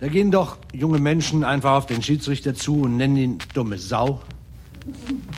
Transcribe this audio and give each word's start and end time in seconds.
Da 0.00 0.08
gehen 0.08 0.30
doch 0.30 0.56
junge 0.72 0.98
Menschen 0.98 1.44
einfach 1.44 1.72
auf 1.72 1.84
den 1.84 2.02
Schiedsrichter 2.02 2.54
zu 2.54 2.80
und 2.80 2.96
nennen 2.96 3.16
ihn 3.16 3.38
dumme 3.52 3.78
Sau 3.78 4.22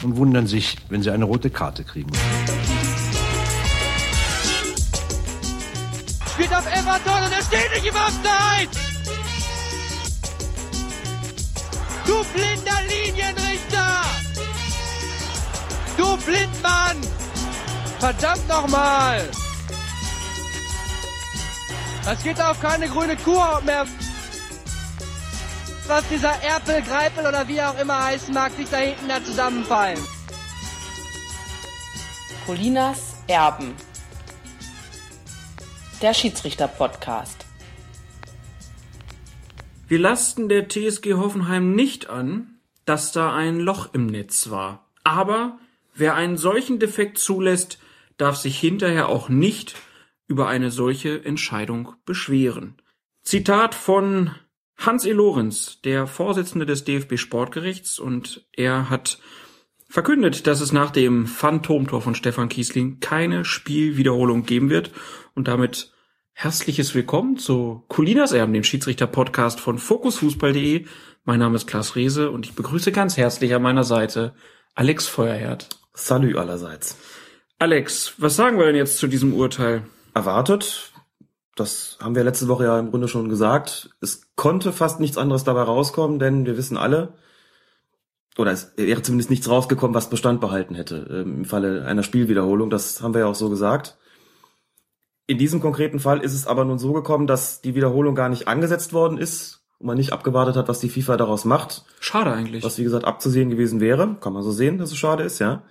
und 0.05 0.17
wundern 0.17 0.47
sich, 0.47 0.77
wenn 0.89 1.03
sie 1.03 1.11
eine 1.11 1.25
rote 1.25 1.51
Karte 1.51 1.83
kriegen. 1.83 2.13
Spielt 6.33 6.55
auf 6.55 6.65
Everton 6.67 7.25
und 7.25 7.33
er 7.33 7.43
steht 7.43 7.73
nicht 7.75 7.87
im 7.87 7.95
Offside! 7.97 8.71
Du 12.07 12.25
blinder 12.33 12.79
Linienrichter! 12.89 14.03
Du 15.97 16.17
Blindmann! 16.19 16.97
Verdammt 17.99 18.49
nochmal! 18.49 19.29
Das 22.05 22.23
geht 22.23 22.41
auf 22.41 22.61
keine 22.61 22.89
grüne 22.89 23.17
Kuhhaut 23.17 23.65
mehr 23.65 23.87
was 25.93 26.09
dieser 26.09 26.33
Erpel, 26.43 26.81
Greipel 26.81 27.27
oder 27.27 27.47
wie 27.49 27.61
auch 27.61 27.79
immer 27.79 28.03
heißen 28.03 28.33
mag, 28.33 28.51
sich 28.53 28.67
da 28.71 28.79
hinten 28.79 29.09
da 29.09 29.23
zusammenfallen. 29.23 29.99
Colinas 32.47 33.17
Erben. 33.27 33.75
Der 36.01 36.15
Schiedsrichter-Podcast. 36.15 37.45
Wir 39.87 39.99
lasten 39.99 40.49
der 40.49 40.67
TSG 40.71 41.13
Hoffenheim 41.13 41.75
nicht 41.75 42.09
an, 42.09 42.59
dass 42.87 43.13
da 43.13 43.35
ein 43.35 43.61
Loch 43.61 43.93
im 43.93 44.07
Netz 44.07 44.49
war. 44.49 44.89
Aber 45.05 45.59
wer 45.93 46.15
einen 46.15 46.39
solchen 46.39 46.79
Defekt 46.79 47.19
zulässt, 47.19 47.79
darf 48.17 48.37
sich 48.37 48.59
hinterher 48.59 49.11
auch 49.11 49.29
nicht 49.29 49.77
über 50.27 50.49
eine 50.49 50.71
solche 50.71 51.23
Entscheidung 51.23 51.93
beschweren. 52.07 52.79
Zitat 53.23 53.75
von 53.75 54.35
Hans 54.85 55.05
E. 55.05 55.13
Lorenz, 55.13 55.81
der 55.83 56.09
Vorsitzende 56.09 56.67
des 56.67 56.83
DFB 56.83 57.17
Sportgerichts, 57.17 58.01
und 58.01 58.45
er 58.53 58.91
hat 58.91 59.19
verkündet, 59.89 60.49
dass 60.49 60.61
es 60.61 60.73
nach 60.73 60.91
dem 60.91 61.27
Phantomtor 61.27 62.03
von 62.03 62.17
Stefan 62.17 62.49
Kiesling 62.49 62.99
keine 62.99 63.45
Spielwiederholung 63.45 64.45
geben 64.45 64.71
wird 64.71 64.91
und 65.37 65.47
damit 65.47 65.93
herzliches 66.33 66.97
Willkommen 66.97 67.37
zu 67.37 67.85
Colinas 67.87 68.33
Erben, 68.33 68.55
dem 68.55 68.65
Schiedsrichter-Podcast 68.65 69.61
von 69.61 69.79
fokusfußball.de. 69.79 70.87
Mein 71.25 71.39
Name 71.39 71.55
ist 71.55 71.69
Klaas 71.69 71.95
Rehse 71.95 72.33
und 72.33 72.47
ich 72.47 72.55
begrüße 72.55 72.91
ganz 72.91 73.17
herzlich 73.17 73.55
an 73.55 73.63
meiner 73.63 73.85
Seite 73.85 74.35
Alex 74.75 75.07
Feuerherd. 75.07 75.69
Salü 75.95 76.37
allerseits. 76.37 76.97
Alex, 77.61 78.15
was 78.19 78.35
sagen 78.35 78.59
wir 78.59 78.67
denn 78.67 78.75
jetzt 78.75 78.99
zu 78.99 79.07
diesem 79.07 79.33
Urteil? 79.35 79.85
Erwartet, 80.13 80.92
das 81.55 81.99
haben 82.01 82.15
wir 82.15 82.25
letzte 82.25 82.49
Woche 82.49 82.65
ja 82.65 82.79
im 82.79 82.91
Grunde 82.91 83.09
schon 83.09 83.29
gesagt. 83.29 83.91
Es 84.01 84.35
konnte 84.37 84.73
fast 84.73 85.01
nichts 85.01 85.19
anderes 85.19 85.45
dabei 85.45 85.63
rauskommen, 85.63 86.19
denn 86.19 86.47
wir 86.47 86.57
wissen 86.57 86.77
alle, 86.77 87.15
oder 88.39 88.53
es 88.53 88.73
wäre 88.77 89.03
zumindest 89.03 89.31
nichts 89.31 89.49
rausgekommen, 89.49 89.95
was 89.95 90.09
Bestand 90.09 90.41
behalten 90.41 90.75
hätte 90.75 91.07
ähm, 91.11 91.39
im 91.39 91.45
Falle 91.45 91.85
einer 91.85 92.03
Spielwiederholung. 92.03 92.71
Das 92.71 93.03
haben 93.03 93.15
wir 93.15 93.21
ja 93.21 93.27
auch 93.27 93.35
so 93.35 93.51
gesagt. 93.51 93.99
In 95.27 95.39
diesem 95.39 95.61
konkreten 95.61 96.01
Fall 96.01 96.21
ist 96.21 96.35
es 96.35 96.47
aber 96.47 96.65
nun 96.65 96.79
so 96.79 96.93
gekommen, 96.93 97.27
dass 97.27 97.61
die 97.61 97.75
Wiederholung 97.75 98.15
gar 98.15 98.29
nicht 98.29 98.49
angesetzt 98.49 98.93
worden 98.93 99.19
ist 99.19 99.65
und 99.79 99.87
man 99.87 99.97
nicht 99.97 100.13
abgewartet 100.13 100.57
hat, 100.57 100.69
was 100.69 100.81
die 100.81 100.89
FIFA 100.89 101.17
daraus 101.19 101.45
macht. 101.45 101.85
Schade 102.01 102.33
eigentlich. 102.33 102.65
Was 102.65 102.79
wie 102.79 102.85
gesagt 102.85 103.05
abzusehen 103.05 103.51
gewesen 103.51 103.81
wäre. 103.81 104.17
Kann 104.21 104.33
man 104.33 104.43
so 104.43 104.51
sehen, 104.51 104.79
dass 104.79 104.91
es 104.91 104.99
schade 104.99 105.23
ist, 105.23 105.39
ja. 105.39 105.63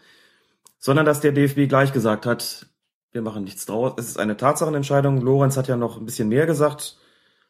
Sondern 0.78 1.06
dass 1.06 1.20
der 1.20 1.32
DFB 1.32 1.68
gleich 1.68 1.94
gesagt 1.94 2.26
hat, 2.26 2.68
wir 3.12 3.22
machen 3.22 3.44
nichts 3.44 3.66
draus. 3.66 3.94
Es 3.98 4.08
ist 4.08 4.20
eine 4.20 4.38
Tatsachenentscheidung. 4.38 5.22
Lorenz 5.22 5.58
hat 5.58 5.68
ja 5.68 5.78
noch 5.78 5.98
ein 5.98 6.06
bisschen 6.06 6.30
mehr 6.30 6.46
gesagt. 6.46 6.98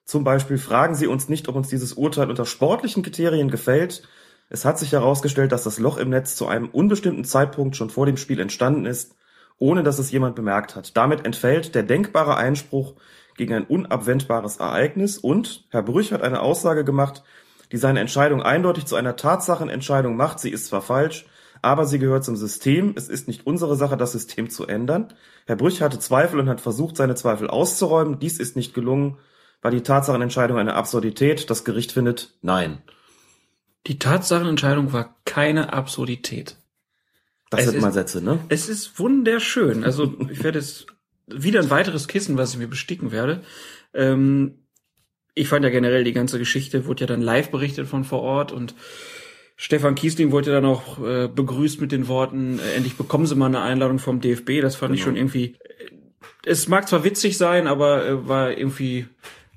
Zum 0.06 0.24
Beispiel 0.24 0.58
fragen 0.58 0.96
Sie 0.96 1.08
uns 1.08 1.30
nicht, 1.30 1.48
ob 1.48 1.56
uns 1.56 1.70
dieses 1.70 1.94
Urteil 1.94 2.30
unter 2.30 2.46
sportlichen 2.46 3.04
Kriterien 3.04 3.52
gefällt. 3.52 4.04
Es 4.50 4.66
hat 4.66 4.80
sich 4.80 4.92
herausgestellt, 4.92 5.52
dass 5.52 5.64
das 5.64 5.80
Loch 5.80 5.98
im 5.98 6.10
Netz 6.10 6.36
zu 6.36 6.48
einem 6.48 6.68
unbestimmten 6.68 7.24
Zeitpunkt 7.24 7.76
schon 7.76 7.90
vor 7.90 8.06
dem 8.06 8.18
Spiel 8.18 8.40
entstanden 8.40 8.86
ist, 8.86 9.16
ohne 9.60 9.84
dass 9.84 10.00
es 10.00 10.12
jemand 10.12 10.36
bemerkt 10.36 10.76
hat. 10.76 10.98
Damit 10.98 11.26
entfällt 11.26 11.76
der 11.76 11.84
denkbare 11.84 12.36
Einspruch 12.36 12.96
gegen 13.38 13.54
ein 13.54 13.64
unabwendbares 13.64 14.58
Ereignis 14.58 15.18
und 15.18 15.66
Herr 15.70 15.84
Brüch 15.84 16.12
hat 16.12 16.22
eine 16.22 16.42
Aussage 16.42 16.84
gemacht, 16.84 17.24
die 17.72 17.78
seine 17.78 18.02
Entscheidung 18.02 18.42
eindeutig 18.42 18.86
zu 18.86 18.96
einer 18.96 19.16
Tatsachenentscheidung 19.16 20.18
macht. 20.18 20.40
Sie 20.40 20.50
ist 20.50 20.66
zwar 20.66 20.82
falsch, 20.82 21.28
aber 21.62 21.86
sie 21.86 22.00
gehört 22.00 22.24
zum 22.24 22.36
System. 22.36 22.94
Es 22.96 23.10
ist 23.10 23.28
nicht 23.28 23.46
unsere 23.46 23.76
Sache, 23.76 23.98
das 23.98 24.12
System 24.12 24.50
zu 24.50 24.66
ändern. 24.66 25.14
Herr 25.46 25.56
Brüch 25.56 25.82
hatte 25.82 26.00
Zweifel 26.00 26.40
und 26.40 26.50
hat 26.50 26.62
versucht, 26.62 26.98
seine 26.98 27.16
Zweifel 27.16 27.48
auszuräumen. 27.48 28.20
Dies 28.20 28.40
ist 28.40 28.56
nicht 28.56 28.74
gelungen. 28.74 29.18
War 29.62 29.72
die 29.72 29.82
Tatsachenentscheidung 29.82 30.58
eine 30.58 30.74
Absurdität? 30.74 31.50
Das 31.50 31.64
Gericht 31.64 31.92
findet 31.92 32.36
nein. 32.42 32.82
Die 33.88 34.00
Tatsachenentscheidung 34.00 34.94
war 34.94 35.16
keine 35.26 35.74
Absurdität. 35.74 36.58
Das 37.50 37.62
es 37.62 37.72
sind 37.72 37.82
mal 37.82 37.92
Sätze, 37.92 38.24
ne? 38.24 38.40
Es 38.50 38.70
ist 38.70 38.98
wunderschön. 38.98 39.84
Also 39.84 40.16
ich 40.30 40.44
werde 40.44 40.60
es 40.60 40.88
wieder 41.28 41.62
ein 41.62 41.70
weiteres 41.70 42.08
Kissen, 42.08 42.38
was 42.38 42.54
ich 42.54 42.60
mir 42.60 42.68
besticken 42.68 43.12
werde. 43.12 43.44
Ähm, 43.94 44.60
ich 45.34 45.48
fand 45.48 45.64
ja 45.64 45.72
generell 45.72 46.04
die 46.04 46.14
ganze 46.14 46.40
Geschichte 46.40 46.86
wurde 46.86 47.02
ja 47.02 47.08
dann 47.08 47.22
live 47.22 47.52
berichtet 47.52 47.88
von 47.88 48.04
vor 48.04 48.22
Ort 48.22 48.52
und 48.52 48.76
Stefan 49.64 49.94
Kiesling 49.94 50.32
wurde 50.32 50.52
dann 50.52 50.66
auch 50.66 50.98
äh, 51.06 51.28
begrüßt 51.28 51.82
mit 51.82 51.92
den 51.92 52.08
Worten, 52.08 52.58
äh, 52.58 52.78
endlich 52.78 52.96
bekommen 52.96 53.28
Sie 53.28 53.36
mal 53.36 53.46
eine 53.46 53.62
Einladung 53.62 54.00
vom 54.00 54.20
DFB. 54.20 54.60
Das 54.60 54.76
fand 54.76 54.90
genau. 54.90 54.96
ich 54.96 55.04
schon 55.04 55.16
irgendwie. 55.16 55.54
Äh, 55.54 55.92
es 56.48 56.68
mag 56.68 56.90
zwar 56.90 57.04
witzig 57.04 57.38
sein, 57.38 57.68
aber 57.68 58.04
äh, 58.04 58.28
war 58.28 58.58
irgendwie 58.58 59.06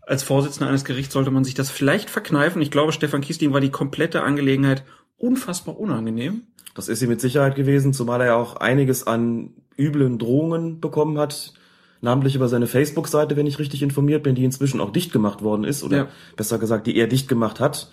als 0.03 0.22
Vorsitzender 0.22 0.69
eines 0.69 0.84
Gerichts 0.84 1.14
sollte 1.14 1.31
man 1.31 1.43
sich 1.43 1.54
das 1.54 1.70
vielleicht 1.70 2.10
verkneifen. 2.10 2.60
Ich 2.60 2.70
glaube, 2.70 2.93
Stefan 2.93 3.22
Kiesling 3.22 3.54
war 3.54 3.62
die 3.62 3.70
komplette 3.70 4.22
Angelegenheit 4.22 4.84
unfassbar 5.16 5.81
unangenehm. 5.81 6.43
Das 6.75 6.88
ist 6.88 6.98
sie 6.98 7.06
mit 7.06 7.22
Sicherheit 7.22 7.54
gewesen, 7.54 7.94
zumal 7.94 8.20
er 8.20 8.26
ja 8.26 8.37
auch 8.37 8.56
einiges 8.56 9.06
an 9.06 9.54
üblen 9.78 10.19
Drohungen 10.19 10.81
bekommen 10.81 11.19
hat, 11.19 11.54
namentlich 12.03 12.34
über 12.34 12.48
seine 12.48 12.66
Facebook-Seite, 12.66 13.38
wenn 13.38 13.47
ich 13.47 13.59
richtig 13.59 13.82
informiert 13.82 14.22
bin, 14.22 14.34
die 14.34 14.44
inzwischen 14.44 14.82
auch 14.82 14.93
dicht 14.93 15.12
gemacht 15.12 15.41
worden 15.41 15.64
ist, 15.64 15.82
oder 15.82 15.97
ja. 15.97 16.09
besser 16.37 16.59
gesagt, 16.59 16.87
die 16.87 16.94
er 16.94 17.06
dicht 17.06 17.26
gemacht 17.26 17.59
hat 17.59 17.88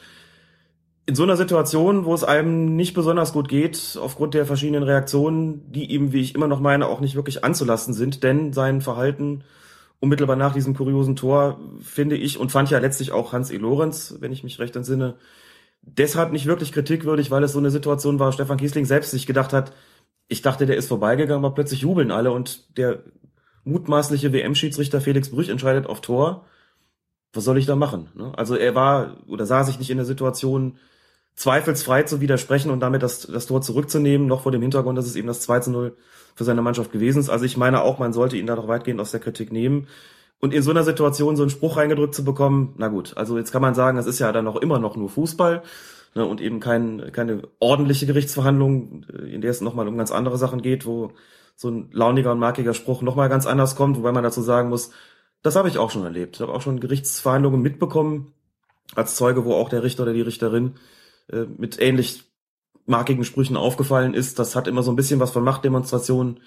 in 1.11 1.15
so 1.15 1.23
einer 1.23 1.35
Situation, 1.35 2.05
wo 2.05 2.13
es 2.13 2.23
einem 2.23 2.77
nicht 2.77 2.93
besonders 2.93 3.33
gut 3.33 3.49
geht, 3.49 3.99
aufgrund 4.01 4.33
der 4.33 4.45
verschiedenen 4.45 4.83
Reaktionen, 4.83 5.69
die 5.69 5.91
ihm, 5.91 6.13
wie 6.13 6.21
ich 6.21 6.35
immer 6.35 6.47
noch 6.47 6.61
meine, 6.61 6.87
auch 6.87 7.01
nicht 7.01 7.15
wirklich 7.15 7.43
anzulassen 7.43 7.93
sind, 7.93 8.23
denn 8.23 8.53
sein 8.53 8.79
Verhalten 8.79 9.43
unmittelbar 9.99 10.37
nach 10.37 10.53
diesem 10.53 10.73
kuriosen 10.73 11.17
Tor, 11.17 11.59
finde 11.81 12.15
ich, 12.15 12.39
und 12.39 12.53
fand 12.53 12.69
ja 12.69 12.79
letztlich 12.79 13.11
auch 13.11 13.33
Hans 13.33 13.51
E. 13.51 13.57
Lorenz, 13.57 14.15
wenn 14.21 14.31
ich 14.31 14.45
mich 14.45 14.59
recht 14.59 14.73
entsinne, 14.77 15.15
deshalb 15.81 16.31
nicht 16.31 16.45
wirklich 16.45 16.71
kritikwürdig, 16.71 17.29
weil 17.29 17.43
es 17.43 17.51
so 17.51 17.59
eine 17.59 17.71
Situation 17.71 18.17
war, 18.17 18.31
Stefan 18.31 18.55
Kiesling 18.55 18.85
selbst 18.85 19.11
sich 19.11 19.27
gedacht 19.27 19.51
hat, 19.51 19.73
ich 20.29 20.41
dachte, 20.41 20.65
der 20.65 20.77
ist 20.77 20.87
vorbeigegangen, 20.87 21.43
aber 21.43 21.53
plötzlich 21.53 21.81
jubeln 21.81 22.11
alle 22.11 22.31
und 22.31 22.77
der 22.77 23.03
mutmaßliche 23.65 24.31
WM-Schiedsrichter 24.31 25.01
Felix 25.01 25.29
Brüch 25.29 25.49
entscheidet 25.49 25.87
auf 25.87 25.99
Tor. 25.99 26.45
Was 27.33 27.43
soll 27.43 27.57
ich 27.57 27.65
da 27.65 27.75
machen? 27.75 28.07
Ne? 28.15 28.31
Also 28.37 28.55
er 28.55 28.75
war 28.75 29.17
oder 29.27 29.45
sah 29.45 29.65
sich 29.65 29.77
nicht 29.77 29.89
in 29.89 29.97
der 29.97 30.05
Situation, 30.05 30.77
zweifelsfrei 31.35 32.03
zu 32.03 32.21
widersprechen 32.21 32.71
und 32.71 32.79
damit 32.81 33.03
das, 33.03 33.21
das 33.21 33.47
Tor 33.47 33.61
zurückzunehmen, 33.61 34.27
noch 34.27 34.41
vor 34.41 34.51
dem 34.51 34.61
Hintergrund, 34.61 34.97
dass 34.97 35.05
es 35.05 35.15
eben 35.15 35.27
das 35.27 35.41
2 35.41 35.59
zu 35.61 35.71
0 35.71 35.95
für 36.35 36.43
seine 36.43 36.61
Mannschaft 36.61 36.91
gewesen 36.91 37.19
ist. 37.19 37.29
Also 37.29 37.45
ich 37.45 37.57
meine 37.57 37.81
auch, 37.81 37.99
man 37.99 38.13
sollte 38.13 38.37
ihn 38.37 38.47
da 38.47 38.55
doch 38.55 38.67
weitgehend 38.67 38.99
aus 39.01 39.11
der 39.11 39.19
Kritik 39.19 39.51
nehmen. 39.51 39.87
Und 40.39 40.53
in 40.53 40.63
so 40.63 40.71
einer 40.71 40.83
Situation 40.83 41.35
so 41.35 41.43
einen 41.43 41.51
Spruch 41.51 41.77
reingedrückt 41.77 42.15
zu 42.15 42.23
bekommen, 42.23 42.73
na 42.77 42.87
gut, 42.87 43.15
also 43.15 43.37
jetzt 43.37 43.51
kann 43.51 43.61
man 43.61 43.75
sagen, 43.75 43.97
es 43.97 44.07
ist 44.07 44.19
ja 44.19 44.31
dann 44.31 44.47
auch 44.47 44.55
immer 44.55 44.79
noch 44.79 44.95
nur 44.95 45.09
Fußball 45.09 45.61
ne, 46.15 46.25
und 46.25 46.41
eben 46.41 46.59
kein, 46.59 47.11
keine 47.11 47.43
ordentliche 47.59 48.07
Gerichtsverhandlung, 48.07 49.03
in 49.03 49.41
der 49.41 49.51
es 49.51 49.61
nochmal 49.61 49.87
um 49.87 49.97
ganz 49.97 50.11
andere 50.11 50.37
Sachen 50.37 50.61
geht, 50.61 50.85
wo 50.85 51.11
so 51.55 51.69
ein 51.69 51.89
launiger 51.91 52.31
und 52.31 52.39
markiger 52.39 52.73
Spruch 52.73 53.03
nochmal 53.03 53.29
ganz 53.29 53.45
anders 53.45 53.75
kommt, 53.75 53.97
wobei 53.97 54.11
man 54.11 54.23
dazu 54.23 54.41
sagen 54.41 54.69
muss, 54.69 54.91
das 55.43 55.55
habe 55.55 55.67
ich 55.67 55.77
auch 55.77 55.91
schon 55.91 56.03
erlebt. 56.03 56.35
Ich 56.35 56.41
habe 56.41 56.53
auch 56.53 56.61
schon 56.61 56.79
Gerichtsverhandlungen 56.79 57.61
mitbekommen 57.61 58.33
als 58.95 59.15
Zeuge, 59.15 59.45
wo 59.45 59.53
auch 59.53 59.69
der 59.69 59.83
Richter 59.83 60.03
oder 60.03 60.13
die 60.13 60.21
Richterin 60.21 60.75
äh, 61.29 61.45
mit 61.57 61.79
ähnlich 61.79 62.23
markigen 62.85 63.23
Sprüchen 63.23 63.57
aufgefallen 63.57 64.13
ist. 64.13 64.39
Das 64.39 64.55
hat 64.55 64.67
immer 64.67 64.83
so 64.83 64.91
ein 64.91 64.95
bisschen 64.95 65.19
was 65.19 65.31
von 65.31 65.43
Machtdemonstration 65.43 66.39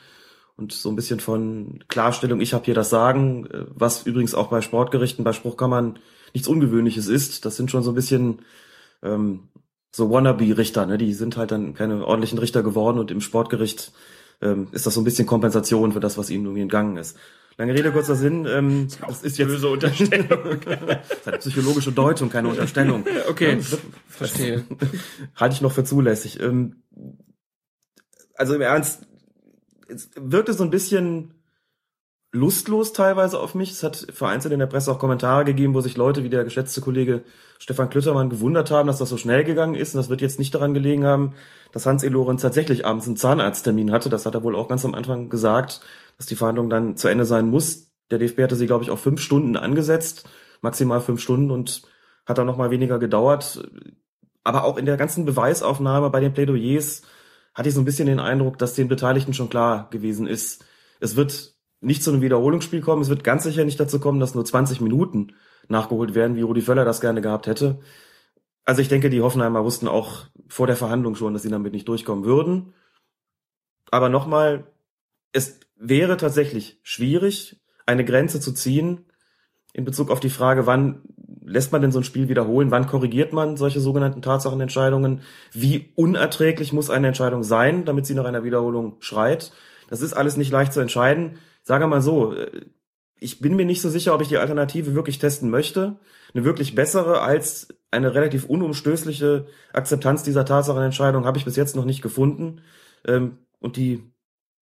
und 0.57 0.73
so 0.73 0.89
ein 0.89 0.97
bisschen 0.97 1.21
von 1.21 1.83
Klarstellung, 1.89 2.41
ich 2.41 2.55
habe 2.55 2.65
hier 2.65 2.75
das 2.75 2.91
Sagen, 2.91 3.47
äh, 3.47 3.67
was 3.71 4.07
übrigens 4.07 4.35
auch 4.35 4.49
bei 4.49 4.61
Sportgerichten, 4.61 5.25
bei 5.25 5.33
Spruchkammern 5.33 5.99
nichts 6.33 6.49
Ungewöhnliches 6.49 7.09
ist. 7.09 7.45
Das 7.45 7.57
sind 7.57 7.71
schon 7.71 7.83
so 7.83 7.91
ein 7.93 7.97
bisschen 7.97 8.41
ähm, 9.03 9.49
so 9.93 10.11
Wannabe-Richter, 10.11 10.87
ne? 10.87 10.99
die 10.99 11.13
sind 11.13 11.37
halt 11.37 11.51
dann 11.53 11.75
keine 11.75 12.05
ordentlichen 12.07 12.39
Richter 12.39 12.63
geworden 12.63 12.99
und 12.99 13.11
im 13.11 13.21
Sportgericht 13.21 13.93
ähm, 14.43 14.69
ist 14.73 14.87
das 14.87 14.95
so 14.95 15.01
ein 15.01 15.05
bisschen 15.05 15.27
Kompensation 15.27 15.93
für 15.93 16.01
das, 16.01 16.19
was 16.19 16.31
ihnen 16.31 16.45
irgendwie 16.45 16.63
entgangen 16.63 16.97
ist. 16.97 17.17
Lange 17.57 17.75
Rede, 17.75 17.93
kurzer 17.93 18.17
Sinn. 18.17 18.47
Ähm, 18.47 18.89
das, 18.89 18.99
das 18.99 19.23
ist 19.23 19.39
jetzt 19.39 19.49
böse 19.49 19.69
Unterstellung. 19.69 20.61
das 20.65 21.11
ist 21.11 21.29
eine 21.29 21.39
psychologische 21.39 21.93
Deutung, 21.93 22.31
keine 22.31 22.49
Unterstellung. 22.49 23.05
Okay, 23.29 23.59
ja, 23.59 23.79
verstehe. 24.09 24.65
Halte 25.37 25.55
ich 25.55 25.61
noch 25.61 25.73
für 25.73 25.85
zulässig. 25.85 26.41
Ähm, 26.41 26.83
also 28.35 28.55
im 28.55 28.61
Ernst, 28.61 29.07
es 29.89 30.11
wirkte 30.17 30.53
so 30.53 30.65
ein 30.65 30.71
bisschen 30.71 31.35
lustlos 32.33 32.93
teilweise 32.93 33.39
auf 33.39 33.55
mich. 33.55 33.71
Es 33.71 33.83
hat 33.83 34.09
vereinzelt 34.13 34.53
in 34.53 34.59
der 34.59 34.67
Presse 34.67 34.91
auch 34.91 34.99
Kommentare 34.99 35.45
gegeben, 35.45 35.75
wo 35.75 35.81
sich 35.81 35.97
Leute 35.97 36.25
wie 36.25 36.29
der 36.29 36.45
geschätzte 36.45 36.81
Kollege 36.81 37.23
Stefan 37.59 37.89
Klüttermann 37.89 38.29
gewundert 38.29 38.71
haben, 38.71 38.89
dass 38.89 38.99
das 38.99 39.09
so 39.09 39.17
schnell 39.17 39.45
gegangen 39.45 39.77
ist. 39.77 39.95
Und 39.95 39.99
das 39.99 40.11
wird 40.11 40.21
jetzt 40.21 40.41
nicht 40.41 40.55
daran 40.55 40.75
gelegen 40.75 41.05
haben, 41.05 41.35
dass 41.73 41.87
Hans 41.87 42.03
E. 42.03 42.09
Lorenz 42.09 42.43
tatsächlich 42.43 42.85
abends 42.85 43.07
einen 43.07 43.17
Zahnarzttermin 43.17 43.93
hatte. 43.93 44.11
Das 44.11 44.27
hat 44.27 44.35
er 44.35 44.43
wohl 44.43 44.57
auch 44.57 44.69
ganz 44.69 44.85
am 44.85 44.95
Anfang 44.95 45.29
gesagt, 45.29 45.81
dass 46.17 46.27
die 46.27 46.37
Verhandlung 46.37 46.71
dann 46.71 46.97
zu 46.97 47.09
Ende 47.09 47.25
sein 47.25 47.49
muss. 47.49 47.93
Der 48.11 48.19
DFB 48.19 48.43
hatte 48.43 48.57
sie, 48.57 48.67
glaube 48.67 48.85
ich, 48.85 48.91
auf 48.91 49.01
fünf 49.01 49.21
Stunden 49.21 49.57
angesetzt, 49.57 50.29
maximal 50.61 51.01
fünf 51.01 51.21
Stunden 51.21 51.51
und 51.51 51.83
hat 52.27 52.39
dann 52.39 52.47
noch 52.47 52.57
mal 52.57 52.71
weniger 52.71 52.99
gedauert. 52.99 53.69
Aber 54.43 54.65
auch 54.65 54.77
in 54.77 54.87
der 54.87 54.97
ganzen 54.97 55.25
Beweisaufnahme 55.25 56.11
bei 56.11 56.21
den 56.21 56.33
Plädoyers 56.33 57.03
hatte 57.55 57.69
ich 57.69 57.75
so 57.75 57.81
ein 57.81 57.87
bisschen 57.87 58.07
den 58.07 58.21
Eindruck, 58.21 58.59
dass 58.59 58.75
den 58.75 58.89
Beteiligten 58.89 59.33
schon 59.33 59.49
klar 59.49 59.89
gewesen 59.91 60.27
ist, 60.27 60.65
es 61.01 61.17
wird 61.17 61.55
nicht 61.81 62.03
zu 62.03 62.11
einem 62.11 62.23
Wiederholungsspiel 62.23 62.81
kommen. 62.81 63.03
Es 63.03 63.09
wird 63.09 63.25
ganz 63.25 63.45
sicher 63.45 63.65
nicht 63.65 63.79
dazu 63.79 64.01
kommen, 64.01 64.21
dass 64.21 64.35
nur 64.35 64.45
20 64.45 64.81
Minuten 64.81 65.35
nachgeholt 65.69 66.15
werden, 66.15 66.37
wie 66.37 66.43
Rudi 66.43 66.63
Völler 66.63 66.85
das 66.85 67.01
gerne 67.01 67.21
gehabt 67.21 67.47
hätte. 67.47 67.81
Also 68.65 68.81
ich 68.81 68.89
denke, 68.89 69.11
die 69.11 69.21
Hoffenheimer 69.21 69.65
wussten 69.65 69.89
auch 69.89 70.25
vor 70.49 70.67
der 70.67 70.77
Verhandlung 70.77 71.15
schon, 71.15 71.35
dass 71.35 71.43
sie 71.43 71.51
damit 71.51 71.73
nicht 71.73 71.89
durchkommen 71.89 72.25
würden. 72.25 72.73
Aber 73.91 74.09
nochmal, 74.09 74.67
es 75.33 75.61
wäre 75.77 76.17
tatsächlich 76.17 76.79
schwierig, 76.83 77.61
eine 77.87 78.05
Grenze 78.05 78.41
zu 78.41 78.53
ziehen 78.53 79.07
in 79.73 79.85
Bezug 79.85 80.11
auf 80.11 80.21
die 80.21 80.31
Frage, 80.31 80.67
wann 80.67 81.03
lässt 81.45 81.73
man 81.73 81.83
denn 81.83 81.93
so 81.93 81.99
ein 82.01 82.05
Spiel 82.05 82.29
wiederholen, 82.29 82.71
wann 82.71 82.87
korrigiert 82.87 83.33
man 83.33 83.57
solche 83.57 83.81
sogenannten 83.81 84.23
Tatsachenentscheidungen, 84.23 85.21
wie 85.53 85.93
unerträglich 85.95 86.73
muss 86.73 86.91
eine 86.91 87.09
Entscheidung 87.09 87.43
sein, 87.43 87.85
damit 87.85 88.07
sie 88.07 88.15
nach 88.15 88.25
einer 88.25 88.45
Wiederholung 88.45 88.97
schreit. 89.01 89.53
Das 89.91 90.01
ist 90.01 90.15
alles 90.15 90.37
nicht 90.37 90.53
leicht 90.53 90.73
zu 90.73 90.81
entscheiden 90.81 91.39
sage 91.65 91.87
mal 91.87 92.03
so, 92.03 92.35
äh, 92.35 92.67
ich 93.19 93.41
bin 93.41 93.57
mir 93.57 93.65
nicht 93.65 93.81
so 93.81 93.89
sicher, 93.89 94.15
ob 94.15 94.21
ich 94.21 94.29
die 94.29 94.37
Alternative 94.37 94.95
wirklich 94.95 95.19
testen 95.19 95.51
möchte. 95.51 95.99
Eine 96.35 96.45
wirklich 96.45 96.75
bessere 96.75 97.23
als 97.23 97.69
eine 97.91 98.15
relativ 98.15 98.45
unumstößliche 98.45 99.47
Akzeptanz 99.73 100.23
dieser 100.23 100.45
Tatsachenentscheidung 100.45 101.25
habe 101.25 101.39
ich 101.39 101.45
bis 101.45 101.57
jetzt 101.57 101.75
noch 101.75 101.87
nicht 101.87 102.03
gefunden. 102.03 102.61
Ähm, 103.07 103.39
und 103.61 103.77
die 103.77 104.13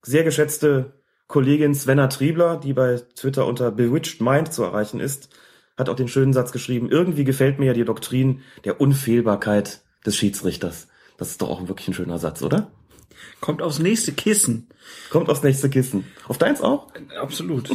sehr 0.03 0.23
geschätzte 0.23 1.02
Kollegin 1.27 1.75
Svenna 1.75 2.09
Triebler, 2.09 2.57
die 2.57 2.73
bei 2.73 3.01
Twitter 3.17 3.47
unter 3.47 3.71
Bewitched 3.71 4.21
Mind 4.21 4.53
zu 4.53 4.63
erreichen 4.63 5.01
ist, 5.01 5.31
hat 5.77 5.89
auch 5.89 5.97
den 5.97 6.09
schönen 6.09 6.33
Satz 6.33 6.53
geschrieben, 6.53 6.91
irgendwie 6.91 7.25
gefällt 7.25 7.59
mir 7.59 7.67
ja 7.67 7.73
die 7.73 7.85
Doktrin 7.85 8.43
der 8.65 8.81
Unfehlbarkeit 8.81 9.83
des 10.05 10.17
Schiedsrichters. 10.17 10.89
Das 11.17 11.31
ist 11.31 11.43
doch 11.43 11.49
auch 11.49 11.69
wirklich 11.69 11.89
ein 11.89 11.95
schöner 11.95 12.19
Satz, 12.19 12.43
oder? 12.43 12.73
Kommt 13.41 13.63
aufs 13.63 13.79
nächste 13.79 14.13
Kissen. 14.13 14.69
Kommt 15.11 15.29
aufs 15.29 15.43
nächste 15.43 15.71
Kissen. 15.71 16.05
Auf 16.29 16.39
deins 16.39 16.61
auch? 16.61 16.89
Absolut. 17.21 17.71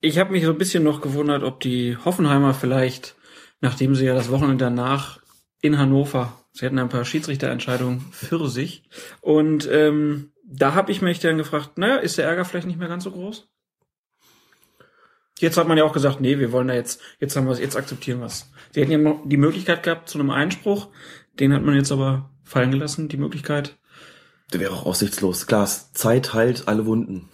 ich 0.00 0.18
habe 0.18 0.32
mich 0.32 0.44
so 0.44 0.50
ein 0.50 0.58
bisschen 0.58 0.84
noch 0.84 1.00
gewundert, 1.00 1.42
ob 1.42 1.60
die 1.60 1.96
Hoffenheimer 1.96 2.54
vielleicht, 2.54 3.16
nachdem 3.60 3.94
sie 3.94 4.06
ja 4.06 4.14
das 4.14 4.30
Wochenende 4.30 4.64
danach 4.64 5.20
in 5.60 5.78
Hannover, 5.78 6.44
sie 6.52 6.66
hatten 6.66 6.78
ein 6.78 6.88
paar 6.88 7.04
Schiedsrichterentscheidungen 7.04 8.00
für 8.12 8.48
sich. 8.48 8.84
Und 9.20 9.68
ähm, 9.70 10.32
da 10.46 10.74
habe 10.74 10.92
ich 10.92 11.02
mich 11.02 11.18
dann 11.18 11.38
gefragt, 11.38 11.76
naja, 11.76 11.96
ist 11.96 12.18
der 12.18 12.26
Ärger 12.26 12.44
vielleicht 12.44 12.66
nicht 12.66 12.78
mehr 12.78 12.88
ganz 12.88 13.04
so 13.04 13.10
groß? 13.10 13.48
Jetzt 15.38 15.58
hat 15.58 15.68
man 15.68 15.76
ja 15.76 15.84
auch 15.84 15.92
gesagt, 15.92 16.20
nee, 16.20 16.38
wir 16.38 16.52
wollen 16.52 16.68
da 16.68 16.74
jetzt, 16.74 17.00
jetzt 17.20 17.36
haben 17.36 17.46
wir 17.46 17.52
es, 17.52 17.58
jetzt 17.58 17.76
akzeptieren 17.76 18.20
wir. 18.20 18.28
Sie 18.28 18.80
hätten 18.80 18.92
ja 18.92 18.98
noch 18.98 19.20
die 19.24 19.36
Möglichkeit 19.36 19.82
gehabt 19.82 20.08
zu 20.08 20.18
einem 20.18 20.30
Einspruch, 20.30 20.88
den 21.38 21.52
hat 21.52 21.62
man 21.62 21.74
jetzt 21.74 21.92
aber 21.92 22.30
fallen 22.44 22.70
gelassen, 22.70 23.08
die 23.08 23.18
Möglichkeit. 23.18 23.76
Der 24.52 24.60
wäre 24.60 24.72
auch 24.72 24.86
aussichtslos. 24.86 25.46
Glas, 25.46 25.92
Zeit 25.92 26.32
heilt 26.32 26.68
alle 26.68 26.86
Wunden. 26.86 27.28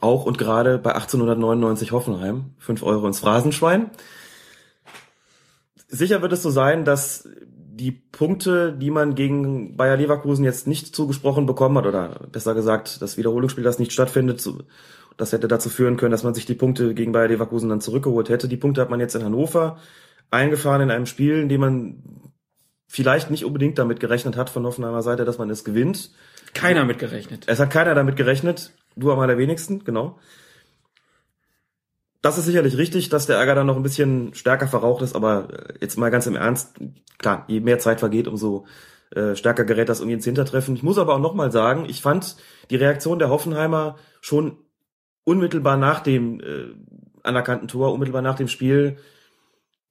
Auch 0.00 0.24
und 0.24 0.38
gerade 0.38 0.78
bei 0.78 0.94
1899 0.94 1.92
Hoffenheim. 1.92 2.54
fünf 2.58 2.82
Euro 2.82 3.06
ins 3.06 3.20
Phrasenschwein. 3.20 3.90
Sicher 5.86 6.22
wird 6.22 6.32
es 6.32 6.42
so 6.42 6.50
sein, 6.50 6.84
dass 6.84 7.28
die 7.76 7.90
Punkte, 7.90 8.72
die 8.72 8.90
man 8.90 9.14
gegen 9.14 9.76
Bayer 9.76 9.96
Leverkusen 9.96 10.44
jetzt 10.44 10.66
nicht 10.66 10.94
zugesprochen 10.94 11.46
bekommen 11.46 11.76
hat, 11.78 11.86
oder 11.86 12.20
besser 12.30 12.54
gesagt, 12.54 13.02
das 13.02 13.16
Wiederholungsspiel, 13.16 13.64
das 13.64 13.78
nicht 13.78 13.92
stattfindet, 13.92 14.48
das 15.16 15.32
hätte 15.32 15.48
dazu 15.48 15.68
führen 15.68 15.96
können, 15.96 16.12
dass 16.12 16.22
man 16.22 16.34
sich 16.34 16.46
die 16.46 16.54
Punkte 16.54 16.94
gegen 16.94 17.12
Bayer 17.12 17.28
Leverkusen 17.28 17.68
dann 17.68 17.80
zurückgeholt 17.80 18.28
hätte. 18.28 18.48
Die 18.48 18.56
Punkte 18.56 18.80
hat 18.80 18.90
man 18.90 19.00
jetzt 19.00 19.14
in 19.14 19.24
Hannover 19.24 19.78
eingefahren 20.30 20.82
in 20.82 20.90
einem 20.90 21.06
Spiel, 21.06 21.40
in 21.40 21.48
dem 21.48 21.60
man 21.60 22.02
vielleicht 22.86 23.30
nicht 23.30 23.44
unbedingt 23.44 23.78
damit 23.78 23.98
gerechnet 23.98 24.36
hat 24.36 24.50
von 24.50 24.64
Hoffenheimer 24.64 25.02
Seite, 25.02 25.24
dass 25.24 25.38
man 25.38 25.50
es 25.50 25.64
gewinnt. 25.64 26.10
Keiner 26.52 26.84
mit 26.84 26.98
gerechnet. 27.00 27.44
Es 27.46 27.58
hat 27.58 27.70
keiner 27.70 27.94
damit 27.94 28.16
gerechnet. 28.16 28.72
Du 28.96 29.10
am 29.10 29.18
allerwenigsten, 29.18 29.84
genau. 29.84 30.18
Das 32.24 32.38
ist 32.38 32.46
sicherlich 32.46 32.78
richtig, 32.78 33.10
dass 33.10 33.26
der 33.26 33.36
Ärger 33.36 33.54
dann 33.54 33.66
noch 33.66 33.76
ein 33.76 33.82
bisschen 33.82 34.32
stärker 34.32 34.66
verraucht 34.66 35.02
ist, 35.02 35.14
aber 35.14 35.48
äh, 35.52 35.74
jetzt 35.82 35.98
mal 35.98 36.08
ganz 36.08 36.26
im 36.26 36.36
Ernst, 36.36 36.72
klar, 37.18 37.44
je 37.48 37.60
mehr 37.60 37.78
Zeit 37.78 38.00
vergeht, 38.00 38.28
umso 38.28 38.64
äh, 39.10 39.36
stärker 39.36 39.64
gerät 39.64 39.90
das 39.90 40.00
irgendwie 40.00 40.14
ins 40.14 40.24
Hintertreffen. 40.24 40.74
Ich 40.74 40.82
muss 40.82 40.96
aber 40.96 41.16
auch 41.16 41.20
nochmal 41.20 41.52
sagen, 41.52 41.84
ich 41.86 42.00
fand 42.00 42.36
die 42.70 42.76
Reaktion 42.76 43.18
der 43.18 43.28
Hoffenheimer 43.28 43.96
schon 44.22 44.56
unmittelbar 45.24 45.76
nach 45.76 46.00
dem 46.00 46.40
äh, 46.40 46.68
anerkannten 47.22 47.68
Tor, 47.68 47.92
unmittelbar 47.92 48.22
nach 48.22 48.36
dem 48.36 48.48
Spiel 48.48 48.96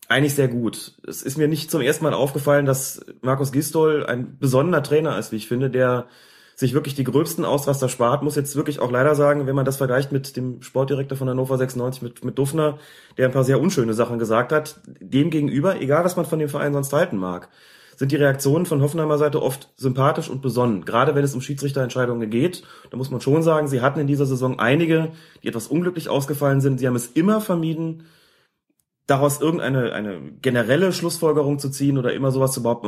eigentlich 0.07 0.33
sehr 0.33 0.47
gut. 0.47 0.97
Es 1.05 1.21
ist 1.21 1.37
mir 1.37 1.47
nicht 1.47 1.69
zum 1.69 1.81
ersten 1.81 2.03
Mal 2.03 2.15
aufgefallen, 2.15 2.65
dass 2.65 3.05
Markus 3.21 3.51
Gistol 3.51 4.07
ein 4.07 4.39
besonderer 4.39 4.81
Trainer 4.81 5.19
ist, 5.19 5.31
wie 5.31 5.37
ich 5.37 5.47
finde, 5.47 5.69
der 5.69 6.07
sich 6.55 6.73
wirklich 6.73 6.95
die 6.95 7.03
gröbsten 7.03 7.45
Ausraster 7.45 7.89
spart, 7.89 8.23
muss 8.23 8.35
jetzt 8.35 8.55
wirklich 8.55 8.79
auch 8.79 8.91
leider 8.91 9.15
sagen, 9.15 9.47
wenn 9.47 9.55
man 9.55 9.65
das 9.65 9.77
vergleicht 9.77 10.11
mit 10.11 10.37
dem 10.37 10.61
Sportdirektor 10.61 11.17
von 11.17 11.29
Hannover 11.29 11.57
96, 11.57 12.01
mit, 12.01 12.23
mit 12.23 12.37
Duffner, 12.37 12.77
der 13.17 13.27
ein 13.27 13.33
paar 13.33 13.43
sehr 13.43 13.59
unschöne 13.59 13.93
Sachen 13.93 14.19
gesagt 14.19 14.51
hat, 14.51 14.79
dem 14.85 15.29
gegenüber, 15.29 15.81
egal 15.81 16.03
was 16.03 16.15
man 16.15 16.25
von 16.25 16.39
dem 16.39 16.49
Verein 16.49 16.73
sonst 16.73 16.93
halten 16.93 17.17
mag, 17.17 17.49
sind 17.95 18.11
die 18.11 18.15
Reaktionen 18.15 18.65
von 18.65 18.81
Hoffenheimer 18.81 19.17
Seite 19.17 19.41
oft 19.41 19.69
sympathisch 19.75 20.29
und 20.29 20.41
besonnen. 20.41 20.85
Gerade 20.85 21.15
wenn 21.15 21.23
es 21.23 21.35
um 21.35 21.41
Schiedsrichterentscheidungen 21.41 22.29
geht, 22.29 22.63
da 22.89 22.97
muss 22.97 23.11
man 23.11 23.21
schon 23.21 23.43
sagen, 23.43 23.67
sie 23.67 23.81
hatten 23.81 23.99
in 23.99 24.07
dieser 24.07 24.25
Saison 24.25 24.59
einige, 24.59 25.11
die 25.43 25.47
etwas 25.47 25.67
unglücklich 25.67 26.09
ausgefallen 26.09 26.61
sind. 26.61 26.79
Sie 26.79 26.87
haben 26.87 26.95
es 26.95 27.07
immer 27.07 27.41
vermieden, 27.41 28.05
daraus 29.07 29.41
irgendeine 29.41 29.93
eine 29.93 30.19
generelle 30.41 30.91
Schlussfolgerung 30.93 31.59
zu 31.59 31.69
ziehen 31.69 31.97
oder 31.97 32.13
immer 32.13 32.31
sowas 32.31 32.51
zu 32.51 32.63
behaupten, 32.63 32.87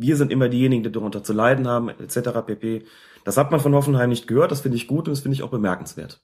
wir 0.00 0.16
sind 0.16 0.32
immer 0.32 0.48
diejenigen, 0.48 0.82
die 0.82 0.90
darunter 0.90 1.22
zu 1.22 1.32
leiden 1.32 1.68
haben, 1.68 1.90
etc. 1.90 2.30
pp. 2.46 2.84
Das 3.24 3.36
hat 3.36 3.50
man 3.50 3.60
von 3.60 3.74
Hoffenheim 3.74 4.08
nicht 4.08 4.26
gehört, 4.26 4.50
das 4.50 4.62
finde 4.62 4.76
ich 4.76 4.86
gut 4.86 5.06
und 5.06 5.12
das 5.12 5.20
finde 5.20 5.34
ich 5.34 5.42
auch 5.42 5.50
bemerkenswert. 5.50 6.22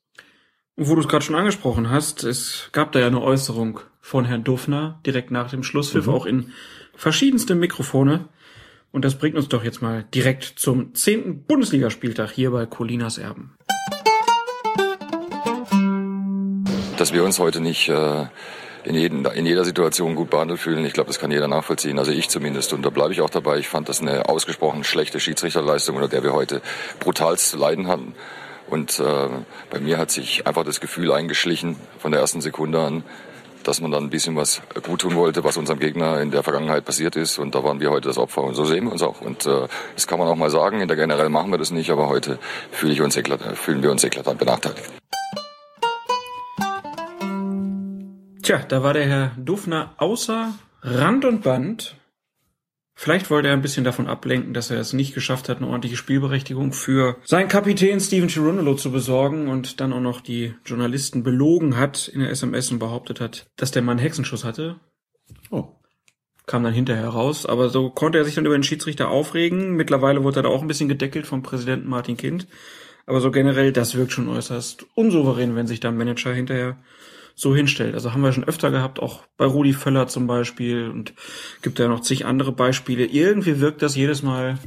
Wo 0.76 0.94
du 0.94 1.00
es 1.02 1.08
gerade 1.08 1.24
schon 1.24 1.34
angesprochen 1.34 1.90
hast, 1.90 2.24
es 2.24 2.70
gab 2.72 2.92
da 2.92 3.00
ja 3.00 3.06
eine 3.06 3.20
Äußerung 3.20 3.80
von 4.00 4.24
Herrn 4.24 4.44
Duffner 4.44 5.00
direkt 5.04 5.30
nach 5.30 5.50
dem 5.50 5.62
Schlusspfiff, 5.62 6.06
mhm. 6.06 6.12
auch 6.12 6.26
in 6.26 6.52
verschiedenste 6.94 7.54
Mikrofone. 7.54 8.28
Und 8.92 9.04
das 9.04 9.18
bringt 9.18 9.36
uns 9.36 9.48
doch 9.48 9.62
jetzt 9.62 9.82
mal 9.82 10.04
direkt 10.14 10.44
zum 10.44 10.94
zehnten 10.94 11.44
Bundesligaspieltag 11.44 12.30
hier 12.30 12.50
bei 12.50 12.64
Colinas 12.64 13.18
Erben. 13.18 13.56
Dass 16.96 17.12
wir 17.12 17.24
uns 17.24 17.38
heute 17.38 17.60
nicht 17.60 17.90
äh, 17.90 18.26
in, 18.86 18.94
jeden, 18.94 19.24
in 19.24 19.46
jeder 19.46 19.64
Situation 19.64 20.14
gut 20.14 20.30
behandelt 20.30 20.60
fühlen. 20.60 20.84
Ich 20.84 20.92
glaube, 20.92 21.08
das 21.08 21.18
kann 21.18 21.30
jeder 21.30 21.48
nachvollziehen. 21.48 21.98
Also 21.98 22.12
ich 22.12 22.28
zumindest. 22.28 22.72
Und 22.72 22.82
da 22.82 22.90
bleibe 22.90 23.12
ich 23.12 23.20
auch 23.20 23.30
dabei. 23.30 23.58
Ich 23.58 23.68
fand 23.68 23.88
das 23.88 24.00
eine 24.00 24.28
ausgesprochen 24.28 24.84
schlechte 24.84 25.18
Schiedsrichterleistung, 25.18 25.96
unter 25.96 26.08
der 26.08 26.22
wir 26.22 26.32
heute 26.32 26.62
brutalst 27.00 27.50
zu 27.50 27.56
leiden 27.56 27.88
hatten. 27.88 28.14
Und 28.68 28.98
äh, 29.00 29.28
bei 29.70 29.80
mir 29.80 29.98
hat 29.98 30.10
sich 30.10 30.46
einfach 30.46 30.64
das 30.64 30.80
Gefühl 30.80 31.12
eingeschlichen 31.12 31.76
von 31.98 32.12
der 32.12 32.20
ersten 32.20 32.40
Sekunde 32.40 32.80
an, 32.80 33.04
dass 33.62 33.80
man 33.80 33.90
dann 33.90 34.04
ein 34.04 34.10
bisschen 34.10 34.36
was 34.36 34.62
gut 34.82 35.00
tun 35.00 35.16
wollte, 35.16 35.42
was 35.42 35.56
unserem 35.56 35.80
Gegner 35.80 36.20
in 36.20 36.30
der 36.30 36.44
Vergangenheit 36.44 36.84
passiert 36.84 37.16
ist. 37.16 37.38
Und 37.38 37.54
da 37.56 37.64
waren 37.64 37.80
wir 37.80 37.90
heute 37.90 38.08
das 38.08 38.18
Opfer. 38.18 38.42
Und 38.42 38.54
so 38.54 38.64
sehen 38.64 38.84
wir 38.84 38.92
uns 38.92 39.02
auch. 39.02 39.20
Und 39.20 39.46
äh, 39.46 39.66
das 39.94 40.06
kann 40.06 40.20
man 40.20 40.28
auch 40.28 40.36
mal 40.36 40.50
sagen. 40.50 40.80
In 40.80 40.86
der 40.86 40.96
generell 40.96 41.28
machen 41.28 41.50
wir 41.50 41.58
das 41.58 41.72
nicht, 41.72 41.90
aber 41.90 42.08
heute 42.08 42.38
fühle 42.70 42.92
ich 42.92 43.00
uns 43.00 43.16
fühlen 43.54 43.82
wir 43.82 43.90
uns 43.90 44.04
eklatant 44.04 44.38
benachteiligt. 44.38 44.84
Tja, 48.46 48.58
da 48.58 48.84
war 48.84 48.94
der 48.94 49.06
Herr 49.06 49.32
Dufner 49.36 49.92
außer 49.96 50.56
Rand 50.80 51.24
und 51.24 51.42
Band. 51.42 51.96
Vielleicht 52.94 53.28
wollte 53.28 53.48
er 53.48 53.54
ein 53.54 53.60
bisschen 53.60 53.82
davon 53.82 54.06
ablenken, 54.06 54.54
dass 54.54 54.70
er 54.70 54.78
es 54.78 54.92
nicht 54.92 55.14
geschafft 55.14 55.48
hat, 55.48 55.56
eine 55.56 55.66
ordentliche 55.66 55.96
Spielberechtigung 55.96 56.72
für 56.72 57.16
seinen 57.24 57.48
Kapitän 57.48 57.98
Steven 57.98 58.28
Chirunolo 58.28 58.76
zu 58.76 58.92
besorgen 58.92 59.48
und 59.48 59.80
dann 59.80 59.92
auch 59.92 60.00
noch 60.00 60.20
die 60.20 60.54
Journalisten 60.64 61.24
belogen 61.24 61.76
hat 61.76 62.06
in 62.06 62.20
der 62.20 62.30
SMS 62.30 62.70
und 62.70 62.78
behauptet 62.78 63.20
hat, 63.20 63.46
dass 63.56 63.72
der 63.72 63.82
Mann 63.82 63.98
Hexenschuss 63.98 64.44
hatte. 64.44 64.76
Oh. 65.50 65.64
Kam 66.46 66.62
dann 66.62 66.72
hinterher 66.72 67.08
raus, 67.08 67.46
aber 67.46 67.68
so 67.68 67.90
konnte 67.90 68.18
er 68.18 68.24
sich 68.24 68.36
dann 68.36 68.46
über 68.46 68.56
den 68.56 68.62
Schiedsrichter 68.62 69.08
aufregen. 69.08 69.72
Mittlerweile 69.72 70.22
wurde 70.22 70.38
er 70.38 70.42
da 70.44 70.50
auch 70.50 70.62
ein 70.62 70.68
bisschen 70.68 70.88
gedeckelt 70.88 71.26
vom 71.26 71.42
Präsidenten 71.42 71.88
Martin 71.88 72.16
Kind. 72.16 72.46
Aber 73.06 73.20
so 73.20 73.32
generell, 73.32 73.72
das 73.72 73.96
wirkt 73.96 74.12
schon 74.12 74.28
äußerst 74.28 74.86
unsouverän, 74.94 75.56
wenn 75.56 75.66
sich 75.66 75.80
da 75.80 75.88
ein 75.88 75.96
Manager 75.96 76.32
hinterher 76.32 76.76
so 77.36 77.54
hinstellt. 77.54 77.94
Also 77.94 78.12
haben 78.12 78.22
wir 78.22 78.32
schon 78.32 78.44
öfter 78.44 78.70
gehabt, 78.70 78.98
auch 78.98 79.22
bei 79.36 79.44
Rudi 79.44 79.74
Völler 79.74 80.08
zum 80.08 80.26
Beispiel 80.26 80.88
und 80.88 81.12
gibt 81.62 81.78
ja 81.78 81.86
noch 81.86 82.00
zig 82.00 82.24
andere 82.24 82.50
Beispiele. 82.50 83.04
Irgendwie 83.04 83.60
wirkt 83.60 83.82
das 83.82 83.94
jedes 83.94 84.22
Mal 84.22 84.58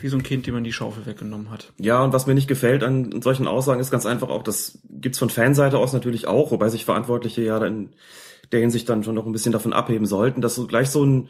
wie 0.00 0.08
so 0.08 0.16
ein 0.16 0.22
Kind, 0.22 0.46
dem 0.46 0.54
man 0.54 0.64
die 0.64 0.72
Schaufel 0.72 1.06
weggenommen 1.06 1.50
hat. 1.50 1.72
Ja, 1.78 2.02
und 2.04 2.12
was 2.12 2.26
mir 2.26 2.34
nicht 2.34 2.48
gefällt 2.48 2.82
an 2.82 3.22
solchen 3.22 3.46
Aussagen 3.46 3.80
ist 3.80 3.90
ganz 3.90 4.04
einfach 4.04 4.28
auch, 4.28 4.42
das 4.42 4.78
gibt's 4.90 5.18
von 5.18 5.30
Fanseite 5.30 5.78
aus 5.78 5.92
natürlich 5.92 6.26
auch, 6.26 6.50
wobei 6.50 6.68
sich 6.68 6.84
Verantwortliche 6.84 7.42
ja 7.42 7.64
in 7.64 7.90
der 8.50 8.60
Hinsicht 8.60 8.88
dann 8.88 9.04
schon 9.04 9.14
noch 9.14 9.24
ein 9.24 9.32
bisschen 9.32 9.52
davon 9.52 9.72
abheben 9.72 10.06
sollten, 10.06 10.42
dass 10.42 10.54
so 10.54 10.66
gleich 10.66 10.90
so 10.90 11.04
ein 11.04 11.28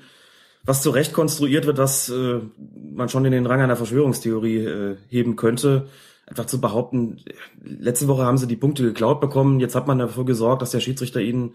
was 0.64 0.82
zurecht 0.82 1.12
konstruiert 1.12 1.66
wird, 1.66 1.78
was 1.78 2.08
äh, 2.08 2.40
man 2.94 3.08
schon 3.08 3.24
in 3.24 3.32
den 3.32 3.46
Rang 3.46 3.60
einer 3.60 3.76
Verschwörungstheorie 3.76 4.58
äh, 4.58 4.96
heben 5.08 5.34
könnte. 5.36 5.88
Einfach 6.32 6.46
zu 6.46 6.60
behaupten, 6.62 7.18
letzte 7.62 8.08
Woche 8.08 8.24
haben 8.24 8.38
sie 8.38 8.46
die 8.46 8.56
Punkte 8.56 8.82
geklaut 8.82 9.20
bekommen, 9.20 9.60
jetzt 9.60 9.74
hat 9.74 9.86
man 9.86 9.98
dafür 9.98 10.24
gesorgt, 10.24 10.62
dass 10.62 10.70
der 10.70 10.80
Schiedsrichter 10.80 11.20
ihnen 11.20 11.54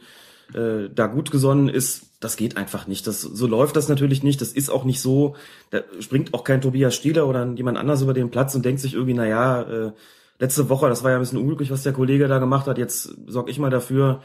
äh, 0.53 0.89
da 0.93 1.07
gut 1.07 1.31
gesonnen 1.31 1.67
ist, 1.67 2.03
das 2.19 2.35
geht 2.35 2.57
einfach 2.57 2.87
nicht. 2.87 3.05
Das, 3.07 3.21
so 3.21 3.47
läuft 3.47 3.75
das 3.75 3.89
natürlich 3.89 4.23
nicht. 4.23 4.39
Das 4.41 4.51
ist 4.51 4.69
auch 4.69 4.85
nicht 4.85 5.01
so. 5.01 5.35
Da 5.69 5.81
springt 5.99 6.33
auch 6.33 6.43
kein 6.43 6.61
Tobias 6.61 6.95
Stieler 6.95 7.27
oder 7.27 7.45
jemand 7.55 7.77
anders 7.77 8.01
über 8.01 8.13
den 8.13 8.31
Platz 8.31 8.55
und 8.55 8.65
denkt 8.65 8.81
sich 8.81 8.93
irgendwie, 8.93 9.13
na 9.13 9.27
ja, 9.27 9.61
äh, 9.61 9.91
letzte 10.39 10.69
Woche, 10.69 10.89
das 10.89 11.03
war 11.03 11.11
ja 11.11 11.17
ein 11.17 11.21
bisschen 11.21 11.39
unglücklich, 11.39 11.71
was 11.71 11.83
der 11.83 11.93
Kollege 11.93 12.27
da 12.27 12.39
gemacht 12.39 12.67
hat. 12.67 12.77
Jetzt 12.77 13.15
sorge 13.27 13.51
ich 13.51 13.59
mal 13.59 13.69
dafür, 13.69 14.21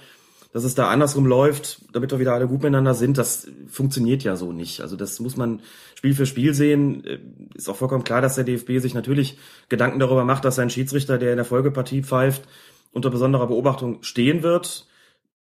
dass 0.52 0.64
es 0.64 0.74
da 0.74 0.88
andersrum 0.88 1.26
läuft, 1.26 1.80
damit 1.92 2.10
wir 2.10 2.18
wieder 2.18 2.34
alle 2.34 2.46
gut 2.46 2.62
miteinander 2.62 2.94
sind. 2.94 3.18
Das 3.18 3.48
funktioniert 3.68 4.22
ja 4.22 4.36
so 4.36 4.52
nicht. 4.52 4.80
Also 4.80 4.96
das 4.96 5.18
muss 5.20 5.36
man 5.36 5.60
Spiel 6.02 6.14
für 6.14 6.26
Spiel 6.26 6.52
sehen. 6.52 7.04
Äh, 7.04 7.18
ist 7.54 7.68
auch 7.68 7.76
vollkommen 7.76 8.02
klar, 8.02 8.20
dass 8.20 8.34
der 8.34 8.42
DFB 8.42 8.78
sich 8.78 8.92
natürlich 8.92 9.38
Gedanken 9.68 10.00
darüber 10.00 10.24
macht, 10.24 10.44
dass 10.44 10.56
sein 10.56 10.68
Schiedsrichter, 10.68 11.16
der 11.16 11.30
in 11.30 11.36
der 11.36 11.44
Folgepartie 11.44 12.02
pfeift, 12.02 12.42
unter 12.90 13.08
besonderer 13.08 13.46
Beobachtung 13.46 14.02
stehen 14.02 14.42
wird 14.42 14.86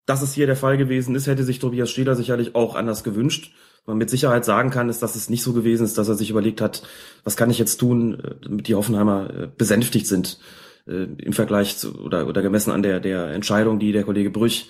dass 0.05 0.21
es 0.21 0.33
hier 0.33 0.45
der 0.45 0.55
Fall 0.55 0.77
gewesen 0.77 1.15
ist, 1.15 1.27
hätte 1.27 1.43
sich 1.43 1.59
Tobias 1.59 1.89
Stehler 1.89 2.15
sicherlich 2.15 2.53
auch 2.53 2.75
anders 2.75 3.03
gewünscht. 3.03 3.53
Was 3.79 3.87
man 3.87 3.97
mit 3.97 4.09
Sicherheit 4.09 4.45
sagen 4.45 4.69
kann, 4.69 4.89
ist, 4.89 5.01
dass 5.01 5.15
es 5.15 5.29
nicht 5.29 5.41
so 5.41 5.53
gewesen 5.53 5.83
ist, 5.83 5.97
dass 5.97 6.07
er 6.07 6.15
sich 6.15 6.29
überlegt 6.29 6.61
hat, 6.61 6.83
was 7.23 7.35
kann 7.35 7.49
ich 7.49 7.57
jetzt 7.57 7.77
tun, 7.77 8.19
äh, 8.19 8.35
damit 8.43 8.67
die 8.67 8.75
Hoffenheimer 8.75 9.29
äh, 9.31 9.47
besänftigt 9.47 10.07
sind 10.07 10.39
im 10.87 11.33
Vergleich 11.33 11.79
zu, 11.79 11.99
oder, 11.99 12.27
oder 12.27 12.43
gemessen 12.43 12.69
an 12.69 12.83
der, 12.83 12.99
der 12.99 13.29
Entscheidung, 13.29 13.79
die 13.79 13.91
der 13.91 14.03
Kollege 14.03 14.29
Brüch 14.29 14.69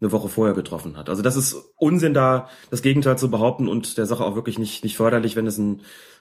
eine 0.00 0.12
Woche 0.12 0.28
vorher 0.28 0.54
getroffen 0.54 0.96
hat. 0.96 1.08
Also 1.08 1.22
das 1.22 1.36
ist 1.36 1.56
Unsinn 1.76 2.14
da, 2.14 2.48
das 2.70 2.82
Gegenteil 2.82 3.16
zu 3.16 3.30
behaupten 3.30 3.68
und 3.68 3.96
der 3.96 4.06
Sache 4.06 4.24
auch 4.24 4.34
wirklich 4.34 4.58
nicht, 4.58 4.84
nicht 4.84 4.96
förderlich, 4.96 5.36
wenn 5.36 5.46
es 5.46 5.58
ein 5.58 5.80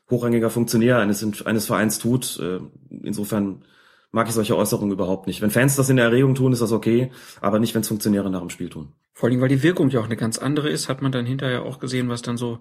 hochrangiger 0.09 0.49
Funktionär 0.49 0.99
eines, 0.99 1.45
eines 1.45 1.65
Vereins 1.65 1.99
tut. 1.99 2.41
Insofern 2.89 3.65
mag 4.11 4.27
ich 4.29 4.33
solche 4.33 4.55
Äußerungen 4.55 4.93
überhaupt 4.93 5.27
nicht. 5.27 5.41
Wenn 5.41 5.51
Fans 5.51 5.75
das 5.75 5.89
in 5.89 5.97
der 5.97 6.05
Erregung 6.05 6.35
tun, 6.35 6.53
ist 6.53 6.61
das 6.61 6.71
okay, 6.71 7.11
aber 7.41 7.59
nicht, 7.59 7.75
wenn 7.75 7.81
es 7.81 7.89
Funktionäre 7.89 8.29
nach 8.29 8.39
dem 8.39 8.49
Spiel 8.49 8.69
tun. 8.69 8.93
Vor 9.11 9.27
allem, 9.27 9.41
weil 9.41 9.49
die 9.49 9.61
Wirkung 9.61 9.89
ja 9.89 9.99
auch 9.99 10.05
eine 10.05 10.15
ganz 10.15 10.37
andere 10.37 10.69
ist, 10.69 10.87
hat 10.87 11.01
man 11.01 11.11
dann 11.11 11.25
hinterher 11.25 11.63
auch 11.63 11.79
gesehen, 11.79 12.07
was 12.07 12.21
dann 12.21 12.37
so 12.37 12.59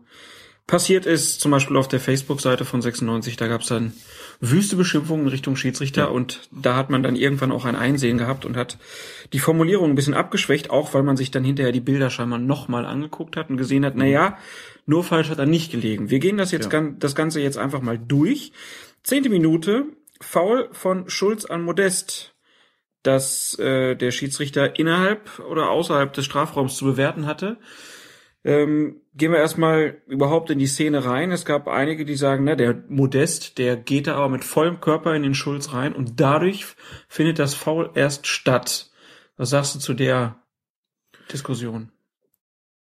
passiert 0.67 1.07
ist. 1.07 1.41
Zum 1.41 1.51
Beispiel 1.51 1.77
auf 1.77 1.89
der 1.89 2.01
Facebook-Seite 2.01 2.65
von 2.65 2.81
96, 2.81 3.37
da 3.37 3.49
gab 3.49 3.61
es 3.61 3.69
dann 3.69 3.93
wüste 4.41 4.77
Beschimpfungen 4.77 5.29
Richtung 5.29 5.57
Schiedsrichter 5.57 6.03
ja. 6.03 6.09
und 6.09 6.49
da 6.51 6.77
hat 6.77 6.91
man 6.91 7.03
dann 7.03 7.17
irgendwann 7.17 7.53
auch 7.53 7.65
ein 7.65 7.77
Einsehen 7.77 8.19
gehabt 8.19 8.45
und 8.45 8.57
hat 8.57 8.79
die 9.33 9.39
Formulierung 9.39 9.91
ein 9.91 9.95
bisschen 9.95 10.15
abgeschwächt, 10.15 10.71
auch 10.71 10.95
weil 10.95 11.03
man 11.03 11.17
sich 11.17 11.31
dann 11.31 11.45
hinterher 11.45 11.73
die 11.73 11.81
Bilder 11.81 12.11
scheinbar 12.11 12.39
nochmal 12.39 12.85
angeguckt 12.85 13.37
hat 13.37 13.51
und 13.51 13.57
gesehen 13.57 13.85
hat, 13.85 13.95
na 13.97 14.07
ja, 14.07 14.39
nur 14.87 15.05
falsch 15.05 15.31
hat 15.31 15.39
er 15.39 15.47
nicht 15.47 15.71
gelegen. 15.71 16.11
Wir 16.11 16.19
gehen 16.19 16.37
das 16.37 16.51
jetzt 16.51 16.73
ja. 16.73 16.83
das 16.99 17.15
Ganze 17.15 17.41
jetzt 17.41 17.59
einfach 17.59 17.81
mal 17.81 17.99
durch. 17.99 18.53
Zehnte 19.03 19.31
Minute, 19.31 19.87
Foul 20.21 20.69
von 20.73 21.09
Schulz 21.09 21.45
an 21.45 21.63
Modest, 21.63 22.35
das 23.03 23.59
äh, 23.59 23.95
der 23.95 24.11
Schiedsrichter 24.11 24.79
innerhalb 24.79 25.39
oder 25.51 25.71
außerhalb 25.71 26.13
des 26.13 26.25
Strafraums 26.25 26.77
zu 26.77 26.87
bewerten 26.87 27.27
hatte. 27.27 27.59
Ähm, 28.45 29.01
gehen 29.15 29.33
wir 29.33 29.39
erstmal 29.39 30.03
überhaupt 30.07 30.51
in 30.51 30.59
die 30.59 30.67
Szene 30.67 31.05
rein. 31.05 31.33
Es 31.33 31.47
gab 31.47 31.67
einige, 31.67 32.05
die 32.05 32.17
sagen, 32.17 32.45
na, 32.45 32.55
der 32.55 32.85
Modest, 32.89 33.57
der 33.57 33.77
geht 33.77 34.07
da 34.07 34.17
aber 34.17 34.29
mit 34.29 34.45
vollem 34.45 34.81
Körper 34.81 35.15
in 35.15 35.23
den 35.23 35.35
Schulz 35.35 35.73
rein 35.73 35.95
und 35.95 36.21
dadurch 36.21 36.67
findet 37.09 37.39
das 37.39 37.55
Foul 37.55 37.91
erst 37.95 38.27
statt. 38.27 38.91
Was 39.37 39.51
sagst 39.51 39.75
du 39.75 39.79
zu 39.79 39.95
der 39.95 40.37
Diskussion? 41.33 41.91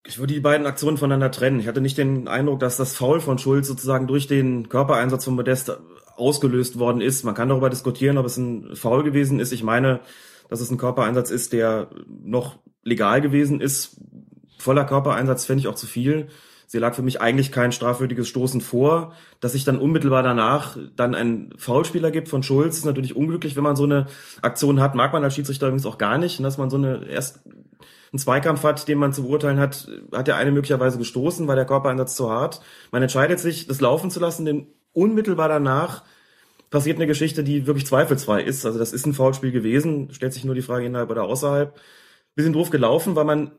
Ich 0.05 0.19
würde 0.19 0.33
die 0.33 0.39
beiden 0.39 0.67
Aktionen 0.67 0.97
voneinander 0.97 1.31
trennen. 1.31 1.59
Ich 1.59 1.67
hatte 1.67 1.81
nicht 1.81 1.97
den 1.97 2.27
Eindruck, 2.27 2.59
dass 2.59 2.77
das 2.77 2.95
Foul 2.95 3.19
von 3.19 3.37
Schulz 3.37 3.67
sozusagen 3.67 4.07
durch 4.07 4.27
den 4.27 4.69
Körpereinsatz 4.69 5.25
von 5.25 5.35
Modest 5.35 5.77
ausgelöst 6.15 6.79
worden 6.79 7.01
ist. 7.01 7.23
Man 7.23 7.35
kann 7.35 7.49
darüber 7.49 7.69
diskutieren, 7.69 8.17
ob 8.17 8.25
es 8.25 8.37
ein 8.37 8.75
Foul 8.75 9.03
gewesen 9.03 9.39
ist. 9.39 9.51
Ich 9.51 9.63
meine, 9.63 10.01
dass 10.49 10.61
es 10.61 10.71
ein 10.71 10.77
Körpereinsatz 10.77 11.29
ist, 11.29 11.53
der 11.53 11.89
noch 12.07 12.59
legal 12.83 13.21
gewesen 13.21 13.61
ist. 13.61 13.99
Voller 14.57 14.85
Körpereinsatz 14.85 15.45
fände 15.45 15.61
ich 15.61 15.67
auch 15.67 15.75
zu 15.75 15.87
viel. 15.87 16.27
Sie 16.69 16.79
lag 16.79 16.93
für 16.95 17.01
mich 17.01 17.21
eigentlich 17.21 17.51
kein 17.51 17.71
strafwürdiges 17.71 18.27
Stoßen 18.27 18.59
vor. 18.59 19.13
Dass 19.39 19.53
sich 19.53 19.63
dann 19.63 19.79
unmittelbar 19.79 20.21
danach 20.23 20.77
dann 20.95 21.15
ein 21.15 21.53
Foulspieler 21.57 22.11
gibt 22.11 22.27
von 22.27 22.43
Schulz, 22.43 22.77
ist 22.77 22.85
natürlich 22.85 23.15
unglücklich, 23.15 23.55
wenn 23.55 23.63
man 23.63 23.77
so 23.77 23.85
eine 23.85 24.07
Aktion 24.41 24.81
hat. 24.81 24.93
Mag 24.93 25.13
man 25.13 25.23
als 25.23 25.35
Schiedsrichter 25.35 25.67
übrigens 25.67 25.85
auch 25.85 25.97
gar 25.97 26.17
nicht, 26.17 26.43
dass 26.43 26.57
man 26.57 26.69
so 26.69 26.77
eine 26.77 27.05
erst 27.07 27.39
einen 28.11 28.19
Zweikampf 28.19 28.63
hat, 28.63 28.87
den 28.87 28.97
man 28.97 29.13
zu 29.13 29.23
beurteilen 29.23 29.59
hat, 29.59 29.87
hat 30.13 30.27
der 30.27 30.37
eine 30.37 30.51
möglicherweise 30.51 30.97
gestoßen, 30.97 31.47
war 31.47 31.55
der 31.55 31.65
Körpereinsatz 31.65 32.15
zu 32.15 32.29
hart. 32.29 32.61
Man 32.91 33.01
entscheidet 33.01 33.39
sich, 33.39 33.67
das 33.67 33.81
laufen 33.81 34.11
zu 34.11 34.19
lassen, 34.19 34.45
den 34.45 34.67
unmittelbar 34.93 35.49
danach 35.49 36.03
passiert 36.69 36.97
eine 36.97 37.07
Geschichte, 37.07 37.43
die 37.43 37.67
wirklich 37.67 37.85
zweifelsfrei 37.85 38.43
ist. 38.43 38.65
Also 38.65 38.79
das 38.79 38.93
ist 38.93 39.05
ein 39.05 39.13
Foulspiel 39.13 39.51
gewesen, 39.51 40.09
stellt 40.11 40.33
sich 40.33 40.43
nur 40.43 40.55
die 40.55 40.61
Frage 40.61 40.85
innerhalb 40.85 41.09
oder 41.09 41.23
außerhalb. 41.23 41.79
Bisschen 42.35 42.53
doof 42.53 42.69
gelaufen, 42.69 43.15
weil 43.15 43.25
man 43.25 43.51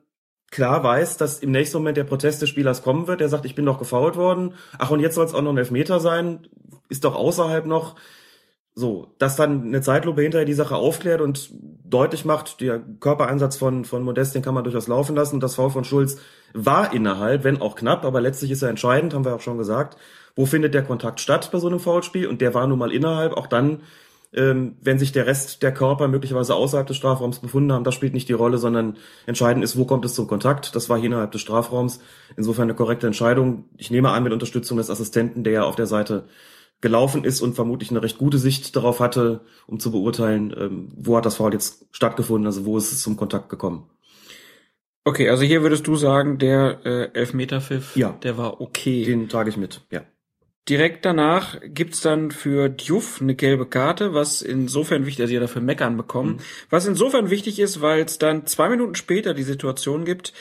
klar 0.51 0.83
weiß, 0.83 1.17
dass 1.17 1.41
im 1.41 1.51
nächsten 1.51 1.79
Moment 1.79 1.97
der 1.97 2.05
Protest 2.05 2.43
des 2.43 2.49
Spielers 2.49 2.83
kommen 2.83 3.07
wird. 3.07 3.21
Der 3.21 3.29
sagt, 3.29 3.45
ich 3.45 3.55
bin 3.55 3.67
doch 3.67 3.79
gefault 3.79 4.17
worden. 4.17 4.55
Ach, 4.79 4.91
und 4.91 5.01
jetzt 5.01 5.15
soll 5.15 5.27
es 5.27 5.35
auch 5.35 5.43
noch 5.43 5.53
ein 5.53 5.59
Elfmeter 5.59 6.01
sein. 6.01 6.47
Ist 6.89 7.05
doch 7.05 7.15
außerhalb 7.15 7.67
noch. 7.67 7.97
So, 8.75 9.15
dass 9.19 9.35
dann 9.35 9.65
eine 9.65 9.81
Zeitlupe 9.81 10.23
hinterher 10.23 10.45
die 10.45 10.55
Sache 10.55 10.77
aufklärt 10.77 11.21
und 11.21 11.51
deutlich 11.85 12.25
macht, 12.25 12.61
der 12.61 12.79
Körpereinsatz 13.01 13.57
von, 13.57 13.85
von 13.85 14.05
Modest, 14.05 14.37
den 14.37 14.43
kann 14.43 14.55
man 14.55 14.63
durchaus 14.63 14.87
laufen 14.87 15.17
lassen. 15.17 15.37
Und 15.37 15.43
das 15.43 15.57
Foul 15.57 15.71
von 15.71 15.85
Schulz 15.85 16.19
war 16.55 16.93
innerhalb, 16.93 17.43
wenn 17.43 17.61
auch 17.61 17.75
knapp, 17.75 18.05
aber 18.05 18.21
letztlich 18.21 18.53
ist 18.53 18.63
er 18.63 18.69
entscheidend, 18.69 19.15
haben 19.15 19.25
wir 19.25 19.35
auch 19.35 19.41
schon 19.41 19.59
gesagt 19.59 19.97
wo 20.39 20.47
findet 20.47 20.73
der 20.73 20.85
Kontakt 20.85 21.19
statt 21.19 21.51
bei 21.51 21.59
so 21.59 21.67
einem 21.67 21.81
Foulspiel 21.81 22.29
und 22.29 22.41
der 22.41 22.55
war 22.55 22.65
nun 22.69 22.79
mal 22.79 22.93
innerhalb, 22.93 23.33
auch 23.33 23.49
dann, 23.49 23.81
ähm, 24.33 24.77
wenn 24.81 24.99
sich 24.99 25.13
der 25.13 25.27
Rest 25.27 25.63
der 25.63 25.73
Körper 25.73 26.09
möglicherweise 26.09 26.55
außerhalb 26.55 26.87
des 26.87 26.97
Strafraums 26.97 27.39
befunden 27.39 27.73
haben, 27.73 27.85
das 27.85 27.95
spielt 27.95 28.15
nicht 28.15 28.29
die 28.29 28.35
Rolle, 28.35 28.59
sondern 28.59 28.97
entscheidend 29.27 29.65
ist, 29.65 29.79
wo 29.79 29.85
kommt 29.85 30.05
es 30.05 30.15
zum 30.15 30.27
Kontakt. 30.27 30.75
Das 30.75 30.89
war 30.89 30.99
hier 30.99 31.07
innerhalb 31.07 31.33
des 31.33 31.41
Strafraums. 31.41 32.01
Insofern 32.37 32.65
eine 32.65 32.75
korrekte 32.75 33.07
Entscheidung. 33.07 33.65
Ich 33.77 33.91
nehme 33.91 34.11
an, 34.11 34.23
mit 34.23 34.33
Unterstützung 34.33 34.77
des 34.77 34.91
Assistenten, 34.91 35.45
der 35.45 35.53
ja 35.53 35.63
auf 35.65 35.77
der 35.77 35.87
Seite 35.87 36.25
gelaufen 36.81 37.25
ist 37.25 37.41
und 37.41 37.55
vermutlich 37.55 37.91
eine 37.91 38.03
recht 38.03 38.19
gute 38.19 38.39
Sicht 38.39 38.77
darauf 38.77 39.01
hatte, 39.01 39.41
um 39.67 39.81
zu 39.81 39.91
beurteilen, 39.91 40.55
ähm, 40.57 40.89
wo 40.97 41.17
hat 41.17 41.27
das 41.27 41.37
Foul 41.37 41.53
jetzt 41.53 41.87
stattgefunden, 41.91 42.47
also 42.47 42.65
wo 42.65 42.77
ist 42.77 42.93
es 42.93 43.03
zum 43.03 43.17
Kontakt 43.17 43.49
gekommen. 43.49 43.91
Okay, 45.05 45.31
also 45.31 45.43
hier 45.43 45.63
würdest 45.63 45.87
du 45.87 45.97
sagen, 45.97 46.39
der 46.39 46.81
äh, 46.85 47.11
Elfmeterpfiff, 47.15 47.97
ja. 47.97 48.13
der 48.23 48.37
war 48.37 48.61
okay. 48.61 49.05
Den 49.05 49.29
trage 49.29 49.49
ich 49.49 49.57
mit, 49.57 49.81
ja. 49.91 50.03
Direkt 50.69 51.05
danach 51.05 51.59
gibt's 51.65 52.01
dann 52.01 52.31
für 52.31 52.69
Diouf 52.69 53.23
eine 53.23 53.35
gelbe 53.35 53.67
Karte, 53.67 54.13
was 54.13 54.43
insofern 54.43 55.07
wichtig, 55.07 55.23
also 55.23 55.35
ja 55.35 55.41
dafür 55.41 55.63
meckern 55.63 55.97
bekommen, 55.97 56.33
mhm. 56.33 56.41
was 56.69 56.87
insofern 56.87 57.31
wichtig 57.31 57.59
ist, 57.59 57.81
weil 57.81 58.03
es 58.03 58.19
dann 58.19 58.47
zwei 58.47 58.69
Minuten 58.69 58.95
später 58.95 59.33
die 59.33 59.45
Situation 59.45 60.05
gibt, 60.05 60.35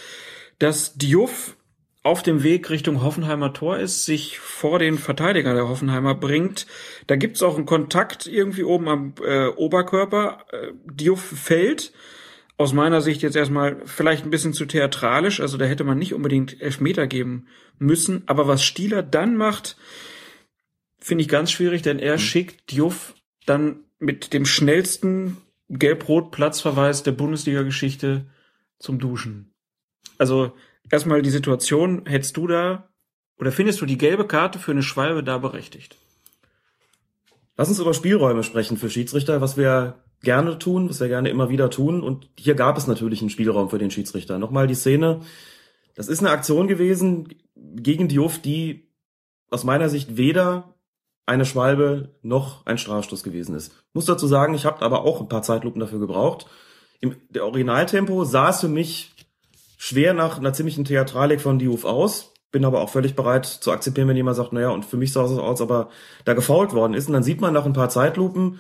dass 0.60 0.96
Diouf 0.96 1.55
auf 2.03 2.24
dem 2.24 2.41
Weg 2.43 2.69
Richtung 2.69 3.03
Hoffenheimer 3.03 3.53
Tor 3.53 3.77
ist, 3.77 4.05
sich 4.05 4.39
vor 4.39 4.79
den 4.79 4.98
Verteidiger 4.98 5.53
der 5.53 5.67
Hoffenheimer 5.67 6.15
bringt. 6.15 6.65
Da 7.07 7.17
gibt's 7.17 7.43
auch 7.43 7.57
einen 7.57 7.65
Kontakt 7.65 8.27
irgendwie 8.27 8.63
oben 8.63 8.88
am 8.88 9.13
äh, 9.24 9.48
Oberkörper. 9.48 10.46
Äh, 10.51 10.72
Diouf 10.86 11.22
fällt. 11.22 11.91
Aus 12.57 12.74
meiner 12.74 13.01
Sicht 13.01 13.22
jetzt 13.22 13.36
erstmal 13.36 13.77
vielleicht 13.86 14.25
ein 14.25 14.31
bisschen 14.31 14.53
zu 14.53 14.65
theatralisch, 14.65 15.41
also 15.41 15.57
da 15.57 15.65
hätte 15.65 15.84
man 15.84 16.00
nicht 16.00 16.15
unbedingt 16.15 16.60
Elfmeter 16.60 17.05
geben 17.05 17.48
müssen. 17.77 18.24
Aber 18.25 18.48
was 18.48 18.63
Stieler 18.63 19.03
dann 19.03 19.36
macht, 19.36 19.77
finde 21.08 21.24
ich 21.24 21.30
ganz 21.30 21.52
schwierig, 21.52 21.82
denn 21.82 22.00
er 22.00 22.14
mhm. 22.14 22.20
schickt 22.20 22.72
Diouf 22.72 23.16
dann 23.46 23.86
mit 23.98 24.34
dem 24.34 24.46
schnellsten 24.46 25.38
Gelb-Rot-Platzverweis 25.70 27.04
der 27.04 27.14
Bundesliga-Geschichte 27.14 28.26
zum 28.78 29.00
Duschen. 29.00 29.54
Also 30.18 30.52
erstmal 30.90 31.22
die 31.22 31.30
Situation, 31.30 32.06
hättest 32.06 32.38
du 32.38 32.48
da 32.48 32.90
oder 33.40 33.52
findest 33.52 33.82
du 33.82 33.86
die 33.86 33.98
gelbe 33.98 34.28
Karte 34.28 34.60
für 34.60 34.72
eine 34.72 34.84
Schwalbe 34.84 35.24
da 35.24 35.38
berechtigt? 35.38 35.96
Lass 37.56 37.70
uns 37.70 37.80
über 37.80 37.94
Spielräume 37.94 38.44
sprechen 38.44 38.78
für 38.78 38.90
Schiedsrichter, 38.90 39.42
was 39.42 39.58
wir 39.58 40.04
gerne 40.22 40.60
tun, 40.60 40.90
was 40.90 41.00
wir 41.00 41.08
gerne 41.08 41.30
immer 41.30 41.50
wieder 41.50 41.70
tun. 41.70 42.04
Und 42.04 42.30
hier 42.38 42.56
gab 42.56 42.78
es 42.78 42.86
natürlich 42.86 43.22
einen 43.22 43.30
Spielraum 43.30 43.70
für 43.70 43.80
den 43.80 43.92
Schiedsrichter. 43.92 44.38
Nochmal 44.38 44.68
die 44.68 44.76
Szene. 44.76 45.22
Das 45.96 46.08
ist 46.08 46.20
eine 46.20 46.30
Aktion 46.30 46.68
gewesen 46.68 47.30
gegen 47.56 48.08
Diouf, 48.08 48.40
die 48.40 48.90
aus 49.50 49.64
meiner 49.64 49.90
Sicht 49.90 50.18
weder 50.18 50.76
eine 51.27 51.46
Schwalbe 51.46 52.15
noch 52.24 52.65
ein 52.65 52.77
Strafstoß 52.77 53.22
gewesen 53.22 53.53
ist. 53.53 53.74
Muss 53.93 54.05
dazu 54.05 54.25
sagen, 54.27 54.53
ich 54.53 54.65
habe 54.65 54.81
aber 54.81 55.03
auch 55.03 55.22
ein 55.22 55.27
paar 55.27 55.43
Zeitlupen 55.43 55.81
dafür 55.81 56.00
gebraucht. 56.00 56.48
Im 57.01 57.15
der 57.29 57.46
Originaltempo 57.46 58.24
sah 58.24 58.50
es 58.50 58.62
für 58.62 58.69
mich 58.69 59.13
schwer 59.77 60.13
nach 60.13 60.39
einer 60.39 60.53
ziemlichen 60.53 60.86
Theatralik 60.86 61.41
von 61.41 61.60
Diouf 61.60 61.86
aus. 61.86 62.34
bin 62.51 62.63
aber 62.63 62.81
auch 62.81 62.89
völlig 62.89 63.15
bereit 63.15 63.46
zu 63.46 63.72
akzeptieren, 63.72 64.07
wenn 64.07 64.15
jemand 64.15 64.38
sagt, 64.38 64.53
naja, 64.53 64.69
und 64.69 64.86
für 64.86 64.96
mich 64.96 65.12
sah 65.12 65.25
es 65.25 65.31
aus, 65.31 65.62
aber 65.62 65.89
da 66.24 66.34
gefault 66.34 66.74
worden 66.74 66.93
ist. 66.93 67.07
Und 67.07 67.13
dann 67.13 67.24
sieht 67.24 67.41
man 67.41 67.53
nach 67.53 67.65
ein 67.65 67.74
paar 67.74 67.89
Zeitlupen, 67.89 68.60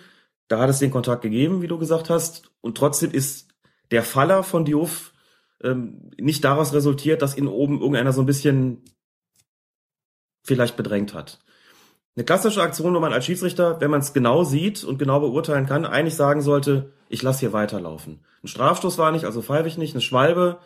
da 0.49 0.59
hat 0.59 0.69
es 0.69 0.79
den 0.79 0.91
Kontakt 0.91 1.21
gegeben, 1.21 1.61
wie 1.61 1.67
du 1.67 1.77
gesagt 1.77 2.09
hast. 2.09 2.51
Und 2.59 2.77
trotzdem 2.77 3.11
ist 3.11 3.47
der 3.91 4.03
Faller 4.03 4.43
von 4.43 4.65
Diouf 4.65 5.13
ähm, 5.63 6.11
nicht 6.19 6.43
daraus 6.43 6.73
resultiert, 6.73 7.21
dass 7.21 7.37
ihn 7.37 7.47
oben 7.47 7.79
irgendeiner 7.79 8.11
so 8.11 8.21
ein 8.21 8.27
bisschen 8.27 8.83
vielleicht 10.43 10.75
bedrängt 10.75 11.13
hat. 11.13 11.39
Eine 12.17 12.25
klassische 12.25 12.63
Aktion, 12.63 12.95
wo 12.95 12.99
man 12.99 13.13
als 13.13 13.25
Schiedsrichter, 13.25 13.79
wenn 13.79 13.91
man 13.91 13.99
es 13.99 14.11
genau 14.11 14.43
sieht 14.43 14.83
und 14.83 14.97
genau 14.97 15.19
beurteilen 15.19 15.67
kann, 15.67 15.85
eigentlich 15.85 16.15
sagen 16.15 16.41
sollte, 16.41 16.91
ich 17.09 17.21
lasse 17.21 17.41
hier 17.41 17.53
weiterlaufen. 17.53 18.21
Ein 18.43 18.47
Strafstoß 18.47 18.97
war 18.97 19.11
nicht, 19.11 19.25
also 19.25 19.43
pfeife 19.43 19.67
ich 19.67 19.77
nicht. 19.77 19.93
Eine 19.93 20.01
Schwalbe 20.01 20.57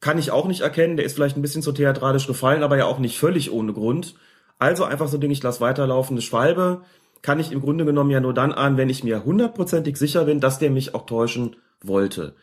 kann 0.00 0.18
ich 0.18 0.32
auch 0.32 0.46
nicht 0.46 0.60
erkennen. 0.60 0.98
Der 0.98 1.06
ist 1.06 1.14
vielleicht 1.14 1.38
ein 1.38 1.42
bisschen 1.42 1.62
zu 1.62 1.72
theatralisch 1.72 2.26
gefallen, 2.26 2.62
aber 2.62 2.76
ja 2.76 2.84
auch 2.84 2.98
nicht 2.98 3.18
völlig 3.18 3.52
ohne 3.52 3.72
Grund. 3.72 4.16
Also 4.58 4.84
einfach 4.84 5.08
so 5.08 5.16
ein 5.16 5.22
Ding, 5.22 5.30
ich 5.30 5.42
lasse 5.42 5.62
weiterlaufen. 5.62 6.12
Eine 6.12 6.20
Schwalbe 6.20 6.82
kann 7.22 7.40
ich 7.40 7.50
im 7.50 7.62
Grunde 7.62 7.86
genommen 7.86 8.10
ja 8.10 8.20
nur 8.20 8.34
dann 8.34 8.52
ahnen, 8.52 8.76
wenn 8.76 8.90
ich 8.90 9.02
mir 9.02 9.24
hundertprozentig 9.24 9.96
sicher 9.96 10.26
bin, 10.26 10.40
dass 10.40 10.58
der 10.58 10.70
mich 10.70 10.94
auch 10.94 11.06
täuschen 11.06 11.56
wollte. 11.80 12.34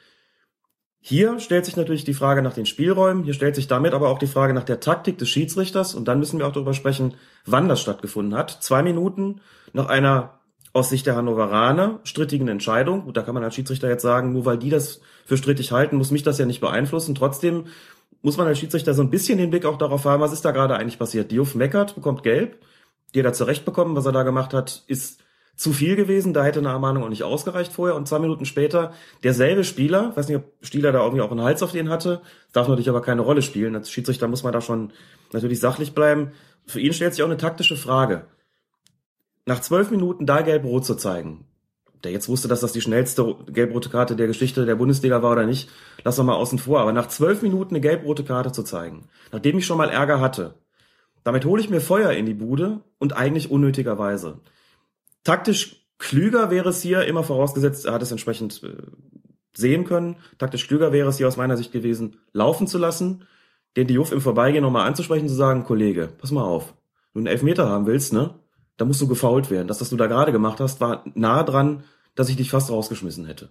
Hier 1.04 1.40
stellt 1.40 1.66
sich 1.66 1.76
natürlich 1.76 2.04
die 2.04 2.14
Frage 2.14 2.44
nach 2.44 2.54
den 2.54 2.68
Spielräumen, 2.68 3.24
hier 3.24 3.34
stellt 3.34 3.56
sich 3.56 3.68
damit 3.68 3.94
aber 3.94 4.10
auch 4.10 4.20
die 4.20 4.28
Frage 4.28 4.54
nach 4.54 4.64
der 4.64 4.80
Taktik 4.80 5.18
des 5.18 5.30
Schiedsrichters 5.30 5.96
und 5.96 6.08
dann 6.08 6.20
müssen 6.20 6.38
wir 6.38 6.48
auch 6.48 6.52
darüber 6.52 6.76
sprechen, 6.76 7.16
wann 7.46 7.68
das 7.68 7.82
stattgefunden 7.82 8.38
hat. 8.38 8.52
Zwei 8.62 8.84
Minuten 8.84 9.42
nach 9.74 9.88
einer 9.88 10.40
aus 10.74 10.90
Sicht 10.90 11.08
der 11.08 11.16
Hannoveraner 11.16 12.00
strittigen 12.04 12.48
Entscheidung. 12.48 13.06
Gut, 13.06 13.18
da 13.18 13.24
kann 13.24 13.34
man 13.34 13.44
als 13.44 13.56
Schiedsrichter 13.56 13.90
jetzt 13.90 14.04
sagen, 14.04 14.32
nur 14.32 14.46
weil 14.46 14.60
die 14.60 14.70
das 14.70 15.02
für 15.26 15.38
strittig 15.38 15.72
halten, 15.72 15.98
muss 15.98 16.12
mich 16.12 16.24
das 16.24 16.38
ja 16.38 16.46
nicht 16.46 16.62
beeinflussen. 16.62 17.16
Trotzdem 17.16 17.66
muss 18.22 18.38
man 18.38 18.48
als 18.48 18.60
Schiedsrichter 18.60 18.94
so 18.94 19.02
ein 19.02 19.10
bisschen 19.10 19.40
den 19.40 19.50
Blick 19.50 19.66
auch 19.66 19.80
darauf 19.80 20.06
haben, 20.06 20.22
was 20.22 20.34
ist 20.34 20.46
da 20.46 20.52
gerade 20.52 20.76
eigentlich 20.76 21.00
passiert. 21.00 21.32
Diouf 21.32 21.56
meckert, 21.56 21.96
bekommt 21.96 22.22
gelb, 22.22 22.60
die 23.14 23.20
hat 23.20 23.26
er 23.26 23.34
zurecht 23.34 23.66
bekommen, 23.66 23.96
was 23.96 24.06
er 24.06 24.12
da 24.12 24.22
gemacht 24.22 24.54
hat, 24.54 24.84
ist 24.88 25.24
zu 25.56 25.74
viel 25.74 25.96
gewesen, 25.96 26.34
da 26.34 26.44
hätte 26.44 26.60
eine 26.60 26.70
Ermahnung 26.70 27.04
auch 27.04 27.10
nicht 27.10 27.24
ausgereicht 27.24 27.72
vorher 27.72 27.96
und 27.96 28.08
zwei 28.08 28.20
Minuten 28.20 28.46
später 28.46 28.94
derselbe 29.24 29.64
Spieler, 29.64 30.16
weiß 30.16 30.28
nicht, 30.28 30.38
ob 30.38 30.46
Stieler 30.62 30.92
da 30.92 31.04
irgendwie 31.04 31.22
auch 31.22 31.32
einen 31.32 31.44
Hals 31.44 31.62
auf 31.62 31.72
den 31.72 31.90
hatte, 31.90 32.22
darf 32.52 32.68
natürlich 32.68 32.90
aber 32.90 33.02
keine 33.02 33.22
Rolle 33.22 33.42
spielen. 33.42 33.76
Als 33.76 33.92
Schiedsrichter 33.92 34.28
muss 34.28 34.44
man 34.44 34.54
da 34.54 34.62
schon 34.62 34.92
natürlich 35.32 35.60
sachlich 35.60 35.94
bleiben. 35.94 36.32
Für 36.66 36.80
ihn 36.80 36.94
stellt 36.94 37.14
sich 37.14 37.24
auch 37.24 37.28
eine 37.28 37.38
taktische 37.38 37.76
Frage. 37.76 38.26
Nach 39.46 39.60
zwölf 39.60 39.92
Minuten 39.92 40.26
da 40.26 40.42
gelb-rot 40.42 40.86
zu 40.86 40.96
zeigen, 40.96 41.46
der 42.04 42.12
jetzt 42.12 42.30
wusste, 42.30 42.48
dass 42.48 42.62
das 42.62 42.74
die 42.74 42.82
schnellste 42.82 43.36
gelb-rote 43.48 43.90
Karte 43.90 44.16
der 44.16 44.28
Geschichte 44.28 44.66
der 44.66 44.76
Bundesliga 44.76 45.22
war 45.22 45.32
oder 45.32 45.46
nicht, 45.46 45.70
lass 46.04 46.16
doch 46.16 46.24
mal 46.24 46.36
außen 46.36 46.60
vor. 46.60 46.80
Aber 46.80 46.92
nach 46.92 47.08
zwölf 47.08 47.42
Minuten 47.42 47.76
eine 47.76 47.82
gelb-rote 47.82 48.24
Karte 48.24 48.52
zu 48.52 48.64
zeigen, 48.64 49.10
nachdem 49.32 49.58
ich 49.58 49.66
schon 49.66 49.78
mal 49.78 49.90
Ärger 49.90 50.20
hatte, 50.20 50.56
damit 51.24 51.46
hole 51.46 51.62
ich 51.62 51.70
mir 51.70 51.82
Feuer 51.82 52.12
in 52.12 52.26
die 52.26 52.34
Bude 52.34 52.82
und 52.98 53.14
eigentlich 53.16 53.52
unnötigerweise. 53.52 54.40
Taktisch 55.24 55.88
klüger 55.98 56.50
wäre 56.50 56.70
es 56.70 56.82
hier, 56.82 57.06
immer 57.06 57.24
vorausgesetzt, 57.24 57.86
er 57.86 57.94
hat 57.94 58.02
es 58.02 58.12
entsprechend 58.12 58.64
äh, 58.64 58.76
sehen 59.54 59.86
können. 59.86 60.18
Taktisch 60.38 60.68
klüger 60.68 60.92
wäre 60.92 61.10
es 61.10 61.18
hier 61.18 61.28
aus 61.28 61.38
meiner 61.38 61.58
Sicht 61.58 61.72
gewesen, 61.72 62.18
laufen 62.34 62.68
zu 62.68 62.78
lassen, 62.78 63.28
den 63.78 63.88
Diouf 63.88 64.12
im 64.12 64.22
Vorbeigehen 64.22 64.64
nochmal 64.64 64.88
anzusprechen, 64.88 65.28
zu 65.28 65.36
sagen, 65.36 65.64
Kollege, 65.64 66.10
pass 66.18 66.32
mal 66.32 66.44
auf, 66.44 66.74
du 67.14 67.20
einen 67.20 67.28
Elfmeter 67.28 67.70
haben 67.70 67.86
willst, 67.86 68.14
ne, 68.14 68.36
da 68.78 68.86
musst 68.86 69.02
du 69.02 69.08
gefault 69.08 69.52
werden. 69.52 69.68
Das, 69.68 69.80
was 69.80 69.90
du 69.90 69.96
da 69.98 70.08
gerade 70.08 70.32
gemacht 70.32 70.60
hast, 70.60 70.82
war 70.82 71.04
nah 71.14 71.44
dran, 71.44 71.84
dass 72.16 72.30
ich 72.30 72.36
dich 72.36 72.50
fast 72.50 72.72
rausgeschmissen 72.72 73.26
hätte. 73.26 73.50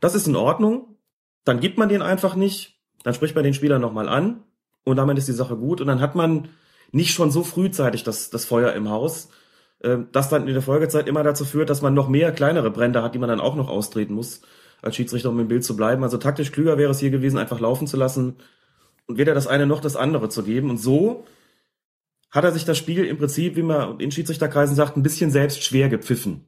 Das 0.00 0.16
ist 0.16 0.26
in 0.26 0.34
Ordnung. 0.34 0.96
Dann 1.44 1.60
gibt 1.60 1.78
man 1.78 1.88
den 1.88 2.02
einfach 2.02 2.34
nicht. 2.34 2.80
Dann 3.04 3.14
spricht 3.14 3.34
man 3.34 3.44
den 3.44 3.54
Spieler 3.54 3.78
nochmal 3.78 4.08
an. 4.08 4.42
Und 4.84 4.96
damit 4.96 5.18
ist 5.18 5.28
die 5.28 5.32
Sache 5.32 5.56
gut. 5.56 5.80
Und 5.80 5.86
dann 5.86 6.00
hat 6.00 6.16
man 6.16 6.48
nicht 6.90 7.14
schon 7.14 7.30
so 7.30 7.44
frühzeitig 7.44 8.02
das, 8.02 8.30
das 8.30 8.44
Feuer 8.44 8.72
im 8.72 8.90
Haus, 8.90 9.28
das 10.12 10.28
dann 10.28 10.46
in 10.46 10.54
der 10.54 10.62
Folgezeit 10.62 11.08
immer 11.08 11.24
dazu 11.24 11.44
führt, 11.44 11.68
dass 11.68 11.82
man 11.82 11.94
noch 11.94 12.08
mehr 12.08 12.30
kleinere 12.32 12.70
Brände 12.70 13.02
hat, 13.02 13.14
die 13.14 13.18
man 13.18 13.28
dann 13.28 13.40
auch 13.40 13.56
noch 13.56 13.68
austreten 13.68 14.14
muss, 14.14 14.42
als 14.80 14.96
Schiedsrichter, 14.96 15.30
um 15.30 15.40
im 15.40 15.48
Bild 15.48 15.64
zu 15.64 15.76
bleiben. 15.76 16.02
Also 16.04 16.18
taktisch 16.18 16.52
klüger 16.52 16.78
wäre 16.78 16.92
es 16.92 17.00
hier 17.00 17.10
gewesen, 17.10 17.38
einfach 17.38 17.58
laufen 17.58 17.86
zu 17.86 17.96
lassen 17.96 18.36
und 19.06 19.18
weder 19.18 19.34
das 19.34 19.46
eine 19.46 19.66
noch 19.66 19.80
das 19.80 19.96
andere 19.96 20.28
zu 20.28 20.44
geben. 20.44 20.70
Und 20.70 20.78
so 20.78 21.24
hat 22.30 22.44
er 22.44 22.52
sich 22.52 22.64
das 22.64 22.78
Spiel 22.78 23.04
im 23.04 23.18
Prinzip, 23.18 23.56
wie 23.56 23.62
man 23.62 23.98
in 24.00 24.10
Schiedsrichterkreisen 24.10 24.76
sagt, 24.76 24.96
ein 24.96 25.02
bisschen 25.02 25.30
selbst 25.30 25.62
schwer 25.64 25.88
gepfiffen. 25.88 26.46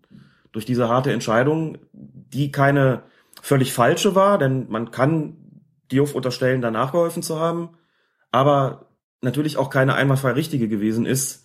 Durch 0.52 0.64
diese 0.64 0.88
harte 0.88 1.12
Entscheidung, 1.12 1.78
die 1.92 2.52
keine 2.52 3.02
völlig 3.42 3.72
falsche 3.72 4.14
war, 4.14 4.38
denn 4.38 4.66
man 4.70 4.90
kann 4.92 5.37
Diouf 5.90 6.14
unterstellen, 6.14 6.62
danach 6.62 6.92
geholfen 6.92 7.22
zu 7.22 7.38
haben, 7.38 7.70
aber 8.30 8.87
natürlich 9.20 9.56
auch 9.56 9.70
keine 9.70 9.94
einwandfrei 9.94 10.30
richtige 10.32 10.68
gewesen 10.68 11.04
ist. 11.04 11.43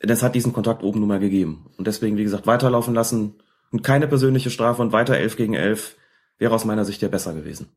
Das 0.00 0.22
hat 0.22 0.34
diesen 0.34 0.52
Kontakt 0.52 0.82
oben 0.82 1.00
nun 1.00 1.08
mal 1.08 1.20
gegeben. 1.20 1.70
Und 1.76 1.86
deswegen, 1.86 2.16
wie 2.16 2.24
gesagt, 2.24 2.46
weiterlaufen 2.46 2.94
lassen 2.94 3.34
und 3.70 3.82
keine 3.82 4.08
persönliche 4.08 4.50
Strafe 4.50 4.82
und 4.82 4.92
weiter 4.92 5.16
11 5.16 5.36
gegen 5.36 5.54
11 5.54 5.96
wäre 6.38 6.54
aus 6.54 6.64
meiner 6.64 6.84
Sicht 6.84 7.02
ja 7.02 7.08
besser 7.08 7.34
gewesen. 7.34 7.68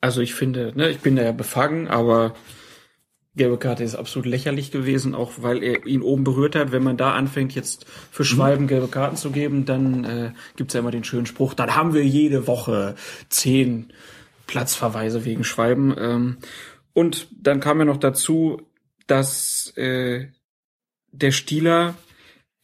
Also 0.00 0.20
ich 0.20 0.34
finde, 0.34 0.72
ne, 0.74 0.90
ich 0.90 1.00
bin 1.00 1.16
da 1.16 1.22
ja 1.22 1.32
befangen, 1.32 1.88
aber 1.88 2.34
gelbe 3.36 3.58
Karte 3.58 3.84
ist 3.84 3.94
absolut 3.94 4.26
lächerlich 4.26 4.70
gewesen, 4.70 5.14
auch 5.14 5.32
weil 5.38 5.62
er 5.62 5.86
ihn 5.86 6.02
oben 6.02 6.24
berührt 6.24 6.56
hat. 6.56 6.72
Wenn 6.72 6.82
man 6.82 6.96
da 6.96 7.12
anfängt, 7.12 7.54
jetzt 7.54 7.86
für 8.10 8.22
mhm. 8.22 8.26
Schwalben 8.26 8.66
gelbe 8.66 8.88
Karten 8.88 9.16
zu 9.16 9.30
geben, 9.30 9.64
dann 9.64 10.04
äh, 10.04 10.32
gibt's 10.56 10.74
ja 10.74 10.80
immer 10.80 10.90
den 10.90 11.04
schönen 11.04 11.26
Spruch, 11.26 11.54
dann 11.54 11.76
haben 11.76 11.94
wir 11.94 12.04
jede 12.04 12.46
Woche 12.46 12.94
zehn 13.28 13.92
Platzverweise 14.46 15.24
wegen 15.24 15.44
Schwalben. 15.44 15.94
Ähm, 15.98 16.36
und 16.92 17.28
dann 17.32 17.60
kam 17.60 17.78
ja 17.78 17.84
noch 17.84 17.98
dazu, 17.98 18.62
dass 19.06 19.72
äh, 19.76 20.28
der 21.12 21.30
Stieler 21.30 21.94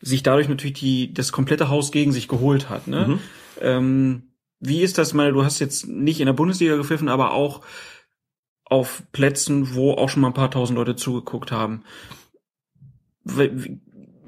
sich 0.00 0.22
dadurch 0.22 0.48
natürlich 0.48 0.78
die, 0.78 1.14
das 1.14 1.32
komplette 1.32 1.68
Haus 1.68 1.92
gegen 1.92 2.12
sich 2.12 2.28
geholt 2.28 2.68
hat. 2.68 2.88
Ne? 2.88 3.06
Mhm. 3.06 3.20
Ähm, 3.60 4.22
wie 4.58 4.82
ist 4.82 4.98
das 4.98 5.14
mal, 5.14 5.32
du 5.32 5.44
hast 5.44 5.58
jetzt 5.58 5.86
nicht 5.86 6.20
in 6.20 6.26
der 6.26 6.32
Bundesliga 6.32 6.76
gepfiffen, 6.76 7.08
aber 7.08 7.32
auch 7.32 7.62
auf 8.64 9.02
Plätzen, 9.12 9.74
wo 9.74 9.92
auch 9.92 10.08
schon 10.08 10.22
mal 10.22 10.28
ein 10.28 10.34
paar 10.34 10.50
tausend 10.50 10.78
Leute 10.78 10.96
zugeguckt 10.96 11.52
haben. 11.52 11.84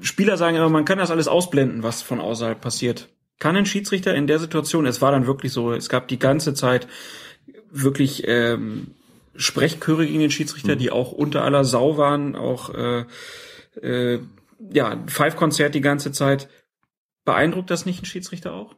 Spieler 0.00 0.37
sagen 0.37 0.57
immer, 0.57 0.68
man 0.68 0.85
kann 0.85 0.98
das 0.98 1.11
alles 1.11 1.29
ausblenden, 1.29 1.83
was 1.83 2.03
von 2.03 2.20
außerhalb 2.20 2.61
passiert. 2.61 3.09
Kann 3.38 3.57
ein 3.57 3.66
Schiedsrichter 3.66 4.14
in 4.14 4.27
der 4.27 4.38
Situation, 4.38 4.87
es 4.87 5.00
war 5.00 5.12
dann 5.12 5.27
wirklich 5.27 5.53
so, 5.53 5.72
es 5.72 5.88
gab 5.88 6.09
die 6.09 6.18
ganze 6.18 6.55
Zeit 6.55 6.87
wirklich 7.70 8.24
ähm, 8.27 8.88
Sprechchöre 9.35 10.07
gegen 10.07 10.20
den 10.20 10.31
Schiedsrichter, 10.31 10.74
mhm. 10.74 10.79
die 10.79 10.90
auch 10.90 11.12
unter 11.12 11.42
aller 11.42 11.64
Sau 11.64 11.96
waren, 11.96 12.37
auch 12.37 12.70
äh, 12.74 13.05
äh, 13.82 14.18
ja, 14.72 15.02
Five-Konzert 15.06 15.74
die 15.74 15.80
ganze 15.80 16.12
Zeit. 16.12 16.48
Beeindruckt 17.24 17.70
das 17.70 17.87
nicht 17.87 18.02
ein 18.02 18.06
Schiedsrichter 18.06 18.52
auch? 18.52 18.76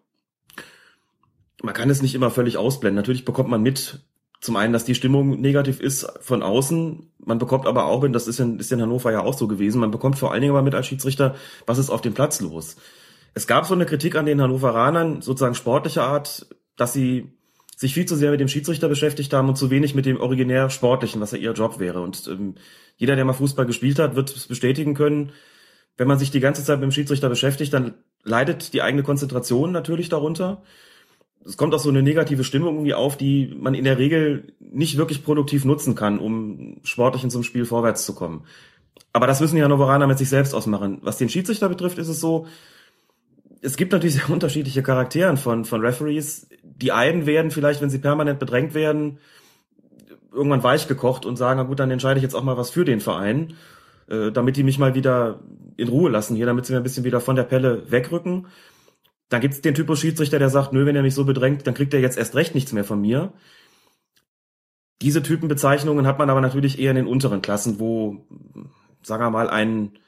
Man 1.62 1.74
kann 1.74 1.90
es 1.90 2.02
nicht 2.02 2.14
immer 2.14 2.30
völlig 2.30 2.59
ausblenden. 2.59 2.96
Natürlich 2.96 3.24
bekommt 3.24 3.48
man 3.48 3.62
mit, 3.62 4.00
zum 4.40 4.56
einen, 4.56 4.72
dass 4.72 4.85
die 4.85 4.94
Stimmung 4.94 5.40
negativ 5.40 5.80
ist 5.80 6.06
von 6.20 6.42
außen. 6.42 7.12
Man 7.18 7.38
bekommt 7.38 7.66
aber 7.66 7.87
auch, 7.87 8.02
und 8.02 8.12
das 8.12 8.28
ist 8.28 8.38
in, 8.38 8.59
ist 8.59 8.70
in 8.72 8.80
Hannover 8.80 9.11
ja 9.11 9.20
auch 9.20 9.35
so 9.35 9.48
gewesen, 9.48 9.80
man 9.80 9.90
bekommt 9.90 10.18
vor 10.18 10.32
allen 10.32 10.42
Dingen 10.42 10.52
aber 10.52 10.62
mit 10.62 10.74
als 10.74 10.87
Schiedsrichter, 10.87 11.35
was 11.66 11.78
ist 11.78 11.90
auf 11.90 12.02
dem 12.02 12.14
Platz 12.14 12.40
los. 12.40 12.76
Es 13.35 13.46
gab 13.46 13.66
so 13.66 13.74
eine 13.74 13.87
Kritik 13.87 14.16
an 14.16 14.26
den 14.26 14.40
Hannoveranern, 14.40 15.22
sozusagen 15.22 15.54
sportlicher 15.54 16.04
Art, 16.04 16.46
dass 16.76 16.92
sie 16.92 17.36
sich 17.76 17.94
viel 17.94 18.06
zu 18.06 18.16
sehr 18.16 18.32
mit 18.32 18.40
dem 18.40 18.48
Schiedsrichter 18.48 18.88
beschäftigt 18.88 19.32
haben 19.32 19.48
und 19.48 19.56
zu 19.56 19.70
wenig 19.70 19.94
mit 19.94 20.06
dem 20.06 20.18
originär 20.18 20.70
Sportlichen, 20.70 21.20
was 21.20 21.32
ja 21.32 21.38
ihr 21.38 21.52
Job 21.52 21.78
wäre. 21.78 22.00
Und 22.00 22.26
ähm, 22.26 22.56
jeder, 22.96 23.14
der 23.14 23.24
mal 23.24 23.34
Fußball 23.34 23.66
gespielt 23.66 23.98
hat, 23.98 24.16
wird 24.16 24.34
es 24.34 24.48
bestätigen 24.48 24.94
können. 24.94 25.32
Wenn 25.96 26.08
man 26.08 26.18
sich 26.18 26.30
die 26.30 26.40
ganze 26.40 26.64
Zeit 26.64 26.80
mit 26.80 26.84
dem 26.84 26.92
Schiedsrichter 26.92 27.28
beschäftigt, 27.28 27.72
dann 27.72 27.94
leidet 28.24 28.72
die 28.72 28.82
eigene 28.82 29.02
Konzentration 29.02 29.70
natürlich 29.70 30.08
darunter 30.08 30.62
es 31.46 31.56
kommt 31.56 31.74
auch 31.74 31.78
so 31.78 31.88
eine 31.88 32.02
negative 32.02 32.44
Stimmung 32.44 32.74
irgendwie 32.74 32.94
auf, 32.94 33.16
die 33.16 33.54
man 33.56 33.74
in 33.74 33.84
der 33.84 33.98
Regel 33.98 34.52
nicht 34.58 34.96
wirklich 34.96 35.24
produktiv 35.24 35.64
nutzen 35.64 35.94
kann, 35.94 36.18
um 36.18 36.78
sportlich 36.82 37.22
in 37.22 37.30
so 37.30 37.38
einem 37.38 37.44
Spiel 37.44 37.64
vorwärts 37.64 38.04
zu 38.04 38.14
kommen. 38.14 38.44
Aber 39.12 39.26
das 39.26 39.40
müssen 39.40 39.56
die 39.56 39.62
Hannoveraner 39.62 40.06
mit 40.06 40.18
sich 40.18 40.28
selbst 40.28 40.54
ausmachen. 40.54 40.98
Was 41.02 41.18
den 41.18 41.28
Schiedsrichter 41.28 41.68
betrifft, 41.68 41.98
ist 41.98 42.08
es 42.08 42.20
so, 42.20 42.46
es 43.66 43.76
gibt 43.76 43.92
natürlich 43.92 44.14
sehr 44.14 44.31
unterschiedliche 44.31 44.83
Charakteren 44.83 45.37
von, 45.37 45.64
von 45.64 45.81
Referees. 45.81 46.48
Die 46.62 46.92
einen 46.92 47.26
werden 47.26 47.50
vielleicht, 47.50 47.83
wenn 47.83 47.90
sie 47.90 47.98
permanent 47.98 48.38
bedrängt 48.38 48.74
werden, 48.74 49.18
irgendwann 50.33 50.62
weich 50.62 50.87
gekocht 50.87 51.26
und 51.26 51.37
sagen, 51.37 51.59
na 51.59 51.64
gut, 51.64 51.81
dann 51.81 51.90
entscheide 51.90 52.18
ich 52.18 52.22
jetzt 52.22 52.35
auch 52.35 52.44
mal 52.44 52.57
was 52.57 52.70
für 52.70 52.85
den 52.85 53.00
Verein, 53.00 53.55
äh, 54.09 54.31
damit 54.31 54.57
die 54.57 54.62
mich 54.62 54.79
mal 54.79 54.94
wieder 54.94 55.40
in 55.76 55.88
Ruhe 55.88 56.11
lassen 56.11 56.37
hier, 56.37 56.46
damit 56.46 56.64
sie 56.64 56.72
mir 56.72 56.79
ein 56.79 56.85
bisschen 56.85 57.05
wieder 57.05 57.20
von 57.20 57.37
der 57.37 57.42
Pelle 57.42 57.90
wegrücken. 57.90 58.46
Dann 59.29 59.40
gibt's 59.40 59.61
den 59.61 59.74
Typus 59.74 59.98
Schiedsrichter, 59.98 60.38
der 60.38 60.50
sagt, 60.50 60.72
nö, 60.72 60.87
wenn 60.87 60.94
er 60.94 61.02
mich 61.02 61.14
so 61.14 61.24
bedrängt, 61.24 61.66
dann 61.66 61.74
kriegt 61.74 61.92
er 61.92 62.00
jetzt 62.00 62.16
erst 62.16 62.37
recht 62.37 62.55
nichts 62.55 62.72
mehr 62.72 62.85
von 62.85 63.00
mir. 63.00 63.33
Diese 65.02 65.22
Typenbezeichnungen 65.22 66.07
hat 66.07 66.18
man 66.18 66.31
aber 66.31 66.40
natürlich 66.40 66.79
eher 66.79 66.92
in 66.92 66.96
den 66.96 67.07
unteren 67.07 67.42
Klassen, 67.42 67.81
wo, 67.81 68.26
sagen 69.02 69.24
wir 69.24 69.31
mal, 69.31 69.50
ein 69.50 69.98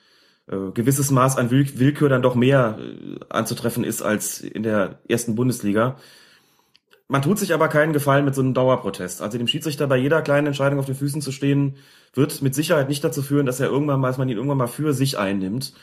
äh, 0.50 0.70
gewisses 0.72 1.10
Maß 1.10 1.36
an 1.36 1.50
Will 1.50 1.66
Willkür 1.78 2.08
dann 2.08 2.22
doch 2.22 2.34
mehr 2.34 2.78
äh, 2.78 3.18
anzutreffen 3.28 3.84
ist 3.84 4.02
als 4.02 4.40
in 4.40 4.62
der 4.62 5.00
ersten 5.08 5.34
Bundesliga. 5.34 5.96
man 7.08 7.22
tut 7.22 7.38
sich 7.38 7.54
aber 7.54 7.68
keinen 7.68 7.92
Gefallen 7.92 8.24
mit 8.24 8.34
so 8.34 8.42
einem 8.42 8.54
Dauerprotest. 8.54 9.22
Also 9.22 9.38
dem 9.38 9.46
Schiedsrichter 9.48 9.86
bei 9.86 9.96
jeder 9.96 10.22
kleinen 10.22 10.48
Entscheidung 10.48 10.78
auf 10.78 10.86
den 10.86 10.94
Füßen 10.94 11.22
zu 11.22 11.32
stehen, 11.32 11.76
wird 12.14 12.42
mit 12.42 12.54
Sicherheit 12.54 12.88
nicht 12.88 13.04
dazu 13.04 13.22
führen, 13.22 13.46
dass 13.46 13.60
er 13.60 13.68
irgendwann 13.68 14.00
mal, 14.00 14.08
dass 14.08 14.18
man 14.18 14.28
ihn 14.28 14.36
irgendwann 14.36 14.58
mal 14.58 14.66
für 14.68 14.92
sich 14.92 15.18
einnimmt. 15.18 15.74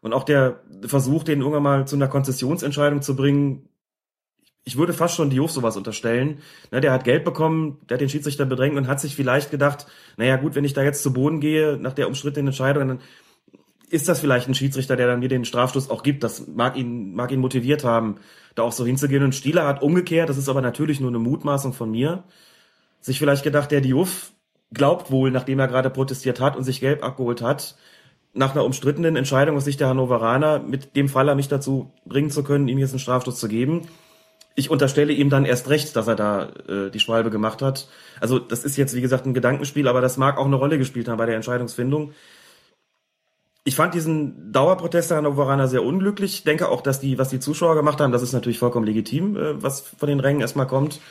Und 0.00 0.12
auch 0.12 0.24
der 0.24 0.60
Versuch, 0.86 1.24
den 1.24 1.40
irgendwann 1.40 1.62
mal 1.62 1.86
zu 1.86 1.96
einer 1.96 2.08
Konzessionsentscheidung 2.08 3.02
zu 3.02 3.16
bringen, 3.16 3.68
ich 4.64 4.76
würde 4.76 4.92
fast 4.92 5.16
schon 5.16 5.30
Diouf 5.30 5.50
sowas 5.50 5.78
unterstellen. 5.78 6.40
Ne, 6.70 6.82
der 6.82 6.92
hat 6.92 7.04
Geld 7.04 7.24
bekommen, 7.24 7.78
der 7.88 7.94
hat 7.94 8.02
den 8.02 8.10
Schiedsrichter 8.10 8.44
bedrängt 8.44 8.76
und 8.76 8.86
hat 8.86 9.00
sich 9.00 9.16
vielleicht 9.16 9.50
gedacht, 9.50 9.86
naja 10.18 10.36
gut, 10.36 10.54
wenn 10.54 10.64
ich 10.64 10.74
da 10.74 10.82
jetzt 10.82 11.02
zu 11.02 11.12
Boden 11.14 11.40
gehe 11.40 11.78
nach 11.78 11.94
der 11.94 12.06
umstrittenen 12.06 12.48
Entscheidung, 12.48 12.86
dann 12.86 13.00
ist 13.90 14.08
das 14.08 14.20
vielleicht 14.20 14.48
ein 14.48 14.54
Schiedsrichter, 14.54 14.96
der 14.96 15.06
dann 15.06 15.20
mir 15.20 15.28
den 15.28 15.44
Strafstoß 15.44 15.90
auch 15.90 16.02
gibt. 16.02 16.24
Das 16.24 16.46
mag 16.46 16.76
ihn, 16.76 17.14
mag 17.14 17.32
ihn 17.32 17.40
motiviert 17.40 17.84
haben, 17.84 18.16
da 18.54 18.62
auch 18.62 18.72
so 18.72 18.84
hinzugehen. 18.84 19.22
Und 19.22 19.34
Stieler 19.34 19.66
hat 19.66 19.82
umgekehrt, 19.82 20.28
das 20.28 20.38
ist 20.38 20.48
aber 20.48 20.60
natürlich 20.60 21.00
nur 21.00 21.10
eine 21.10 21.18
Mutmaßung 21.18 21.72
von 21.72 21.90
mir, 21.90 22.24
sich 23.00 23.18
vielleicht 23.18 23.44
gedacht, 23.44 23.70
der 23.70 23.80
Diouf 23.80 24.32
glaubt 24.72 25.10
wohl, 25.10 25.30
nachdem 25.30 25.58
er 25.58 25.68
gerade 25.68 25.90
protestiert 25.90 26.40
hat 26.40 26.56
und 26.56 26.64
sich 26.64 26.80
gelb 26.80 27.02
abgeholt 27.02 27.40
hat, 27.42 27.76
nach 28.34 28.52
einer 28.52 28.64
umstrittenen 28.64 29.16
Entscheidung 29.16 29.56
aus 29.56 29.64
Sicht 29.64 29.80
der 29.80 29.88
Hannoveraner 29.88 30.58
mit 30.58 30.94
dem 30.94 31.08
Faller 31.08 31.34
mich 31.34 31.48
dazu 31.48 31.92
bringen 32.04 32.30
zu 32.30 32.44
können, 32.44 32.68
ihm 32.68 32.78
jetzt 32.78 32.90
einen 32.90 32.98
Strafstoß 32.98 33.38
zu 33.38 33.48
geben 33.48 33.88
ich 34.58 34.70
unterstelle 34.70 35.12
ihm 35.12 35.30
dann 35.30 35.44
erst 35.44 35.68
recht, 35.68 35.94
dass 35.94 36.08
er 36.08 36.16
da 36.16 36.48
äh, 36.68 36.90
die 36.90 36.98
Schwalbe 36.98 37.30
gemacht 37.30 37.62
hat. 37.62 37.86
Also 38.20 38.40
das 38.40 38.64
ist 38.64 38.76
jetzt, 38.76 38.92
wie 38.96 39.00
gesagt, 39.00 39.24
ein 39.24 39.32
Gedankenspiel, 39.32 39.86
aber 39.86 40.00
das 40.00 40.16
mag 40.16 40.36
auch 40.36 40.46
eine 40.46 40.56
Rolle 40.56 40.78
gespielt 40.78 41.06
haben 41.06 41.16
bei 41.16 41.26
der 41.26 41.36
Entscheidungsfindung. 41.36 42.12
Ich 43.68 43.76
fand 43.76 43.92
diesen 43.92 44.50
Dauerprotest 44.50 45.10
der 45.10 45.18
Hannoveraner 45.18 45.68
sehr 45.68 45.84
unglücklich. 45.84 46.36
Ich 46.36 46.44
denke 46.44 46.70
auch, 46.70 46.80
dass 46.80 47.00
die, 47.00 47.18
was 47.18 47.28
die 47.28 47.38
Zuschauer 47.38 47.74
gemacht 47.74 48.00
haben, 48.00 48.12
das 48.12 48.22
ist 48.22 48.32
natürlich 48.32 48.58
vollkommen 48.58 48.86
legitim, 48.86 49.36
äh, 49.36 49.62
was 49.62 49.82
von 49.82 50.08
den 50.08 50.20
Rängen 50.20 50.40
erstmal 50.40 50.66
kommt. 50.66 51.02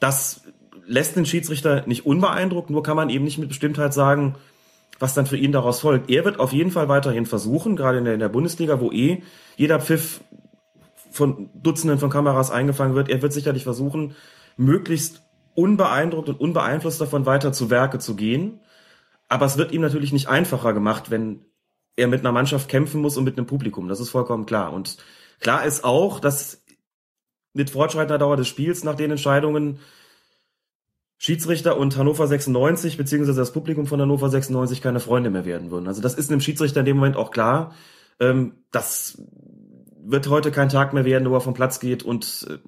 Das 0.00 0.40
lässt 0.86 1.14
den 1.14 1.24
Schiedsrichter 1.24 1.86
nicht 1.86 2.06
unbeeindruckt, 2.06 2.68
nur 2.68 2.82
kann 2.82 2.96
man 2.96 3.10
eben 3.10 3.22
nicht 3.22 3.38
mit 3.38 3.46
Bestimmtheit 3.46 3.94
sagen, 3.94 4.34
was 4.98 5.14
dann 5.14 5.26
für 5.26 5.36
ihn 5.36 5.52
daraus 5.52 5.82
folgt. 5.82 6.10
Er 6.10 6.24
wird 6.24 6.40
auf 6.40 6.52
jeden 6.52 6.72
Fall 6.72 6.88
weiterhin 6.88 7.26
versuchen, 7.26 7.76
gerade 7.76 7.98
in 7.98 8.04
der, 8.04 8.14
in 8.14 8.20
der 8.20 8.28
Bundesliga, 8.28 8.80
wo 8.80 8.90
eh 8.90 9.22
jeder 9.56 9.78
Pfiff 9.78 10.20
von 11.12 11.48
Dutzenden 11.54 12.00
von 12.00 12.10
Kameras 12.10 12.50
eingefangen 12.50 12.96
wird. 12.96 13.08
Er 13.08 13.22
wird 13.22 13.32
sicherlich 13.32 13.62
versuchen, 13.62 14.16
möglichst 14.56 15.22
unbeeindruckt 15.54 16.28
und 16.28 16.40
unbeeinflusst 16.40 17.00
davon 17.00 17.24
weiter 17.24 17.52
zu 17.52 17.70
Werke 17.70 18.00
zu 18.00 18.16
gehen. 18.16 18.58
Aber 19.28 19.46
es 19.46 19.56
wird 19.58 19.70
ihm 19.70 19.80
natürlich 19.80 20.12
nicht 20.12 20.28
einfacher 20.28 20.72
gemacht, 20.72 21.12
wenn 21.12 21.44
er 21.96 22.08
mit 22.08 22.20
einer 22.20 22.32
Mannschaft 22.32 22.68
kämpfen 22.68 23.00
muss 23.00 23.16
und 23.16 23.24
mit 23.24 23.36
einem 23.36 23.46
Publikum. 23.46 23.88
Das 23.88 24.00
ist 24.00 24.10
vollkommen 24.10 24.46
klar. 24.46 24.72
Und 24.72 24.96
klar 25.40 25.64
ist 25.64 25.84
auch, 25.84 26.20
dass 26.20 26.64
mit 27.52 27.70
fortschreitender 27.70 28.18
Dauer 28.18 28.36
des 28.36 28.48
Spiels 28.48 28.84
nach 28.84 28.94
den 28.94 29.10
Entscheidungen 29.10 29.80
Schiedsrichter 31.18 31.76
und 31.76 31.98
Hannover 31.98 32.26
96 32.26 32.96
beziehungsweise 32.96 33.38
das 33.38 33.52
Publikum 33.52 33.86
von 33.86 34.00
Hannover 34.00 34.30
96 34.30 34.80
keine 34.80 35.00
Freunde 35.00 35.28
mehr 35.28 35.44
werden 35.44 35.70
würden. 35.70 35.86
Also 35.86 36.00
das 36.00 36.14
ist 36.14 36.30
einem 36.30 36.40
Schiedsrichter 36.40 36.80
in 36.80 36.86
dem 36.86 36.96
Moment 36.96 37.16
auch 37.16 37.30
klar. 37.30 37.74
Ähm, 38.20 38.64
das 38.70 39.20
wird 40.02 40.28
heute 40.28 40.50
kein 40.50 40.70
Tag 40.70 40.94
mehr 40.94 41.04
werden, 41.04 41.28
wo 41.28 41.34
er 41.34 41.42
vom 41.42 41.52
Platz 41.52 41.78
geht 41.78 42.02
und 42.02 42.46
äh, 42.48 42.58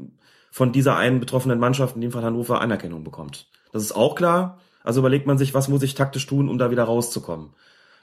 von 0.50 0.70
dieser 0.70 0.96
einen 0.96 1.18
betroffenen 1.18 1.58
Mannschaft, 1.58 1.94
in 1.94 2.02
dem 2.02 2.12
Fall 2.12 2.24
Hannover, 2.24 2.60
Anerkennung 2.60 3.04
bekommt. 3.04 3.48
Das 3.72 3.82
ist 3.82 3.92
auch 3.92 4.14
klar. 4.14 4.58
Also 4.84 5.00
überlegt 5.00 5.26
man 5.26 5.38
sich, 5.38 5.54
was 5.54 5.68
muss 5.68 5.82
ich 5.82 5.94
taktisch 5.94 6.26
tun, 6.26 6.50
um 6.50 6.58
da 6.58 6.70
wieder 6.70 6.84
rauszukommen. 6.84 7.54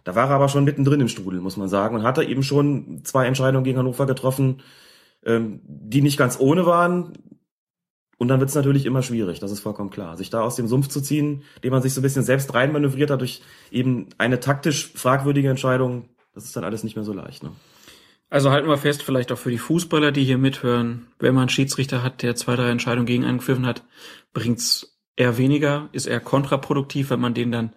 Da 0.03 0.15
war 0.15 0.29
er 0.29 0.35
aber 0.35 0.49
schon 0.49 0.63
mittendrin 0.63 1.01
im 1.01 1.07
Strudel, 1.07 1.41
muss 1.41 1.57
man 1.57 1.69
sagen, 1.69 1.95
und 1.95 2.03
hatte 2.03 2.23
eben 2.23 2.43
schon 2.43 3.01
zwei 3.03 3.25
Entscheidungen 3.25 3.63
gegen 3.63 3.77
Hannover 3.77 4.05
getroffen, 4.05 4.61
ähm, 5.25 5.61
die 5.63 6.01
nicht 6.01 6.17
ganz 6.17 6.39
ohne 6.39 6.65
waren. 6.65 7.13
Und 8.17 8.27
dann 8.27 8.39
wird 8.39 8.49
es 8.49 8.55
natürlich 8.55 8.85
immer 8.85 9.01
schwierig, 9.01 9.39
das 9.39 9.51
ist 9.51 9.61
vollkommen 9.61 9.91
klar. 9.91 10.17
Sich 10.17 10.29
da 10.29 10.41
aus 10.41 10.55
dem 10.55 10.67
Sumpf 10.67 10.89
zu 10.89 10.99
ziehen, 10.99 11.43
dem 11.63 11.71
man 11.71 11.81
sich 11.81 11.93
so 11.93 12.01
ein 12.01 12.03
bisschen 12.03 12.23
selbst 12.23 12.53
reinmanövriert 12.53 13.11
hat 13.11 13.21
durch 13.21 13.41
eben 13.71 14.07
eine 14.17 14.41
taktisch 14.41 14.91
fragwürdige 14.93 15.49
Entscheidung, 15.49 16.09
das 16.33 16.43
ist 16.43 16.55
dann 16.55 16.65
alles 16.65 16.83
nicht 16.83 16.95
mehr 16.95 17.05
so 17.05 17.13
leicht. 17.13 17.43
Ne? 17.43 17.51
Also 18.29 18.51
halten 18.51 18.67
wir 18.67 18.77
fest, 18.77 19.03
vielleicht 19.03 19.31
auch 19.31 19.37
für 19.37 19.49
die 19.49 19.57
Fußballer, 19.57 20.11
die 20.11 20.23
hier 20.23 20.37
mithören, 20.37 21.07
wenn 21.17 21.33
man 21.33 21.43
einen 21.43 21.49
Schiedsrichter 21.49 22.03
hat, 22.03 22.21
der 22.21 22.35
zwei, 22.35 22.55
drei 22.55 22.69
Entscheidungen 22.69 23.07
gegen 23.07 23.25
einen 23.25 23.39
gepfiffen 23.39 23.65
hat, 23.65 23.83
bringt's 24.33 24.99
eher 25.15 25.37
weniger, 25.37 25.89
ist 25.93 26.05
eher 26.05 26.19
kontraproduktiv, 26.19 27.09
wenn 27.09 27.19
man 27.19 27.33
den 27.33 27.51
dann 27.51 27.73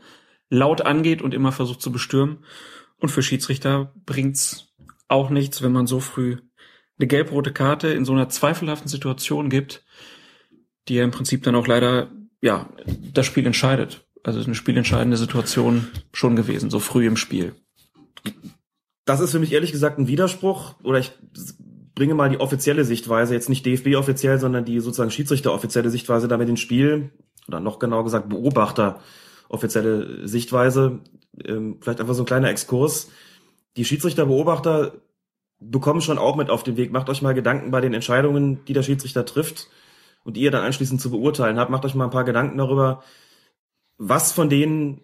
laut 0.53 0.83
angeht 0.83 1.23
und 1.23 1.35
immer 1.35 1.53
versucht 1.53 1.81
zu 1.81 1.93
bestürmen. 1.93 2.45
Und 2.99 3.09
für 3.09 3.23
Schiedsrichter 3.23 3.93
bringt's 4.07 4.73
auch 5.09 5.31
nichts, 5.31 5.63
wenn 5.63 5.73
man 5.73 5.87
so 5.87 6.01
früh 6.01 6.37
eine 6.99 7.07
gelb-rote 7.07 7.53
Karte 7.53 7.89
in 7.89 8.05
so 8.05 8.13
einer 8.13 8.29
zweifelhaften 8.29 8.89
Situation 8.89 9.51
gibt, 9.51 9.85
die 10.89 10.95
ja 10.95 11.05
im 11.05 11.11
Prinzip 11.11 11.43
dann 11.43 11.55
auch 11.55 11.67
leider, 11.67 12.11
ja, 12.41 12.69
das 13.13 13.27
Spiel 13.27 13.47
entscheidet. 13.47 14.07
Also 14.25 14.41
eine 14.41 14.55
spielentscheidende 14.55 15.17
Situation 15.17 15.89
schon 16.13 16.37
gewesen, 16.37 16.71
so 16.71 16.79
früh 16.79 17.07
im 17.07 17.17
Spiel 17.17 17.55
das 19.05 19.21
ist 19.21 19.33
für 19.33 19.39
mich 19.39 19.53
ehrlich 19.53 19.73
gesagt 19.73 19.99
ein 19.99 20.09
Widerspruch 20.09 20.75
oder 20.83 20.99
ich 20.99 21.13
bringe 21.95 22.15
mal 22.15 22.31
die 22.31 22.41
offizielle 22.41 22.85
Sichtweise, 22.85 23.35
jetzt 23.35 23.49
nicht 23.49 23.67
DFB 23.67 23.97
offiziell, 23.97 24.39
sondern 24.39 24.65
die 24.65 24.81
sozusagen 24.81 25.11
Schiedsrichter 25.11 25.53
offizielle 25.53 25.91
Sichtweise 25.91 26.29
damit 26.29 26.49
ins 26.49 26.61
Spiel 26.61 27.11
oder 27.49 27.61
noch 27.61 27.79
genau 27.79 28.05
gesagt 28.05 28.29
Beobachter 28.29 29.01
offizielle 29.53 30.27
Sichtweise. 30.27 31.01
Ähm, 31.45 31.79
vielleicht 31.81 32.01
einfach 32.01 32.15
so 32.15 32.23
ein 32.23 32.27
kleiner 32.27 32.51
Exkurs. 32.51 33.11
Die 33.77 33.85
Schiedsrichterbeobachter 33.85 34.95
bekommen 35.61 36.01
schon 36.01 36.19
auch 36.19 36.37
mit 36.37 36.51
auf 36.51 36.63
den 36.63 36.77
Weg. 36.77 36.93
Macht 36.93 37.09
euch 37.09 37.23
mal 37.23 37.35
Gedanken 37.35 37.71
bei 37.71 37.81
den 37.81 37.95
Entscheidungen, 37.95 38.65
die 38.65 38.73
der 38.73 38.83
Schiedsrichter 38.83 39.25
trifft 39.25 39.69
und 40.25 40.37
die 40.37 40.41
ihr 40.41 40.51
dann 40.51 40.65
anschließend 40.65 41.01
zu 41.01 41.11
beurteilen 41.11 41.59
habt. 41.59 41.71
Macht 41.71 41.85
euch 41.85 41.95
mal 41.95 42.05
ein 42.05 42.11
paar 42.11 42.25
Gedanken 42.25 42.59
darüber, 42.59 43.03
was 43.99 44.33
von 44.33 44.49
denen 44.49 45.03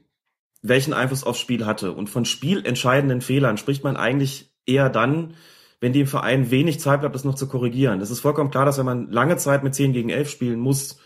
welchen 0.60 0.92
Einfluss 0.92 1.24
aufs 1.24 1.38
Spiel 1.38 1.66
hatte. 1.66 1.92
Und 1.92 2.10
von 2.10 2.24
spielentscheidenden 2.24 3.20
Fehlern 3.20 3.58
spricht 3.58 3.84
man 3.84 3.96
eigentlich 3.96 4.50
eher 4.66 4.90
dann, 4.90 5.34
wenn 5.80 5.92
dem 5.92 6.06
Verein 6.06 6.50
wenig 6.50 6.80
Zeit 6.80 7.00
bleibt, 7.00 7.14
das 7.14 7.24
noch 7.24 7.36
zu 7.36 7.46
korrigieren. 7.46 8.00
Das 8.00 8.10
ist 8.10 8.20
vollkommen 8.20 8.50
klar, 8.50 8.64
dass 8.64 8.78
wenn 8.78 8.86
man 8.86 9.10
lange 9.10 9.36
Zeit 9.36 9.62
mit 9.62 9.74
10 9.74 9.92
gegen 9.92 10.10
11 10.10 10.28
spielen 10.28 10.58
muss, 10.58 10.98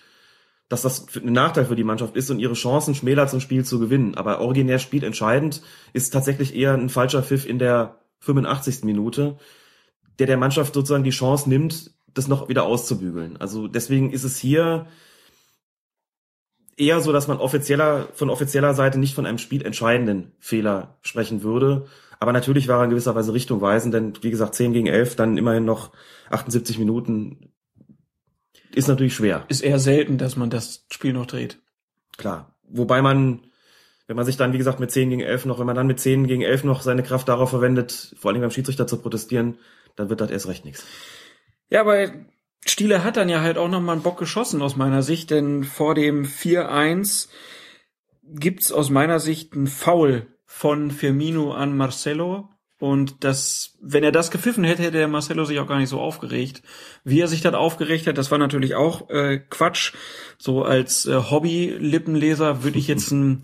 dass 0.73 0.81
das 0.81 1.07
ein 1.17 1.35
Nachteil 1.35 1.67
für 1.67 1.77
die 1.77 1.85
Mannschaft 1.85 2.17
ist 2.17 2.31
und 2.31 2.39
ihre 2.39 2.55
Chancen 2.55 2.95
schmälert, 2.95 3.29
zum 3.29 3.41
Spiel 3.41 3.63
zu 3.63 3.79
gewinnen. 3.79 4.15
Aber 4.15 4.41
originär 4.41 4.79
spielentscheidend 4.79 5.61
ist 5.93 6.15
tatsächlich 6.15 6.57
eher 6.57 6.73
ein 6.73 6.89
falscher 6.89 7.23
Pfiff 7.23 7.45
in 7.45 7.59
der 7.59 7.99
85. 8.21 8.85
Minute, 8.85 9.37
der 10.19 10.27
der 10.27 10.39
Mannschaft 10.39 10.73
sozusagen 10.73 11.05
die 11.05 11.11
Chance 11.11 11.51
nimmt, 11.51 11.91
das 12.15 12.27
noch 12.27 12.49
wieder 12.49 12.63
auszubügeln. 12.65 13.37
Also 13.37 13.69
deswegen 13.69 14.13
ist 14.13 14.25
es 14.25 14.39
hier 14.39 14.87
eher 16.79 17.01
so, 17.01 17.13
dass 17.13 17.29
man 17.29 17.37
offizieller, 17.37 18.09
von 18.15 18.31
offizieller 18.31 18.73
Seite 18.73 18.99
nicht 18.99 19.15
von 19.15 19.27
einem 19.27 19.37
spielentscheidenden 19.37 20.33
Fehler 20.39 20.97
sprechen 21.03 21.43
würde. 21.43 21.87
Aber 22.19 22.33
natürlich 22.33 22.67
war 22.69 22.79
er 22.79 22.85
in 22.85 22.91
gewisser 22.91 23.15
Weise 23.15 23.35
richtungweisend, 23.35 23.93
denn 23.93 24.15
wie 24.23 24.31
gesagt, 24.31 24.55
10 24.55 24.73
gegen 24.73 24.87
11, 24.87 25.17
dann 25.17 25.37
immerhin 25.37 25.67
noch 25.67 25.91
78 26.31 26.79
Minuten 26.79 27.53
ist 28.75 28.89
natürlich 28.89 29.15
schwer. 29.15 29.45
Ist 29.49 29.63
eher 29.63 29.79
selten, 29.79 30.19
dass 30.19 30.37
man 30.37 30.51
das 30.51 30.87
Spiel 30.91 31.13
noch 31.13 31.27
dreht. 31.27 31.59
Klar. 32.17 32.57
Wobei 32.69 33.03
man, 33.03 33.41
wenn 34.07 34.17
man 34.17 34.27
sich 34.27 34.37
dann, 34.37 34.53
wie 34.53 34.59
gesagt, 34.59 34.81
mit 34.81 34.91
10 34.91 35.11
gegen 35.11 35.23
11 35.23 35.47
noch, 35.47 35.59
wenn 35.59 35.67
man 35.67 35.77
dann 35.77 35.87
mit 35.87 36.01
10 36.01 36.27
gegen 36.27 36.43
11 36.43 36.65
noch 36.65 36.83
seine 36.83 37.03
Kraft 37.03 37.29
darauf 37.29 37.51
verwendet, 37.51 38.15
vor 38.19 38.31
allem 38.31 38.41
beim 38.41 38.51
Schiedsrichter 38.51 38.87
zu 38.87 38.99
protestieren, 38.99 39.59
dann 39.97 40.09
wird 40.09 40.21
das 40.21 40.31
erst 40.31 40.49
recht 40.49 40.65
nichts. 40.65 40.87
Ja, 41.69 41.81
aber 41.81 42.11
Stiele 42.65 43.05
hat 43.05 43.17
dann 43.17 43.29
ja 43.29 43.41
halt 43.41 43.59
auch 43.59 43.69
noch 43.69 43.81
mal 43.81 43.93
einen 43.93 44.03
Bock 44.03 44.19
geschossen 44.19 44.63
aus 44.63 44.77
meiner 44.77 45.03
Sicht, 45.03 45.31
denn 45.31 45.65
vor 45.65 45.95
dem 45.95 46.25
4-1 46.25 47.29
gibt's 48.23 48.73
aus 48.73 48.91
meiner 48.91 49.21
Sicht 49.21 49.55
einen 49.55 49.67
Foul 49.67 50.27
von 50.45 50.91
Firmino 50.91 51.53
an 51.53 51.77
Marcelo 51.77 52.49
und 52.83 53.23
das, 53.23 53.79
wenn 53.81 54.03
er 54.03 54.11
das 54.11 54.33
gepfiffen 54.33 54.65
hätte, 54.65 54.83
hätte 54.83 54.99
der 54.99 55.07
Marcelo 55.07 55.45
sich 55.45 55.61
auch 55.61 55.69
gar 55.69 55.79
nicht 55.79 55.89
so 55.89 56.01
aufgeregt. 56.01 56.63
Wie 57.05 57.21
er 57.21 57.29
sich 57.29 57.41
dann 57.41 57.55
aufgeregt 57.55 58.09
hat, 58.09 58.19
das 58.19 58.33
war 58.33 58.39
natürlich 58.39 58.75
auch 58.75 59.09
äh, 59.09 59.39
Quatsch. 59.39 59.93
So 60.37 60.65
als 60.65 61.07
äh, 61.07 61.15
Hobby-Lippenleser 61.15 62.65
würde 62.65 62.81
ich 62.81 62.89
jetzt 62.89 63.13
ein 63.13 63.43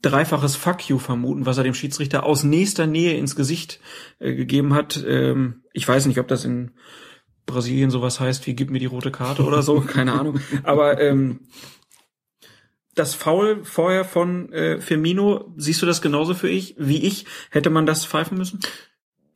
dreifaches 0.00 0.56
Fuck 0.56 0.88
you 0.88 0.98
vermuten, 0.98 1.44
was 1.44 1.58
er 1.58 1.64
dem 1.64 1.74
Schiedsrichter 1.74 2.24
aus 2.24 2.42
nächster 2.42 2.86
Nähe 2.86 3.12
ins 3.18 3.36
Gesicht 3.36 3.78
äh, 4.20 4.34
gegeben 4.34 4.72
hat. 4.72 5.04
Ähm, 5.06 5.62
ich 5.74 5.86
weiß 5.86 6.06
nicht, 6.06 6.18
ob 6.18 6.26
das 6.26 6.46
in 6.46 6.70
Brasilien 7.44 7.90
sowas 7.90 8.20
heißt 8.20 8.46
wie 8.46 8.54
gib 8.54 8.70
mir 8.70 8.78
die 8.78 8.86
rote 8.86 9.10
Karte 9.10 9.44
oder 9.44 9.60
so, 9.60 9.82
keine 9.82 10.14
Ahnung. 10.14 10.40
Aber 10.62 10.98
ähm, 10.98 11.40
das 13.00 13.14
Foul 13.14 13.64
vorher 13.64 14.04
von 14.04 14.52
äh, 14.52 14.80
Firmino, 14.80 15.52
siehst 15.56 15.80
du 15.82 15.86
das 15.86 16.02
genauso 16.02 16.34
für 16.34 16.48
ich, 16.48 16.76
wie 16.78 17.04
ich? 17.04 17.26
Hätte 17.50 17.70
man 17.70 17.86
das 17.86 18.04
pfeifen 18.04 18.38
müssen? 18.38 18.60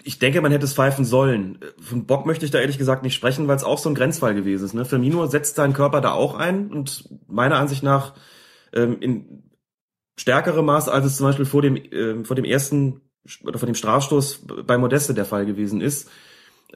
Ich 0.03 0.18
denke, 0.18 0.42
man 0.42 0.53
hätte 0.53 0.66
es 0.66 0.74
pfeifen 0.74 1.07
sollen. 1.07 1.59
Von 1.81 2.05
Bock 2.05 2.27
möchte 2.27 2.44
ich 2.44 2.50
da 2.50 2.61
ehrlich 2.61 2.77
gesagt 2.77 3.03
nicht 3.03 3.14
sprechen, 3.14 3.48
weil 3.48 3.57
es 3.57 3.64
auch 3.64 3.79
so 3.79 3.88
ein 3.88 3.94
Grenzfall 3.94 4.35
gewesen 4.35 4.66
ist. 4.66 4.74
Ne? 4.74 4.85
Firmino 4.85 5.27
setzt 5.27 5.57
seinen 5.57 5.72
Körper 5.72 6.03
da 6.03 6.12
auch 6.12 6.35
ein 6.35 6.70
und 6.70 7.09
meiner 7.27 7.57
Ansicht 7.57 7.83
nach 7.83 8.14
ähm, 8.74 8.98
in 9.00 9.44
stärkerem 10.16 10.66
Maß, 10.66 10.90
als 10.90 11.07
es 11.07 11.16
zum 11.16 11.27
Beispiel 11.27 11.46
vor 11.46 11.62
dem, 11.62 11.77
äh, 11.77 12.22
vor 12.24 12.37
dem 12.37 12.44
ersten 12.44 13.00
oder 13.44 13.59
vor 13.59 13.66
dem 13.66 13.74
Strafstoß 13.74 14.46
bei 14.66 14.77
Modeste 14.77 15.14
der 15.14 15.24
Fall 15.24 15.46
gewesen 15.46 15.81
ist. 15.81 16.11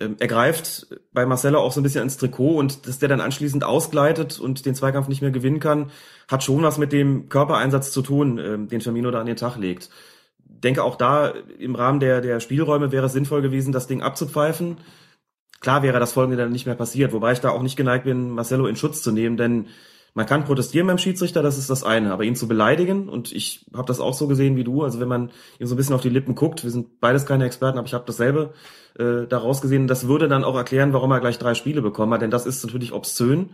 Ähm, 0.01 0.17
er 0.19 0.29
greift 0.29 0.87
bei 1.13 1.27
Marcelo 1.27 1.61
auch 1.61 1.73
so 1.73 1.81
ein 1.81 1.83
bisschen 1.83 2.03
ins 2.03 2.17
Trikot 2.17 2.57
und 2.57 2.87
dass 2.87 2.99
der 2.99 3.09
dann 3.09 3.21
anschließend 3.21 3.65
ausgleitet 3.65 4.39
und 4.39 4.67
den 4.67 4.75
Zweikampf 4.75 5.09
nicht 5.09 5.23
mehr 5.23 5.31
gewinnen 5.31 5.61
kann, 5.61 5.91
hat 6.29 6.45
schon 6.45 6.63
was 6.63 6.79
mit 6.79 6.93
dem 6.93 7.29
Körpereinsatz 7.29 7.91
zu 7.91 8.03
tun, 8.03 8.39
ähm, 8.39 8.69
den 8.69 8.81
Firmino 8.81 9.11
da 9.11 9.21
an 9.21 9.27
den 9.27 9.37
Tag 9.37 9.57
legt. 9.57 9.91
Denke 10.39 10.83
auch 10.83 10.97
da 10.97 11.33
im 11.59 11.75
Rahmen 11.75 12.01
der, 12.01 12.21
der 12.21 12.41
Spielräume 12.41 12.93
wäre 12.93 13.07
es 13.07 13.13
sinnvoll 13.13 13.43
gewesen, 13.43 13.73
das 13.73 13.87
Ding 13.87 14.03
abzupfeifen. 14.03 14.79
Klar 15.61 15.83
wäre 15.83 16.01
das 16.01 16.13
folgende 16.13 16.37
dann 16.37 16.53
nicht 16.53 16.67
mehr 16.67 16.75
passiert, 16.75 17.13
wobei 17.13 17.33
ich 17.33 17.41
da 17.41 17.51
auch 17.51 17.63
nicht 17.63 17.77
geneigt 17.77 18.05
bin, 18.05 18.31
Marcelo 18.31 18.67
in 18.67 18.77
Schutz 18.77 19.03
zu 19.03 19.13
nehmen, 19.13 19.37
denn 19.37 19.67
man 20.19 20.27
kann 20.27 20.45
protestieren 20.45 20.89
beim 20.89 20.99
Schiedsrichter, 20.99 21.45
das 21.45 21.59
ist 21.59 21.71
das 21.71 21.85
eine, 21.85 22.13
aber 22.13 22.25
ihn 22.25 22.35
zu 22.35 22.49
beleidigen 22.49 23.09
und 23.09 23.31
ich 23.31 23.65
habe 23.73 23.87
das 23.87 24.01
auch 24.01 24.15
so 24.15 24.27
gesehen 24.27 24.57
wie 24.57 24.65
du, 24.65 24.83
also 24.83 24.99
wenn 24.99 25.07
man 25.07 25.31
ihm 25.61 25.69
so 25.69 25.75
ein 25.75 25.77
bisschen 25.77 25.95
auf 25.95 26.01
die 26.01 26.09
Lippen 26.09 26.35
guckt, 26.35 26.65
wir 26.65 26.73
sind 26.73 26.99
beides 26.99 27.25
keine 27.25 27.45
Experten, 27.45 27.79
aber 27.79 27.87
ich 27.87 27.95
habe 27.95 28.03
dasselbe 28.05 28.53
äh, 28.99 29.29
daraus 29.29 29.61
gesehen, 29.61 29.87
das 29.87 30.09
würde 30.09 30.27
dann 30.27 30.43
auch 30.43 30.57
erklären, 30.57 30.93
warum 30.93 31.13
er 31.13 31.21
gleich 31.21 31.39
drei 31.39 31.55
Spiele 31.55 31.83
bekommen 31.83 32.13
hat, 32.13 32.23
denn 32.23 32.33
das 32.33 32.47
ist 32.47 32.65
natürlich 32.65 32.93
obszön. 32.93 33.51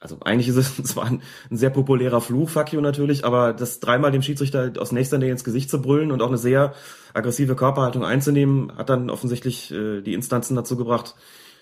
Also 0.00 0.16
eigentlich 0.24 0.48
ist 0.48 0.56
es 0.56 0.82
zwar 0.82 1.04
ein, 1.04 1.20
ein 1.50 1.58
sehr 1.58 1.68
populärer 1.68 2.22
Fluch, 2.22 2.48
fuck 2.48 2.72
you 2.72 2.80
natürlich, 2.80 3.26
aber 3.26 3.52
das 3.52 3.78
dreimal 3.78 4.12
dem 4.12 4.22
Schiedsrichter 4.22 4.72
aus 4.78 4.92
nächster 4.92 5.18
Nähe 5.18 5.30
ins 5.30 5.44
Gesicht 5.44 5.68
zu 5.68 5.82
brüllen 5.82 6.10
und 6.10 6.22
auch 6.22 6.28
eine 6.28 6.38
sehr 6.38 6.72
aggressive 7.12 7.54
Körperhaltung 7.54 8.02
einzunehmen, 8.02 8.72
hat 8.78 8.88
dann 8.88 9.10
offensichtlich 9.10 9.70
äh, 9.72 10.00
die 10.00 10.14
Instanzen 10.14 10.56
dazu 10.56 10.78
gebracht, 10.78 11.16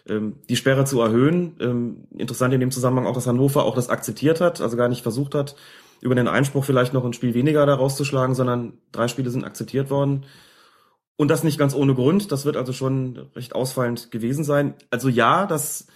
ähm, 0.09 0.37
die 0.49 0.57
Sperre 0.57 0.85
zu 0.85 1.01
erhöhen. 1.01 1.57
Ähm, 1.61 2.09
interessant 2.17 2.55
in 2.55 2.61
dem 2.61 2.71
Zusammenhang 2.71 3.07
auch, 3.07 3.15
dass 3.15 3.27
Hannover 3.27 3.65
auch 3.65 3.75
das 3.75 3.89
akzeptiert 3.89 4.41
hat, 4.41 4.61
also 4.61 4.77
gar 4.77 4.89
nicht 4.89 5.03
versucht 5.03 5.35
hat, 5.35 5.57
über 6.01 6.15
den 6.15 6.29
Einspruch 6.29 6.65
vielleicht 6.65 6.93
noch 6.93 7.05
ein 7.05 7.13
Spiel 7.13 7.35
weniger 7.35 7.65
da 7.67 7.75
rauszuschlagen, 7.75 8.35
sondern 8.35 8.75
drei 8.93 9.09
Spiele 9.09 9.31
sind 9.31 9.45
akzeptiert 9.45 9.91
worden. 9.91 10.27
Und 11.17 11.29
das 11.29 11.45
nicht 11.45 11.59
ganz 11.59 11.75
ohne 11.75 11.95
Grund. 11.95 12.33
Das 12.33 12.45
wird 12.45 12.57
also 12.57 12.73
schon 12.73 13.29
recht 13.37 13.55
ausfallend 13.55 14.11
gewesen 14.11 14.45
sein. 14.45 14.75
Also 14.91 15.09
ja, 15.09 15.47
das, 15.47 15.87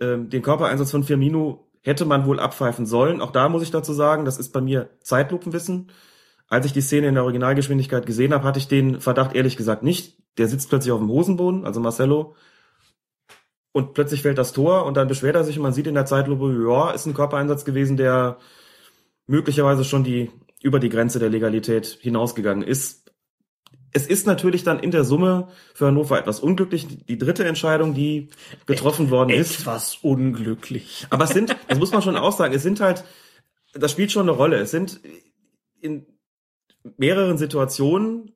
ähm, 0.00 0.30
den 0.30 0.42
Körpereinsatz 0.42 0.90
von 0.90 1.02
Firmino 1.02 1.66
hätte 1.82 2.04
man 2.04 2.26
wohl 2.26 2.38
abpfeifen 2.38 2.86
sollen. 2.86 3.20
Auch 3.20 3.32
da 3.32 3.48
muss 3.48 3.62
ich 3.62 3.72
dazu 3.72 3.92
sagen, 3.92 4.24
das 4.24 4.38
ist 4.38 4.52
bei 4.52 4.60
mir 4.60 4.90
Zeitlupenwissen. 5.00 5.90
Als 6.48 6.66
ich 6.66 6.72
die 6.72 6.80
Szene 6.80 7.08
in 7.08 7.14
der 7.14 7.24
Originalgeschwindigkeit 7.24 8.06
gesehen 8.06 8.32
habe, 8.32 8.44
hatte 8.44 8.58
ich 8.58 8.68
den 8.68 9.00
Verdacht 9.00 9.34
ehrlich 9.34 9.56
gesagt 9.56 9.82
nicht. 9.82 10.18
Der 10.38 10.48
sitzt 10.48 10.68
plötzlich 10.68 10.92
auf 10.92 11.00
dem 11.00 11.08
Hosenboden, 11.08 11.64
also 11.64 11.80
Marcelo, 11.80 12.36
und 13.72 13.94
plötzlich 13.94 14.22
fällt 14.22 14.38
das 14.38 14.52
Tor 14.52 14.84
und 14.84 14.96
dann 14.96 15.08
beschwert 15.08 15.34
er 15.34 15.44
sich 15.44 15.56
und 15.56 15.62
man 15.62 15.72
sieht 15.72 15.86
in 15.86 15.94
der 15.94 16.06
Zeitlupe, 16.06 16.54
ja, 16.68 16.90
ist 16.90 17.06
ein 17.06 17.14
Körpereinsatz 17.14 17.64
gewesen, 17.64 17.96
der 17.96 18.38
möglicherweise 19.26 19.84
schon 19.84 20.04
die 20.04 20.30
über 20.62 20.78
die 20.78 20.90
Grenze 20.90 21.18
der 21.18 21.30
Legalität 21.30 21.98
hinausgegangen 22.00 22.62
ist. 22.62 23.10
Es 23.94 24.06
ist 24.06 24.26
natürlich 24.26 24.62
dann 24.62 24.78
in 24.78 24.90
der 24.90 25.04
Summe 25.04 25.48
für 25.74 25.86
Hannover 25.86 26.18
etwas 26.18 26.40
unglücklich. 26.40 26.86
Die 27.06 27.18
dritte 27.18 27.44
Entscheidung, 27.44 27.94
die 27.94 28.28
getroffen 28.66 29.10
worden 29.10 29.30
ist. 29.30 29.60
Etwas 29.60 29.96
unglücklich. 29.96 31.06
Aber 31.10 31.24
es 31.24 31.30
sind, 31.30 31.54
das 31.68 31.78
muss 31.78 31.92
man 31.92 32.00
schon 32.02 32.16
auch 32.16 32.32
sagen, 32.32 32.54
es 32.54 32.62
sind 32.62 32.80
halt, 32.80 33.04
das 33.74 33.90
spielt 33.90 34.12
schon 34.12 34.28
eine 34.28 34.36
Rolle. 34.36 34.58
Es 34.58 34.70
sind 34.70 35.00
in 35.80 36.06
mehreren 36.96 37.38
Situationen 37.38 38.31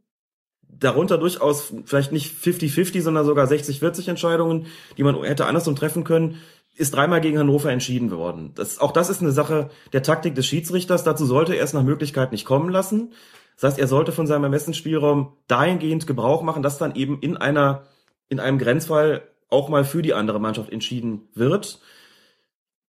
darunter 0.78 1.18
durchaus 1.18 1.72
vielleicht 1.84 2.12
nicht 2.12 2.34
50-50, 2.34 3.02
sondern 3.02 3.24
sogar 3.24 3.46
60-40 3.46 4.08
Entscheidungen, 4.08 4.66
die 4.96 5.02
man 5.02 5.22
hätte 5.22 5.46
andersrum 5.46 5.76
treffen 5.76 6.04
können, 6.04 6.38
ist 6.74 6.94
dreimal 6.94 7.20
gegen 7.20 7.38
Hannover 7.38 7.70
entschieden 7.70 8.10
worden. 8.10 8.52
Das, 8.54 8.78
auch 8.78 8.92
das 8.92 9.08
ist 9.08 9.22
eine 9.22 9.32
Sache 9.32 9.70
der 9.92 10.02
Taktik 10.02 10.34
des 10.34 10.46
Schiedsrichters. 10.46 11.04
Dazu 11.04 11.24
sollte 11.24 11.54
er 11.54 11.64
es 11.64 11.72
nach 11.72 11.82
Möglichkeit 11.82 12.32
nicht 12.32 12.44
kommen 12.44 12.68
lassen. 12.68 13.12
Das 13.54 13.70
heißt, 13.70 13.78
er 13.78 13.86
sollte 13.86 14.12
von 14.12 14.26
seinem 14.26 14.44
Ermessensspielraum 14.44 15.32
dahingehend 15.48 16.06
Gebrauch 16.06 16.42
machen, 16.42 16.62
dass 16.62 16.76
dann 16.76 16.94
eben 16.94 17.20
in 17.20 17.38
einer, 17.38 17.84
in 18.28 18.40
einem 18.40 18.58
Grenzfall 18.58 19.22
auch 19.48 19.70
mal 19.70 19.84
für 19.84 20.02
die 20.02 20.12
andere 20.12 20.38
Mannschaft 20.38 20.70
entschieden 20.70 21.28
wird. 21.34 21.80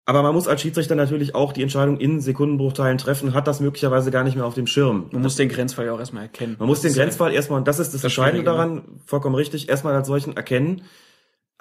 Aber 0.09 0.23
man 0.23 0.33
muss 0.33 0.47
als 0.47 0.61
Schiedsrichter 0.61 0.95
natürlich 0.95 1.35
auch 1.35 1.53
die 1.53 1.61
Entscheidung 1.61 1.99
in 1.99 2.19
Sekundenbruchteilen 2.19 2.97
treffen, 2.97 3.35
hat 3.35 3.45
das 3.45 3.59
möglicherweise 3.59 4.09
gar 4.09 4.23
nicht 4.23 4.35
mehr 4.35 4.47
auf 4.47 4.55
dem 4.55 4.65
Schirm. 4.65 5.07
Man 5.11 5.21
muss 5.21 5.35
den 5.35 5.49
Grenzfall 5.49 5.85
ja 5.85 5.93
auch 5.93 5.99
erstmal 5.99 6.23
erkennen. 6.23 6.55
Man 6.57 6.67
muss 6.67 6.81
den 6.81 6.93
Grenzfall 6.93 7.31
erstmal, 7.31 7.59
und 7.59 7.67
das 7.67 7.77
ist 7.77 7.93
das, 7.93 8.01
das 8.01 8.05
Entscheidende 8.05 8.43
daran, 8.43 9.01
vollkommen 9.05 9.35
richtig, 9.35 9.69
erstmal 9.69 9.93
als 9.93 10.07
solchen 10.07 10.35
erkennen. 10.35 10.81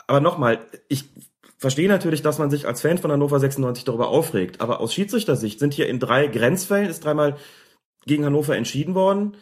Aber 0.06 0.20
nochmal, 0.20 0.60
ich 0.88 1.04
verstehe 1.58 1.90
natürlich, 1.90 2.22
dass 2.22 2.38
man 2.38 2.48
sich 2.48 2.66
als 2.66 2.80
Fan 2.80 2.96
von 2.96 3.12
Hannover 3.12 3.38
96 3.38 3.84
darüber 3.84 4.08
aufregt. 4.08 4.62
Aber 4.62 4.80
aus 4.80 4.94
Schiedsrichtersicht 4.94 5.58
sind 5.58 5.74
hier 5.74 5.86
in 5.86 6.00
drei 6.00 6.26
Grenzfällen, 6.26 6.88
ist 6.88 7.04
dreimal 7.04 7.36
gegen 8.06 8.24
Hannover 8.24 8.56
entschieden 8.56 8.94
worden 8.94 9.36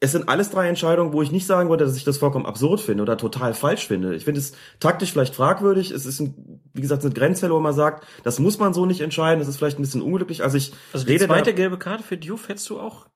es 0.00 0.12
sind 0.12 0.28
alles 0.28 0.50
drei 0.50 0.68
Entscheidungen, 0.68 1.12
wo 1.12 1.22
ich 1.22 1.32
nicht 1.32 1.46
sagen 1.46 1.70
würde, 1.70 1.84
dass 1.84 1.96
ich 1.96 2.04
das 2.04 2.18
vollkommen 2.18 2.46
absurd 2.46 2.80
finde 2.80 3.02
oder 3.02 3.16
total 3.16 3.52
falsch 3.52 3.88
finde. 3.88 4.14
Ich 4.14 4.24
finde 4.24 4.40
es 4.40 4.52
taktisch 4.78 5.10
vielleicht 5.10 5.34
fragwürdig. 5.34 5.90
Es 5.90 6.06
ist, 6.06 6.20
ein, 6.20 6.62
wie 6.72 6.80
gesagt, 6.80 7.04
eine 7.04 7.12
Grenzfälle, 7.12 7.52
wo 7.52 7.58
man 7.58 7.74
sagt, 7.74 8.06
das 8.22 8.38
muss 8.38 8.58
man 8.58 8.74
so 8.74 8.86
nicht 8.86 9.00
entscheiden. 9.00 9.40
Das 9.40 9.48
ist 9.48 9.56
vielleicht 9.56 9.78
ein 9.78 9.82
bisschen 9.82 10.02
unglücklich. 10.02 10.44
Also 10.44 10.56
ich 10.56 10.72
also 10.92 11.04
die 11.04 11.12
rede 11.12 11.26
zweite 11.26 11.50
da, 11.50 11.56
gelbe 11.56 11.78
Karte 11.78 12.04
für 12.04 12.16
Diouf 12.16 12.48
hättest 12.48 12.70
du 12.70 12.78
auch 12.78 13.06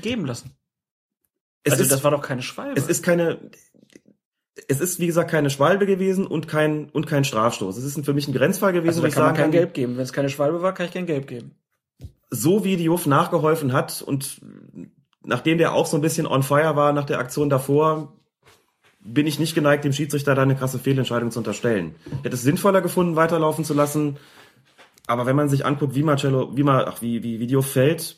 geben 0.00 0.24
lassen. 0.24 0.52
also 1.68 1.82
ist, 1.82 1.92
das 1.92 2.02
war 2.04 2.10
doch 2.10 2.22
keine 2.22 2.40
Schwalbe. 2.40 2.80
Es 2.80 2.88
ist 2.88 3.02
keine, 3.02 3.50
es 4.66 4.80
ist 4.80 5.00
wie 5.00 5.06
gesagt 5.06 5.30
keine 5.30 5.50
Schwalbe 5.50 5.84
gewesen 5.84 6.26
und 6.26 6.48
kein 6.48 6.88
und 6.88 7.06
kein 7.06 7.24
Strafstoß. 7.24 7.76
Es 7.76 7.84
ist 7.84 8.02
für 8.02 8.14
mich 8.14 8.28
ein 8.28 8.34
Grenzfall 8.34 8.72
gewesen, 8.72 8.88
also 8.88 9.00
da 9.00 9.04
wo 9.04 9.08
ich 9.08 9.14
kann 9.14 9.24
sagen 9.24 9.36
man 9.36 9.42
kein 9.42 9.50
Gelb 9.50 9.74
geben. 9.74 9.96
Wenn 9.96 10.04
es 10.04 10.12
keine 10.14 10.30
Schwalbe 10.30 10.62
war, 10.62 10.72
kann 10.72 10.86
ich 10.86 10.92
kein 10.92 11.04
Gelb 11.04 11.26
geben. 11.26 11.54
So 12.30 12.64
wie 12.64 12.78
Diouf 12.78 13.04
nachgeholfen 13.04 13.74
hat 13.74 14.00
und 14.00 14.40
nachdem 15.24 15.58
der 15.58 15.74
auch 15.74 15.86
so 15.86 15.96
ein 15.96 16.02
bisschen 16.02 16.26
on 16.26 16.42
fire 16.42 16.76
war 16.76 16.92
nach 16.92 17.04
der 17.04 17.18
Aktion 17.18 17.50
davor, 17.50 18.12
bin 19.00 19.26
ich 19.26 19.38
nicht 19.38 19.54
geneigt, 19.54 19.84
dem 19.84 19.92
Schiedsrichter 19.92 20.34
da 20.34 20.42
eine 20.42 20.56
krasse 20.56 20.78
Fehlentscheidung 20.78 21.30
zu 21.30 21.38
unterstellen. 21.38 21.94
Ich 22.06 22.24
hätte 22.24 22.36
es 22.36 22.42
sinnvoller 22.42 22.80
gefunden, 22.80 23.16
weiterlaufen 23.16 23.64
zu 23.64 23.74
lassen. 23.74 24.16
Aber 25.06 25.26
wenn 25.26 25.36
man 25.36 25.50
sich 25.50 25.66
anguckt, 25.66 25.94
wie 25.94 26.02
Marcello, 26.02 26.56
wie 26.56 26.62
man, 26.62 26.84
ach, 26.86 27.02
wie, 27.02 27.22
wie 27.22 27.38
Video 27.38 27.60
fällt, 27.60 28.16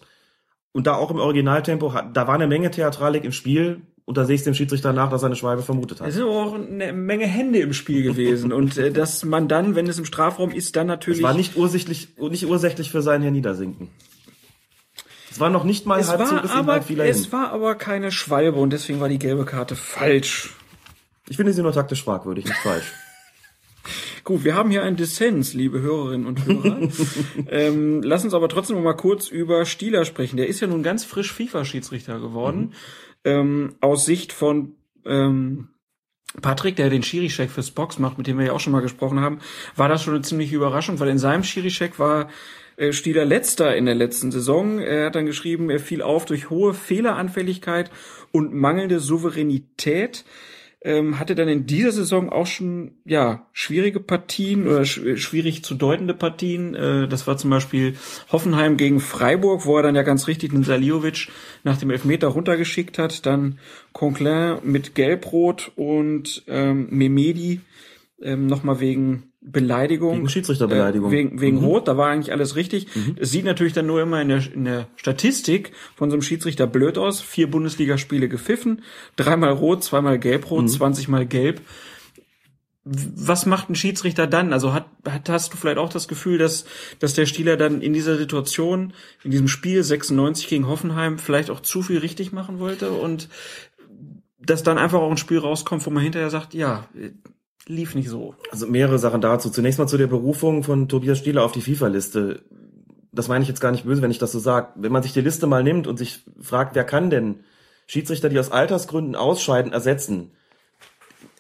und 0.73 0.87
da 0.87 0.95
auch 0.95 1.11
im 1.11 1.19
Originaltempo, 1.19 1.93
da 2.13 2.27
war 2.27 2.35
eine 2.35 2.47
Menge 2.47 2.71
Theatralik 2.71 3.25
im 3.25 3.33
Spiel, 3.33 3.81
und 4.05 4.17
da 4.17 4.25
sehe 4.25 4.37
ich 4.37 4.45
dem 4.45 4.55
Schiedsrichter 4.55 4.93
nach, 4.93 5.11
dass 5.11 5.25
er 5.25 5.27
eine 5.27 5.35
Schwalbe 5.35 5.63
vermutet 5.63 6.01
hat. 6.01 6.07
Es 6.07 6.15
sind 6.15 6.25
auch 6.25 6.55
eine 6.55 6.93
Menge 6.93 7.27
Hände 7.27 7.59
im 7.59 7.73
Spiel 7.73 8.05
gewesen. 8.05 8.53
und 8.53 8.79
äh, 8.79 8.93
dass 8.93 9.25
man 9.25 9.49
dann, 9.49 9.75
wenn 9.75 9.89
es 9.89 9.99
im 9.99 10.05
Strafraum 10.05 10.53
ist, 10.53 10.77
dann 10.77 10.87
natürlich. 10.87 11.19
Es 11.19 11.25
war 11.25 11.35
nicht 11.35 11.57
ursächlich, 11.57 12.17
nicht 12.17 12.47
ursächlich 12.47 12.93
für 12.93 13.03
sein 13.03 13.23
Herniedersinken. 13.23 13.89
Es 15.37 15.41
war 15.41 15.51
noch 15.51 15.65
nicht 15.65 15.85
mal 15.85 16.01
es 16.01 16.09
halb 16.09 16.27
so 16.27 16.41
bis 16.41 16.51
aber, 16.51 16.81
vieler 16.81 17.05
Es 17.05 17.25
hin. 17.25 17.33
war 17.33 17.51
aber 17.51 17.75
keine 17.75 18.11
Schwalbe 18.11 18.59
und 18.59 18.73
deswegen 18.73 19.01
war 19.01 19.11
die 19.11 19.19
gelbe 19.19 19.45
Karte 19.45 19.77
falsch. 19.77 20.55
Ich 21.29 21.37
finde 21.37 21.53
sie 21.53 21.61
nur 21.61 21.73
taktisch 21.73 22.05
fragwürdig, 22.05 22.47
nicht 22.47 22.57
falsch. 22.57 22.91
Gut, 24.25 24.45
wir 24.45 24.55
haben 24.55 24.71
hier 24.71 24.83
einen 24.83 24.97
Dissens, 24.97 25.53
liebe 25.53 25.83
Hörerinnen 25.83 26.27
und 26.27 26.47
Hörer. 26.47 26.89
ähm, 27.51 28.01
lass 28.03 28.25
uns 28.25 28.33
aber 28.33 28.49
trotzdem 28.49 28.77
noch 28.77 28.83
mal 28.83 28.95
kurz 28.95 29.29
über 29.29 29.67
Stieler 29.67 30.07
sprechen. 30.07 30.39
Der 30.39 30.47
ist 30.47 30.61
ja 30.61 30.69
nun 30.69 30.83
ganz 30.83 31.05
frisch 31.05 31.35
FIFA-Schiedsrichter 31.35 32.19
geworden. 32.19 32.61
Mhm. 32.61 32.73
Ähm, 33.25 33.75
aus 33.83 34.07
Sicht 34.07 34.33
von 34.33 34.77
ähm, 35.05 35.69
Patrick, 36.41 36.77
der 36.77 36.89
den 36.89 37.03
Schiri-Check 37.03 37.51
fürs 37.51 37.73
Box 37.73 37.99
macht, 37.99 38.17
mit 38.17 38.27
dem 38.27 38.39
wir 38.39 38.47
ja 38.47 38.53
auch 38.53 38.61
schon 38.61 38.73
mal 38.73 38.81
gesprochen 38.81 39.21
haben, 39.21 39.41
war 39.75 39.91
das 39.91 40.03
schon 40.03 40.15
eine 40.15 40.23
ziemliche 40.23 40.57
Überraschung, 40.57 40.99
weil 40.99 41.09
in 41.09 41.19
seinem 41.19 41.45
Schiri-Check 41.45 41.99
war 41.99 42.31
Stieler 42.91 43.25
letzter 43.25 43.77
in 43.77 43.87
der 43.87 43.95
letzten 43.95 44.31
Saison. 44.31 44.79
Er 44.79 45.07
hat 45.07 45.15
dann 45.15 45.27
geschrieben, 45.27 45.71
er 45.71 45.81
fiel 45.81 46.03
auf 46.03 46.27
durch 46.27 46.51
hohe 46.51 46.75
Fehleranfälligkeit 46.75 47.91
und 48.33 48.55
mangelnde 48.55 49.01
Souveränität. 49.01 50.25
Ähm, 50.83 51.19
hatte 51.19 51.35
dann 51.35 51.49
in 51.49 51.67
dieser 51.67 51.91
Saison 51.91 52.29
auch 52.29 52.47
schon 52.47 52.93
ja 53.05 53.49
schwierige 53.53 53.99
Partien 53.99 54.69
oder 54.69 54.85
sch 54.85 55.17
schwierig 55.17 55.65
zu 55.65 55.75
deutende 55.75 56.13
Partien. 56.15 56.75
Äh, 56.75 57.09
das 57.09 57.27
war 57.27 57.39
zum 57.39 57.51
Beispiel 57.51 57.97
Hoffenheim 58.31 58.77
gegen 58.77 59.01
Freiburg, 59.01 59.65
wo 59.65 59.77
er 59.79 59.83
dann 59.83 59.97
ja 59.97 60.03
ganz 60.03 60.29
richtig 60.29 60.53
den 60.53 60.63
Saliovic 60.63 61.29
nach 61.65 61.79
dem 61.79 61.91
Elfmeter 61.91 62.29
runtergeschickt 62.29 62.99
hat. 62.99 63.25
Dann 63.25 63.59
Coquelin 63.95 64.59
mit 64.65 64.95
Gelbrot 64.95 65.73
und 65.77 66.45
ähm, 66.47 66.89
Memedi 66.91 67.63
ähm, 68.23 68.47
nochmal 68.47 68.79
wegen 68.79 69.33
Beleidigung. 69.49 70.17
Wegen 70.17 70.29
Schiedsrichterbeleidigung. 70.29 71.11
Äh, 71.11 71.15
wegen 71.15 71.41
wegen 71.41 71.59
mhm. 71.59 71.65
Rot, 71.65 71.89
da 71.89 71.97
war 71.97 72.11
eigentlich 72.11 72.33
alles 72.33 72.57
richtig. 72.57 72.89
Mhm. 72.95 73.17
Es 73.21 73.31
sieht 73.31 73.45
natürlich 73.45 73.73
dann 73.73 73.87
nur 73.87 74.03
immer 74.03 74.21
in 74.21 74.29
der, 74.29 74.43
in 74.53 74.65
der 74.65 74.89
Statistik 74.97 75.71
von 75.95 76.11
so 76.11 76.15
einem 76.15 76.23
Schiedsrichter 76.23 76.67
blöd 76.67 76.99
aus. 76.99 77.21
Vier 77.21 77.49
Bundesligaspiele 77.49 78.29
gepfiffen, 78.29 78.83
dreimal 79.15 79.53
Rot, 79.53 79.85
zweimal 79.85 80.19
Gelb-Rot, 80.19 80.65
mhm. 80.65 80.69
20 80.69 81.09
Mal 81.09 81.27
Gelb. 81.27 81.61
Was 82.85 83.47
macht 83.47 83.71
ein 83.71 83.77
Schiedsrichter 83.77 84.27
dann? 84.27 84.53
Also 84.53 84.73
hat, 84.73 84.87
hat, 85.09 85.29
hast 85.29 85.53
du 85.53 85.57
vielleicht 85.57 85.79
auch 85.79 85.89
das 85.89 86.09
Gefühl, 86.09 86.39
dass, 86.39 86.67
dass 86.99 87.15
der 87.15 87.27
Stieler 87.27 87.57
dann 87.57 87.83
in 87.83 87.93
dieser 87.93 88.17
Situation, 88.17 88.95
in 89.23 89.31
diesem 89.31 89.49
Spiel 89.49 89.83
96 89.83 90.49
gegen 90.49 90.67
Hoffenheim 90.67 91.19
vielleicht 91.19 91.51
auch 91.51 91.61
zu 91.61 91.83
viel 91.83 91.99
richtig 91.99 92.33
machen 92.33 92.59
wollte 92.59 92.91
und 92.91 93.29
dass 94.41 94.63
dann 94.63 94.79
einfach 94.79 95.01
auch 95.01 95.11
ein 95.11 95.17
Spiel 95.17 95.39
rauskommt, 95.39 95.85
wo 95.87 95.91
man 95.91 96.03
hinterher 96.03 96.31
sagt, 96.31 96.55
ja, 96.55 96.89
lief 97.67 97.95
nicht 97.95 98.09
so. 98.09 98.35
Also 98.51 98.67
mehrere 98.67 98.99
Sachen 98.99 99.21
dazu. 99.21 99.51
Zunächst 99.51 99.79
mal 99.79 99.87
zu 99.87 99.99
der 99.99 100.07
Berufung 100.07 100.63
von 100.63 100.89
Tobias 100.89 101.19
Stieler 101.19 101.45
auf 101.45 101.53
die 101.53 101.63
FIFA-Liste. 101.63 102.43
Das 103.13 103.29
meine 103.29 103.43
ich 103.43 103.49
jetzt 103.49 103.61
gar 103.61 103.73
nicht 103.73 103.85
böse, 103.85 104.03
wenn 104.03 104.11
ich 104.11 104.19
das 104.19 104.33
so 104.33 104.39
sage. 104.39 104.69
Wenn 104.77 104.93
man 104.93 105.03
sich 105.03 105.13
die 105.13 105.21
Liste 105.21 105.47
mal 105.47 105.63
nimmt 105.63 105.87
und 105.87 105.97
sich 105.97 106.25
fragt, 106.41 106.75
wer 106.75 106.85
kann 106.85 107.11
denn 107.11 107.41
Schiedsrichter, 107.87 108.29
die 108.29 108.39
aus 108.39 108.51
Altersgründen 108.51 109.17
ausscheiden, 109.17 109.73
ersetzen? 109.73 110.33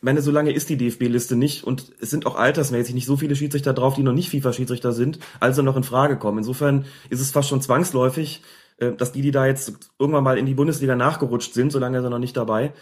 meine, 0.06 0.22
so 0.22 0.30
lange 0.30 0.52
ist 0.52 0.70
die 0.70 0.76
DFB-Liste 0.76 1.34
nicht 1.36 1.64
und 1.64 1.92
es 2.00 2.10
sind 2.10 2.26
auch 2.26 2.36
altersmäßig 2.36 2.94
nicht 2.94 3.06
so 3.06 3.16
viele 3.16 3.34
Schiedsrichter 3.34 3.74
drauf, 3.74 3.94
die 3.94 4.04
noch 4.04 4.12
nicht 4.12 4.30
FIFA-Schiedsrichter 4.30 4.92
sind, 4.92 5.18
also 5.40 5.62
noch 5.62 5.76
in 5.76 5.82
Frage 5.82 6.16
kommen. 6.16 6.38
Insofern 6.38 6.86
ist 7.10 7.20
es 7.20 7.32
fast 7.32 7.48
schon 7.48 7.60
zwangsläufig, 7.60 8.42
äh, 8.78 8.92
dass 8.92 9.10
die, 9.12 9.20
die 9.20 9.32
da 9.32 9.46
jetzt 9.46 9.72
irgendwann 9.98 10.24
mal 10.24 10.38
in 10.38 10.46
die 10.46 10.54
Bundesliga 10.54 10.94
nachgerutscht 10.94 11.52
sind, 11.54 11.72
solange 11.72 12.00
sie 12.00 12.08
noch 12.08 12.20
nicht 12.20 12.36
dabei, 12.36 12.72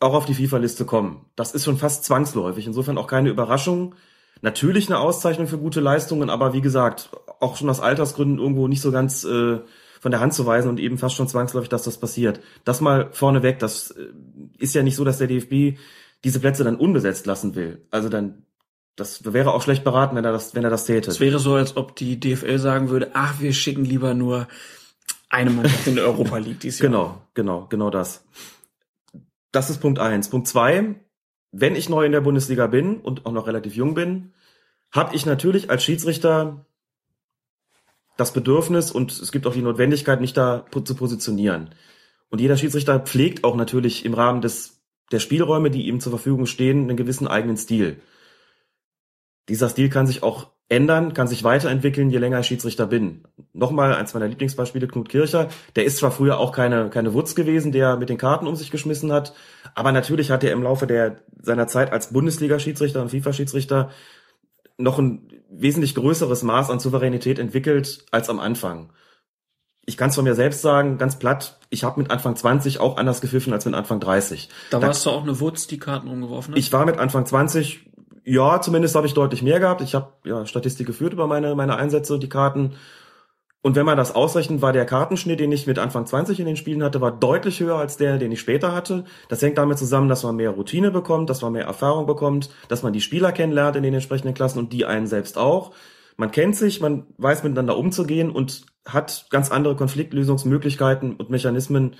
auch 0.00 0.14
auf 0.14 0.26
die 0.26 0.34
FIFA-Liste 0.34 0.84
kommen. 0.84 1.26
Das 1.36 1.54
ist 1.54 1.64
schon 1.64 1.78
fast 1.78 2.04
zwangsläufig. 2.04 2.66
Insofern 2.66 2.98
auch 2.98 3.06
keine 3.06 3.30
Überraschung. 3.30 3.94
Natürlich 4.42 4.88
eine 4.88 4.98
Auszeichnung 4.98 5.46
für 5.46 5.58
gute 5.58 5.80
Leistungen, 5.80 6.28
aber 6.28 6.52
wie 6.52 6.60
gesagt, 6.60 7.10
auch 7.40 7.56
schon 7.56 7.70
aus 7.70 7.80
Altersgründen 7.80 8.38
irgendwo 8.38 8.68
nicht 8.68 8.82
so 8.82 8.92
ganz 8.92 9.24
äh, 9.24 9.60
von 10.00 10.10
der 10.10 10.20
Hand 10.20 10.34
zu 10.34 10.44
weisen 10.44 10.68
und 10.68 10.78
eben 10.78 10.98
fast 10.98 11.14
schon 11.14 11.28
zwangsläufig, 11.28 11.70
dass 11.70 11.84
das 11.84 11.98
passiert. 11.98 12.40
Das 12.64 12.80
mal 12.80 13.08
vorneweg, 13.12 13.58
das 13.58 13.92
äh, 13.92 14.08
ist 14.58 14.74
ja 14.74 14.82
nicht 14.82 14.96
so, 14.96 15.04
dass 15.04 15.18
der 15.18 15.28
DFB 15.28 15.78
diese 16.24 16.40
Plätze 16.40 16.64
dann 16.64 16.76
unbesetzt 16.76 17.26
lassen 17.26 17.54
will. 17.54 17.86
Also 17.90 18.08
dann, 18.08 18.44
das 18.94 19.32
wäre 19.32 19.52
auch 19.52 19.62
schlecht 19.62 19.84
beraten, 19.84 20.16
wenn 20.16 20.24
er 20.24 20.32
das, 20.32 20.54
wenn 20.54 20.64
er 20.64 20.70
das 20.70 20.84
täte. 20.84 21.10
Es 21.10 21.20
wäre 21.20 21.38
so, 21.38 21.54
als 21.54 21.76
ob 21.76 21.96
die 21.96 22.20
DFL 22.20 22.58
sagen 22.58 22.90
würde, 22.90 23.10
ach, 23.14 23.40
wir 23.40 23.52
schicken 23.54 23.84
lieber 23.84 24.12
nur 24.12 24.48
eine 25.30 25.50
Mannschaft 25.50 25.86
in 25.86 25.96
der 25.96 26.04
Europa 26.04 26.38
League 26.38 26.60
dieses 26.60 26.80
Jahr. 26.80 26.90
Genau, 26.90 27.22
genau, 27.34 27.66
genau 27.68 27.90
das. 27.90 28.24
Das 29.52 29.70
ist 29.70 29.78
Punkt 29.78 29.98
eins. 29.98 30.28
Punkt 30.28 30.48
zwei, 30.48 30.96
wenn 31.52 31.76
ich 31.76 31.88
neu 31.88 32.04
in 32.04 32.12
der 32.12 32.20
Bundesliga 32.20 32.66
bin 32.66 33.00
und 33.00 33.26
auch 33.26 33.32
noch 33.32 33.46
relativ 33.46 33.74
jung 33.74 33.94
bin, 33.94 34.34
habe 34.92 35.14
ich 35.14 35.26
natürlich 35.26 35.70
als 35.70 35.84
Schiedsrichter 35.84 36.66
das 38.16 38.32
Bedürfnis 38.32 38.90
und 38.90 39.12
es 39.12 39.30
gibt 39.32 39.46
auch 39.46 39.52
die 39.52 39.62
Notwendigkeit, 39.62 40.20
mich 40.20 40.32
da 40.32 40.64
zu 40.70 40.94
positionieren. 40.94 41.70
Und 42.28 42.40
jeder 42.40 42.56
Schiedsrichter 42.56 43.00
pflegt 43.00 43.44
auch 43.44 43.56
natürlich 43.56 44.04
im 44.04 44.14
Rahmen 44.14 44.40
des, 44.40 44.82
der 45.12 45.20
Spielräume, 45.20 45.70
die 45.70 45.86
ihm 45.86 46.00
zur 46.00 46.12
Verfügung 46.12 46.46
stehen, 46.46 46.84
einen 46.84 46.96
gewissen 46.96 47.28
eigenen 47.28 47.56
Stil. 47.56 48.00
Dieser 49.48 49.68
Stil 49.68 49.88
kann 49.88 50.06
sich 50.06 50.22
auch 50.22 50.48
ändern, 50.68 51.14
kann 51.14 51.28
sich 51.28 51.44
weiterentwickeln, 51.44 52.10
je 52.10 52.18
länger 52.18 52.40
ich 52.40 52.46
Schiedsrichter 52.46 52.86
bin. 52.86 53.22
Nochmal 53.52 53.94
eins 53.94 54.14
meiner 54.14 54.26
Lieblingsbeispiele, 54.26 54.88
Knut 54.88 55.08
Kircher. 55.08 55.48
Der 55.76 55.84
ist 55.84 55.98
zwar 55.98 56.10
früher 56.10 56.38
auch 56.38 56.50
keine, 56.50 56.90
keine 56.90 57.14
Wutz 57.14 57.36
gewesen, 57.36 57.70
der 57.70 57.96
mit 57.96 58.08
den 58.08 58.18
Karten 58.18 58.48
um 58.48 58.56
sich 58.56 58.72
geschmissen 58.72 59.12
hat, 59.12 59.32
aber 59.74 59.92
natürlich 59.92 60.30
hat 60.30 60.42
er 60.42 60.52
im 60.52 60.62
Laufe 60.62 60.86
der, 60.86 61.18
seiner 61.40 61.68
Zeit 61.68 61.92
als 61.92 62.12
Bundesliga-Schiedsrichter 62.12 63.00
und 63.00 63.10
FIFA-Schiedsrichter 63.10 63.90
noch 64.78 64.98
ein 64.98 65.28
wesentlich 65.48 65.94
größeres 65.94 66.42
Maß 66.42 66.70
an 66.70 66.80
Souveränität 66.80 67.38
entwickelt 67.38 68.04
als 68.10 68.28
am 68.28 68.40
Anfang. 68.40 68.92
Ich 69.88 69.96
kann 69.96 70.10
es 70.10 70.16
von 70.16 70.24
mir 70.24 70.34
selbst 70.34 70.62
sagen, 70.62 70.98
ganz 70.98 71.16
platt, 71.16 71.60
ich 71.70 71.84
habe 71.84 72.00
mit 72.00 72.10
Anfang 72.10 72.34
20 72.34 72.80
auch 72.80 72.96
anders 72.96 73.20
gepfiffen 73.20 73.52
als 73.52 73.64
mit 73.64 73.74
Anfang 73.74 74.00
30. 74.00 74.48
Da, 74.70 74.80
da 74.80 74.88
warst 74.88 75.06
du 75.06 75.10
auch 75.10 75.22
eine 75.22 75.38
Wutz, 75.38 75.68
die 75.68 75.78
Karten 75.78 76.08
umgeworfen 76.08 76.52
hat? 76.52 76.58
Ich 76.58 76.72
war 76.72 76.84
mit 76.84 76.98
Anfang 76.98 77.24
20, 77.24 77.88
ja, 78.26 78.60
zumindest 78.60 78.96
habe 78.96 79.06
ich 79.06 79.14
deutlich 79.14 79.42
mehr 79.42 79.60
gehabt. 79.60 79.80
Ich 79.80 79.94
habe 79.94 80.12
ja 80.24 80.44
Statistik 80.46 80.86
geführt 80.86 81.12
über 81.12 81.28
meine, 81.28 81.54
meine 81.54 81.76
Einsätze 81.76 82.18
die 82.18 82.28
Karten. 82.28 82.74
Und 83.62 83.76
wenn 83.76 83.86
man 83.86 83.96
das 83.96 84.16
ausrechnet, 84.16 84.62
war 84.62 84.72
der 84.72 84.84
Kartenschnitt, 84.84 85.38
den 85.38 85.52
ich 85.52 85.68
mit 85.68 85.78
Anfang 85.78 86.06
20 86.06 86.40
in 86.40 86.46
den 86.46 86.56
Spielen 86.56 86.82
hatte, 86.82 87.00
war 87.00 87.12
deutlich 87.12 87.60
höher 87.60 87.76
als 87.76 87.96
der, 87.96 88.18
den 88.18 88.32
ich 88.32 88.40
später 88.40 88.72
hatte. 88.74 89.04
Das 89.28 89.42
hängt 89.42 89.58
damit 89.58 89.78
zusammen, 89.78 90.08
dass 90.08 90.24
man 90.24 90.34
mehr 90.34 90.50
Routine 90.50 90.90
bekommt, 90.90 91.30
dass 91.30 91.40
man 91.40 91.52
mehr 91.52 91.66
Erfahrung 91.66 92.06
bekommt, 92.06 92.50
dass 92.66 92.82
man 92.82 92.92
die 92.92 93.00
Spieler 93.00 93.30
kennenlernt 93.30 93.76
in 93.76 93.84
den 93.84 93.94
entsprechenden 93.94 94.34
Klassen 94.34 94.58
und 94.58 94.72
die 94.72 94.86
einen 94.86 95.06
selbst 95.06 95.38
auch. 95.38 95.72
Man 96.16 96.32
kennt 96.32 96.56
sich, 96.56 96.80
man 96.80 97.06
weiß 97.18 97.44
miteinander 97.44 97.78
umzugehen 97.78 98.30
und 98.30 98.66
hat 98.84 99.26
ganz 99.30 99.52
andere 99.52 99.76
Konfliktlösungsmöglichkeiten 99.76 101.14
und 101.14 101.30
Mechanismen 101.30 101.94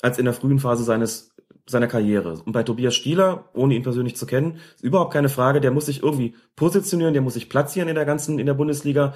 als 0.00 0.18
in 0.18 0.24
der 0.24 0.34
frühen 0.34 0.58
Phase 0.58 0.84
seines 0.84 1.35
seiner 1.68 1.88
Karriere. 1.88 2.40
Und 2.44 2.52
bei 2.52 2.62
Tobias 2.62 2.94
Stieler, 2.94 3.48
ohne 3.52 3.74
ihn 3.74 3.82
persönlich 3.82 4.16
zu 4.16 4.26
kennen, 4.26 4.60
ist 4.76 4.84
überhaupt 4.84 5.12
keine 5.12 5.28
Frage, 5.28 5.60
der 5.60 5.72
muss 5.72 5.86
sich 5.86 6.02
irgendwie 6.02 6.34
positionieren, 6.54 7.12
der 7.12 7.22
muss 7.22 7.34
sich 7.34 7.48
platzieren 7.48 7.88
in 7.88 7.96
der 7.96 8.04
ganzen, 8.04 8.38
in 8.38 8.46
der 8.46 8.54
Bundesliga 8.54 9.14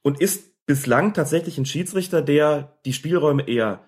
und 0.00 0.20
ist 0.20 0.66
bislang 0.66 1.12
tatsächlich 1.12 1.58
ein 1.58 1.66
Schiedsrichter, 1.66 2.22
der 2.22 2.78
die 2.84 2.92
Spielräume 2.92 3.46
eher 3.46 3.80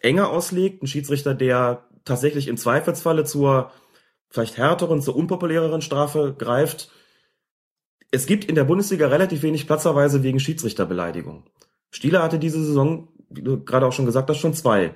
enger 0.00 0.30
auslegt, 0.30 0.82
ein 0.82 0.86
Schiedsrichter, 0.86 1.34
der 1.34 1.84
tatsächlich 2.04 2.48
im 2.48 2.56
Zweifelsfalle 2.56 3.24
zur 3.24 3.70
vielleicht 4.30 4.56
härteren, 4.56 5.00
zur 5.00 5.16
unpopuläreren 5.16 5.82
Strafe 5.82 6.34
greift. 6.36 6.90
Es 8.10 8.26
gibt 8.26 8.44
in 8.44 8.54
der 8.54 8.64
Bundesliga 8.64 9.08
relativ 9.08 9.42
wenig 9.42 9.66
Platzerweise 9.66 10.22
wegen 10.22 10.40
Schiedsrichterbeleidigung. 10.40 11.44
Stieler 11.90 12.22
hatte 12.22 12.38
diese 12.38 12.62
Saison, 12.64 13.08
wie 13.30 13.42
du 13.42 13.62
gerade 13.62 13.86
auch 13.86 13.92
schon 13.92 14.06
gesagt 14.06 14.28
hast, 14.28 14.38
schon 14.38 14.54
zwei. 14.54 14.94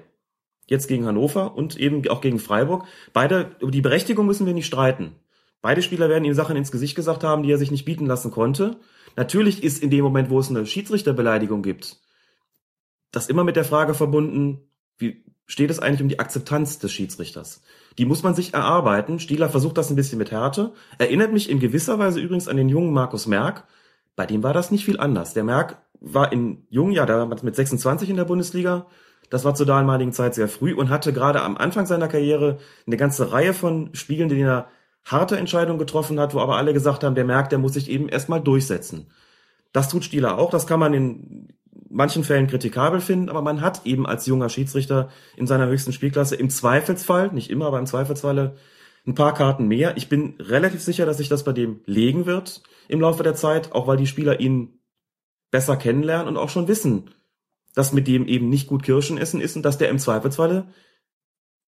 Jetzt 0.72 0.88
gegen 0.88 1.04
Hannover 1.04 1.54
und 1.54 1.76
eben 1.76 2.08
auch 2.08 2.22
gegen 2.22 2.38
Freiburg. 2.38 2.86
Beide, 3.12 3.54
über 3.60 3.70
die 3.70 3.82
Berechtigung 3.82 4.24
müssen 4.24 4.46
wir 4.46 4.54
nicht 4.54 4.64
streiten. 4.64 5.12
Beide 5.60 5.82
Spieler 5.82 6.08
werden 6.08 6.24
ihm 6.24 6.32
Sachen 6.32 6.56
ins 6.56 6.72
Gesicht 6.72 6.96
gesagt 6.96 7.24
haben, 7.24 7.42
die 7.42 7.52
er 7.52 7.58
sich 7.58 7.70
nicht 7.70 7.84
bieten 7.84 8.06
lassen 8.06 8.30
konnte. 8.30 8.78
Natürlich 9.14 9.62
ist 9.62 9.82
in 9.82 9.90
dem 9.90 10.02
Moment, 10.02 10.30
wo 10.30 10.38
es 10.38 10.48
eine 10.48 10.64
Schiedsrichterbeleidigung 10.64 11.62
gibt, 11.62 12.00
das 13.10 13.28
immer 13.28 13.44
mit 13.44 13.56
der 13.56 13.66
Frage 13.66 13.92
verbunden, 13.92 14.62
wie 14.96 15.22
steht 15.44 15.68
es 15.68 15.78
eigentlich 15.78 16.00
um 16.00 16.08
die 16.08 16.20
Akzeptanz 16.20 16.78
des 16.78 16.90
Schiedsrichters? 16.90 17.60
Die 17.98 18.06
muss 18.06 18.22
man 18.22 18.34
sich 18.34 18.54
erarbeiten. 18.54 19.18
Stieler 19.18 19.50
versucht 19.50 19.76
das 19.76 19.90
ein 19.90 19.96
bisschen 19.96 20.16
mit 20.16 20.30
Härte. 20.30 20.72
Erinnert 20.96 21.34
mich 21.34 21.50
in 21.50 21.60
gewisser 21.60 21.98
Weise 21.98 22.18
übrigens 22.18 22.48
an 22.48 22.56
den 22.56 22.70
jungen 22.70 22.94
Markus 22.94 23.26
Merck. 23.26 23.68
Bei 24.16 24.24
dem 24.24 24.42
war 24.42 24.54
das 24.54 24.70
nicht 24.70 24.86
viel 24.86 24.98
anders. 24.98 25.34
Der 25.34 25.44
Merck 25.44 25.82
war 26.00 26.32
in 26.32 26.66
jungen 26.70 26.92
Jahr, 26.92 27.08
war 27.08 27.26
mit 27.26 27.54
26 27.54 28.08
in 28.08 28.16
der 28.16 28.24
Bundesliga. 28.24 28.86
Das 29.32 29.46
war 29.46 29.54
zur 29.54 29.64
damaligen 29.64 30.12
Zeit 30.12 30.34
sehr 30.34 30.46
früh 30.46 30.74
und 30.74 30.90
hatte 30.90 31.14
gerade 31.14 31.40
am 31.40 31.56
Anfang 31.56 31.86
seiner 31.86 32.06
Karriere 32.06 32.58
eine 32.86 32.98
ganze 32.98 33.32
Reihe 33.32 33.54
von 33.54 33.88
Spielen, 33.94 34.28
die 34.28 34.38
er 34.38 34.66
harte 35.06 35.38
Entscheidungen 35.38 35.78
getroffen 35.78 36.20
hat, 36.20 36.34
wo 36.34 36.40
aber 36.40 36.58
alle 36.58 36.74
gesagt 36.74 37.02
haben, 37.02 37.14
der 37.14 37.24
merkt, 37.24 37.50
der 37.50 37.58
muss 37.58 37.72
sich 37.72 37.88
eben 37.88 38.10
erstmal 38.10 38.42
durchsetzen. 38.42 39.10
Das 39.72 39.88
tut 39.88 40.04
Stieler 40.04 40.36
auch, 40.36 40.50
das 40.50 40.66
kann 40.66 40.78
man 40.78 40.92
in 40.92 41.48
manchen 41.88 42.24
Fällen 42.24 42.46
kritikabel 42.46 43.00
finden, 43.00 43.30
aber 43.30 43.40
man 43.40 43.62
hat 43.62 43.86
eben 43.86 44.06
als 44.06 44.26
junger 44.26 44.50
Schiedsrichter 44.50 45.08
in 45.34 45.46
seiner 45.46 45.66
höchsten 45.66 45.94
Spielklasse 45.94 46.36
im 46.36 46.50
Zweifelsfall, 46.50 47.32
nicht 47.32 47.48
immer, 47.48 47.68
aber 47.68 47.78
im 47.78 47.86
Zweifelsfalle 47.86 48.56
ein 49.06 49.14
paar 49.14 49.32
Karten 49.32 49.66
mehr. 49.66 49.96
Ich 49.96 50.10
bin 50.10 50.34
relativ 50.40 50.82
sicher, 50.82 51.06
dass 51.06 51.16
sich 51.16 51.30
das 51.30 51.42
bei 51.42 51.52
dem 51.52 51.80
legen 51.86 52.26
wird 52.26 52.62
im 52.86 53.00
Laufe 53.00 53.22
der 53.22 53.34
Zeit, 53.34 53.72
auch 53.72 53.86
weil 53.86 53.96
die 53.96 54.06
Spieler 54.06 54.40
ihn 54.40 54.78
besser 55.50 55.78
kennenlernen 55.78 56.28
und 56.28 56.36
auch 56.36 56.50
schon 56.50 56.68
wissen, 56.68 57.08
dass 57.74 57.92
mit 57.92 58.06
dem 58.06 58.26
eben 58.26 58.48
nicht 58.48 58.68
gut 58.68 58.82
Kirschen 58.82 59.18
essen 59.18 59.40
ist 59.40 59.56
und 59.56 59.62
dass 59.62 59.78
der 59.78 59.88
im 59.88 59.98
Zweifelsfalle 59.98 60.68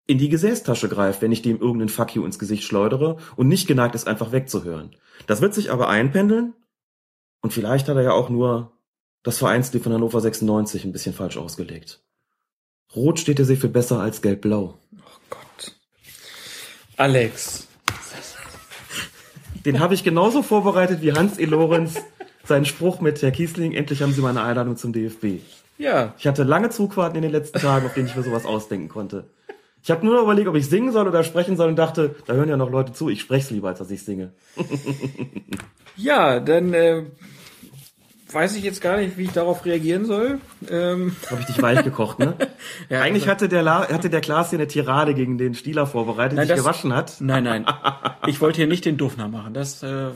in 0.07 0.19
die 0.19 0.29
Gesäßtasche 0.29 0.89
greift, 0.89 1.23
wenn 1.23 1.33
ich 1.33 1.43
dem 1.43 1.61
irgendeinen 1.61 1.89
Fuck 1.89 2.15
you 2.15 2.25
ins 2.25 2.39
Gesicht 2.39 2.65
schleudere 2.65 3.17
und 3.37 3.49
nicht 3.49 3.67
geneigt 3.67 3.95
ist, 3.95 4.07
einfach 4.07 4.33
wegzuhören. 4.33 4.95
Das 5.27 5.41
wird 5.41 5.55
sich 5.55 5.71
aber 5.71 5.89
einpendeln 5.89 6.55
und 7.41 7.53
vielleicht 7.53 7.89
hat 7.89 7.97
er 7.97 8.03
ja 8.03 8.13
auch 8.13 8.29
nur 8.29 8.73
das 9.23 9.39
Vereinslied 9.39 9.83
von 9.83 9.93
Hannover 9.93 10.21
96 10.21 10.85
ein 10.85 10.93
bisschen 10.93 11.15
falsch 11.15 11.39
ausgelegt. 11.39 12.03
Rot 12.95 13.19
steht 13.19 13.39
er 13.39 13.45
sich 13.47 13.59
für 13.59 13.69
besser 13.69 14.01
als 14.01 14.21
gelb-blau. 14.21 14.79
Oh 14.95 15.21
Gott. 15.31 15.75
Alex. 16.97 17.67
Den 19.65 19.81
habe 19.81 19.95
ich 19.95 20.05
genauso 20.05 20.43
vorbereitet 20.43 21.01
wie 21.01 21.15
Hans 21.15 21.39
E. 21.39 21.47
Lorenz 21.47 21.95
seinen 22.45 22.67
Spruch 22.67 23.01
mit 23.01 23.23
Herr 23.23 23.31
Kiesling, 23.31 23.73
endlich 23.73 24.03
haben 24.03 24.13
Sie 24.13 24.21
meine 24.21 24.43
Einladung 24.43 24.77
zum 24.77 24.93
DFB. 24.93 25.41
Ja. 25.79 26.15
Ich 26.19 26.27
hatte 26.27 26.43
lange 26.45 26.71
Zugfahrten 26.71 27.17
in 27.17 27.23
den 27.23 27.33
letzten 27.33 27.59
Tagen, 27.59 27.87
auf 27.87 27.95
denen 27.95 28.07
ich 28.07 28.17
mir 28.17 28.23
sowas 28.23 28.47
ausdenken 28.47 28.89
konnte. 28.89 29.25
Ich 29.83 29.91
habe 29.91 30.07
nur 30.07 30.23
überlegt, 30.23 30.49
ob 30.49 30.55
ich 30.55 30.67
singen 30.67 30.93
soll 30.93 31.07
oder 31.07 31.23
sprechen 31.25 31.57
soll 31.59 31.69
und 31.69 31.77
dachte, 31.77 32.17
da 32.27 32.33
hören 32.33 32.49
ja 32.49 32.57
noch 32.57 32.71
Leute 32.71 32.95
zu, 32.95 33.11
ich 33.11 33.21
spreche 33.21 33.53
lieber, 33.53 33.69
als 33.69 33.81
dass 33.81 33.91
ich 33.91 34.03
singe. 34.03 34.33
ja, 35.97 36.41
dann 36.41 36.73
äh, 36.73 37.03
weiß 38.33 38.57
ich 38.57 38.65
jetzt 38.65 38.81
gar 38.81 38.97
nicht, 38.97 39.19
wie 39.19 39.25
ich 39.25 39.33
darauf 39.33 39.65
reagieren 39.67 40.07
soll. 40.07 40.41
Ähm. 40.71 41.15
Habe 41.31 41.41
ich 41.41 41.47
dich 41.47 41.61
weich 41.61 41.85
gekocht, 41.85 42.19
ne? 42.19 42.35
ja, 42.89 43.03
Eigentlich 43.03 43.25
also, 43.25 43.33
hatte 43.33 43.49
der 43.51 43.63
La 43.63 43.89
hatte 43.89 44.09
der 44.09 44.23
Klaas 44.23 44.49
hier 44.49 44.59
eine 44.59 44.69
Tirade 44.69 45.13
gegen 45.13 45.37
den 45.37 45.55
Stieler 45.55 45.87
vorbereitet, 45.87 46.37
nein, 46.37 46.47
sich 46.47 46.57
das, 46.57 46.65
gewaschen 46.65 46.95
hat. 46.95 47.21
Nein, 47.21 47.45
nein. 47.45 47.67
Ich 48.27 48.41
wollte 48.41 48.57
hier 48.57 48.67
nicht 48.67 48.87
den 48.87 48.97
Duffner 48.97 49.29
machen. 49.29 49.53
Das 49.53 49.83
äh, 49.83 50.09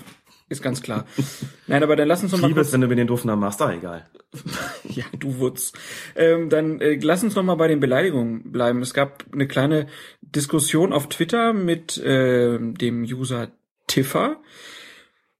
ist 0.49 0.63
ganz 0.63 0.83
klar. 0.83 1.07
Nein, 1.67 1.83
aber 1.83 1.97
dann 1.97 2.09
lass 2.09 2.23
uns 2.23 2.33
noch 2.33 2.41
mal 2.41 2.53
kurz... 2.53 2.73
wenn 2.73 2.81
du 2.81 2.89
mir 2.89 2.97
den 2.97 3.07
Duftnamen 3.07 3.41
machst, 3.41 3.61
da 3.61 3.73
egal. 3.73 4.07
ja, 4.85 5.05
du 5.19 5.39
Wutz. 5.39 5.73
Ähm, 6.17 6.49
dann 6.49 6.81
äh, 6.81 6.99
lass 7.03 7.23
uns 7.23 7.35
noch 7.35 7.43
mal 7.43 7.57
bei 7.57 7.69
den 7.69 7.81
Beleidigungen 7.81 8.51
bleiben. 8.51 8.81
Es 8.83 8.95
gab 8.95 9.25
eine 9.33 9.47
kleine 9.47 9.87
Diskussion 10.23 10.93
auf 10.93 11.09
Twitter 11.09 11.53
mit 11.53 11.99
äh, 11.99 12.59
dem 12.59 13.03
User 13.03 13.51
Tiffer. 13.87 14.41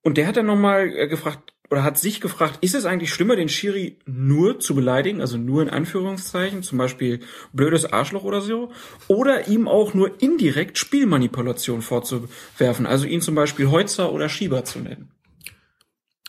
Und 0.03 0.17
der 0.17 0.27
hat 0.27 0.37
dann 0.37 0.47
noch 0.47 0.57
mal 0.57 0.89
äh, 0.89 1.09
gefragt, 1.09 1.53
oder 1.71 1.85
hat 1.85 1.99
sich 1.99 2.21
gefragt, 2.21 2.59
ist 2.63 2.75
es 2.75 2.87
eigentlich 2.87 3.13
schlimmer, 3.13 3.37
den 3.37 3.49
Schiri 3.49 3.99
nur 4.07 4.59
zu 4.59 4.75
beleidigen, 4.75 5.21
also 5.21 5.37
nur 5.37 5.63
in 5.63 5.69
Anführungszeichen, 5.69 6.63
zum 6.63 6.79
Beispiel 6.79 7.21
blödes 7.53 7.93
Arschloch 7.93 8.25
oder 8.25 8.41
so, 8.41 8.71
oder 9.07 9.49
ihm 9.49 9.69
auch 9.69 9.93
nur 9.93 10.21
indirekt 10.23 10.79
Spielmanipulation 10.79 11.83
vorzuwerfen, 11.83 12.87
also 12.87 13.07
ihn 13.07 13.21
zum 13.21 13.35
Beispiel 13.35 13.71
Heutzer 13.71 14.13
oder 14.13 14.29
Schieber 14.29 14.65
zu 14.65 14.79
nennen? 14.79 15.11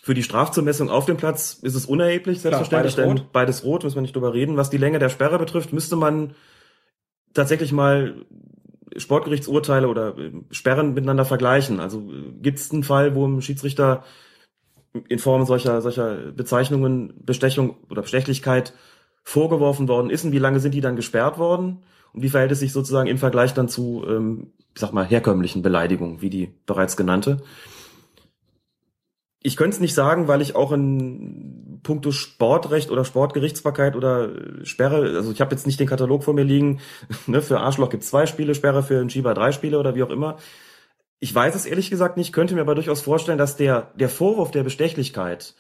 Für 0.02 0.14
die 0.14 0.24
Strafzumessung 0.24 0.90
auf 0.90 1.06
dem 1.06 1.18
Platz 1.18 1.60
ist 1.62 1.76
es 1.76 1.86
unerheblich, 1.86 2.42
selbstverständlich, 2.42 2.96
Klar, 2.96 3.06
beides, 3.06 3.22
rot. 3.22 3.32
beides 3.32 3.64
rot, 3.64 3.84
müssen 3.84 3.98
wir 3.98 4.02
nicht 4.02 4.16
drüber 4.16 4.34
reden. 4.34 4.58
Was 4.58 4.70
die 4.70 4.78
Länge 4.78 4.98
der 4.98 5.10
Sperre 5.10 5.38
betrifft, 5.38 5.72
müsste 5.72 5.96
man 5.96 6.34
tatsächlich 7.34 7.72
mal 7.72 8.26
Sportgerichtsurteile 8.98 9.88
oder 9.88 10.18
äh, 10.18 10.32
Sperren 10.52 10.94
miteinander 10.94 11.26
vergleichen. 11.26 11.80
Also 11.80 12.00
äh, 12.00 12.32
gibt 12.42 12.60
es 12.60 12.72
einen 12.72 12.84
Fall, 12.84 13.14
wo 13.14 13.28
ein 13.28 13.42
Schiedsrichter 13.42 14.04
in 15.08 15.20
Form 15.20 15.45
solcher, 15.45 15.82
solcher 15.82 16.16
Bezeichnungen 16.32 17.14
Bestechung 17.26 17.78
oder 17.89 18.02
Bestechlichkeit 18.02 18.74
vorgeworfen 19.24 19.88
worden 19.88 20.10
ist 20.10 20.24
und 20.26 20.32
wie 20.32 20.39
lange 20.39 20.60
sind 20.60 20.74
die 20.74 20.82
dann 20.82 20.95
gesperrt 20.95 21.38
worden? 21.38 21.84
Und 22.14 22.24
wie 22.24 22.30
verhält 22.30 22.52
es 22.52 22.60
sich 22.60 22.74
sozusagen 22.74 23.08
im 23.08 23.18
Vergleich 23.18 23.54
dann 23.54 23.70
zu, 23.70 24.04
ähm, 24.08 24.52
ich 24.74 24.82
sag 24.82 24.93
mal, 24.93 25.06
herkömmlichen 25.06 25.62
Beleidigungen, 25.62 26.22
wie 26.22 26.30
die 26.30 26.54
bereits 26.66 26.97
genannte? 26.97 27.38
Ich 29.41 29.56
könnte 29.56 29.76
es 29.76 29.80
nicht 29.80 29.93
sagen, 29.93 30.28
weil 30.28 30.41
ich 30.41 30.56
auch 30.56 30.72
in 30.72 31.80
puncto 31.84 32.12
Sportrecht 32.12 32.91
oder 32.91 33.06
Sportgerichtsbarkeit 33.06 33.95
oder 33.95 34.32
Sperre, 34.64 35.16
also 35.16 35.32
ich 35.32 35.39
habe 35.39 35.52
jetzt 35.52 35.66
nicht 35.66 35.80
den 35.80 35.88
Katalog 35.88 36.24
vor 36.24 36.34
mir 36.34 36.43
liegen, 36.43 36.80
ne, 37.28 37.41
für 37.41 37.60
Arschloch 37.60 37.89
gibt 37.89 38.04
zwei 38.04 38.26
Spiele, 38.26 38.56
Sperre 38.56 38.84
für 38.84 39.00
einen 39.00 39.10
Schieber 39.10 39.34
drei 39.34 39.52
Spiele 39.52 39.80
oder 39.80 39.95
wie 39.95 40.04
auch 40.04 40.10
immer. 40.10 40.38
Ich 41.20 41.36
weiß 41.36 41.55
es 41.55 41.65
ehrlich 41.65 41.89
gesagt 41.89 42.17
nicht, 42.17 42.32
könnte 42.32 42.55
mir 42.55 42.61
aber 42.61 42.76
durchaus 42.76 43.01
vorstellen, 43.01 43.38
dass 43.38 43.57
der, 43.57 43.91
der 43.95 44.09
Vorwurf 44.09 44.51
der 44.51 44.63
Bestechlichkeit 44.63 45.55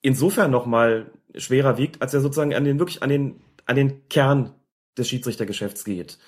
insofern 0.00 0.50
nochmal 0.50 1.10
schwerer 1.34 1.76
wiegt, 1.78 2.00
als 2.02 2.14
er 2.14 2.20
sozusagen 2.20 2.54
an 2.54 2.64
den, 2.64 2.78
wirklich 2.78 3.02
an 3.02 3.08
den, 3.08 3.40
an 3.66 3.76
den 3.76 4.08
Kern 4.08 4.54
des 4.96 5.08
Schiedsrichtergeschäfts 5.08 5.84
geht. 5.84 6.18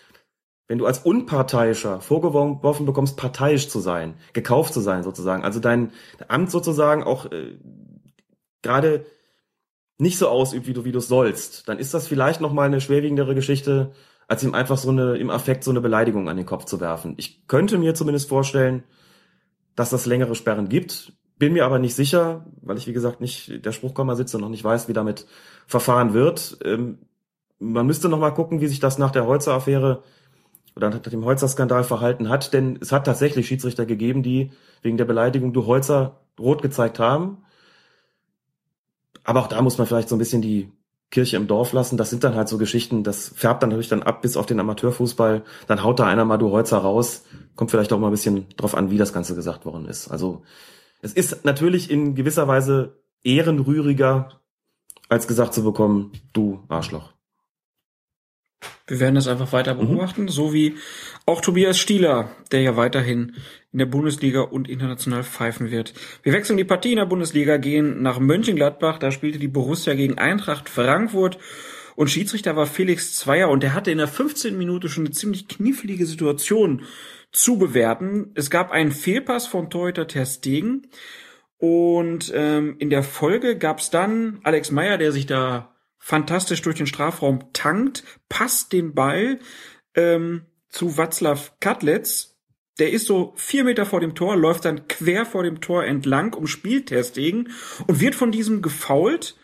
Wenn 0.68 0.78
du 0.78 0.86
als 0.86 0.98
Unparteiischer 0.98 2.00
vorgeworfen 2.00 2.86
bekommst, 2.86 3.16
parteiisch 3.16 3.68
zu 3.68 3.78
sein, 3.78 4.14
gekauft 4.32 4.74
zu 4.74 4.80
sein 4.80 5.04
sozusagen, 5.04 5.44
also 5.44 5.60
dein 5.60 5.92
Amt 6.26 6.50
sozusagen 6.50 7.04
auch 7.04 7.30
äh, 7.30 7.56
gerade 8.62 9.06
nicht 9.98 10.18
so 10.18 10.28
ausübt, 10.28 10.66
wie 10.66 10.72
du 10.72 10.84
wie 10.84 10.92
du 10.92 11.00
sollst, 11.00 11.68
dann 11.68 11.78
ist 11.78 11.94
das 11.94 12.08
vielleicht 12.08 12.40
noch 12.40 12.52
mal 12.52 12.66
eine 12.66 12.80
schwerwiegendere 12.80 13.34
Geschichte, 13.34 13.92
als 14.28 14.42
ihm 14.42 14.54
einfach 14.54 14.76
so 14.76 14.90
eine 14.90 15.16
im 15.16 15.30
Affekt 15.30 15.64
so 15.64 15.70
eine 15.70 15.80
Beleidigung 15.80 16.28
an 16.28 16.36
den 16.36 16.46
Kopf 16.46 16.64
zu 16.64 16.80
werfen. 16.80 17.14
Ich 17.16 17.46
könnte 17.46 17.78
mir 17.78 17.94
zumindest 17.94 18.28
vorstellen, 18.28 18.82
dass 19.74 19.90
das 19.90 20.06
längere 20.06 20.34
Sperren 20.34 20.68
gibt, 20.68 21.12
bin 21.38 21.52
mir 21.52 21.66
aber 21.66 21.78
nicht 21.78 21.94
sicher, 21.94 22.46
weil 22.62 22.78
ich 22.78 22.86
wie 22.86 22.92
gesagt 22.92 23.20
nicht 23.20 23.64
der 23.64 23.72
Spruchkammer 23.72 24.16
sitze 24.16 24.36
und 24.36 24.42
noch 24.42 24.48
nicht 24.48 24.64
weiß, 24.64 24.88
wie 24.88 24.94
damit 24.94 25.26
verfahren 25.66 26.14
wird. 26.14 26.58
Ähm, 26.64 26.98
man 27.58 27.86
müsste 27.86 28.08
noch 28.08 28.18
mal 28.18 28.30
gucken, 28.30 28.60
wie 28.60 28.66
sich 28.66 28.80
das 28.80 28.98
nach 28.98 29.10
der 29.10 29.26
Holzer-Affäre 29.26 30.02
oder 30.74 30.90
nach 30.90 30.98
dem 30.98 31.24
Holzer-Skandal 31.24 31.84
verhalten 31.84 32.28
hat, 32.28 32.52
denn 32.52 32.78
es 32.80 32.92
hat 32.92 33.06
tatsächlich 33.06 33.46
Schiedsrichter 33.46 33.86
gegeben, 33.86 34.22
die 34.22 34.50
wegen 34.82 34.96
der 34.96 35.04
Beleidigung 35.06 35.52
du 35.52 35.66
Holzer 35.66 36.20
rot 36.38 36.62
gezeigt 36.62 36.98
haben. 36.98 37.38
Aber 39.24 39.40
auch 39.40 39.46
da 39.46 39.62
muss 39.62 39.78
man 39.78 39.86
vielleicht 39.86 40.08
so 40.08 40.16
ein 40.16 40.18
bisschen 40.18 40.42
die 40.42 40.70
Kirche 41.10 41.36
im 41.36 41.46
Dorf 41.46 41.72
lassen. 41.72 41.96
Das 41.96 42.10
sind 42.10 42.24
dann 42.24 42.34
halt 42.34 42.48
so 42.48 42.58
Geschichten, 42.58 43.04
das 43.04 43.28
färbt 43.28 43.62
dann 43.62 43.70
natürlich 43.70 43.88
dann 43.88 44.02
ab 44.02 44.22
bis 44.22 44.36
auf 44.36 44.46
den 44.46 44.60
Amateurfußball. 44.60 45.44
Dann 45.66 45.82
haut 45.82 46.00
da 46.00 46.06
einer 46.06 46.24
mal 46.24 46.36
du 46.36 46.50
Holzer 46.50 46.78
raus. 46.78 47.24
Kommt 47.54 47.70
vielleicht 47.70 47.92
auch 47.92 47.98
mal 47.98 48.08
ein 48.08 48.12
bisschen 48.12 48.46
drauf 48.56 48.74
an, 48.74 48.90
wie 48.90 48.98
das 48.98 49.12
Ganze 49.12 49.34
gesagt 49.34 49.64
worden 49.64 49.86
ist. 49.86 50.08
Also 50.08 50.42
es 51.02 51.12
ist 51.12 51.44
natürlich 51.44 51.90
in 51.90 52.14
gewisser 52.14 52.48
Weise 52.48 53.00
ehrenrühriger, 53.22 54.40
als 55.08 55.28
gesagt 55.28 55.54
zu 55.54 55.62
bekommen, 55.62 56.12
du 56.32 56.64
Arschloch. 56.68 57.15
Wir 58.86 59.00
werden 59.00 59.16
das 59.16 59.28
einfach 59.28 59.52
weiter 59.52 59.74
mhm. 59.74 59.88
beobachten, 59.88 60.22
mhm. 60.22 60.28
so 60.28 60.52
wie 60.52 60.76
auch 61.26 61.40
Tobias 61.40 61.78
Stieler, 61.78 62.30
der 62.52 62.62
ja 62.62 62.76
weiterhin 62.76 63.36
in 63.72 63.78
der 63.78 63.86
Bundesliga 63.86 64.42
und 64.42 64.68
international 64.68 65.24
pfeifen 65.24 65.70
wird. 65.70 65.92
Wir 66.22 66.32
wechseln 66.32 66.56
die 66.56 66.64
Partie 66.64 66.92
in 66.92 66.98
der 66.98 67.06
Bundesliga, 67.06 67.56
gehen 67.56 68.02
nach 68.02 68.18
Mönchengladbach, 68.18 68.98
da 68.98 69.10
spielte 69.10 69.38
die 69.38 69.48
Borussia 69.48 69.94
gegen 69.94 70.18
Eintracht 70.18 70.68
Frankfurt 70.68 71.38
und 71.96 72.10
Schiedsrichter 72.10 72.56
war 72.56 72.66
Felix 72.66 73.16
Zweier 73.16 73.48
und 73.48 73.62
der 73.62 73.74
hatte 73.74 73.90
in 73.90 73.98
der 73.98 74.08
15. 74.08 74.56
Minute 74.56 74.88
schon 74.88 75.06
eine 75.06 75.14
ziemlich 75.14 75.48
knifflige 75.48 76.06
Situation 76.06 76.82
zu 77.32 77.58
bewerten. 77.58 78.30
Es 78.34 78.50
gab 78.50 78.70
einen 78.70 78.92
Fehlpass 78.92 79.46
von 79.46 79.68
Torhüter 79.68 80.06
Ter 80.06 80.26
Stegen 80.26 80.88
und 81.58 82.30
ähm, 82.34 82.76
in 82.78 82.90
der 82.90 83.02
Folge 83.02 83.56
gab 83.56 83.80
es 83.80 83.90
dann 83.90 84.40
Alex 84.42 84.70
Meyer, 84.70 84.98
der 84.98 85.10
sich 85.10 85.26
da 85.26 85.75
fantastisch 86.06 86.62
durch 86.62 86.76
den 86.76 86.86
Strafraum 86.86 87.52
tankt, 87.52 88.04
passt 88.28 88.72
den 88.72 88.94
Ball 88.94 89.40
ähm, 89.96 90.46
zu 90.68 90.90
Václav 90.90 91.50
Katlitz. 91.58 92.38
Der 92.78 92.92
ist 92.92 93.06
so 93.06 93.32
vier 93.34 93.64
Meter 93.64 93.84
vor 93.84 93.98
dem 93.98 94.14
Tor, 94.14 94.36
läuft 94.36 94.66
dann 94.66 94.86
quer 94.86 95.26
vor 95.26 95.42
dem 95.42 95.60
Tor 95.60 95.84
entlang, 95.84 96.32
um 96.34 96.46
Spieltesting 96.46 97.48
und 97.88 97.98
wird 97.98 98.14
von 98.14 98.30
diesem 98.30 98.62
gefault. 98.62 99.36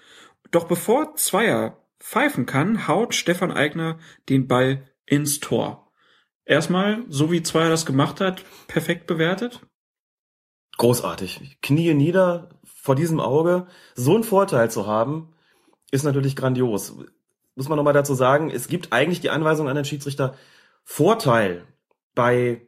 Doch 0.52 0.68
bevor 0.68 1.16
Zweier 1.16 1.84
pfeifen 1.98 2.46
kann, 2.46 2.86
haut 2.86 3.16
Stefan 3.16 3.50
Eigner 3.50 3.98
den 4.28 4.46
Ball 4.46 4.88
ins 5.04 5.40
Tor. 5.40 5.90
Erstmal, 6.44 7.04
so 7.08 7.32
wie 7.32 7.42
Zweier 7.42 7.70
das 7.70 7.86
gemacht 7.86 8.20
hat, 8.20 8.44
perfekt 8.68 9.08
bewertet. 9.08 9.66
Großartig. 10.78 11.58
Knie 11.60 11.92
nieder 11.92 12.50
vor 12.62 12.94
diesem 12.94 13.18
Auge, 13.18 13.66
so 13.96 14.14
einen 14.14 14.22
Vorteil 14.22 14.70
zu 14.70 14.86
haben, 14.86 15.34
ist 15.92 16.02
natürlich 16.02 16.34
grandios. 16.34 16.96
Muss 17.54 17.68
man 17.68 17.76
nochmal 17.76 17.92
dazu 17.92 18.14
sagen, 18.14 18.50
es 18.50 18.66
gibt 18.66 18.92
eigentlich 18.92 19.20
die 19.20 19.30
Anweisung 19.30 19.68
an 19.68 19.76
den 19.76 19.84
Schiedsrichter, 19.84 20.34
Vorteil 20.82 21.64
bei 22.14 22.66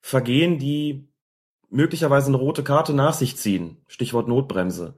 Vergehen, 0.00 0.58
die 0.58 1.08
möglicherweise 1.70 2.28
eine 2.28 2.36
rote 2.36 2.62
Karte 2.62 2.94
nach 2.94 3.14
sich 3.14 3.36
ziehen. 3.36 3.78
Stichwort 3.88 4.28
Notbremse. 4.28 4.94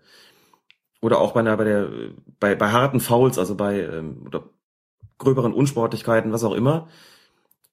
Oder 1.01 1.21
auch 1.21 1.33
bei, 1.33 1.41
einer, 1.41 1.57
bei, 1.57 1.65
der, 1.65 1.91
bei, 2.39 2.55
bei 2.55 2.71
harten 2.71 3.01
Fouls, 3.01 3.39
also 3.39 3.55
bei 3.55 3.81
ähm, 3.81 4.23
oder 4.27 4.51
gröberen 5.17 5.55
Unsportlichkeiten, 5.55 6.33
was 6.33 6.45
auch 6.45 6.55
immer. 6.55 6.89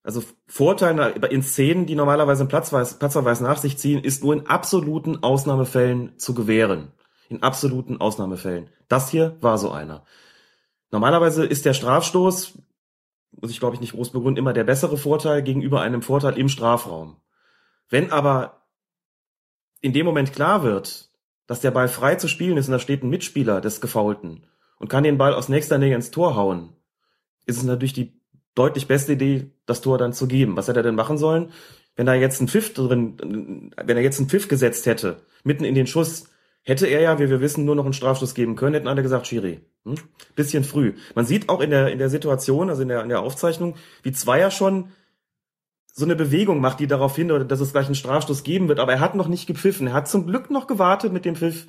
Also 0.04 0.24
Vorteil 0.46 0.98
in 1.30 1.44
Szenen, 1.44 1.86
die 1.86 1.96
normalerweise 1.96 2.42
einen 2.42 2.50
Platzverweis, 2.50 2.98
Platzverweis 2.98 3.42
nach 3.42 3.58
sich 3.58 3.78
ziehen, 3.78 4.04
ist 4.04 4.24
nur 4.24 4.34
in 4.34 4.48
absoluten 4.48 5.22
Ausnahmefällen 5.22 6.18
zu 6.18 6.34
gewähren 6.34 6.94
in 7.30 7.44
absoluten 7.44 8.00
Ausnahmefällen. 8.00 8.70
Das 8.88 9.10
hier 9.10 9.38
war 9.42 9.58
so 9.58 9.72
einer. 9.72 10.06
Normalerweise 10.92 11.46
ist 11.46 11.66
der 11.66 11.74
Strafstoß, 11.74 12.58
muss 13.32 13.52
ich 13.52 13.60
glaube 13.60 13.76
ich 13.76 13.82
nicht 13.82 13.94
groß 13.94 14.12
begründen, 14.12 14.40
immer 14.40 14.54
der 14.54 14.64
bessere 14.64 14.98
Vorteil 14.98 15.44
gegenüber 15.44 15.82
einem 15.82 16.02
Vorteil 16.02 16.38
im 16.38 16.50
Strafraum. 16.50 17.18
Wenn 17.90 18.12
aber 18.12 18.68
in 19.82 19.94
dem 19.94 20.06
Moment 20.06 20.34
klar 20.34 20.64
wird, 20.64 21.10
dass 21.46 21.62
der 21.62 21.72
Ball 21.72 21.88
frei 21.88 22.16
zu 22.16 22.28
spielen 22.28 22.58
ist 22.58 22.68
und 22.68 22.74
da 22.74 22.80
steht 22.80 23.04
ein 23.04 23.10
Mitspieler 23.10 23.62
des 23.62 23.82
Gefaulten 23.82 24.46
und 24.80 24.90
kann 24.90 25.04
den 25.04 25.18
Ball 25.18 25.34
aus 25.34 25.50
nächster 25.50 25.78
Nähe 25.78 25.96
ins 25.96 26.12
Tor 26.12 26.36
hauen, 26.36 26.74
ist 27.46 27.58
es 27.58 27.64
natürlich 27.64 27.94
die 27.94 28.20
deutlich 28.56 28.88
beste 28.88 29.14
Idee, 29.14 29.52
das 29.66 29.82
Tor 29.82 29.98
dann 29.98 30.14
zu 30.14 30.28
geben. 30.28 30.58
Was 30.58 30.68
hätte 30.68 30.80
er 30.80 30.84
denn 30.84 30.96
machen 30.96 31.18
sollen? 31.18 31.52
Wenn 31.96 32.08
er 32.08 32.16
jetzt 32.16 32.40
einen 32.40 32.48
Pfiff 32.48 32.74
drin, 32.74 33.72
wenn 33.76 33.98
er 33.98 34.04
jetzt 34.04 34.20
einen 34.20 34.30
Pfiff 34.30 34.48
gesetzt 34.48 34.86
hätte, 34.86 35.22
mitten 35.44 35.64
in 35.64 35.76
den 35.76 35.88
Schuss, 35.88 36.26
Hätte 36.68 36.86
er 36.86 37.00
ja, 37.00 37.18
wie 37.18 37.30
wir 37.30 37.40
wissen, 37.40 37.64
nur 37.64 37.76
noch 37.76 37.86
einen 37.86 37.94
Strafstoß 37.94 38.34
geben 38.34 38.58
können, 38.58 38.74
hätten 38.74 38.90
alle 38.90 39.02
gesagt, 39.02 39.26
Schiri. 39.26 39.62
Hm? 39.86 39.96
Bisschen 40.36 40.66
früh. 40.66 40.96
Man 41.16 41.26
sieht 41.26 41.48
auch 41.48 41.62
in 41.62 41.70
der, 41.70 41.94
in 41.94 41.98
der 41.98 42.10
Situation, 42.10 42.70
also 42.70 42.82
in 42.82 42.90
der, 42.90 43.04
in 43.04 43.08
der 43.08 43.22
Aufzeichnung, 43.22 43.76
wie 44.04 44.12
Zweier 44.12 44.52
schon 44.52 44.90
so 45.94 46.04
eine 46.04 46.18
Bewegung 46.18 46.60
macht, 46.60 46.82
die 46.82 46.88
darauf 46.88 47.16
hindeutet, 47.16 47.52
dass 47.52 47.62
es 47.62 47.72
gleich 47.72 47.86
einen 47.86 47.96
Strafstoß 47.96 48.44
geben 48.44 48.68
wird. 48.68 48.82
Aber 48.82 48.92
er 48.92 49.00
hat 49.00 49.16
noch 49.16 49.30
nicht 49.30 49.48
gepfiffen. 49.48 49.88
Er 49.88 49.94
hat 49.94 50.10
zum 50.10 50.28
Glück 50.28 50.52
noch 50.52 50.68
gewartet 50.68 51.14
mit 51.14 51.24
dem 51.24 51.38
Pfiff. 51.38 51.68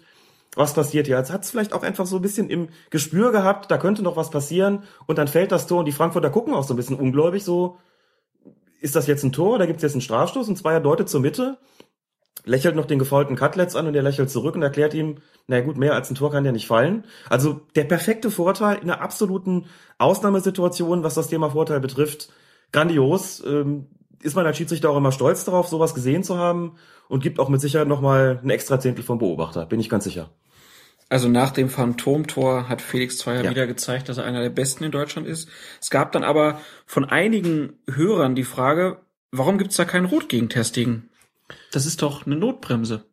Was 0.57 0.75
passiert 0.75 1.07
jetzt? 1.07 1.33
Hat 1.33 1.45
es 1.45 1.53
vielleicht 1.53 1.75
auch 1.75 1.85
einfach 1.85 2.07
so 2.07 2.17
ein 2.17 2.23
bisschen 2.23 2.51
im 2.51 2.69
Gespür 2.91 3.31
gehabt, 3.31 3.71
da 3.71 3.79
könnte 3.79 4.03
noch 4.03 4.17
was 4.17 4.31
passieren. 4.31 4.83
Und 5.07 5.19
dann 5.19 5.29
fällt 5.29 5.53
das 5.53 5.69
Tor 5.69 5.79
und 5.79 5.85
die 5.85 5.93
Frankfurter 5.93 6.31
gucken 6.31 6.55
auch 6.55 6.65
so 6.65 6.75
ein 6.75 6.77
bisschen 6.77 6.99
ungläubig 6.99 7.45
so, 7.45 7.79
ist 8.81 8.97
das 8.97 9.07
jetzt 9.07 9.23
ein 9.23 9.31
Tor? 9.31 9.61
Da 9.61 9.67
gibt's 9.67 9.83
jetzt 9.85 9.93
einen 9.93 10.01
Strafstoß 10.01 10.49
und 10.49 10.57
Zweier 10.57 10.81
deutet 10.81 11.09
zur 11.09 11.21
Mitte 11.21 11.59
lächelt 12.49 12.75
noch 12.75 12.87
den 12.87 12.99
gefaulten 12.99 13.37
Cutlets 13.37 13.77
an 13.77 13.87
und 13.87 13.93
der 13.93 14.03
lächelt 14.03 14.31
zurück 14.31 14.55
und 14.55 14.63
erklärt 14.63 14.95
ihm, 14.95 15.17
na 15.47 15.61
gut, 15.61 15.77
mehr 15.77 15.95
als 15.95 16.11
ein 16.11 16.15
Tor 16.15 16.33
kann 16.33 16.45
ja 16.45 16.53
nicht 16.53 16.67
fallen. 16.67 17.05
Also 17.29 17.61
der 17.77 17.85
perfekte 17.85 18.31
Vorteil 18.31 18.77
in 18.77 18.91
einer 18.91 19.01
absoluten 19.01 19.67
Ausnahmesituation, 19.99 21.03
was 21.03 21.15
das 21.15 21.29
Thema 21.29 21.51
Vorteil 21.51 21.81
betrifft. 21.81 22.31
Grandios. 22.73 23.43
Ähm, 23.47 23.87
ist 24.23 24.35
man 24.35 24.47
als 24.47 24.57
Schiedsrichter 24.57 24.91
auch 24.91 24.97
immer 24.97 25.13
stolz 25.13 25.45
darauf, 25.45 25.69
sowas 25.69 25.95
gesehen 25.95 26.25
zu 26.25 26.37
haben 26.39 26.77
und 27.09 27.23
gibt 27.23 27.39
auch 27.39 27.49
mit 27.49 27.61
Sicherheit 27.61 27.89
nochmal 27.89 28.41
ein 28.43 28.51
extra 28.51 28.81
Zehntel 28.81 29.05
vom 29.05 29.19
Beobachter, 29.19 29.67
bin 29.67 29.81
ich 29.81 29.89
ganz 29.89 30.05
sicher. 30.05 30.31
Also 31.09 31.29
nach 31.29 31.51
dem 31.53 31.71
Phantomtor 31.71 32.69
hat 32.69 32.83
Felix 32.83 33.19
Zweier 33.19 33.45
ja. 33.45 33.51
wieder 33.51 33.67
gezeigt, 33.67 34.09
dass 34.09 34.19
er 34.19 34.25
einer 34.25 34.43
der 34.43 34.51
besten 34.51 34.85
in 34.85 34.91
Deutschland 34.91 35.27
ist. 35.27 35.49
Es 35.81 35.89
gab 35.89 36.13
dann 36.13 36.23
aber 36.23 36.61
von 36.85 37.07
einigen 37.07 37.79
Hörern 37.91 38.35
die 38.35 38.45
Frage, 38.45 38.99
warum 39.31 39.57
gibt's 39.57 39.77
da 39.77 39.87
kein 39.87 40.05
Rot 40.05 40.29
gegen 40.29 40.51
Testigen? 40.51 41.09
Das 41.73 41.87
ist 41.87 42.03
doch 42.03 42.27
eine 42.27 42.37
Notbremse. 42.37 43.05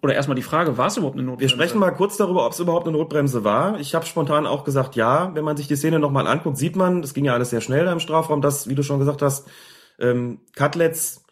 Oder 0.00 0.14
erstmal 0.14 0.36
die 0.36 0.42
Frage, 0.42 0.78
war 0.78 0.86
es 0.86 0.96
überhaupt 0.96 1.16
eine 1.16 1.24
Notbremse? 1.24 1.40
Wir 1.40 1.48
sprechen 1.48 1.78
mal 1.80 1.90
kurz 1.90 2.16
darüber, 2.16 2.46
ob 2.46 2.52
es 2.52 2.60
überhaupt 2.60 2.86
eine 2.86 2.96
Notbremse 2.96 3.42
war. 3.42 3.80
Ich 3.80 3.94
habe 3.94 4.06
spontan 4.06 4.46
auch 4.46 4.62
gesagt, 4.64 4.94
ja. 4.94 5.34
Wenn 5.34 5.44
man 5.44 5.56
sich 5.56 5.66
die 5.66 5.76
Szene 5.76 5.98
nochmal 5.98 6.28
anguckt, 6.28 6.56
sieht 6.56 6.76
man, 6.76 7.02
das 7.02 7.14
ging 7.14 7.24
ja 7.24 7.34
alles 7.34 7.50
sehr 7.50 7.60
schnell 7.60 7.86
im 7.88 7.98
Strafraum, 7.98 8.40
dass, 8.40 8.68
wie 8.68 8.76
du 8.76 8.82
schon 8.82 9.00
gesagt 9.00 9.22
hast, 9.22 9.48
ähm, 9.98 10.40
Cutlets 10.54 11.24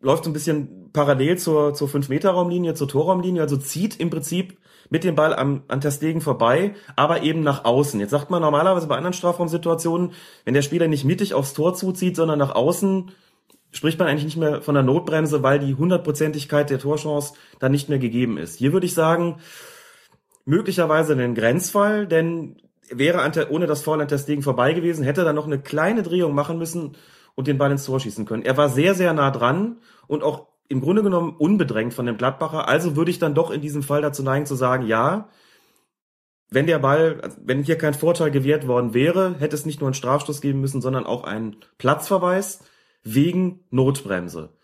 läuft 0.00 0.24
so 0.24 0.30
ein 0.30 0.34
bisschen 0.34 0.90
parallel 0.92 1.38
zur, 1.38 1.74
zur 1.74 1.88
5-Meter-Raumlinie, 1.88 2.74
zur 2.74 2.88
Torraumlinie, 2.88 3.42
also 3.42 3.56
zieht 3.56 3.98
im 3.98 4.10
Prinzip 4.10 4.58
mit 4.90 5.02
dem 5.02 5.14
Ball 5.14 5.34
am, 5.34 5.64
an 5.68 5.80
Testegen 5.80 6.20
vorbei, 6.20 6.74
aber 6.94 7.22
eben 7.22 7.40
nach 7.40 7.64
außen. 7.64 7.98
Jetzt 7.98 8.10
sagt 8.10 8.30
man 8.30 8.42
normalerweise 8.42 8.86
bei 8.86 8.96
anderen 8.96 9.14
Strafraumsituationen, 9.14 10.12
wenn 10.44 10.54
der 10.54 10.62
Spieler 10.62 10.88
nicht 10.88 11.04
mittig 11.04 11.34
aufs 11.34 11.54
Tor 11.54 11.74
zuzieht, 11.74 12.16
sondern 12.16 12.38
nach 12.38 12.54
außen, 12.54 13.10
spricht 13.74 13.98
man 13.98 14.08
eigentlich 14.08 14.24
nicht 14.24 14.36
mehr 14.36 14.62
von 14.62 14.74
der 14.74 14.84
Notbremse, 14.84 15.42
weil 15.42 15.58
die 15.58 15.74
Hundertprozentigkeit 15.74 16.70
der 16.70 16.78
Torchance 16.78 17.34
dann 17.58 17.72
nicht 17.72 17.88
mehr 17.88 17.98
gegeben 17.98 18.38
ist. 18.38 18.56
Hier 18.56 18.72
würde 18.72 18.86
ich 18.86 18.94
sagen, 18.94 19.36
möglicherweise 20.44 21.12
einen 21.12 21.34
Grenzfall, 21.34 22.06
denn 22.06 22.56
wäre 22.90 23.48
ohne 23.50 23.66
das 23.66 23.82
Foul 23.82 24.00
an 24.00 24.08
Testegen 24.08 24.42
vorbei 24.42 24.72
gewesen, 24.72 25.04
hätte 25.04 25.22
er 25.22 25.24
dann 25.24 25.36
noch 25.36 25.46
eine 25.46 25.60
kleine 25.60 26.02
Drehung 26.02 26.34
machen 26.34 26.58
müssen 26.58 26.96
und 27.34 27.48
den 27.48 27.58
Ball 27.58 27.72
ins 27.72 27.84
Tor 27.84 27.98
schießen 27.98 28.26
können. 28.26 28.44
Er 28.44 28.56
war 28.56 28.68
sehr, 28.68 28.94
sehr 28.94 29.12
nah 29.12 29.30
dran 29.30 29.78
und 30.06 30.22
auch 30.22 30.46
im 30.68 30.80
Grunde 30.80 31.02
genommen 31.02 31.34
unbedrängt 31.36 31.94
von 31.94 32.06
dem 32.06 32.16
Gladbacher. 32.16 32.68
Also 32.68 32.96
würde 32.96 33.10
ich 33.10 33.18
dann 33.18 33.34
doch 33.34 33.50
in 33.50 33.60
diesem 33.60 33.82
Fall 33.82 34.02
dazu 34.02 34.22
neigen 34.22 34.46
zu 34.46 34.54
sagen, 34.54 34.86
ja, 34.86 35.28
wenn 36.50 36.66
der 36.66 36.78
Ball, 36.78 37.20
also 37.22 37.36
wenn 37.44 37.62
hier 37.62 37.76
kein 37.76 37.94
Vorteil 37.94 38.30
gewährt 38.30 38.68
worden 38.68 38.94
wäre, 38.94 39.34
hätte 39.40 39.56
es 39.56 39.66
nicht 39.66 39.80
nur 39.80 39.88
einen 39.88 39.94
Strafstoß 39.94 40.40
geben 40.40 40.60
müssen, 40.60 40.80
sondern 40.80 41.06
auch 41.06 41.24
einen 41.24 41.56
Platzverweis 41.78 42.60
wegen 43.04 43.64
Notbremse. 43.70 44.56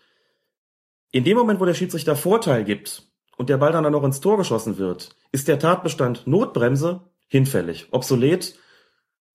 In 1.11 1.23
dem 1.23 1.37
Moment, 1.37 1.59
wo 1.59 1.65
der 1.65 1.73
Schiedsrichter 1.73 2.15
Vorteil 2.15 2.63
gibt 2.63 3.09
und 3.37 3.49
der 3.49 3.57
Ball 3.57 3.71
dann 3.71 3.89
noch 3.91 4.03
ins 4.03 4.19
Tor 4.19 4.37
geschossen 4.37 4.77
wird, 4.77 5.15
ist 5.31 5.47
der 5.47 5.59
Tatbestand 5.59 6.27
Notbremse 6.27 7.01
hinfällig, 7.27 7.87
obsolet, 7.91 8.57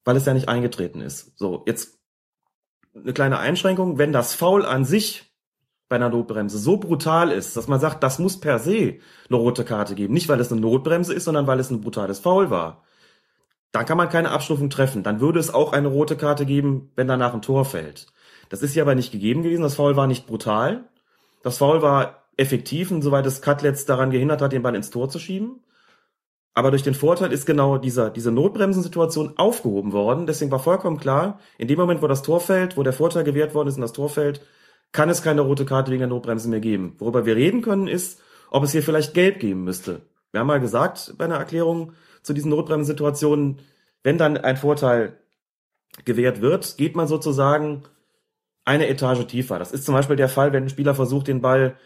weil 0.05 0.17
es 0.17 0.27
ja 0.27 0.35
nicht 0.35 0.49
eingetreten 0.49 1.01
ist. 1.01 1.39
So, 1.39 1.65
jetzt 1.67 1.99
eine 2.95 3.13
kleine 3.13 3.39
Einschränkung, 3.39 3.99
wenn 3.99 4.13
das 4.13 4.35
Foul 4.35 4.65
an 4.65 4.85
sich 4.85 5.33
bei 5.89 5.97
einer 5.97 6.09
Notbremse 6.09 6.59
so 6.59 6.79
brutal 6.79 7.31
ist, 7.31 7.57
dass 7.57 7.69
man 7.69 7.79
sagt, 7.79 8.03
das 8.03 8.19
muss 8.19 8.41
per 8.41 8.59
se 8.59 8.99
eine 9.29 9.37
rote 9.37 9.65
Karte 9.65 9.95
geben. 9.95 10.15
Nicht, 10.15 10.29
weil 10.29 10.41
es 10.41 10.51
eine 10.51 10.61
Notbremse 10.61 11.15
ist, 11.15 11.25
sondern 11.25 11.47
weil 11.47 11.61
es 11.61 11.71
ein 11.71 11.81
brutales 11.81 12.19
Foul 12.19 12.51
war. 12.51 12.83
Dann 13.71 13.87
kann 13.87 13.99
man 13.99 14.09
keine 14.09 14.31
Abstufung 14.31 14.71
treffen. 14.71 15.03
Dann 15.03 15.21
würde 15.21 15.39
es 15.39 15.53
auch 15.53 15.73
eine 15.73 15.89
rote 15.89 16.17
Karte 16.17 16.47
geben, 16.47 16.91
wenn 16.97 17.07
danach 17.07 17.35
ein 17.35 17.43
Tor 17.43 17.65
fällt. 17.65 18.07
Das 18.49 18.63
ist 18.63 18.73
hier 18.73 18.83
aber 18.83 18.95
nicht 18.95 19.13
gegeben 19.13 19.43
gewesen. 19.43 19.63
Das 19.63 19.75
Foul 19.75 19.97
war 19.97 20.07
nicht 20.07 20.27
brutal. 20.27 20.85
Das 21.43 21.59
Foul 21.59 21.83
war 21.83 22.25
effektiv, 22.37 22.91
insoweit 22.91 23.27
es 23.27 23.43
Cutlets 23.43 23.87
daran 23.87 24.11
gehindert 24.11 24.43
hat, 24.43 24.53
den 24.53 24.63
Ball 24.63 24.75
ins 24.75 24.91
Tor 24.91 25.09
zu 25.09 25.19
schieben. 25.19 25.61
Aber 26.55 26.71
durch 26.71 26.83
den 26.83 26.95
Vorteil 26.95 27.33
ist 27.33 27.45
genau 27.45 27.77
dieser, 27.77 28.09
diese 28.09 28.33
Notbremsensituation 28.33 29.35
aufgehoben 29.37 29.93
worden. 29.93 30.27
Deswegen 30.27 30.51
war 30.51 30.59
vollkommen 30.59 30.99
klar, 30.99 31.39
in 31.59 31.69
dem 31.69 31.79
Moment, 31.79 32.01
wo 32.01 32.07
das 32.07 32.23
Tor 32.23 32.41
fällt, 32.41 32.77
wo 32.77 32.83
der 32.83 32.95
Vorteil 32.95 33.25
gewährt 33.25 33.55
worden 33.55 33.69
ist 33.69 33.77
und 33.77 33.83
das 33.83 33.93
Tor 33.93 34.09
fällt, 34.09 34.41
kann 34.93 35.11
es 35.11 35.23
keine 35.23 35.43
rote 35.43 35.67
Karte 35.67 35.91
wegen 35.91 36.01
der 36.01 36.09
Notbremse 36.09 36.49
mehr 36.49 36.61
geben. 36.61 36.95
Worüber 36.99 37.27
wir 37.27 37.37
reden 37.37 37.61
können, 37.61 37.89
ist, 37.89 38.23
ob 38.51 38.65
es 38.65 38.73
hier 38.73 38.83
vielleicht 38.83 39.13
Gelb 39.13 39.39
geben 39.39 39.65
müsste. 39.65 40.01
Wir 40.33 40.41
haben 40.41 40.47
mal 40.47 40.61
gesagt 40.61 41.15
bei 41.19 41.27
einer 41.27 41.37
Erklärung 41.37 41.93
zu 42.23 42.33
diesen 42.33 42.51
Notbremsensituationen, 42.51 43.59
wenn 44.03 44.17
dann 44.17 44.37
ein 44.39 44.57
Vorteil 44.57 45.19
gewährt 46.05 46.41
wird, 46.41 46.77
geht 46.79 46.97
man 46.97 47.07
sozusagen 47.07 47.83
eine 48.67 48.89
Etage 48.89 49.27
tiefer. 49.27 49.59
Das 49.59 49.73
ist 49.73 49.87
zum 49.87 49.95
Beispiel 49.95 50.17
der 50.17 50.29
Fall, 50.29 50.53
wenn 50.53 50.65
ein 50.65 50.69
Spieler 50.69 50.95
versucht, 50.95 51.29
den 51.29 51.41
Ball 51.41 51.77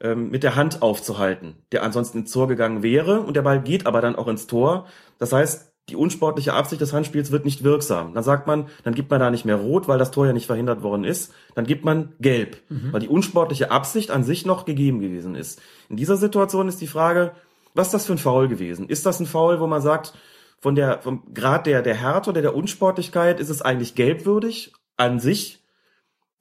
ähm, 0.00 0.30
mit 0.30 0.42
der 0.42 0.56
Hand 0.56 0.82
aufzuhalten, 0.82 1.54
der 1.70 1.84
ansonsten 1.84 2.20
ins 2.20 2.32
Tor 2.32 2.48
gegangen 2.48 2.82
wäre 2.82 3.20
und 3.20 3.36
der 3.36 3.42
Ball 3.42 3.60
geht 3.62 3.86
aber 3.86 4.00
dann 4.00 4.16
auch 4.16 4.26
ins 4.26 4.46
Tor. 4.46 4.86
Das 5.18 5.32
heißt, 5.32 5.72
die 5.90 5.96
unsportliche 5.96 6.54
Absicht 6.54 6.80
des 6.80 6.92
Handspiels 6.92 7.30
wird 7.30 7.44
nicht 7.44 7.64
wirksam. 7.64 8.14
Dann 8.14 8.22
sagt 8.22 8.46
man, 8.46 8.68
dann 8.84 8.94
gibt 8.94 9.10
man 9.10 9.20
da 9.20 9.30
nicht 9.30 9.44
mehr 9.44 9.56
rot, 9.56 9.88
weil 9.88 9.98
das 9.98 10.10
Tor 10.12 10.26
ja 10.26 10.32
nicht 10.32 10.46
verhindert 10.46 10.82
worden 10.82 11.04
ist. 11.04 11.32
Dann 11.54 11.66
gibt 11.66 11.84
man 11.84 12.14
gelb, 12.20 12.58
mhm. 12.68 12.92
weil 12.92 13.00
die 13.00 13.08
unsportliche 13.08 13.70
Absicht 13.70 14.10
an 14.10 14.24
sich 14.24 14.46
noch 14.46 14.64
gegeben 14.64 15.00
gewesen 15.00 15.34
ist. 15.34 15.60
In 15.88 15.96
dieser 15.96 16.16
Situation 16.16 16.68
ist 16.68 16.80
die 16.80 16.86
Frage, 16.86 17.32
was 17.74 17.88
ist 17.88 17.94
das 17.94 18.06
für 18.06 18.12
ein 18.12 18.18
Foul 18.18 18.48
gewesen? 18.48 18.88
Ist 18.88 19.04
das 19.04 19.20
ein 19.20 19.26
Foul, 19.26 19.60
wo 19.60 19.66
man 19.66 19.82
sagt, 19.82 20.14
von 20.60 20.74
der, 20.74 21.00
vom 21.00 21.34
Grad 21.34 21.66
der, 21.66 21.82
der 21.82 21.94
Härte 21.94 22.30
oder 22.30 22.42
der 22.42 22.54
Unsportlichkeit 22.54 23.40
ist 23.40 23.48
es 23.48 23.62
eigentlich 23.62 23.94
gelbwürdig 23.94 24.72
an 24.96 25.18
sich? 25.18 25.59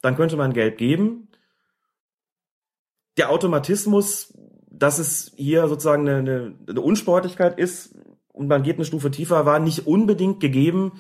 Dann 0.02 0.16
könnte 0.16 0.38
man 0.38 0.54
gelb 0.54 0.78
geben. 0.78 1.28
Der 3.18 3.30
Automatismus, 3.32 4.34
dass 4.70 5.00
es 5.00 5.34
hier 5.36 5.68
sozusagen 5.68 6.08
eine, 6.08 6.18
eine, 6.20 6.56
eine 6.68 6.82
Unsportlichkeit 6.82 7.60
ist, 7.60 7.96
und 8.40 8.48
man 8.48 8.64
geht 8.64 8.78
eine 8.78 8.86
Stufe 8.86 9.12
tiefer, 9.12 9.46
war 9.46 9.60
nicht 9.60 9.86
unbedingt 9.86 10.40
gegeben, 10.40 10.94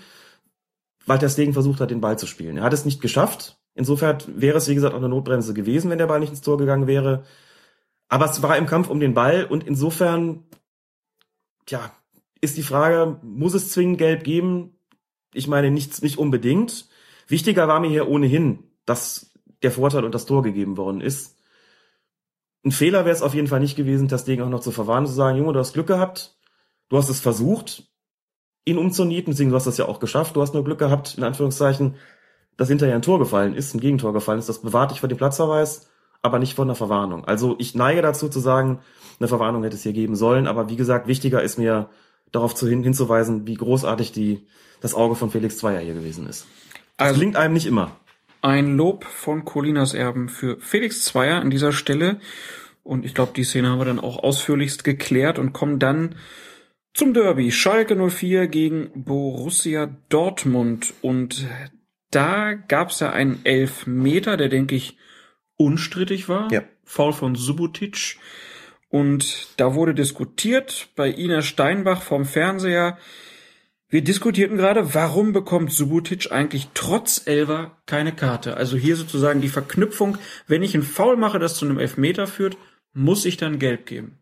weil 1.05 1.19
der 1.19 1.29
Stegen 1.29 1.53
versucht 1.53 1.79
hat, 1.79 1.89
den 1.89 2.01
Ball 2.01 2.19
zu 2.19 2.27
spielen. 2.27 2.57
Er 2.57 2.63
hat 2.63 2.73
es 2.73 2.83
nicht 2.83 3.01
geschafft. 3.01 3.57
Insofern 3.75 4.17
wäre 4.27 4.57
es, 4.57 4.67
wie 4.67 4.75
gesagt, 4.75 4.93
auch 4.93 4.99
eine 4.99 5.07
Notbremse 5.07 5.53
gewesen, 5.53 5.89
wenn 5.89 5.97
der 5.97 6.07
Ball 6.07 6.19
nicht 6.19 6.31
ins 6.31 6.41
Tor 6.41 6.57
gegangen 6.57 6.85
wäre. 6.85 7.23
Aber 8.09 8.25
es 8.25 8.41
war 8.41 8.57
im 8.57 8.65
Kampf 8.65 8.89
um 8.89 8.99
den 8.99 9.13
Ball 9.13 9.45
und 9.45 9.65
insofern, 9.65 10.43
tja, 11.65 11.93
ist 12.41 12.57
die 12.57 12.63
Frage, 12.63 13.19
muss 13.21 13.53
es 13.53 13.71
zwingend 13.71 13.99
gelb 13.99 14.25
geben? 14.25 14.77
Ich 15.33 15.47
meine, 15.47 15.71
nicht, 15.71 16.03
nicht 16.03 16.17
unbedingt. 16.17 16.89
Wichtiger 17.27 17.69
war 17.69 17.79
mir 17.79 17.89
hier 17.89 18.09
ohnehin, 18.09 18.65
dass 18.89 19.31
der 19.61 19.71
Vorteil 19.71 20.03
und 20.03 20.15
das 20.15 20.25
Tor 20.25 20.41
gegeben 20.41 20.77
worden 20.77 21.01
ist. 21.01 21.37
Ein 22.65 22.71
Fehler 22.71 23.05
wäre 23.05 23.15
es 23.15 23.21
auf 23.21 23.33
jeden 23.33 23.47
Fall 23.47 23.59
nicht 23.59 23.75
gewesen, 23.75 24.07
das 24.07 24.25
Ding 24.25 24.41
auch 24.41 24.49
noch 24.49 24.59
zu 24.61 24.71
verwarnen, 24.71 25.07
zu 25.07 25.13
sagen, 25.13 25.37
Junge, 25.37 25.53
du 25.53 25.59
hast 25.59 25.73
Glück 25.73 25.87
gehabt, 25.87 26.37
du 26.89 26.97
hast 26.97 27.09
es 27.09 27.19
versucht, 27.19 27.83
ihn 28.65 28.77
umzunieten, 28.77 29.31
deswegen 29.31 29.49
du 29.49 29.55
hast 29.55 29.67
das 29.67 29.77
ja 29.77 29.85
auch 29.85 29.99
geschafft. 29.99 30.35
Du 30.35 30.41
hast 30.41 30.53
nur 30.53 30.63
Glück 30.63 30.79
gehabt, 30.79 31.17
in 31.17 31.23
Anführungszeichen, 31.23 31.95
dass 32.57 32.67
hinterher 32.67 32.95
ein 32.95 33.01
Tor 33.01 33.19
gefallen 33.19 33.55
ist, 33.55 33.73
ein 33.73 33.79
Gegentor 33.79 34.11
gefallen 34.11 34.39
ist. 34.39 34.49
Das 34.49 34.61
bewahrt 34.61 34.91
dich 34.91 34.99
vor 34.99 35.09
dem 35.09 35.17
Platzverweis, 35.17 35.89
aber 36.21 36.39
nicht 36.39 36.55
vor 36.55 36.65
einer 36.65 36.75
Verwarnung. 36.75 37.25
Also 37.25 37.55
ich 37.59 37.75
neige 37.75 38.01
dazu 38.01 38.27
zu 38.27 38.39
sagen, 38.39 38.79
eine 39.19 39.27
Verwarnung 39.27 39.63
hätte 39.63 39.75
es 39.75 39.83
hier 39.83 39.93
geben 39.93 40.15
sollen. 40.15 40.47
Aber 40.47 40.69
wie 40.69 40.75
gesagt, 40.75 41.07
wichtiger 41.07 41.41
ist 41.41 41.57
mir 41.57 41.89
darauf 42.31 42.55
zu 42.55 42.67
hin, 42.67 42.83
hinzuweisen, 42.83 43.47
wie 43.47 43.55
großartig 43.55 44.11
die, 44.11 44.47
das 44.81 44.93
Auge 44.93 45.15
von 45.15 45.31
Felix 45.31 45.57
Zweier 45.57 45.79
hier 45.79 45.93
gewesen 45.93 46.27
ist. 46.27 46.45
Das 46.97 47.07
also, 47.07 47.19
klingt 47.19 47.37
einem 47.37 47.53
nicht 47.53 47.65
immer. 47.65 47.91
Ein 48.41 48.77
Lob 48.77 49.03
von 49.03 49.45
Colinas 49.45 49.93
Erben 49.93 50.29
für 50.29 50.59
Felix 50.59 51.03
Zweier 51.03 51.41
an 51.41 51.49
dieser 51.49 51.71
Stelle. 51.71 52.19
Und 52.83 53.05
ich 53.05 53.13
glaube, 53.13 53.33
die 53.35 53.43
Szene 53.43 53.69
haben 53.69 53.79
wir 53.79 53.85
dann 53.85 53.99
auch 53.99 54.23
ausführlichst 54.23 54.83
geklärt 54.83 55.39
und 55.39 55.53
kommen 55.53 55.79
dann 55.79 56.15
zum 56.93 57.13
Derby 57.13 57.51
Schalke 57.51 57.95
04 57.95 58.47
gegen 58.47 58.89
Borussia 58.95 59.89
Dortmund 60.09 60.93
und 61.01 61.45
da 62.11 62.53
gab's 62.53 62.99
ja 62.99 63.11
einen 63.11 63.45
Elfmeter, 63.45 64.37
der 64.37 64.49
denke 64.49 64.75
ich 64.75 64.97
unstrittig 65.55 66.27
war. 66.29 66.51
Ja. 66.51 66.63
Foul 66.83 67.13
von 67.13 67.35
Subotic. 67.35 68.17
Und 68.89 69.49
da 69.57 69.75
wurde 69.75 69.93
diskutiert 69.93 70.89
bei 70.95 71.11
Ina 71.11 71.43
Steinbach 71.43 72.01
vom 72.01 72.25
Fernseher. 72.25 72.97
Wir 73.91 74.03
diskutierten 74.03 74.55
gerade, 74.55 74.93
warum 74.93 75.33
bekommt 75.33 75.73
Subotic 75.73 76.31
eigentlich 76.31 76.69
trotz 76.75 77.25
Elver 77.25 77.77
keine 77.87 78.13
Karte? 78.13 78.55
Also 78.55 78.77
hier 78.77 78.95
sozusagen 78.95 79.41
die 79.41 79.49
Verknüpfung, 79.49 80.19
wenn 80.45 80.61
ich 80.61 80.75
einen 80.75 80.83
Foul 80.83 81.17
mache, 81.17 81.39
das 81.39 81.55
zu 81.55 81.65
einem 81.65 81.79
Elfmeter 81.79 82.27
führt, 82.27 82.55
muss 82.93 83.25
ich 83.25 83.37
dann 83.37 83.57
gelb 83.57 83.87
geben. 83.87 84.19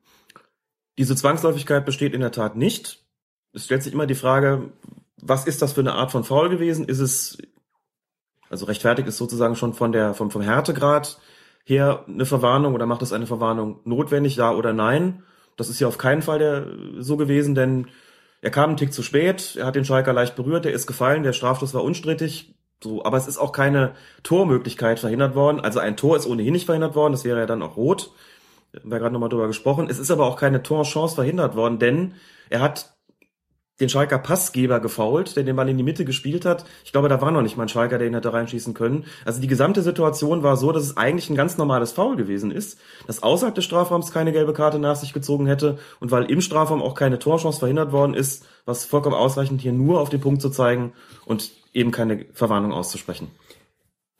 Diese 0.98 1.18
Zwangsläufigkeit 1.18 1.86
besteht 1.86 2.14
in 2.14 2.22
der 2.22 2.32
Tat 2.32 2.56
nicht. 2.56 3.04
Es 3.52 3.66
stellt 3.66 3.84
sich 3.84 3.92
immer 3.92 4.08
die 4.08 4.16
Frage, 4.16 4.72
was 5.22 5.46
ist 5.46 5.62
das 5.62 5.74
für 5.74 5.82
eine 5.82 5.94
Art 5.94 6.12
von 6.12 6.24
Foul 6.24 6.48
gewesen? 6.48 6.86
Ist 6.86 7.00
es, 7.00 7.38
also 8.50 8.68
rechtfertigt 8.68 9.10
ist 9.10 9.18
sozusagen 9.18 9.58
schon 9.58 9.74
von 9.74 9.92
der, 9.92 10.14
vom, 10.14 10.32
vom 10.32 10.42
Härtegrad 10.42 11.20
her 11.66 12.06
eine 12.08 12.26
Verwarnung 12.26 12.74
oder 12.74 12.86
macht 12.86 13.02
es 13.02 13.12
eine 13.12 13.28
Verwarnung 13.28 13.82
notwendig, 13.84 14.38
ja 14.38 14.52
oder 14.54 14.72
nein? 14.72 15.24
Das 15.58 15.68
ist 15.68 15.82
ja 15.82 15.90
auf 15.90 15.98
keinen 15.98 16.22
Fall 16.22 16.40
der, 16.40 16.68
so 17.00 17.18
gewesen, 17.18 17.54
denn 17.54 17.88
er 18.42 18.52
kam 18.52 18.70
einen 18.70 18.78
Tick 18.78 18.94
zu 18.94 19.04
spät, 19.04 19.56
er 19.58 19.66
hat 19.66 19.76
den 19.76 19.86
Schalker 19.86 20.14
leicht 20.14 20.36
berührt, 20.36 20.66
er 20.66 20.74
ist 20.74 20.88
gefallen, 20.88 21.24
der 21.24 21.34
Strafstoß 21.34 21.74
war 21.74 21.84
unstrittig, 21.84 22.56
so, 22.84 23.04
aber 23.04 23.18
es 23.18 23.28
ist 23.28 23.38
auch 23.38 23.52
keine 23.52 23.94
Tormöglichkeit 24.24 25.00
verhindert 25.00 25.34
worden. 25.34 25.60
Also 25.60 25.80
ein 25.80 25.98
Tor 25.98 26.16
ist 26.16 26.28
ohnehin 26.28 26.54
nicht 26.54 26.68
verhindert 26.68 26.96
worden, 26.96 27.14
das 27.14 27.26
wäre 27.26 27.40
ja 27.40 27.46
dann 27.48 27.64
auch 27.64 27.76
rot 27.76 28.12
haben 28.76 28.92
wir 28.92 29.00
gerade 29.00 29.14
nochmal 29.14 29.30
drüber 29.30 29.48
gesprochen. 29.48 29.88
Es 29.90 30.00
ist 30.00 30.12
aber 30.12 30.26
auch 30.26 30.36
keine 30.36 30.64
Torchance 30.64 31.16
verhindert 31.16 31.56
worden, 31.56 31.80
denn 31.80 32.16
er 32.50 32.62
hat 32.62 32.97
den 33.80 33.90
Schalker 33.90 34.18
Passgeber 34.18 34.80
gefault, 34.80 35.36
der 35.36 35.44
den 35.44 35.56
Ball 35.56 35.70
in 35.70 35.78
die 35.78 35.84
Mitte 35.84 36.04
gespielt 36.04 36.46
hat. 36.46 36.66
Ich 36.84 36.92
glaube, 36.92 37.10
da 37.10 37.22
war 37.22 37.32
noch 37.32 37.42
nicht 37.42 37.58
mal 37.58 37.64
ein 37.64 37.70
Schalker, 37.70 37.98
der 37.98 38.08
ihn 38.08 38.14
hätte 38.14 38.34
reinschießen 38.34 38.74
können. 38.74 39.06
Also 39.24 39.40
die 39.40 39.48
gesamte 39.48 39.82
Situation 39.82 40.44
war 40.44 40.58
so, 40.58 40.72
dass 40.72 40.84
es 40.84 40.98
eigentlich 40.98 41.30
ein 41.30 41.36
ganz 41.36 41.58
normales 41.58 41.92
Foul 41.92 42.16
gewesen 42.16 42.52
ist, 42.52 42.80
dass 43.06 43.22
außerhalb 43.22 43.54
des 43.54 43.66
Strafraums 43.66 44.12
keine 44.12 44.32
gelbe 44.32 44.54
Karte 44.54 44.80
nach 44.80 44.96
sich 44.96 45.14
gezogen 45.14 45.46
hätte 45.46 45.78
und 46.00 46.12
weil 46.12 46.26
im 46.32 46.42
Strafraum 46.42 46.82
auch 46.82 46.96
keine 46.96 47.20
Torchance 47.20 47.60
verhindert 47.60 47.92
worden 47.92 48.14
ist, 48.14 48.46
was 48.66 48.86
vollkommen 48.86 49.16
ausreichend 49.16 49.62
hier 49.62 49.74
nur 49.74 50.02
auf 50.02 50.10
den 50.10 50.22
Punkt 50.22 50.42
zu 50.42 50.50
zeigen 50.50 50.94
und 51.26 51.52
eben 51.74 51.92
keine 51.92 52.26
Verwarnung 52.34 52.72
auszusprechen. 52.72 53.30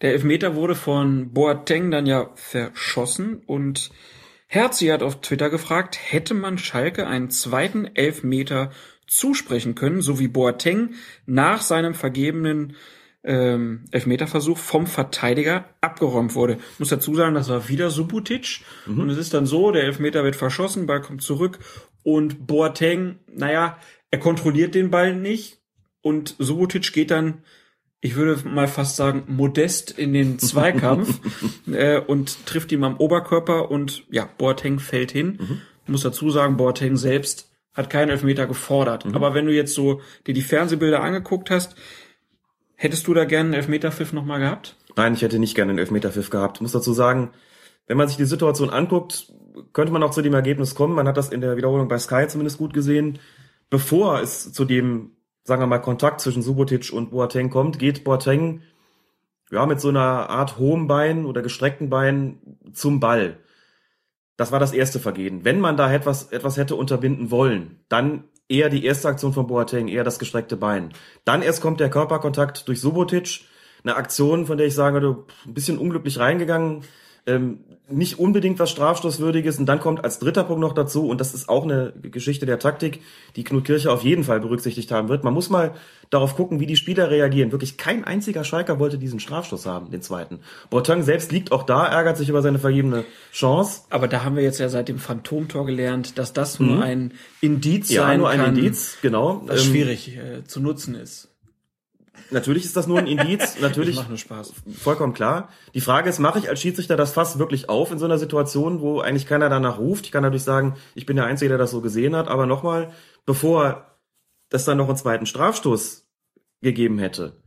Der 0.02 0.12
Elfmeter 0.12 0.56
wurde 0.56 0.76
von 0.76 1.34
Boateng 1.34 1.90
dann 1.90 2.06
ja 2.06 2.30
verschossen 2.36 3.42
und 3.48 3.90
Herzi 4.46 4.88
hat 4.88 5.04
auf 5.04 5.20
Twitter 5.22 5.50
gefragt, 5.50 5.98
hätte 6.00 6.34
man 6.34 6.58
Schalke 6.58 7.08
einen 7.08 7.32
zweiten 7.32 7.86
Elfmeter 7.96 8.72
zusprechen 9.08 9.76
können, 9.76 10.02
so 10.02 10.20
wie 10.20 10.28
Boateng 10.28 10.92
nach 11.26 11.62
seinem 11.62 11.94
vergebenen 11.94 12.76
ähm, 13.24 13.86
Elfmeterversuch 13.92 14.58
vom 14.58 14.88
Verteidiger 14.88 15.66
abgeräumt 15.82 16.36
wurde. 16.36 16.58
Ich 16.74 16.80
muss 16.80 16.90
dazu 16.90 17.16
sagen, 17.16 17.36
das 17.36 17.50
war 17.50 17.68
wieder 17.68 17.90
Subutic. 17.90 18.62
Mhm. 18.86 19.00
Und 19.00 19.10
es 19.10 19.18
ist 19.18 19.34
dann 19.34 19.46
so, 19.46 19.72
der 19.72 19.84
Elfmeter 19.84 20.24
wird 20.24 20.36
verschossen, 20.36 20.88
Ball 20.88 21.02
kommt 21.02 21.22
zurück 21.22 21.60
und 22.04 22.48
Boateng, 22.48 23.20
naja, 23.34 23.78
er 24.12 24.20
kontrolliert 24.20 24.76
den 24.76 24.90
Ball 24.92 25.16
nicht 25.16 25.60
und 26.02 26.36
Subotic 26.40 26.94
geht 26.94 27.12
dann, 27.12 27.44
ich 28.00 28.16
würde 28.16 28.48
mal 28.48 28.70
fast 28.70 28.96
sagen, 28.96 29.24
modest 29.28 29.92
in 29.92 30.14
den 30.14 30.40
Zweikampf 30.40 31.20
äh, 31.70 32.00
und 32.00 32.46
trifft 32.46 32.72
ihm 32.72 32.86
am 32.86 32.98
Oberkörper 32.98 33.70
und 33.70 34.06
ja, 34.10 34.30
Boateng 34.38 34.80
fällt 34.80 35.12
hin. 35.12 35.38
Mhm. 35.40 35.62
Ich 35.84 35.90
muss 35.90 36.04
dazu 36.04 36.30
sagen, 36.30 36.56
Boateng 36.56 36.96
selbst 36.96 37.52
hat 37.78 37.90
keinen 37.90 38.10
Elfmeter 38.10 38.48
gefordert. 38.48 39.06
Mhm. 39.06 39.16
Aber 39.16 39.34
wenn 39.34 39.46
du 39.46 39.54
jetzt 39.54 39.74
so 39.74 40.02
dir 40.26 40.34
die 40.34 40.42
Fernsehbilder 40.42 41.02
angeguckt 41.02 41.50
hast, 41.50 41.76
Hättest 42.80 43.08
du 43.08 43.14
da 43.16 43.26
gerne 43.26 43.48
einen 43.48 43.54
Elfmeterpfiff 43.56 44.14
nochmal 44.14 44.40
gehabt? 44.40 44.76
Nein, 44.96 45.16
ich 45.16 45.24
hätte 45.24 45.40
nicht 45.40 45.56
gerne 45.56 45.72
einen 45.72 45.80
Elfmeterpfiff 45.80 46.30
gehabt. 46.30 46.58
Ich 46.58 46.62
muss 46.62 46.72
dazu 46.74 46.94
sagen, 46.94 47.32
wenn 47.88 47.98
man 47.98 48.08
sich 48.08 48.18
die 48.18 48.26
Situation 48.26 48.70
anguckt, 48.70 49.34
könnte 49.74 49.92
man 49.92 50.04
auch 50.04 50.12
zu 50.12 50.22
dem 50.22 50.36
Ergebnis 50.36 50.76
kommen. 50.76 50.94
Man 50.94 51.08
hat 51.08 51.18
das 51.18 51.30
in 51.30 51.42
der 51.42 51.58
Wiederholung 51.58 51.88
bei 51.88 51.98
Sky 51.98 52.28
zumindest 52.28 52.60
gut 52.60 52.76
gesehen. 52.76 53.18
Bevor 53.72 54.22
es 54.22 54.54
zu 54.54 54.64
dem, 54.64 55.12
sagen 55.44 55.62
wir 55.62 55.68
mal, 55.68 55.80
Kontakt 55.80 56.22
zwischen 56.22 56.44
Subotic 56.44 56.94
und 56.94 57.10
Boateng 57.10 57.50
kommt, 57.50 57.80
geht 57.80 58.04
Boateng 58.04 58.62
ja 59.50 59.66
mit 59.66 59.82
so 59.82 59.90
einer 59.90 60.30
Art 60.30 60.60
hohem 60.60 60.88
Bein 60.88 61.26
oder 61.26 61.42
gestreckten 61.42 61.90
Bein 61.90 62.60
zum 62.74 63.00
Ball. 63.00 63.40
Das 64.38 64.52
war 64.52 64.60
das 64.60 64.72
erste 64.72 65.00
Vergehen. 65.00 65.44
Wenn 65.44 65.60
man 65.60 65.78
da 65.78 65.92
etwas, 65.92 66.32
etwas 66.32 66.58
hätte 66.58 66.76
unterbinden 66.76 67.32
wollen, 67.32 67.80
dann 67.90 68.24
eher 68.48 68.70
die 68.70 68.86
erste 68.86 69.10
Aktion 69.10 69.34
von 69.34 69.48
Boateng, 69.48 69.88
eher 69.88 70.04
das 70.04 70.20
gestreckte 70.20 70.56
Bein. 70.56 70.94
Dann 71.26 71.42
erst 71.42 71.62
kommt 71.62 71.80
der 71.80 71.90
Körperkontakt 71.90 72.68
durch 72.68 72.80
Subotic, 72.80 73.42
eine 73.84 73.96
Aktion, 73.96 74.46
von 74.46 74.58
der 74.58 74.68
ich 74.68 74.76
sage, 74.76 75.02
du 75.02 75.26
ein 75.46 75.54
bisschen 75.54 75.78
unglücklich 75.78 76.20
reingegangen, 76.20 76.84
ähm, 77.28 77.60
nicht 77.90 78.20
unbedingt 78.20 78.60
was 78.60 78.70
Strafstoßwürdiges. 78.72 79.60
Und 79.60 79.66
dann 79.68 79.80
kommt 79.80 80.04
als 80.04 80.20
dritter 80.20 80.44
Punkt 80.44 80.62
noch 80.62 80.74
dazu, 80.74 81.08
und 81.08 81.22
das 81.22 81.34
ist 81.34 81.48
auch 81.48 81.64
eine 81.64 81.94
Geschichte 82.02 82.46
der 82.46 82.60
Taktik, 82.60 83.02
die 83.36 83.44
Knut 83.44 83.66
Kircher 83.66 83.94
auf 83.94 84.04
jeden 84.04 84.24
Fall 84.24 84.40
berücksichtigt 84.40 84.92
haben 84.92 85.08
wird. 85.08 85.24
Man 85.24 85.34
muss 85.34 85.50
mal 85.50 85.74
darauf 86.10 86.36
gucken, 86.36 86.60
wie 86.60 86.66
die 86.66 86.76
Spieler 86.76 87.10
reagieren. 87.10 87.52
Wirklich 87.52 87.78
kein 87.78 88.04
einziger 88.04 88.44
Schalker 88.44 88.80
wollte 88.80 88.98
diesen 88.98 89.20
Strafstoß 89.20 89.66
haben, 89.66 89.92
den 89.92 90.02
zweiten. 90.02 90.40
Boateng 90.70 91.04
selbst 91.04 91.32
liegt 91.32 91.52
auch 91.52 91.64
da, 91.64 91.86
ärgert 91.86 92.18
sich 92.18 92.30
über 92.30 92.42
seine 92.42 92.60
vergebene 92.60 93.06
Chance. 93.32 93.84
Aber 93.90 94.08
da 94.08 94.24
haben 94.24 94.36
wir 94.36 94.44
jetzt 94.44 94.60
ja 94.60 94.70
seit 94.70 94.90
dem 94.90 95.00
Phantomtor 95.00 95.66
gelernt, 95.66 96.18
dass 96.18 96.34
das 96.34 96.60
nur 96.60 96.78
mhm. 96.78 96.82
ein 96.82 97.14
Indiz 97.42 97.90
ja, 97.90 98.04
sein 98.04 98.20
nur 98.20 98.32
kann. 98.32 98.42
ein 98.42 98.58
Indiz, 98.58 98.98
genau. 99.02 99.44
Was 99.46 99.66
ähm, 99.66 99.72
schwierig 99.72 100.18
äh, 100.18 100.44
zu 100.46 100.60
nutzen 100.60 100.96
ist. 100.96 101.30
Natürlich 102.32 102.66
ist 102.66 102.76
das 102.76 102.88
nur 102.88 103.00
ein 103.00 103.08
Indiz, 103.08 103.60
natürlich. 103.60 103.96
macht 103.96 104.10
nur 104.10 104.18
Spaß. 104.18 104.54
Vollkommen 104.78 105.14
klar. 105.14 105.50
Die 105.74 105.82
Frage 105.82 106.10
ist, 106.10 106.20
mache 106.20 106.40
ich 106.40 106.50
als 106.50 106.62
Schiedsrichter 106.62 106.96
das 106.96 107.14
Fass 107.14 107.40
wirklich 107.40 107.70
auf 107.70 107.92
in 107.92 108.00
so 108.00 108.06
einer 108.06 108.18
Situation, 108.18 108.82
wo 108.82 109.00
eigentlich 109.00 109.28
keiner 109.28 109.50
danach 109.50 109.80
ruft? 109.80 110.06
Ich 110.06 110.12
kann 110.12 110.24
natürlich 110.24 110.44
sagen, 110.44 110.76
ich 110.96 111.06
bin 111.06 111.16
der 111.16 111.26
Einzige, 111.26 111.50
der 111.50 111.58
das 111.58 111.72
so 111.72 111.82
gesehen 111.82 112.16
hat, 112.16 112.28
aber 112.28 112.46
nochmal, 112.46 112.92
bevor 113.26 113.98
das 114.50 114.66
dann 114.66 114.78
noch 114.78 114.88
einen 114.88 114.98
zweiten 114.98 115.26
Strafstoß 115.26 116.08
gegeben 116.62 117.00
hätte, 117.00 117.42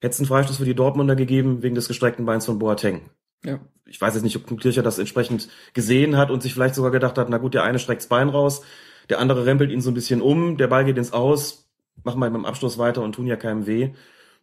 hätte 0.00 0.12
es 0.12 0.18
einen 0.18 0.26
Freistoß 0.26 0.56
für 0.56 0.64
die 0.64 0.74
Dortmunder 0.74 1.16
gegeben 1.16 1.62
wegen 1.62 1.74
des 1.74 1.88
gestreckten 1.88 2.24
Beins 2.24 2.46
von 2.46 2.58
Boateng. 2.58 3.10
Ja. 3.44 3.60
Ich 3.86 4.00
weiß 4.00 4.14
jetzt 4.14 4.22
nicht, 4.22 4.36
ob 4.36 4.60
Kircher 4.60 4.82
das 4.82 4.98
entsprechend 4.98 5.48
gesehen 5.74 6.16
hat 6.16 6.30
und 6.30 6.42
sich 6.42 6.54
vielleicht 6.54 6.74
sogar 6.74 6.90
gedacht 6.90 7.18
hat, 7.18 7.28
na 7.28 7.38
gut, 7.38 7.54
der 7.54 7.64
eine 7.64 7.78
streckt's 7.78 8.06
Bein 8.06 8.28
raus, 8.28 8.62
der 9.08 9.18
andere 9.18 9.46
rempelt 9.46 9.70
ihn 9.70 9.80
so 9.80 9.90
ein 9.90 9.94
bisschen 9.94 10.22
um, 10.22 10.56
der 10.56 10.68
Ball 10.68 10.84
geht 10.84 10.98
ins 10.98 11.12
Aus, 11.12 11.69
machen 12.04 12.20
wir 12.20 12.30
beim 12.30 12.44
Abschluss 12.44 12.78
weiter 12.78 13.02
und 13.02 13.14
tun 13.14 13.26
ja 13.26 13.36
keinem 13.36 13.66
weh. 13.66 13.90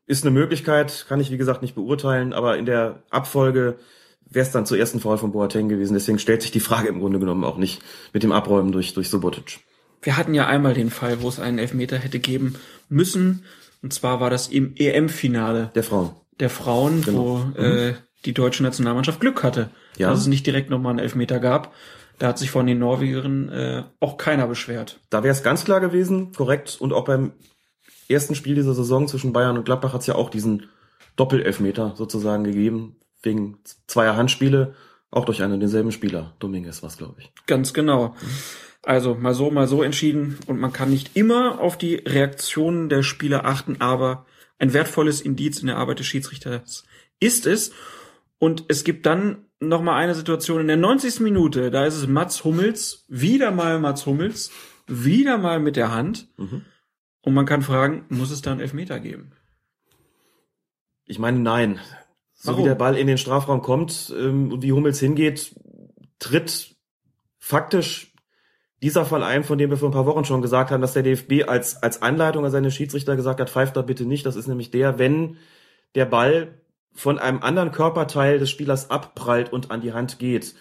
Ist 0.06 0.24
eine 0.24 0.32
Möglichkeit, 0.32 1.06
kann 1.10 1.20
ich 1.20 1.32
wie 1.32 1.38
gesagt 1.38 1.62
nicht 1.62 1.76
beurteilen, 1.76 2.34
aber 2.34 2.58
in 2.58 2.66
der 2.66 3.04
Abfolge 3.10 3.78
wäre 4.30 4.46
es 4.46 4.52
dann 4.52 4.66
zur 4.66 4.78
ersten 4.78 5.00
Foul 5.00 5.18
von 5.18 5.32
Boateng 5.32 5.70
gewesen. 5.70 5.94
Deswegen 5.94 6.20
stellt 6.20 6.42
sich 6.42 6.52
die 6.52 6.60
Frage 6.60 6.88
im 6.88 7.00
Grunde 7.00 7.20
genommen 7.20 7.44
auch 7.44 7.58
nicht 7.58 7.82
mit 8.14 8.24
dem 8.24 8.32
Abräumen 8.32 8.72
durch, 8.72 8.94
durch 8.94 9.10
Subotic. 9.10 9.60
Wir 10.02 10.18
hatten 10.18 10.34
ja 10.34 10.48
einmal 10.48 10.74
den 10.74 10.90
Fall, 10.90 11.22
wo 11.22 11.30
es 11.30 11.40
einen 11.40 11.60
Elfmeter 11.60 11.98
hätte 11.98 12.20
geben 12.20 12.56
müssen. 12.90 13.44
Und 13.82 13.94
zwar 13.94 14.20
war 14.20 14.30
das 14.30 14.48
im 14.48 14.76
EM-Finale. 14.76 15.72
Der 15.76 15.84
Frauen. 15.84 16.12
Der 16.40 16.50
Frauen, 16.50 17.02
genau. 17.02 17.18
wo 17.18 17.38
mhm. 17.38 17.56
äh, 17.56 17.94
die 18.26 18.34
deutsche 18.34 18.64
Nationalmannschaft 18.64 19.20
Glück 19.20 19.44
hatte. 19.44 19.70
Ja. 19.98 20.10
Dass 20.10 20.20
es 20.20 20.28
nicht 20.28 20.46
direkt 20.46 20.70
nochmal 20.70 20.92
einen 20.92 21.00
Elfmeter 21.00 21.40
gab. 21.40 21.74
Da 22.20 22.28
hat 22.28 22.40
sich 22.40 22.50
von 22.50 22.66
den 22.66 22.80
Norwegern 22.80 23.50
äh, 23.50 23.84
auch 24.00 24.18
keiner 24.18 24.48
beschwert. 24.48 25.00
Da 25.10 25.24
wäre 25.24 25.32
es 25.32 25.44
ganz 25.44 25.66
klar 25.66 25.80
gewesen, 25.80 26.34
korrekt. 26.34 26.78
Und 26.80 26.94
auch 26.94 27.06
beim 27.06 27.34
ersten 28.10 28.36
Spiel 28.36 28.56
dieser 28.56 28.74
Saison 28.74 29.08
zwischen 29.08 29.34
Bayern 29.34 29.58
und 29.58 29.66
Gladbach 29.66 29.94
hat 29.94 30.02
es 30.02 30.08
ja 30.08 30.16
auch 30.16 30.30
diesen 30.30 30.68
Doppelelfmeter 31.16 31.94
sozusagen 31.96 32.44
gegeben, 32.44 32.96
wegen 33.22 33.60
zweier 33.88 34.16
Handspiele, 34.16 34.76
auch 35.12 35.26
durch 35.26 35.44
einen 35.44 35.60
denselben 35.60 35.92
Spieler. 35.92 36.34
Dominguez 36.40 36.84
was, 36.84 36.98
glaube 36.98 37.16
ich. 37.20 37.32
Ganz 37.46 37.74
genau. 37.74 38.16
Also 38.84 39.16
mal 39.16 39.34
so, 39.34 39.52
mal 39.52 39.68
so 39.68 39.84
entschieden. 39.84 40.38
Und 40.48 40.60
man 40.60 40.74
kann 40.74 40.90
nicht 40.90 41.16
immer 41.16 41.60
auf 41.60 41.78
die 41.78 41.96
Reaktionen 41.96 42.90
der 42.90 43.04
Spieler 43.04 43.46
achten, 43.46 43.78
aber 43.80 44.26
ein 44.60 44.74
wertvolles 44.74 45.22
Indiz 45.22 45.60
in 45.60 45.68
der 45.68 45.78
Arbeit 45.78 46.00
des 46.00 46.08
Schiedsrichters 46.08 46.86
ist 47.20 47.46
es. 47.46 47.72
Und 48.40 48.66
es 48.68 48.84
gibt 48.84 49.06
dann 49.06 49.47
noch 49.60 49.82
mal 49.82 49.96
eine 49.96 50.16
Situation 50.16 50.62
in 50.62 50.68
der 50.68 50.78
90. 50.78 51.20
Minute, 51.22 51.72
da 51.72 51.86
ist 51.86 51.96
es 51.96 52.08
Mats 52.08 52.44
Hummels, 52.44 53.06
wieder 53.08 53.52
mal 53.52 53.80
Mats 53.80 54.06
Hummels, 54.06 54.52
wieder 54.88 55.38
mal 55.38 55.60
mit 55.60 55.76
der 55.76 55.92
Hand. 55.92 56.28
Mhm. 56.38 56.64
Und 57.22 57.34
man 57.34 57.46
kann 57.46 57.62
fragen, 57.62 58.06
muss 58.10 58.32
es 58.32 58.42
da 58.42 58.52
einen 58.52 58.62
Elfmeter 58.62 59.00
geben? 59.00 59.32
Ich 61.06 61.20
meine, 61.20 61.40
nein. 61.40 61.80
So 62.34 62.52
Warum? 62.52 62.64
wie 62.64 62.68
der 62.68 62.76
Ball 62.76 62.96
in 62.96 63.08
den 63.08 63.18
Strafraum 63.18 63.62
kommt 63.62 64.14
ähm, 64.18 64.52
und 64.52 64.62
wie 64.62 64.72
Hummels 64.72 65.00
hingeht, 65.00 65.56
tritt 66.20 66.76
faktisch 67.40 68.14
dieser 68.84 69.06
Fall 69.06 69.24
ein, 69.24 69.44
von 69.44 69.58
dem 69.58 69.72
wir 69.72 69.78
vor 69.78 69.90
ein 69.90 69.94
paar 69.94 70.06
Wochen 70.06 70.26
schon 70.26 70.42
gesagt 70.42 70.70
haben, 70.70 70.82
dass 70.82 70.94
der 70.94 71.02
DFB 71.02 71.48
als, 71.48 71.82
als 71.82 72.02
Anleitung 72.02 72.46
an 72.46 72.52
seine 72.52 72.70
Schiedsrichter 72.70 73.16
gesagt 73.16 73.40
hat, 73.40 73.50
pfeift 73.50 73.76
da 73.76 73.82
bitte 73.82 74.06
nicht. 74.06 74.26
Das 74.26 74.36
ist 74.36 74.48
nämlich 74.48 74.70
der, 74.70 75.00
wenn 75.00 75.38
der 75.96 76.06
Ball 76.06 76.62
von 76.98 77.20
einem 77.20 77.44
anderen 77.44 77.72
Körperteil 77.72 78.40
des 78.40 78.50
Spielers 78.50 78.90
abprallt 78.90 79.54
und 79.54 79.70
an 79.70 79.82
die 79.82 79.94
Hand 79.94 80.18
geht. 80.18 80.56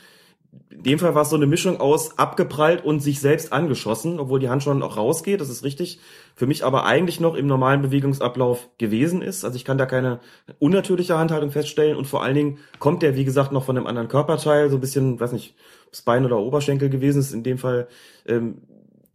In 0.68 0.82
dem 0.82 0.98
Fall 0.98 1.14
war 1.14 1.22
es 1.22 1.30
so 1.30 1.36
eine 1.36 1.46
Mischung 1.46 1.80
aus 1.80 2.18
abgeprallt 2.18 2.84
und 2.84 3.00
sich 3.00 3.20
selbst 3.20 3.54
angeschossen, 3.54 4.20
obwohl 4.20 4.38
die 4.38 4.50
Hand 4.50 4.62
schon 4.62 4.82
auch 4.82 4.98
rausgeht, 4.98 5.40
das 5.40 5.48
ist 5.48 5.64
richtig. 5.64 5.98
Für 6.34 6.46
mich 6.46 6.62
aber 6.62 6.84
eigentlich 6.84 7.20
noch 7.20 7.36
im 7.36 7.46
normalen 7.46 7.80
Bewegungsablauf 7.80 8.68
gewesen 8.76 9.22
ist. 9.22 9.46
Also 9.46 9.56
ich 9.56 9.64
kann 9.64 9.78
da 9.78 9.86
keine 9.86 10.20
unnatürliche 10.58 11.16
Handhaltung 11.16 11.50
feststellen 11.50 11.96
und 11.96 12.06
vor 12.06 12.22
allen 12.22 12.34
Dingen 12.34 12.58
kommt 12.78 13.02
der, 13.02 13.16
wie 13.16 13.24
gesagt, 13.24 13.50
noch 13.52 13.64
von 13.64 13.78
einem 13.78 13.86
anderen 13.86 14.08
Körperteil, 14.08 14.68
so 14.68 14.76
ein 14.76 14.80
bisschen, 14.82 15.18
weiß 15.18 15.32
nicht, 15.32 15.54
das 15.90 16.02
Bein 16.02 16.26
oder 16.26 16.38
Oberschenkel 16.38 16.90
gewesen 16.90 17.20
ist. 17.20 17.32
In 17.32 17.44
dem 17.44 17.56
Fall 17.56 17.88
ähm, 18.26 18.58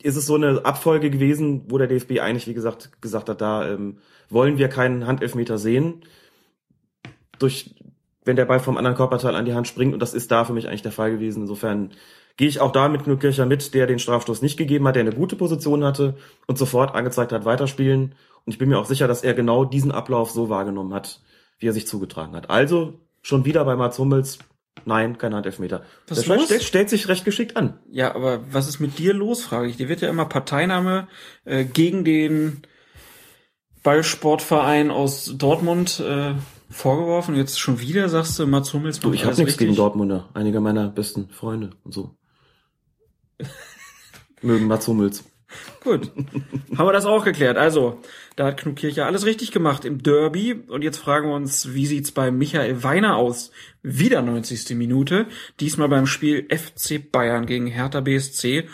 ist 0.02 0.16
es 0.16 0.26
so 0.26 0.34
eine 0.34 0.66
Abfolge 0.66 1.12
gewesen, 1.12 1.66
wo 1.68 1.78
der 1.78 1.88
DFB 1.88 2.20
eigentlich, 2.20 2.48
wie 2.48 2.56
gesagt, 2.56 3.00
gesagt 3.00 3.30
hat, 3.30 3.42
da 3.42 3.70
ähm, 3.70 4.00
wollen 4.28 4.58
wir 4.58 4.70
keinen 4.70 5.06
Handelfmeter 5.06 5.60
sehen 5.60 6.02
durch, 7.42 7.76
wenn 8.26 8.36
der 8.36 8.46
Ball 8.46 8.60
vom 8.60 8.78
anderen 8.78 8.98
Körperteil 8.98 9.36
an 9.36 9.46
die 9.46 9.54
Hand 9.54 9.68
springt. 9.68 9.94
Und 9.94 10.00
das 10.00 10.14
ist 10.14 10.32
da 10.32 10.46
für 10.46 10.54
mich 10.54 10.68
eigentlich 10.68 10.82
der 10.82 10.92
Fall 10.92 11.12
gewesen. 11.12 11.42
Insofern 11.42 11.92
gehe 12.38 12.48
ich 12.48 12.60
auch 12.60 12.72
da 12.72 12.88
mit 12.90 13.04
Knut 13.04 13.20
Kircher 13.20 13.46
mit, 13.46 13.74
der 13.74 13.88
den 13.88 14.00
Strafstoß 14.00 14.42
nicht 14.42 14.58
gegeben 14.58 14.88
hat, 14.88 14.96
der 14.96 15.02
eine 15.02 15.14
gute 15.14 15.36
Position 15.36 15.84
hatte 15.84 16.16
und 16.48 16.58
sofort 16.58 16.96
angezeigt 16.96 17.32
hat, 17.32 17.46
weiterspielen. 17.46 18.16
Und 18.46 18.54
ich 18.54 18.58
bin 18.58 18.70
mir 18.70 18.80
auch 18.80 18.86
sicher, 18.86 19.08
dass 19.08 19.24
er 19.24 19.34
genau 19.34 19.66
diesen 19.66 19.92
Ablauf 19.92 20.32
so 20.32 20.50
wahrgenommen 20.50 20.94
hat, 20.94 21.22
wie 21.60 21.68
er 21.68 21.74
sich 21.74 21.88
zugetragen 21.88 22.36
hat. 22.36 22.50
Also 22.50 22.96
schon 23.22 23.46
wieder 23.46 23.66
bei 23.66 23.76
Mats 23.76 24.00
Hummels. 24.00 24.40
Nein, 24.86 25.18
kein 25.18 25.36
Handelfmeter. 25.36 25.84
Was 26.08 26.24
der 26.24 26.40
stellt, 26.40 26.64
stellt, 26.64 26.90
sich 26.90 27.08
recht 27.08 27.26
geschickt 27.26 27.58
an. 27.58 27.78
Ja, 27.92 28.16
aber 28.16 28.42
was 28.52 28.68
ist 28.68 28.80
mit 28.80 28.98
dir 28.98 29.14
los, 29.14 29.44
frage 29.44 29.68
ich. 29.68 29.78
Dir 29.78 29.90
wird 29.90 30.02
ja 30.02 30.10
immer 30.10 30.26
Parteinahme 30.26 31.08
äh, 31.46 31.66
gegen 31.66 32.04
den 32.04 32.62
Ballsportverein 33.84 34.90
aus 34.90 35.34
Dortmund 35.38 36.00
äh, 36.00 36.34
vorgeworfen. 36.72 37.36
Jetzt 37.36 37.60
schon 37.60 37.80
wieder 37.80 38.10
sagst 38.10 38.40
du, 38.40 38.48
Mats 38.48 38.74
Hummels 38.74 39.00
Du, 39.00 39.14
ich 39.14 39.26
habe 39.26 39.36
nichts 39.36 39.58
gegen 39.58 39.76
Dortmunder. 39.76 40.30
Einige 40.34 40.60
meiner 40.60 40.90
besten 40.90 41.30
Freunde 41.30 41.72
und 41.84 41.94
so. 41.94 42.16
Mögen 44.42 44.68
Mats 44.68 44.88
Hummels. 44.88 45.24
Gut. 45.84 46.12
Haben 46.78 46.88
wir 46.88 46.94
das 46.94 47.06
auch 47.06 47.26
geklärt. 47.26 47.58
Also, 47.58 48.00
da 48.36 48.46
hat 48.48 48.58
Knut 48.58 48.76
Kircher 48.78 49.06
alles 49.06 49.26
richtig 49.26 49.52
gemacht 49.52 49.84
im 49.86 50.02
Derby. 50.02 50.54
Und 50.54 50.84
jetzt 50.84 50.98
fragen 50.98 51.30
wir 51.30 51.36
uns, 51.36 51.74
wie 51.74 51.86
sieht's 51.86 52.12
bei 52.12 52.32
Michael 52.32 52.84
Weiner 52.84 53.18
aus? 53.18 53.52
Wieder 53.82 54.22
90. 54.22 54.76
Minute. 54.78 55.28
Diesmal 55.60 55.90
beim 55.90 56.06
Spiel 56.06 56.48
FC 56.50 57.12
Bayern 57.12 57.46
gegen 57.46 57.68
Hertha 57.68 58.02
BSC. 58.02 58.68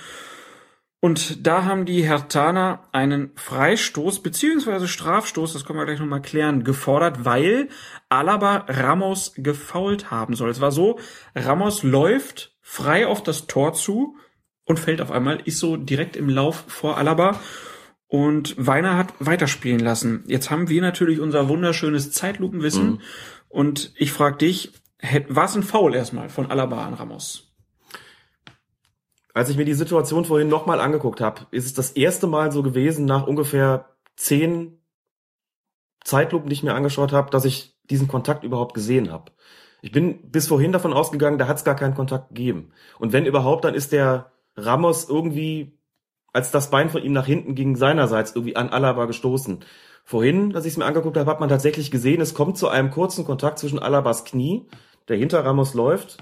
Und 1.00 1.46
da 1.46 1.64
haben 1.64 1.86
die 1.86 2.02
Hertaner 2.04 2.88
einen 2.92 3.32
Freistoß 3.36 4.24
beziehungsweise 4.24 4.88
Strafstoß, 4.88 5.54
das 5.54 5.64
können 5.64 5.78
wir 5.78 5.86
gleich 5.86 6.00
nochmal 6.00 6.24
klären, 6.24 6.64
gefordert, 6.64 7.24
weil 7.24 7.70
Alaba 8.10 8.66
Ramos 8.68 9.34
gefault 9.38 10.10
haben 10.10 10.36
soll. 10.36 10.50
Es 10.50 10.60
war 10.60 10.72
so, 10.72 11.00
Ramos 11.36 11.84
läuft 11.84 12.56
frei 12.62 13.06
auf 13.06 13.22
das 13.22 13.46
Tor 13.46 13.74
zu 13.74 14.18
und 14.66 14.80
fällt 14.80 15.02
auf 15.02 15.12
einmal, 15.12 15.40
ist 15.46 15.60
so 15.60 15.78
direkt 15.78 16.16
im 16.16 16.30
Lauf 16.30 16.66
vor 16.68 16.98
Alaba. 16.98 17.40
und 18.08 18.56
Weiner 18.58 18.98
hat 18.98 19.14
weiterspielen 19.20 19.80
lassen. 19.80 20.24
Jetzt 20.28 20.50
haben 20.50 20.68
wir 20.70 20.82
natürlich 20.82 21.20
unser 21.20 21.48
wunderschönes 21.48 22.12
Zeitlupenwissen 22.12 22.90
mhm. 22.90 23.02
und 23.50 23.94
ich 23.98 24.12
frage 24.12 24.38
dich, 24.38 24.72
war 25.30 25.46
es 25.46 25.56
ein 25.56 25.64
Foul 25.64 25.94
erstmal 25.94 26.30
von 26.30 26.50
Alaba 26.50 26.86
an 26.86 26.96
Ramos? 26.96 27.47
Als 29.38 29.50
ich 29.50 29.58
mir 29.58 29.66
die 29.66 29.76
Situation 29.76 30.26
vorhin 30.26 30.48
nochmal 30.48 30.80
angeguckt 30.80 31.22
habe, 31.22 31.46
ist 31.52 31.68
es 31.68 31.76
das 31.76 31.92
erste 31.92 32.26
Mal 32.26 32.52
so 32.52 32.64
gewesen, 32.64 33.06
nach 33.06 33.28
ungefähr 33.28 33.86
zehn 34.16 34.82
Zeitlupen, 36.04 36.50
die 36.50 36.54
ich 36.54 36.64
mir 36.64 36.74
angeschaut 36.74 37.12
habe, 37.12 37.30
dass 37.30 37.46
ich 37.46 37.78
diesen 37.88 38.08
Kontakt 38.08 38.44
überhaupt 38.44 38.74
gesehen 38.74 39.12
habe. 39.12 39.32
Ich 39.84 39.92
bin 39.92 40.32
bis 40.32 40.48
vorhin 40.48 40.72
davon 40.72 40.92
ausgegangen, 40.92 41.38
da 41.38 41.48
hat 41.48 41.58
es 41.58 41.64
gar 41.64 41.76
keinen 41.76 41.94
Kontakt 41.94 42.30
gegeben. 42.30 42.72
Und 42.98 43.14
wenn 43.14 43.28
überhaupt, 43.28 43.64
dann 43.64 43.76
ist 43.76 43.92
der 43.92 44.32
Ramos 44.56 45.08
irgendwie, 45.08 45.78
als 46.34 46.50
das 46.50 46.72
Bein 46.72 46.90
von 46.90 47.04
ihm 47.04 47.14
nach 47.14 47.28
hinten 47.28 47.54
ging, 47.54 47.76
seinerseits 47.76 48.34
irgendwie 48.34 48.56
an 48.56 48.70
Alaba 48.70 49.06
gestoßen. 49.06 49.64
Vorhin, 50.04 50.56
als 50.56 50.66
ich 50.66 50.74
es 50.74 50.78
mir 50.78 50.86
angeguckt 50.86 51.16
habe, 51.16 51.30
hat 51.30 51.40
man 51.40 51.50
tatsächlich 51.50 51.92
gesehen, 51.92 52.22
es 52.22 52.34
kommt 52.34 52.58
zu 52.58 52.70
einem 52.70 52.90
kurzen 52.90 53.24
Kontakt 53.24 53.60
zwischen 53.60 53.78
Alabas 53.78 54.26
Knie, 54.26 54.66
der 55.10 55.18
hinter 55.18 55.46
Ramos 55.46 55.76
läuft, 55.76 56.18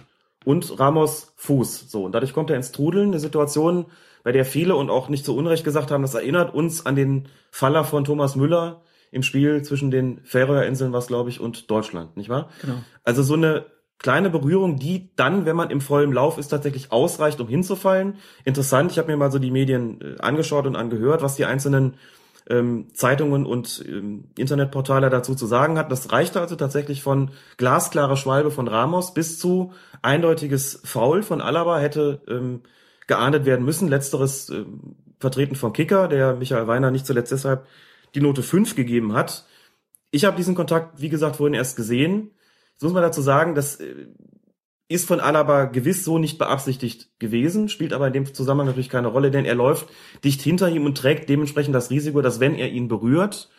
und 0.45 0.79
Ramos 0.79 1.33
Fuß. 1.35 1.91
So, 1.91 2.05
und 2.05 2.13
dadurch 2.13 2.33
kommt 2.33 2.49
er 2.49 2.55
ins 2.55 2.71
Trudeln, 2.71 3.09
eine 3.09 3.19
Situation, 3.19 3.87
bei 4.23 4.31
der 4.31 4.45
viele 4.45 4.75
und 4.75 4.89
auch 4.89 5.09
nicht 5.09 5.25
zu 5.25 5.35
Unrecht 5.35 5.63
gesagt 5.63 5.91
haben, 5.91 6.01
das 6.01 6.15
erinnert 6.15 6.53
uns 6.53 6.85
an 6.85 6.95
den 6.95 7.27
Faller 7.51 7.83
von 7.83 8.05
Thomas 8.05 8.35
Müller 8.35 8.81
im 9.11 9.23
Spiel 9.23 9.61
zwischen 9.61 9.91
den 9.91 10.19
Färöerinseln, 10.23 10.93
was 10.93 11.07
glaube 11.07 11.29
ich, 11.29 11.39
und 11.39 11.69
Deutschland, 11.69 12.17
nicht 12.17 12.29
wahr? 12.29 12.49
Genau. 12.61 12.75
Also 13.03 13.23
so 13.23 13.35
eine 13.35 13.65
kleine 13.97 14.29
Berührung, 14.29 14.77
die 14.77 15.15
dann, 15.15 15.45
wenn 15.45 15.55
man 15.55 15.69
im 15.69 15.81
vollen 15.81 16.11
Lauf 16.11 16.37
ist, 16.37 16.49
tatsächlich 16.49 16.91
ausreicht, 16.91 17.39
um 17.39 17.47
hinzufallen. 17.47 18.15
Interessant, 18.43 18.91
ich 18.91 18.97
habe 18.97 19.09
mir 19.09 19.17
mal 19.17 19.31
so 19.31 19.39
die 19.39 19.51
Medien 19.51 20.01
äh, 20.01 20.21
angeschaut 20.21 20.67
und 20.67 20.75
angehört, 20.75 21.21
was 21.21 21.35
die 21.35 21.45
einzelnen 21.45 21.95
ähm, 22.49 22.87
Zeitungen 22.93 23.45
und 23.45 23.83
ähm, 23.87 24.25
Internetportale 24.37 25.09
dazu 25.09 25.35
zu 25.35 25.45
sagen 25.45 25.77
hat. 25.77 25.91
Das 25.91 26.11
reichte 26.11 26.41
also 26.41 26.55
tatsächlich 26.55 27.01
von 27.01 27.31
glasklarer 27.57 28.17
Schwalbe 28.17 28.51
von 28.51 28.67
Ramos 28.67 29.13
bis 29.13 29.39
zu 29.39 29.73
eindeutiges 30.01 30.81
Foul 30.83 31.23
von 31.23 31.41
Alaba 31.41 31.79
hätte 31.79 32.21
ähm, 32.27 32.61
geahndet 33.07 33.45
werden 33.45 33.65
müssen. 33.65 33.87
Letzteres 33.87 34.49
ähm, 34.49 34.95
vertreten 35.19 35.55
vom 35.55 35.73
Kicker, 35.73 36.07
der 36.07 36.35
Michael 36.35 36.67
Weiner 36.67 36.91
nicht 36.91 37.05
zuletzt 37.05 37.31
deshalb 37.31 37.65
die 38.13 38.21
Note 38.21 38.43
5 38.43 38.75
gegeben 38.75 39.13
hat. 39.13 39.45
Ich 40.11 40.25
habe 40.25 40.37
diesen 40.37 40.55
Kontakt, 40.55 41.01
wie 41.01 41.09
gesagt, 41.09 41.37
vorhin 41.37 41.55
erst 41.55 41.75
gesehen. 41.75 42.31
Jetzt 42.73 42.83
muss 42.83 42.93
man 42.93 43.01
dazu 43.01 43.21
sagen, 43.21 43.55
dass 43.55 43.79
äh, 43.79 44.07
ist 44.87 45.07
von 45.07 45.19
Alaba 45.19 45.65
gewiss 45.65 46.03
so 46.03 46.19
nicht 46.19 46.37
beabsichtigt 46.37 47.19
gewesen, 47.19 47.69
spielt 47.69 47.93
aber 47.93 48.07
in 48.07 48.13
dem 48.13 48.33
Zusammenhang 48.33 48.67
natürlich 48.67 48.89
keine 48.89 49.07
Rolle, 49.07 49.31
denn 49.31 49.45
er 49.45 49.55
läuft 49.55 49.87
dicht 50.23 50.41
hinter 50.41 50.69
ihm 50.69 50.85
und 50.85 50.97
trägt 50.97 51.27
dementsprechend 51.27 51.73
das 51.73 51.89
Risiko, 51.89 52.21
dass 52.21 52.39
wenn 52.39 52.55
er 52.55 52.69
ihn 52.69 52.87
berührt, 52.87 53.49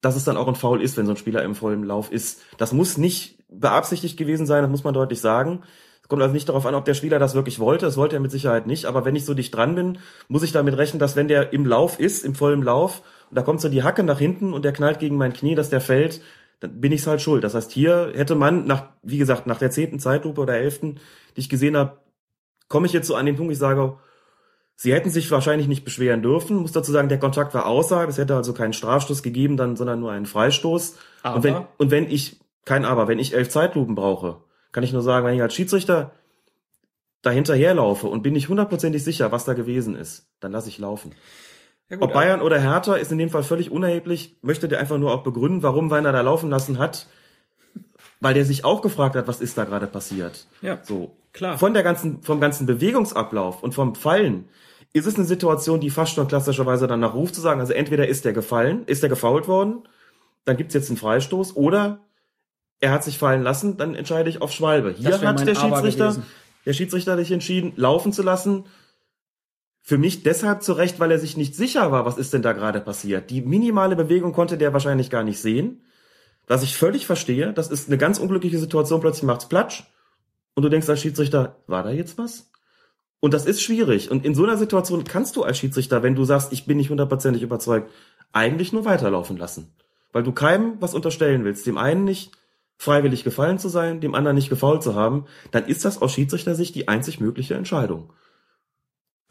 dass 0.00 0.16
es 0.16 0.24
dann 0.24 0.36
auch 0.36 0.48
ein 0.48 0.56
Foul 0.56 0.82
ist, 0.82 0.96
wenn 0.96 1.06
so 1.06 1.12
ein 1.12 1.16
Spieler 1.16 1.44
im 1.44 1.54
vollen 1.54 1.84
Lauf 1.84 2.10
ist. 2.10 2.42
Das 2.58 2.72
muss 2.72 2.98
nicht 2.98 3.38
beabsichtigt 3.48 4.16
gewesen 4.16 4.46
sein, 4.46 4.62
das 4.62 4.70
muss 4.70 4.82
man 4.82 4.94
deutlich 4.94 5.20
sagen. 5.20 5.62
Es 6.02 6.08
kommt 6.08 6.20
also 6.20 6.34
nicht 6.34 6.48
darauf 6.48 6.66
an, 6.66 6.74
ob 6.74 6.84
der 6.84 6.94
Spieler 6.94 7.20
das 7.20 7.36
wirklich 7.36 7.60
wollte, 7.60 7.86
das 7.86 7.96
wollte 7.96 8.16
er 8.16 8.20
mit 8.20 8.32
Sicherheit 8.32 8.66
nicht, 8.66 8.86
aber 8.86 9.04
wenn 9.04 9.14
ich 9.14 9.24
so 9.24 9.34
dicht 9.34 9.54
dran 9.54 9.76
bin, 9.76 9.98
muss 10.26 10.42
ich 10.42 10.50
damit 10.50 10.76
rechnen, 10.76 10.98
dass 10.98 11.14
wenn 11.14 11.28
der 11.28 11.52
im 11.52 11.64
Lauf 11.64 12.00
ist, 12.00 12.24
im 12.24 12.34
vollen 12.34 12.62
Lauf, 12.62 13.02
und 13.30 13.36
da 13.36 13.42
kommt 13.42 13.60
so 13.60 13.68
die 13.68 13.84
Hacke 13.84 14.02
nach 14.02 14.18
hinten 14.18 14.52
und 14.52 14.64
der 14.64 14.72
knallt 14.72 14.98
gegen 14.98 15.16
mein 15.16 15.32
Knie, 15.32 15.54
dass 15.54 15.70
der 15.70 15.80
fällt, 15.80 16.20
dann 16.62 16.80
bin 16.80 16.92
ich's 16.92 17.06
halt 17.06 17.20
schuld. 17.20 17.42
Das 17.42 17.54
heißt, 17.54 17.72
hier 17.72 18.12
hätte 18.14 18.36
man 18.36 18.66
nach, 18.66 18.84
wie 19.02 19.18
gesagt, 19.18 19.46
nach 19.46 19.58
der 19.58 19.70
zehnten 19.70 19.98
Zeitlupe 19.98 20.40
oder 20.40 20.54
elften, 20.54 21.00
die 21.36 21.40
ich 21.40 21.48
gesehen 21.48 21.76
habe, 21.76 21.98
komme 22.68 22.86
ich 22.86 22.92
jetzt 22.92 23.08
so 23.08 23.16
an 23.16 23.26
den 23.26 23.36
Punkt, 23.36 23.52
ich 23.52 23.58
sage, 23.58 23.98
sie 24.76 24.92
hätten 24.92 25.10
sich 25.10 25.30
wahrscheinlich 25.30 25.66
nicht 25.66 25.84
beschweren 25.84 26.22
dürfen. 26.22 26.56
Muss 26.56 26.72
dazu 26.72 26.92
sagen, 26.92 27.08
der 27.08 27.18
Kontakt 27.18 27.52
war 27.52 27.66
außerhalb. 27.66 28.08
Es 28.08 28.18
hätte 28.18 28.36
also 28.36 28.52
keinen 28.52 28.72
Strafstoß 28.72 29.22
gegeben, 29.22 29.56
dann, 29.56 29.76
sondern 29.76 30.00
nur 30.00 30.12
einen 30.12 30.26
Freistoß. 30.26 30.96
Aber? 31.22 31.36
Und 31.36 31.44
wenn, 31.44 31.56
und 31.78 31.90
wenn 31.90 32.10
ich, 32.10 32.40
kein 32.64 32.84
Aber, 32.84 33.08
wenn 33.08 33.18
ich 33.18 33.34
elf 33.34 33.48
Zeitlupen 33.48 33.96
brauche, 33.96 34.38
kann 34.70 34.84
ich 34.84 34.92
nur 34.92 35.02
sagen, 35.02 35.26
wenn 35.26 35.34
ich 35.34 35.42
als 35.42 35.54
Schiedsrichter 35.54 36.12
dahinterherlaufe 37.22 38.06
und 38.06 38.22
bin 38.22 38.34
nicht 38.34 38.48
hundertprozentig 38.48 39.02
sicher, 39.02 39.32
was 39.32 39.44
da 39.44 39.54
gewesen 39.54 39.96
ist, 39.96 40.28
dann 40.40 40.52
lasse 40.52 40.68
ich 40.68 40.78
laufen. 40.78 41.12
Ja 41.92 41.98
gut, 41.98 42.08
Ob 42.08 42.14
Bayern 42.14 42.40
oder 42.40 42.58
Hertha 42.58 42.94
ist 42.94 43.12
in 43.12 43.18
dem 43.18 43.28
Fall 43.28 43.42
völlig 43.42 43.70
unerheblich. 43.70 44.34
Möchte 44.40 44.66
der 44.66 44.80
einfach 44.80 44.96
nur 44.96 45.12
auch 45.12 45.22
begründen, 45.22 45.62
warum 45.62 45.90
Weiner 45.90 46.10
da 46.10 46.22
laufen 46.22 46.48
lassen 46.48 46.78
hat, 46.78 47.06
weil 48.18 48.32
der 48.32 48.46
sich 48.46 48.64
auch 48.64 48.80
gefragt 48.80 49.14
hat, 49.14 49.28
was 49.28 49.42
ist 49.42 49.58
da 49.58 49.64
gerade 49.64 49.86
passiert. 49.86 50.46
Ja, 50.62 50.78
so 50.82 51.14
klar. 51.34 51.58
Von 51.58 51.74
der 51.74 51.82
ganzen, 51.82 52.22
vom 52.22 52.40
ganzen 52.40 52.64
Bewegungsablauf 52.64 53.62
und 53.62 53.74
vom 53.74 53.94
Fallen 53.94 54.48
ist 54.94 55.06
es 55.06 55.16
eine 55.16 55.26
Situation, 55.26 55.80
die 55.80 55.90
fast 55.90 56.14
schon 56.14 56.28
klassischerweise 56.28 56.86
danach 56.86 57.12
ruft 57.12 57.34
zu 57.34 57.42
sagen, 57.42 57.60
also 57.60 57.74
entweder 57.74 58.08
ist 58.08 58.24
der 58.24 58.32
gefallen, 58.32 58.84
ist 58.86 59.02
der 59.02 59.10
gefault 59.10 59.46
worden, 59.46 59.82
dann 60.46 60.56
gibt's 60.56 60.72
jetzt 60.72 60.88
einen 60.88 60.96
Freistoß, 60.96 61.56
oder 61.56 62.00
er 62.80 62.90
hat 62.90 63.04
sich 63.04 63.18
fallen 63.18 63.42
lassen, 63.42 63.76
dann 63.76 63.94
entscheide 63.94 64.30
ich 64.30 64.40
auf 64.40 64.50
Schwalbe. 64.50 64.94
Hier 64.96 65.12
hat 65.12 65.46
der 65.46 65.54
Schiedsrichter, 65.54 66.16
der 66.64 66.72
Schiedsrichter 66.72 67.18
sich 67.18 67.32
entschieden, 67.32 67.74
laufen 67.76 68.14
zu 68.14 68.22
lassen 68.22 68.64
für 69.82 69.98
mich 69.98 70.22
deshalb 70.22 70.62
zurecht, 70.62 71.00
weil 71.00 71.10
er 71.10 71.18
sich 71.18 71.36
nicht 71.36 71.56
sicher 71.56 71.90
war, 71.90 72.06
was 72.06 72.16
ist 72.16 72.32
denn 72.32 72.42
da 72.42 72.52
gerade 72.52 72.80
passiert. 72.80 73.30
Die 73.30 73.42
minimale 73.42 73.96
Bewegung 73.96 74.32
konnte 74.32 74.56
der 74.56 74.72
wahrscheinlich 74.72 75.10
gar 75.10 75.24
nicht 75.24 75.40
sehen. 75.40 75.82
Was 76.46 76.62
ich 76.62 76.76
völlig 76.76 77.06
verstehe, 77.06 77.52
das 77.52 77.70
ist 77.70 77.88
eine 77.88 77.98
ganz 77.98 78.18
unglückliche 78.18 78.58
Situation, 78.58 79.00
plötzlich 79.00 79.24
macht's 79.24 79.48
Platsch 79.48 79.84
und 80.54 80.62
du 80.62 80.68
denkst 80.68 80.88
als 80.88 81.00
Schiedsrichter, 81.00 81.56
war 81.66 81.82
da 81.82 81.90
jetzt 81.90 82.16
was? 82.18 82.50
Und 83.20 83.34
das 83.34 83.46
ist 83.46 83.62
schwierig. 83.62 84.10
Und 84.10 84.24
in 84.24 84.34
so 84.34 84.44
einer 84.44 84.56
Situation 84.56 85.04
kannst 85.04 85.36
du 85.36 85.44
als 85.44 85.58
Schiedsrichter, 85.58 86.02
wenn 86.02 86.16
du 86.16 86.24
sagst, 86.24 86.52
ich 86.52 86.66
bin 86.66 86.76
nicht 86.76 86.90
hundertprozentig 86.90 87.42
überzeugt, 87.42 87.90
eigentlich 88.32 88.72
nur 88.72 88.84
weiterlaufen 88.84 89.36
lassen. 89.36 89.72
Weil 90.12 90.24
du 90.24 90.32
keinem 90.32 90.76
was 90.80 90.94
unterstellen 90.94 91.44
willst. 91.44 91.66
Dem 91.66 91.78
einen 91.78 92.04
nicht 92.04 92.32
freiwillig 92.78 93.22
gefallen 93.22 93.58
zu 93.58 93.68
sein, 93.68 94.00
dem 94.00 94.16
anderen 94.16 94.34
nicht 94.34 94.48
gefault 94.48 94.82
zu 94.82 94.96
haben, 94.96 95.26
dann 95.52 95.66
ist 95.66 95.84
das 95.84 96.02
aus 96.02 96.12
Schiedsrichtersicht 96.12 96.74
die 96.74 96.88
einzig 96.88 97.20
mögliche 97.20 97.54
Entscheidung. 97.54 98.12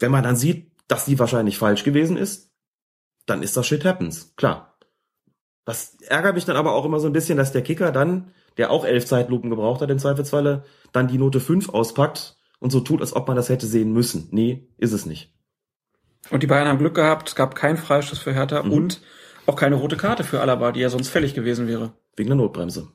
Wenn 0.02 0.10
man 0.10 0.24
dann 0.24 0.36
sieht, 0.36 0.72
dass 0.88 1.04
die 1.04 1.18
wahrscheinlich 1.18 1.58
falsch 1.58 1.84
gewesen 1.84 2.16
ist, 2.16 2.50
dann 3.26 3.42
ist 3.42 3.56
das 3.56 3.66
Shit 3.66 3.84
happens, 3.84 4.34
klar. 4.36 4.76
Das 5.64 5.96
ärgert 6.02 6.34
mich 6.34 6.44
dann 6.44 6.56
aber 6.56 6.72
auch 6.72 6.84
immer 6.84 6.98
so 6.98 7.06
ein 7.06 7.12
bisschen, 7.12 7.38
dass 7.38 7.52
der 7.52 7.62
Kicker 7.62 7.92
dann, 7.92 8.32
der 8.56 8.72
auch 8.72 8.84
elf 8.84 9.06
Zeitlupen 9.06 9.48
gebraucht 9.48 9.80
hat 9.80 9.90
im 9.90 10.00
Zweifelsfalle, 10.00 10.64
dann 10.90 11.06
die 11.06 11.18
Note 11.18 11.38
5 11.38 11.68
auspackt 11.68 12.36
und 12.58 12.70
so 12.70 12.80
tut, 12.80 13.00
als 13.00 13.14
ob 13.14 13.28
man 13.28 13.36
das 13.36 13.48
hätte 13.48 13.66
sehen 13.66 13.92
müssen. 13.92 14.26
Nee, 14.32 14.68
ist 14.76 14.92
es 14.92 15.06
nicht. 15.06 15.32
Und 16.30 16.42
die 16.42 16.48
Bayern 16.48 16.66
haben 16.66 16.78
Glück 16.78 16.94
gehabt, 16.94 17.28
es 17.28 17.34
gab 17.36 17.54
keinen 17.54 17.76
Freistoß 17.76 18.18
für 18.18 18.34
Hertha 18.34 18.64
mhm. 18.64 18.72
und 18.72 19.02
auch 19.46 19.56
keine 19.56 19.76
rote 19.76 19.96
Karte 19.96 20.24
für 20.24 20.40
Alaba, 20.40 20.72
die 20.72 20.80
ja 20.80 20.88
sonst 20.88 21.08
fällig 21.08 21.34
gewesen 21.34 21.68
wäre. 21.68 21.92
Wegen 22.16 22.28
der 22.28 22.36
Notbremse. 22.36 22.88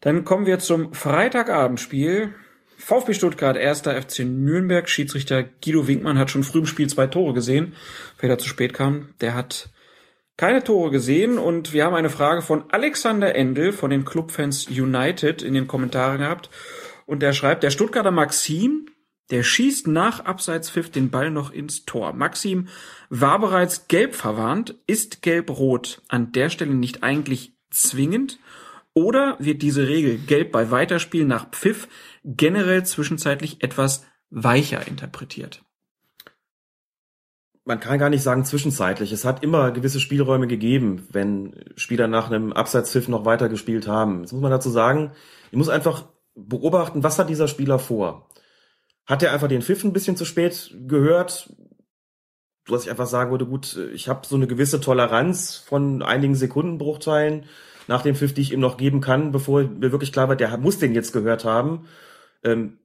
Dann 0.00 0.24
kommen 0.24 0.46
wir 0.46 0.58
zum 0.58 0.92
Freitagabendspiel. 0.92 2.34
VfB 2.84 3.14
Stuttgart, 3.14 3.56
erster 3.56 4.00
FC 4.00 4.26
Nürnberg, 4.26 4.90
Schiedsrichter 4.90 5.42
Guido 5.42 5.88
Winkmann 5.88 6.18
hat 6.18 6.30
schon 6.30 6.44
früh 6.44 6.58
im 6.58 6.66
Spiel 6.66 6.86
zwei 6.86 7.06
Tore 7.06 7.32
gesehen. 7.32 7.72
Wer 8.18 8.28
da 8.28 8.36
zu 8.36 8.46
spät 8.46 8.74
kam, 8.74 9.14
der 9.22 9.34
hat 9.34 9.70
keine 10.36 10.62
Tore 10.62 10.90
gesehen 10.90 11.38
und 11.38 11.72
wir 11.72 11.86
haben 11.86 11.94
eine 11.94 12.10
Frage 12.10 12.42
von 12.42 12.64
Alexander 12.70 13.34
Endel 13.34 13.72
von 13.72 13.88
den 13.88 14.04
Clubfans 14.04 14.68
United 14.68 15.40
in 15.40 15.54
den 15.54 15.66
Kommentaren 15.66 16.18
gehabt 16.18 16.50
und 17.06 17.22
der 17.22 17.32
schreibt, 17.32 17.62
der 17.62 17.70
Stuttgarter 17.70 18.10
Maxim, 18.10 18.90
der 19.30 19.44
schießt 19.44 19.86
nach 19.86 20.20
Abseitspfiff 20.20 20.90
den 20.90 21.10
Ball 21.10 21.30
noch 21.30 21.52
ins 21.52 21.86
Tor. 21.86 22.12
Maxim 22.12 22.68
war 23.08 23.38
bereits 23.38 23.88
gelb 23.88 24.14
verwarnt, 24.14 24.74
ist 24.86 25.22
gelb-rot 25.22 26.02
an 26.08 26.32
der 26.32 26.50
Stelle 26.50 26.74
nicht 26.74 27.02
eigentlich 27.02 27.54
zwingend 27.70 28.38
oder 28.92 29.36
wird 29.40 29.62
diese 29.62 29.88
Regel 29.88 30.18
gelb 30.18 30.52
bei 30.52 30.70
Weiterspiel 30.70 31.24
nach 31.24 31.50
Pfiff 31.50 31.88
generell 32.24 32.84
zwischenzeitlich 32.84 33.62
etwas 33.62 34.04
weicher 34.30 34.86
interpretiert? 34.88 35.62
Man 37.66 37.80
kann 37.80 37.98
gar 37.98 38.10
nicht 38.10 38.22
sagen 38.22 38.44
zwischenzeitlich. 38.44 39.10
Es 39.12 39.24
hat 39.24 39.42
immer 39.42 39.70
gewisse 39.70 40.00
Spielräume 40.00 40.46
gegeben, 40.46 41.06
wenn 41.10 41.64
Spieler 41.76 42.08
nach 42.08 42.30
einem 42.30 42.52
Abseitspfiff 42.52 43.08
noch 43.08 43.24
weiter 43.24 43.48
gespielt 43.48 43.88
haben. 43.88 44.20
Jetzt 44.20 44.32
muss 44.32 44.42
man 44.42 44.50
dazu 44.50 44.68
sagen, 44.68 45.12
ich 45.50 45.56
muss 45.56 45.70
einfach 45.70 46.04
beobachten, 46.34 47.02
was 47.02 47.18
hat 47.18 47.30
dieser 47.30 47.48
Spieler 47.48 47.78
vor? 47.78 48.28
Hat 49.06 49.22
er 49.22 49.32
einfach 49.32 49.48
den 49.48 49.62
Pfiff 49.62 49.82
ein 49.84 49.92
bisschen 49.92 50.16
zu 50.16 50.26
spät 50.26 50.74
gehört? 50.86 51.54
Was 52.66 52.84
ich 52.84 52.90
einfach 52.90 53.06
sagen 53.06 53.30
würde, 53.30 53.46
gut, 53.46 53.78
ich 53.94 54.08
habe 54.08 54.26
so 54.26 54.36
eine 54.36 54.46
gewisse 54.46 54.80
Toleranz 54.80 55.56
von 55.56 56.02
einigen 56.02 56.34
Sekundenbruchteilen 56.34 57.46
nach 57.86 58.02
dem 58.02 58.14
Pfiff, 58.14 58.32
die 58.34 58.40
ich 58.40 58.52
ihm 58.52 58.60
noch 58.60 58.78
geben 58.78 59.00
kann, 59.00 59.32
bevor 59.32 59.62
mir 59.62 59.92
wirklich 59.92 60.12
klar 60.12 60.28
wird, 60.28 60.40
der 60.40 60.56
muss 60.56 60.78
den 60.78 60.94
jetzt 60.94 61.12
gehört 61.12 61.44
haben. 61.44 61.86
Ähm, 62.44 62.78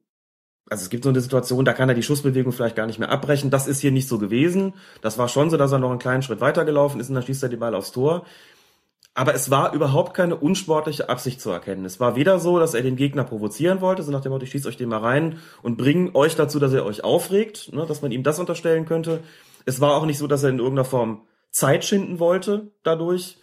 also 0.70 0.84
es 0.84 0.89
gibt 0.89 1.03
so 1.03 1.10
eine 1.10 1.20
Situation, 1.20 1.66
da 1.66 1.74
kann 1.74 1.89
er 1.89 1.95
die 1.95 2.03
Schussbewegung 2.03 2.51
vielleicht 2.51 2.76
gar 2.76 2.86
nicht 2.86 2.99
mehr 2.99 3.10
abbrechen. 3.10 3.49
Das 3.49 3.68
ist 3.68 3.80
hier 3.80 3.91
nicht 3.91 4.07
so 4.07 4.20
gewesen. 4.20 4.74
Das 5.01 5.18
war 5.18 5.28
schon 5.28 5.49
so, 5.49 5.57
dass 5.57 5.72
er 5.72 5.80
noch 5.80 5.89
einen 5.89 5.99
kleinen 5.99 6.22
Schritt 6.22 6.41
weitergelaufen 6.41 6.99
ist 6.99 7.10
und 7.10 7.16
dann 7.16 7.24
schießt 7.24 7.43
er 7.43 7.49
die 7.49 7.55
Ball 7.55 7.74
aufs 7.74 7.91
Tor. 7.91 8.26
Aber 9.16 9.34
es 9.34 9.49
war 9.49 9.74
überhaupt 9.74 10.14
keine 10.14 10.36
unsportliche 10.36 11.10
Absicht 11.10 11.41
zu 11.41 11.49
erkennen. 11.49 11.86
Es 11.86 11.99
war 11.99 12.16
weder 12.16 12.39
so, 12.39 12.60
dass 12.60 12.76
er 12.76 12.84
den 12.84 12.95
Gegner 12.95 13.24
provozieren 13.24 13.82
wollte, 13.82 14.03
so 14.03 14.12
nach 14.12 14.22
dem 14.22 14.32
Motto, 14.32 14.43
ich 14.43 14.51
schieße 14.51 14.68
euch 14.68 14.78
den 14.78 14.89
mal 14.89 14.99
rein 14.99 15.39
und 15.64 15.78
bringe 15.78 16.14
euch 16.16 16.36
dazu, 16.36 16.60
dass 16.60 16.72
er 16.72 16.86
euch 16.86 17.03
aufregt, 17.03 17.74
ne, 17.74 17.86
dass 17.88 18.01
man 18.01 18.12
ihm 18.12 18.24
das 18.24 18.39
unterstellen 18.39 18.86
könnte. 18.86 19.22
Es 19.66 19.82
war 19.82 19.95
auch 19.95 20.05
nicht 20.05 20.20
so, 20.20 20.28
dass 20.28 20.43
er 20.43 20.51
in 20.51 20.60
irgendeiner 20.60 20.86
Form 20.86 21.24
Zeit 21.49 21.84
schinden 21.84 22.20
wollte 22.20 22.72
dadurch. 22.84 23.39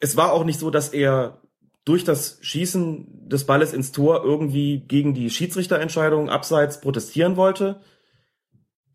Es 0.00 0.16
war 0.16 0.32
auch 0.32 0.44
nicht 0.44 0.58
so, 0.58 0.70
dass 0.70 0.88
er 0.88 1.38
durch 1.84 2.04
das 2.04 2.38
Schießen 2.42 3.28
des 3.28 3.44
Balles 3.44 3.72
ins 3.72 3.92
Tor 3.92 4.24
irgendwie 4.24 4.80
gegen 4.86 5.14
die 5.14 5.30
Schiedsrichterentscheidung 5.30 6.30
abseits 6.30 6.80
protestieren 6.80 7.36
wollte. 7.36 7.80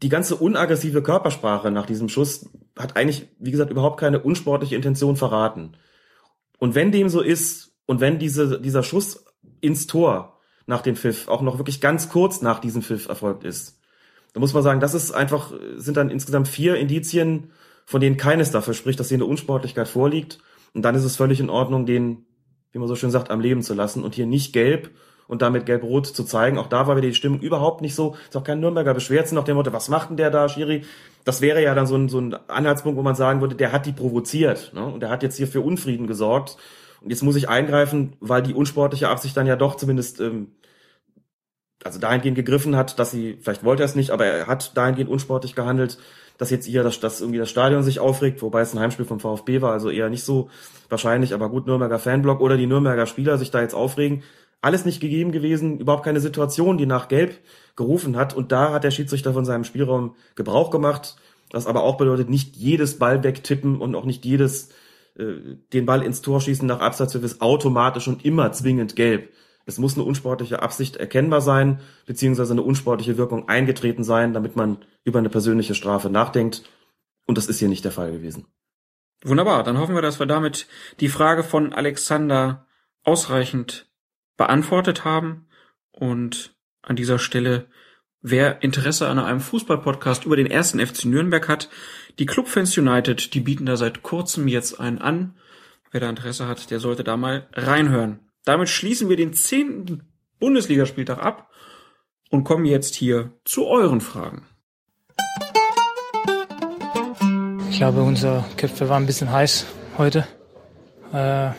Die 0.01 0.09
ganze 0.09 0.35
unaggressive 0.35 1.01
Körpersprache 1.01 1.71
nach 1.71 1.85
diesem 1.85 2.07
Schuss 2.07 2.49
hat 2.77 2.95
eigentlich, 2.95 3.27
wie 3.39 3.51
gesagt, 3.51 3.71
überhaupt 3.71 3.99
keine 3.99 4.21
unsportliche 4.21 4.75
Intention 4.75 5.15
verraten. 5.15 5.75
Und 6.59 6.75
wenn 6.75 6.91
dem 6.91 7.09
so 7.09 7.21
ist 7.21 7.75
und 7.85 7.99
wenn 7.99 8.19
diese, 8.19 8.61
dieser 8.61 8.83
Schuss 8.83 9.25
ins 9.59 9.87
Tor 9.87 10.39
nach 10.65 10.81
dem 10.81 10.95
Pfiff 10.95 11.27
auch 11.27 11.41
noch 11.41 11.57
wirklich 11.57 11.81
ganz 11.81 12.09
kurz 12.09 12.41
nach 12.41 12.59
diesem 12.59 12.83
Pfiff 12.83 13.09
erfolgt 13.09 13.43
ist, 13.43 13.79
dann 14.33 14.41
muss 14.41 14.53
man 14.53 14.63
sagen, 14.63 14.79
das 14.79 14.93
ist 14.93 15.11
einfach, 15.11 15.51
sind 15.75 15.97
dann 15.97 16.09
insgesamt 16.09 16.47
vier 16.47 16.75
Indizien, 16.75 17.51
von 17.85 18.01
denen 18.01 18.17
keines 18.17 18.51
dafür 18.51 18.73
spricht, 18.73 18.99
dass 18.99 19.09
hier 19.09 19.17
eine 19.17 19.25
Unsportlichkeit 19.25 19.87
vorliegt. 19.87 20.39
Und 20.73 20.83
dann 20.83 20.93
ist 20.93 21.05
es 21.05 21.15
völlig 21.15 21.39
in 21.39 21.49
Ordnung, 21.49 21.85
den, 21.85 22.26
wie 22.77 22.79
man 22.79 22.87
so 22.87 22.95
schön 22.95 23.09
sagt, 23.09 23.31
am 23.31 23.41
Leben 23.41 23.63
zu 23.63 23.73
lassen 23.73 24.03
und 24.03 24.13
hier 24.13 24.27
nicht 24.27 24.53
gelb 24.53 24.91
und 25.27 25.41
damit 25.41 25.65
gelb-rot 25.65 26.05
zu 26.05 26.23
zeigen. 26.23 26.59
Auch 26.59 26.67
da 26.67 26.85
war 26.85 26.95
wieder 26.95 27.07
die 27.07 27.15
Stimmung 27.15 27.39
überhaupt 27.39 27.81
nicht 27.81 27.95
so. 27.95 28.15
Ist 28.27 28.37
auch 28.37 28.43
kein 28.43 28.59
Nürnberger 28.59 28.93
beschwert 28.93 29.31
nach 29.31 29.43
dem 29.43 29.55
Motto, 29.57 29.73
was 29.73 29.89
macht 29.89 30.09
denn 30.09 30.17
der 30.17 30.29
da, 30.29 30.47
Schiri? 30.47 30.85
Das 31.25 31.41
wäre 31.41 31.61
ja 31.63 31.73
dann 31.73 31.87
so 31.87 31.95
ein, 31.95 32.07
so 32.07 32.19
ein 32.19 32.35
Anhaltspunkt, 32.47 32.97
wo 32.97 33.01
man 33.01 33.15
sagen 33.15 33.41
würde, 33.41 33.55
der 33.55 33.71
hat 33.71 33.87
die 33.87 33.91
provoziert. 33.93 34.71
Ne? 34.75 34.85
Und 34.85 35.01
der 35.01 35.09
hat 35.09 35.23
jetzt 35.23 35.37
hier 35.37 35.47
für 35.47 35.61
Unfrieden 35.61 36.05
gesorgt. 36.05 36.57
Und 37.01 37.09
jetzt 37.09 37.23
muss 37.23 37.35
ich 37.35 37.49
eingreifen, 37.49 38.13
weil 38.19 38.43
die 38.43 38.53
unsportliche 38.53 39.09
Absicht 39.09 39.35
dann 39.35 39.47
ja 39.47 39.55
doch 39.55 39.75
zumindest 39.75 40.21
ähm, 40.21 40.51
also 41.83 41.99
dahingehend 41.99 42.35
gegriffen 42.35 42.75
hat, 42.75 42.99
dass 42.99 43.11
sie, 43.11 43.39
vielleicht 43.41 43.63
wollte 43.63 43.83
er 43.83 43.85
es 43.85 43.95
nicht, 43.95 44.11
aber 44.11 44.25
er 44.25 44.47
hat 44.47 44.77
dahingehend 44.77 45.09
unsportlich 45.09 45.55
gehandelt, 45.55 45.97
dass 46.37 46.49
jetzt 46.49 46.65
hier 46.65 46.83
das, 46.83 46.99
dass 46.99 47.21
irgendwie 47.21 47.39
das 47.39 47.49
Stadion 47.49 47.83
sich 47.83 47.99
aufregt, 47.99 48.41
wobei 48.41 48.61
es 48.61 48.73
ein 48.73 48.79
Heimspiel 48.79 49.05
vom 49.05 49.19
VfB 49.19 49.61
war, 49.61 49.73
also 49.73 49.89
eher 49.89 50.09
nicht 50.09 50.23
so 50.23 50.49
wahrscheinlich, 50.89 51.33
aber 51.33 51.49
gut, 51.49 51.67
Nürnberger 51.67 51.99
Fanblock 51.99 52.41
oder 52.41 52.57
die 52.57 52.67
Nürnberger 52.67 53.05
Spieler 53.05 53.37
sich 53.37 53.51
da 53.51 53.61
jetzt 53.61 53.73
aufregen. 53.73 54.23
Alles 54.61 54.85
nicht 54.85 54.99
gegeben 54.99 55.31
gewesen, 55.31 55.79
überhaupt 55.79 56.03
keine 56.03 56.19
Situation, 56.19 56.77
die 56.77 56.85
nach 56.85 57.07
Gelb 57.07 57.37
gerufen 57.75 58.17
hat. 58.17 58.35
Und 58.35 58.51
da 58.51 58.73
hat 58.73 58.83
der 58.83 58.91
Schiedsrichter 58.91 59.33
von 59.33 59.45
seinem 59.45 59.63
Spielraum 59.63 60.15
Gebrauch 60.35 60.71
gemacht. 60.71 61.15
Was 61.51 61.67
aber 61.67 61.83
auch 61.83 61.97
bedeutet, 61.97 62.29
nicht 62.29 62.55
jedes 62.57 62.97
Ball 62.97 63.23
wegtippen 63.23 63.79
und 63.79 63.95
auch 63.95 64.03
nicht 64.03 64.25
jedes 64.25 64.69
äh, 65.17 65.57
den 65.73 65.85
Ball 65.85 66.03
ins 66.03 66.21
Tor 66.21 66.41
schießen 66.41 66.67
nach 66.67 66.79
Abseits 66.79 67.15
ist 67.15 67.41
automatisch 67.41 68.07
und 68.07 68.25
immer 68.25 68.51
zwingend 68.51 68.95
gelb. 68.95 69.29
Es 69.67 69.77
muss 69.77 69.95
eine 69.95 70.05
unsportliche 70.05 70.61
Absicht 70.61 70.95
erkennbar 70.95 71.41
sein, 71.41 71.81
beziehungsweise 72.05 72.53
eine 72.53 72.61
unsportliche 72.61 73.17
Wirkung 73.17 73.49
eingetreten 73.49 74.05
sein, 74.05 74.33
damit 74.33 74.55
man 74.55 74.77
über 75.03 75.19
eine 75.19 75.29
persönliche 75.29 75.75
Strafe 75.75 76.09
nachdenkt. 76.09 76.63
Und 77.25 77.37
das 77.37 77.47
ist 77.47 77.59
hier 77.59 77.67
nicht 77.67 77.83
der 77.83 77.91
Fall 77.91 78.13
gewesen. 78.13 78.45
Wunderbar, 79.23 79.63
dann 79.63 79.77
hoffen 79.77 79.93
wir, 79.93 80.01
dass 80.01 80.19
wir 80.19 80.25
damit 80.25 80.67
die 81.01 81.09
Frage 81.09 81.43
von 81.43 81.73
Alexander 81.73 82.65
ausreichend 83.03 83.91
beantwortet 84.37 85.03
haben. 85.03 85.47
Und 85.91 86.55
an 86.81 86.95
dieser 86.95 87.19
Stelle, 87.19 87.67
wer 88.21 88.63
Interesse 88.63 89.09
an 89.09 89.19
einem 89.19 89.41
Fußballpodcast 89.41 90.23
über 90.23 90.37
den 90.37 90.47
ersten 90.47 90.79
FC 90.79 91.05
Nürnberg 91.05 91.49
hat, 91.49 91.69
die 92.19 92.25
Clubfans 92.25 92.77
United, 92.77 93.33
die 93.33 93.41
bieten 93.41 93.65
da 93.65 93.75
seit 93.75 94.01
kurzem 94.01 94.47
jetzt 94.47 94.79
einen 94.79 94.99
an. 94.99 95.35
Wer 95.91 95.99
da 95.99 96.09
Interesse 96.09 96.47
hat, 96.47 96.71
der 96.71 96.79
sollte 96.79 97.03
da 97.03 97.17
mal 97.17 97.49
reinhören. 97.51 98.26
Damit 98.47 98.69
schließen 98.69 99.09
wir 99.09 99.17
den 99.17 99.33
zehnten 99.33 100.07
Bundesligaspieltag 100.39 101.19
ab 101.19 101.49
und 102.29 102.45
kommen 102.45 102.63
jetzt 102.63 102.95
hier 102.95 103.33
zu 103.43 103.67
euren 103.67 103.99
Fragen. 103.99 104.45
Ich 107.69 107.75
glaube, 107.75 108.03
unser 108.03 108.45
Köpfe 108.55 108.87
waren 108.87 109.03
ein 109.03 109.05
bisschen 109.05 109.33
heiß 109.33 109.65
heute. 109.97 110.25
Äh, 111.11 111.49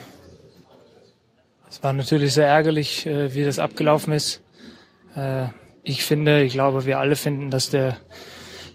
es 1.68 1.82
war 1.82 1.92
natürlich 1.92 2.32
sehr 2.32 2.46
ärgerlich, 2.46 3.04
äh, 3.04 3.34
wie 3.34 3.44
das 3.44 3.58
abgelaufen 3.58 4.14
ist. 4.14 4.40
Äh, 5.14 5.48
ich 5.82 6.04
finde, 6.04 6.42
ich 6.42 6.54
glaube, 6.54 6.86
wir 6.86 7.00
alle 7.00 7.16
finden, 7.16 7.50
dass 7.50 7.68
der, 7.68 7.98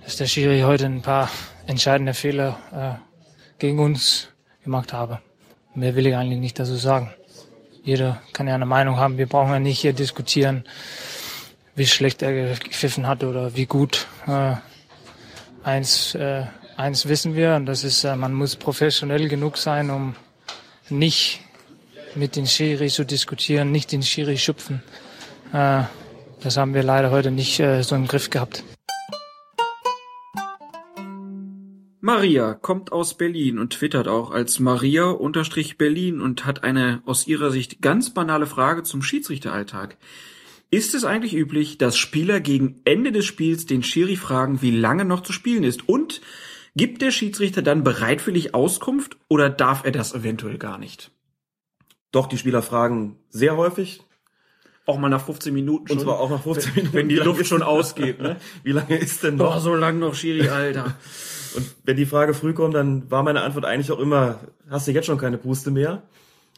dass 0.03 0.18
der 0.18 0.28
Schiri 0.28 0.61
heute 0.61 0.86
ein 0.86 1.01
paar 1.01 1.32
entscheidende 1.66 2.14
Fehler 2.14 2.59
äh, 2.72 3.57
gegen 3.57 3.80
uns 3.80 4.28
gemacht 4.64 4.93
habe. 4.93 5.20
Mehr 5.74 5.95
will 5.95 6.05
ich 6.05 6.16
eigentlich 6.16 6.39
nicht 6.39 6.59
dazu 6.59 6.76
sagen 6.76 7.11
jeder 7.84 8.21
kann 8.31 8.47
ja 8.47 8.55
eine 8.55 8.65
Meinung 8.65 8.97
haben. 8.97 9.17
Wir 9.17 9.27
brauchen 9.27 9.51
ja 9.51 9.59
nicht 9.59 9.79
hier 9.79 9.93
diskutieren, 9.93 10.63
wie 11.75 11.86
schlecht 11.86 12.21
er 12.21 12.55
gepfiffen 12.55 13.07
hat 13.07 13.23
oder 13.23 13.55
wie 13.55 13.65
gut. 13.65 14.07
Äh, 14.27 14.55
eins, 15.63 16.15
äh, 16.15 16.45
eins 16.77 17.07
wissen 17.07 17.36
wir, 17.36 17.55
und 17.55 17.65
das 17.65 17.84
ist, 17.84 18.03
äh, 18.03 18.15
man 18.15 18.34
muss 18.34 18.55
professionell 18.55 19.27
genug 19.27 19.57
sein, 19.57 19.89
um 19.89 20.15
nicht 20.89 21.41
mit 22.15 22.36
den 22.36 22.47
Schiri 22.47 22.89
zu 22.89 23.05
diskutieren, 23.05 23.71
nicht 23.71 23.91
den 23.91 24.03
Schiri 24.03 24.38
schupfen. 24.38 24.84
Äh, 25.51 25.84
das 26.41 26.57
haben 26.57 26.73
wir 26.73 26.84
leider 26.84 27.11
heute 27.11 27.31
nicht 27.31 27.59
äh, 27.59 27.81
so 27.84 27.95
im 27.95 28.07
Griff 28.07 28.29
gehabt. 28.29 28.63
Maria 32.06 32.54
kommt 32.54 32.91
aus 32.91 33.14
Berlin 33.14 33.58
und 33.58 33.72
twittert 33.72 34.10
auch 34.10 34.32
als 34.32 34.60
Maria-Berlin 34.60 36.20
und 36.20 36.45
hat 36.45 36.62
eine 36.62 37.01
aus 37.06 37.28
ihrer 37.28 37.49
Sicht 37.49 37.82
ganz 37.82 38.14
banale 38.14 38.45
Frage 38.45 38.84
zum 38.84 39.01
Schiedsrichteralltag. 39.01 39.95
Ist 40.70 40.95
es 40.95 41.06
eigentlich 41.06 41.34
üblich, 41.34 41.78
dass 41.78 41.95
Spieler 41.95 42.41
gegen 42.41 42.82
Ende 42.84 43.14
des 43.14 43.24
Spiels 43.24 43.68
den 43.68 43.84
Schiri 43.84 44.18
fragen, 44.18 44.62
wie 44.62 44.72
lange 44.72 45.06
noch 45.06 45.22
zu 45.22 45.32
spielen 45.32 45.64
ist? 45.64 45.88
Und 45.88 46.20
gibt 46.76 47.01
der 47.01 47.12
Schiedsrichter 47.12 47.62
dann 47.62 47.86
bereitwillig 47.86 48.54
Auskunft 48.54 49.16
oder 49.30 49.49
darf 49.49 49.86
er 49.86 49.93
das 49.93 50.14
eventuell 50.14 50.58
gar 50.58 50.78
nicht? 50.78 51.10
Doch, 52.12 52.28
die 52.28 52.38
Spieler 52.38 52.62
fragen 52.62 53.16
sehr 53.30 53.56
häufig. 53.56 54.01
Auch 54.86 54.97
mal 54.97 55.08
nach 55.08 55.26
15 55.26 55.54
Minuten 55.54 55.88
schon. 55.88 55.99
Und 55.99 56.04
zwar 56.04 56.20
auch 56.20 56.30
nach 56.30 56.43
15 56.43 56.76
Minuten. 56.76 56.93
Wenn 56.93 57.08
die 57.08 57.16
Luft 57.16 57.47
schon 57.47 57.64
ausgeht, 57.64 58.20
ne? 58.20 58.36
Wie 58.64 58.74
lange 58.74 58.97
ist 58.97 59.24
denn 59.24 59.38
noch? 59.38 59.56
Oh, 59.56 59.60
so 59.60 59.74
lang 59.74 59.99
noch, 59.99 60.16
Schiri, 60.16 60.49
Alter. 60.49 60.97
Und 61.56 61.66
wenn 61.84 61.97
die 61.97 62.06
Frage 62.06 62.34
früh 62.34 62.54
kommt, 62.54 62.76
dann 62.76 63.10
war 63.12 63.24
meine 63.24 63.41
Antwort 63.41 63.66
eigentlich 63.66 63.91
auch 63.91 63.99
immer, 63.99 64.39
hast 64.70 64.88
du 64.88 64.91
jetzt 64.91 65.06
schon 65.06 65.18
keine 65.18 65.38
Puste 65.38 65.72
mehr? 65.72 66.04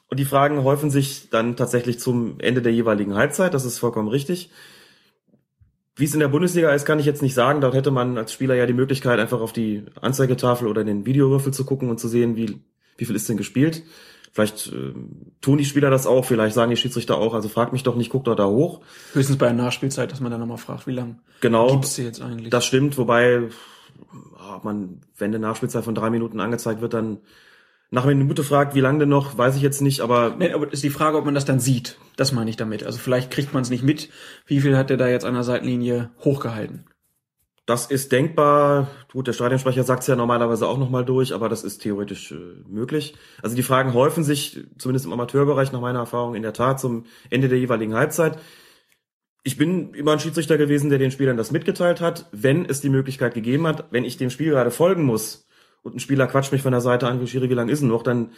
Und 0.09 0.19
die 0.19 0.25
Fragen 0.25 0.63
häufen 0.63 0.89
sich 0.89 1.29
dann 1.29 1.55
tatsächlich 1.55 1.99
zum 1.99 2.39
Ende 2.39 2.61
der 2.61 2.73
jeweiligen 2.73 3.15
Halbzeit, 3.15 3.53
das 3.53 3.65
ist 3.65 3.79
vollkommen 3.79 4.07
richtig. 4.07 4.51
Wie 5.95 6.03
es 6.03 6.13
in 6.13 6.19
der 6.19 6.27
Bundesliga 6.27 6.71
ist, 6.71 6.85
kann 6.85 6.99
ich 6.99 7.05
jetzt 7.05 7.21
nicht 7.21 7.33
sagen. 7.33 7.61
Dort 7.61 7.73
hätte 7.73 7.89
man 7.89 8.17
als 8.17 8.33
Spieler 8.33 8.55
ja 8.55 8.65
die 8.65 8.73
Möglichkeit, 8.73 9.17
einfach 9.19 9.39
auf 9.39 9.53
die 9.53 9.83
Anzeigetafel 10.01 10.67
oder 10.67 10.83
den 10.83 11.05
Videowürfel 11.05 11.53
zu 11.53 11.63
gucken 11.65 11.89
und 11.89 11.99
zu 11.99 12.09
sehen, 12.09 12.35
wie, 12.35 12.59
wie 12.97 13.05
viel 13.05 13.15
ist 13.15 13.29
denn 13.29 13.37
gespielt. 13.37 13.83
Vielleicht 14.33 14.67
äh, 14.67 14.93
tun 15.39 15.57
die 15.57 15.63
Spieler 15.63 15.89
das 15.89 16.05
auch, 16.05 16.25
vielleicht 16.25 16.53
sagen 16.53 16.69
die 16.69 16.75
Schiedsrichter 16.75 17.17
auch, 17.17 17.33
also 17.33 17.47
frag 17.47 17.71
mich 17.71 17.83
doch 17.83 17.95
nicht, 17.95 18.09
guck 18.09 18.25
doch 18.25 18.35
da 18.35 18.45
hoch. 18.45 18.81
Höchstens 19.13 19.37
bei 19.37 19.45
der 19.45 19.55
Nachspielzeit, 19.55 20.11
dass 20.11 20.19
man 20.19 20.29
dann 20.29 20.41
nochmal 20.41 20.57
fragt, 20.57 20.87
wie 20.87 20.91
lang 20.91 21.19
genau, 21.39 21.71
gibt's 21.71 21.95
jetzt 21.95 22.21
eigentlich? 22.21 22.49
Das 22.49 22.65
stimmt, 22.65 22.97
wobei 22.97 23.43
ob 24.53 24.63
man, 24.63 25.01
wenn 25.17 25.31
eine 25.31 25.39
Nachspielzeit 25.39 25.83
von 25.83 25.95
drei 25.95 26.09
Minuten 26.09 26.39
angezeigt 26.39 26.81
wird, 26.81 26.93
dann 26.93 27.19
nach 27.91 28.03
einer 28.03 28.15
Minute 28.15 28.43
fragt, 28.43 28.75
wie 28.75 28.81
lange 28.81 28.99
denn 28.99 29.09
noch, 29.09 29.37
weiß 29.37 29.55
ich 29.55 29.61
jetzt 29.61 29.81
nicht, 29.81 30.01
aber. 30.01 30.35
Nee, 30.37 30.51
aber 30.51 30.71
ist 30.71 30.83
die 30.83 30.89
Frage, 30.89 31.17
ob 31.17 31.25
man 31.25 31.35
das 31.35 31.45
dann 31.45 31.59
sieht. 31.59 31.97
Das 32.17 32.31
meine 32.31 32.49
ich 32.49 32.57
damit. 32.57 32.83
Also 32.83 32.99
vielleicht 32.99 33.31
kriegt 33.31 33.53
man 33.53 33.63
es 33.63 33.69
nicht 33.69 33.83
mit. 33.83 34.09
Wie 34.45 34.59
viel 34.59 34.77
hat 34.77 34.89
der 34.89 34.97
da 34.97 35.07
jetzt 35.07 35.25
an 35.25 35.33
der 35.33 35.43
Seitenlinie 35.43 36.11
hochgehalten? 36.23 36.85
Das 37.65 37.87
ist 37.87 38.11
denkbar. 38.11 38.89
Gut, 39.11 39.27
der 39.27 39.33
Stadionsprecher 39.33 39.83
sagt 39.83 40.01
es 40.01 40.07
ja 40.07 40.15
normalerweise 40.15 40.67
auch 40.67 40.77
nochmal 40.77 41.03
durch, 41.03 41.33
aber 41.33 41.49
das 41.49 41.63
ist 41.63 41.79
theoretisch 41.79 42.31
äh, 42.31 42.35
möglich. 42.67 43.15
Also 43.41 43.55
die 43.55 43.63
Fragen 43.63 43.93
häufen 43.93 44.23
sich, 44.23 44.63
zumindest 44.77 45.05
im 45.05 45.13
Amateurbereich 45.13 45.71
nach 45.71 45.81
meiner 45.81 45.99
Erfahrung, 45.99 46.35
in 46.35 46.43
der 46.43 46.53
Tat 46.53 46.79
zum 46.79 47.05
Ende 47.31 47.49
der 47.49 47.57
jeweiligen 47.57 47.95
Halbzeit 47.95 48.37
ich 49.45 49.57
bin 49.57 49.93
immer 49.93 50.13
ein 50.13 50.19
Schiedsrichter 50.19 50.57
gewesen, 50.57 50.89
der 50.89 50.97
den 50.97 51.11
Spielern 51.11 51.37
das 51.37 51.51
mitgeteilt 51.51 52.01
hat, 52.01 52.25
wenn 52.31 52.65
es 52.65 52.81
die 52.81 52.89
Möglichkeit 52.89 53.35
gegeben 53.35 53.67
hat, 53.67 53.85
wenn 53.91 54.03
ich 54.03 54.17
dem 54.17 54.31
Spiel 54.31 54.49
gerade 54.49 54.71
folgen 54.71 55.05
muss 55.05 55.47
und 55.83 55.95
ein 55.95 55.99
Spieler 55.99 56.25
quatscht 56.25 56.51
mich 56.51 56.63
von 56.63 56.71
der 56.71 56.81
Seite 56.81 57.07
an, 57.07 57.21
wie 57.21 57.27
Schiri, 57.27 57.47
wie 57.47 57.53
lang 57.53 57.69
ist 57.69 57.81
denn 57.81 57.89
noch, 57.89 58.01
dann 58.01 58.31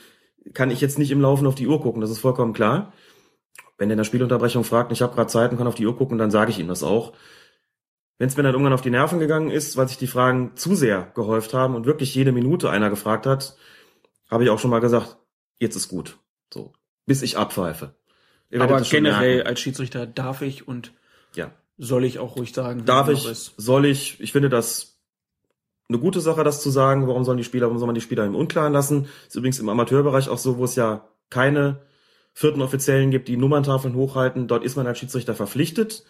kann 0.53 0.70
ich 0.70 0.82
jetzt 0.82 0.99
nicht 0.99 1.12
im 1.12 1.22
Laufen 1.22 1.47
auf 1.47 1.55
die 1.55 1.66
Uhr 1.66 1.82
gucken, 1.82 2.01
das 2.01 2.12
ist 2.12 2.20
vollkommen 2.20 2.51
klar. 2.51 2.91
Wenn 3.78 3.88
der 3.88 3.93
in 3.93 3.99
der 3.99 4.03
Spielunterbrechung 4.03 4.66
fragt, 4.66 4.91
ich 4.91 5.01
habe 5.01 5.16
gerade 5.16 5.30
Zeit 5.30 5.51
und 5.51 5.58
kann 5.58 5.68
auf 5.68 5.76
die 5.76 5.86
Uhr 5.86 5.95
gucken, 5.95 6.18
dann 6.18 6.30
sage 6.30 6.51
ich 6.51 6.60
ihm 6.60 6.68
das 6.68 6.84
auch. 6.84 7.14
Wenn 8.18 8.28
es 8.28 8.36
mir 8.36 8.43
dann 8.43 8.51
irgendwann 8.51 8.74
auf 8.74 8.82
die 8.82 8.89
Nerven 8.89 9.20
gegangen 9.20 9.49
ist, 9.49 9.78
weil 9.78 9.88
sich 9.88 9.97
die 9.97 10.08
Fragen 10.08 10.58
zu 10.58 10.76
sehr 10.76 11.10
gehäuft 11.16 11.53
haben 11.53 11.76
und 11.76 11.86
wirklich 11.86 12.14
jede 12.16 12.34
Minute 12.34 12.70
einer 12.70 12.89
gefragt 12.89 13.26
hat, 13.26 13.55
habe 14.30 14.43
ich 14.43 14.49
auch 14.49 14.60
schon 14.60 14.72
mal 14.72 14.80
gesagt, 14.80 15.16
jetzt 15.58 15.78
ist 15.78 15.88
gut. 15.88 16.18
So, 16.53 16.74
bis 17.05 17.22
ich 17.22 17.38
abpfeife. 17.38 17.95
Aber 18.53 18.82
generell 18.82 19.43
als 19.43 19.62
Schiedsrichter 19.62 20.05
darf 20.05 20.41
ich 20.41 20.68
und 20.68 20.91
ja. 21.38 21.51
soll 21.77 22.03
ich 22.03 22.19
auch 22.19 22.35
ruhig 22.35 22.53
sagen. 22.53 22.85
Darf 22.85 23.09
ich, 23.09 23.23
soll 23.57 23.85
ich, 23.85 24.19
ich 24.19 24.31
finde 24.31 24.49
das 24.49 24.99
eine 25.89 25.99
gute 25.99 26.19
Sache, 26.19 26.43
das 26.43 26.61
zu 26.61 26.69
sagen. 26.69 27.07
Warum 27.07 27.23
sollen 27.23 27.38
die 27.38 27.43
Spieler, 27.43 27.67
warum 27.67 27.77
soll 27.77 27.88
man 27.88 27.95
die 27.95 28.01
Spieler 28.01 28.25
im 28.25 28.35
Unklaren 28.35 28.73
lassen? 28.73 29.07
Ist 29.27 29.35
übrigens 29.35 29.59
im 29.59 29.69
Amateurbereich 29.69 30.29
auch 30.29 30.38
so, 30.38 30.57
wo 30.57 30.65
es 30.65 30.75
ja 30.75 31.07
keine 31.29 31.81
vierten 32.33 32.61
Offiziellen 32.61 33.09
gibt, 33.09 33.27
die 33.29 33.38
Nummerntafeln 33.38 33.95
hochhalten. 33.95 34.47
Dort 34.47 34.63
ist 34.63 34.75
man 34.75 34.85
als 34.85 34.99
Schiedsrichter 34.99 35.33
verpflichtet, 35.33 36.03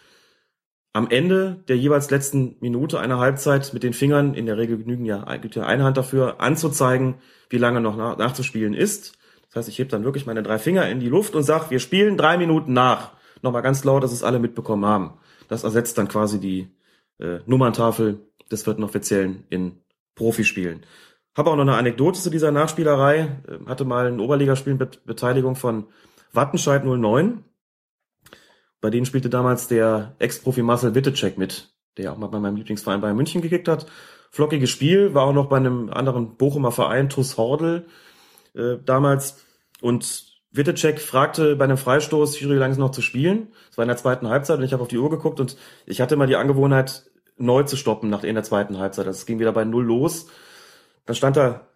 am 0.92 1.08
Ende 1.10 1.62
der 1.68 1.76
jeweils 1.76 2.10
letzten 2.10 2.56
Minute 2.60 2.98
einer 2.98 3.18
Halbzeit 3.18 3.72
mit 3.72 3.82
den 3.82 3.92
Fingern, 3.92 4.34
in 4.34 4.46
der 4.46 4.58
Regel 4.58 4.78
genügen 4.78 5.04
ja, 5.04 5.36
gibt 5.36 5.54
ja 5.54 5.64
eine 5.64 5.84
Hand 5.84 5.96
dafür, 5.96 6.40
anzuzeigen, 6.40 7.16
wie 7.50 7.58
lange 7.58 7.80
noch 7.80 7.96
nach, 7.96 8.18
nachzuspielen 8.18 8.74
ist. 8.74 9.16
Das 9.46 9.56
heißt, 9.56 9.68
ich 9.68 9.78
heb 9.78 9.90
dann 9.90 10.04
wirklich 10.04 10.26
meine 10.26 10.42
drei 10.42 10.58
Finger 10.58 10.88
in 10.88 11.00
die 11.00 11.08
Luft 11.08 11.34
und 11.34 11.44
sag, 11.44 11.70
wir 11.70 11.78
spielen 11.78 12.16
drei 12.16 12.36
Minuten 12.36 12.72
nach. 12.72 13.12
Nochmal 13.42 13.62
ganz 13.62 13.84
laut, 13.84 14.02
dass 14.02 14.12
es 14.12 14.22
alle 14.22 14.38
mitbekommen 14.38 14.84
haben. 14.84 15.18
Das 15.48 15.64
ersetzt 15.64 15.98
dann 15.98 16.08
quasi 16.08 16.40
die 16.40 16.68
äh, 17.18 17.40
Nummerntafel 17.46 18.20
des 18.50 18.64
vierten 18.64 18.84
Offiziellen 18.84 19.44
in 19.50 19.80
Profispielen. 20.14 20.84
Habe 21.36 21.50
auch 21.50 21.56
noch 21.56 21.62
eine 21.62 21.76
Anekdote 21.76 22.18
zu 22.18 22.30
dieser 22.30 22.50
Nachspielerei. 22.50 23.40
Äh, 23.46 23.66
hatte 23.66 23.84
mal 23.84 24.06
ein 24.06 24.20
Oberligaspiel 24.20 24.74
mit 24.74 25.04
Beteiligung 25.04 25.56
von 25.56 25.86
Wattenscheid 26.32 26.84
09. 26.84 27.44
Bei 28.80 28.90
denen 28.90 29.06
spielte 29.06 29.30
damals 29.30 29.68
der 29.68 30.14
Ex-Profi 30.18 30.62
Marcel 30.62 30.94
Wittecek 30.94 31.38
mit, 31.38 31.72
der 31.96 32.12
auch 32.12 32.18
mal 32.18 32.28
bei 32.28 32.38
meinem 32.38 32.56
Lieblingsverein 32.56 33.00
bei 33.00 33.12
München 33.12 33.42
gekickt 33.42 33.68
hat. 33.68 33.86
Flockiges 34.30 34.70
Spiel, 34.70 35.14
war 35.14 35.24
auch 35.24 35.32
noch 35.32 35.48
bei 35.48 35.56
einem 35.56 35.90
anderen 35.90 36.36
Bochumer 36.36 36.70
Verein, 36.70 37.08
TuS 37.08 37.36
Hordel, 37.36 37.86
äh, 38.54 38.76
damals. 38.84 39.44
Und 39.80 40.27
Wittecek 40.50 41.00
fragte 41.00 41.56
bei 41.56 41.64
einem 41.64 41.76
Freistoß, 41.76 42.40
wie 42.40 42.44
lange 42.44 42.72
es 42.72 42.78
noch 42.78 42.90
zu 42.90 43.02
spielen. 43.02 43.48
Es 43.70 43.76
war 43.76 43.84
in 43.84 43.88
der 43.88 43.96
zweiten 43.96 44.28
Halbzeit 44.28 44.58
und 44.58 44.64
ich 44.64 44.72
habe 44.72 44.82
auf 44.82 44.88
die 44.88 44.98
Uhr 44.98 45.10
geguckt 45.10 45.40
und 45.40 45.56
ich 45.86 46.00
hatte 46.00 46.16
mal 46.16 46.26
die 46.26 46.36
Angewohnheit, 46.36 47.10
neu 47.36 47.62
zu 47.62 47.76
stoppen 47.76 48.10
nach 48.10 48.24
in 48.24 48.34
der 48.34 48.44
zweiten 48.44 48.78
Halbzeit. 48.78 49.06
Das 49.06 49.26
ging 49.26 49.38
wieder 49.38 49.52
bei 49.52 49.64
Null 49.64 49.84
los. 49.84 50.26
Dann 51.06 51.14
stand 51.14 51.36
da 51.36 51.68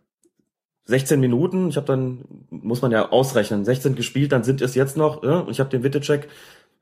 16 0.86 1.20
Minuten. 1.20 1.68
Ich 1.68 1.76
habe 1.76 1.86
dann, 1.86 2.24
muss 2.50 2.82
man 2.82 2.90
ja 2.90 3.10
ausrechnen, 3.10 3.64
16 3.64 3.94
gespielt, 3.94 4.32
dann 4.32 4.42
sind 4.42 4.60
es 4.60 4.74
jetzt 4.74 4.96
noch. 4.96 5.22
Ja, 5.22 5.40
und 5.40 5.50
ich 5.50 5.60
habe 5.60 5.70
den 5.70 5.84
Wittecek 5.84 6.28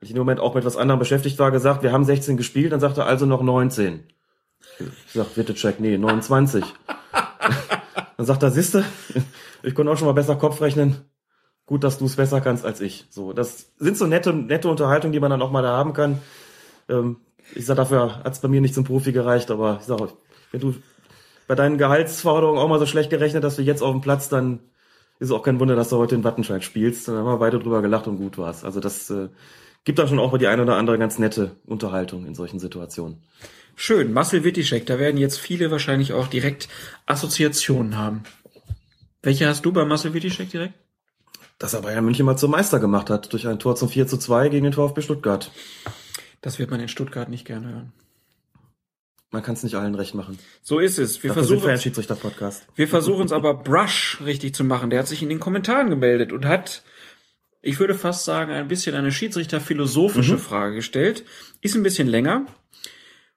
weil 0.01 0.07
ich 0.07 0.11
im 0.11 0.17
Moment 0.17 0.39
auch 0.39 0.55
mit 0.55 0.65
was 0.65 0.77
anderem 0.77 0.99
beschäftigt 0.99 1.37
war, 1.37 1.51
gesagt, 1.51 1.83
wir 1.83 1.91
haben 1.91 2.03
16 2.03 2.35
gespielt, 2.35 2.71
dann 2.71 2.79
sagt 2.79 2.97
er 2.97 3.05
also 3.05 3.27
noch 3.27 3.43
19. 3.43 4.03
Ich 4.79 5.13
sag, 5.13 5.35
bitte 5.35 5.53
check, 5.53 5.79
nee, 5.79 5.95
29. 5.95 6.63
dann 8.17 8.25
sagt 8.25 8.41
er, 8.41 8.49
siehste, 8.49 8.83
ich 9.63 9.75
konnte 9.75 9.91
auch 9.91 9.97
schon 9.97 10.07
mal 10.07 10.13
besser 10.13 10.35
Kopf 10.35 10.59
rechnen. 10.59 11.05
Gut, 11.71 11.85
dass 11.85 11.99
du 11.99 12.05
es 12.05 12.17
besser 12.17 12.41
kannst 12.41 12.65
als 12.65 12.81
ich. 12.81 13.05
So, 13.11 13.31
das 13.31 13.71
sind 13.79 13.95
so 13.95 14.05
nette, 14.05 14.33
nette 14.33 14.67
Unterhaltungen, 14.67 15.13
die 15.13 15.21
man 15.21 15.31
dann 15.31 15.41
auch 15.41 15.51
mal 15.51 15.61
da 15.61 15.69
haben 15.69 15.93
kann. 15.93 16.19
Ähm, 16.89 17.15
ich 17.55 17.65
sag, 17.65 17.77
dafür 17.77 18.25
hat's 18.25 18.41
bei 18.41 18.49
mir 18.49 18.59
nicht 18.59 18.73
zum 18.75 18.83
Profi 18.83 19.13
gereicht, 19.13 19.49
aber 19.51 19.77
ich 19.79 19.85
sag, 19.87 20.01
wenn 20.51 20.59
du 20.59 20.75
bei 21.47 21.55
deinen 21.55 21.77
Gehaltsforderungen 21.77 22.59
auch 22.59 22.67
mal 22.67 22.77
so 22.77 22.85
schlecht 22.85 23.09
gerechnet 23.09 23.45
hast 23.45 23.57
wie 23.57 23.61
jetzt 23.61 23.81
auf 23.81 23.93
dem 23.93 24.01
Platz, 24.01 24.27
dann 24.27 24.59
ist 25.19 25.29
es 25.29 25.31
auch 25.31 25.43
kein 25.43 25.61
Wunder, 25.61 25.77
dass 25.77 25.87
du 25.87 25.95
heute 25.95 26.15
in 26.15 26.25
Wattenscheid 26.25 26.61
spielst. 26.61 27.07
Dann 27.07 27.15
haben 27.15 27.25
wir 27.25 27.37
beide 27.37 27.57
drüber 27.57 27.81
gelacht 27.81 28.05
und 28.05 28.17
gut 28.17 28.37
war's. 28.37 28.65
Also 28.65 28.81
das 28.81 29.09
äh, 29.09 29.29
gibt 29.85 29.97
da 29.97 30.09
schon 30.09 30.19
auch 30.19 30.33
mal 30.33 30.39
die 30.39 30.47
eine 30.47 30.63
oder 30.63 30.75
andere 30.75 30.97
ganz 30.97 31.19
nette 31.19 31.51
Unterhaltung 31.65 32.25
in 32.25 32.35
solchen 32.35 32.59
Situationen. 32.59 33.23
Schön, 33.77 34.11
Marcel 34.11 34.43
Wittischek, 34.43 34.87
da 34.87 34.99
werden 34.99 35.15
jetzt 35.15 35.39
viele 35.39 35.71
wahrscheinlich 35.71 36.11
auch 36.11 36.27
direkt 36.27 36.67
Assoziationen 37.05 37.97
haben. 37.97 38.23
Welche 39.23 39.47
hast 39.47 39.63
du 39.63 39.71
bei 39.71 39.85
Marcel 39.85 40.13
Wittischek 40.13 40.49
direkt? 40.49 40.73
Dass 41.61 41.75
er 41.75 41.81
Bayern 41.81 42.03
München 42.03 42.25
mal 42.25 42.37
zum 42.37 42.49
Meister 42.49 42.79
gemacht 42.79 43.11
hat, 43.11 43.31
durch 43.33 43.47
ein 43.47 43.59
Tor 43.59 43.75
zum 43.75 43.87
4 43.87 44.07
zu 44.07 44.17
2 44.17 44.49
gegen 44.49 44.63
den 44.63 44.73
VfB 44.73 45.03
Stuttgart. 45.03 45.51
Das 46.41 46.57
wird 46.57 46.71
man 46.71 46.79
in 46.79 46.87
Stuttgart 46.87 47.29
nicht 47.29 47.45
gerne 47.45 47.67
hören. 47.67 47.93
Man 49.29 49.43
kann 49.43 49.53
es 49.53 49.61
nicht 49.61 49.75
allen 49.75 49.93
recht 49.93 50.15
machen. 50.15 50.39
So 50.63 50.79
ist 50.79 50.97
es. 50.97 51.21
Wir 51.21 51.33
versuchen 51.33 51.77
Schiedsrichter 51.77 52.15
Podcast. 52.15 52.65
Wir 52.73 52.87
versuchen 52.87 53.27
es 53.27 53.31
aber 53.31 53.53
Brush 53.53 54.19
richtig 54.25 54.55
zu 54.55 54.63
machen. 54.63 54.89
Der 54.89 54.97
hat 54.97 55.07
sich 55.07 55.21
in 55.21 55.29
den 55.29 55.39
Kommentaren 55.39 55.91
gemeldet 55.91 56.33
und 56.33 56.45
hat 56.45 56.81
ich 57.61 57.79
würde 57.79 57.93
fast 57.93 58.25
sagen, 58.25 58.51
ein 58.51 58.67
bisschen 58.67 58.95
eine 58.95 59.11
Schiedsrichter-philosophische 59.11 60.33
mhm. 60.33 60.39
Frage 60.39 60.75
gestellt. 60.75 61.23
Ist 61.61 61.75
ein 61.75 61.83
bisschen 61.83 62.07
länger. 62.07 62.47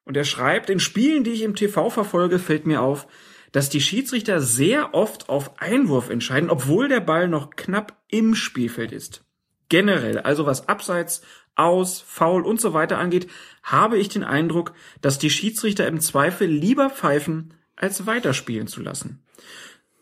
Und 0.04 0.16
er 0.16 0.24
schreibt, 0.24 0.70
in 0.70 0.80
Spielen, 0.80 1.24
die 1.24 1.32
ich 1.32 1.42
im 1.42 1.54
TV 1.54 1.90
verfolge, 1.90 2.38
fällt 2.38 2.66
mir 2.66 2.80
auf, 2.80 3.06
dass 3.54 3.68
die 3.68 3.80
Schiedsrichter 3.80 4.40
sehr 4.40 4.94
oft 4.94 5.28
auf 5.28 5.60
Einwurf 5.60 6.10
entscheiden, 6.10 6.50
obwohl 6.50 6.88
der 6.88 6.98
Ball 6.98 7.28
noch 7.28 7.50
knapp 7.50 7.96
im 8.08 8.34
Spielfeld 8.34 8.90
ist. 8.90 9.24
Generell, 9.68 10.18
also 10.18 10.44
was 10.44 10.68
abseits, 10.68 11.22
aus, 11.54 12.00
faul 12.00 12.44
und 12.44 12.60
so 12.60 12.74
weiter 12.74 12.98
angeht, 12.98 13.28
habe 13.62 13.96
ich 13.96 14.08
den 14.08 14.24
Eindruck, 14.24 14.72
dass 15.02 15.20
die 15.20 15.30
Schiedsrichter 15.30 15.86
im 15.86 16.00
Zweifel 16.00 16.48
lieber 16.48 16.90
pfeifen, 16.90 17.54
als 17.76 18.06
weiterspielen 18.06 18.66
zu 18.66 18.82
lassen. 18.82 19.22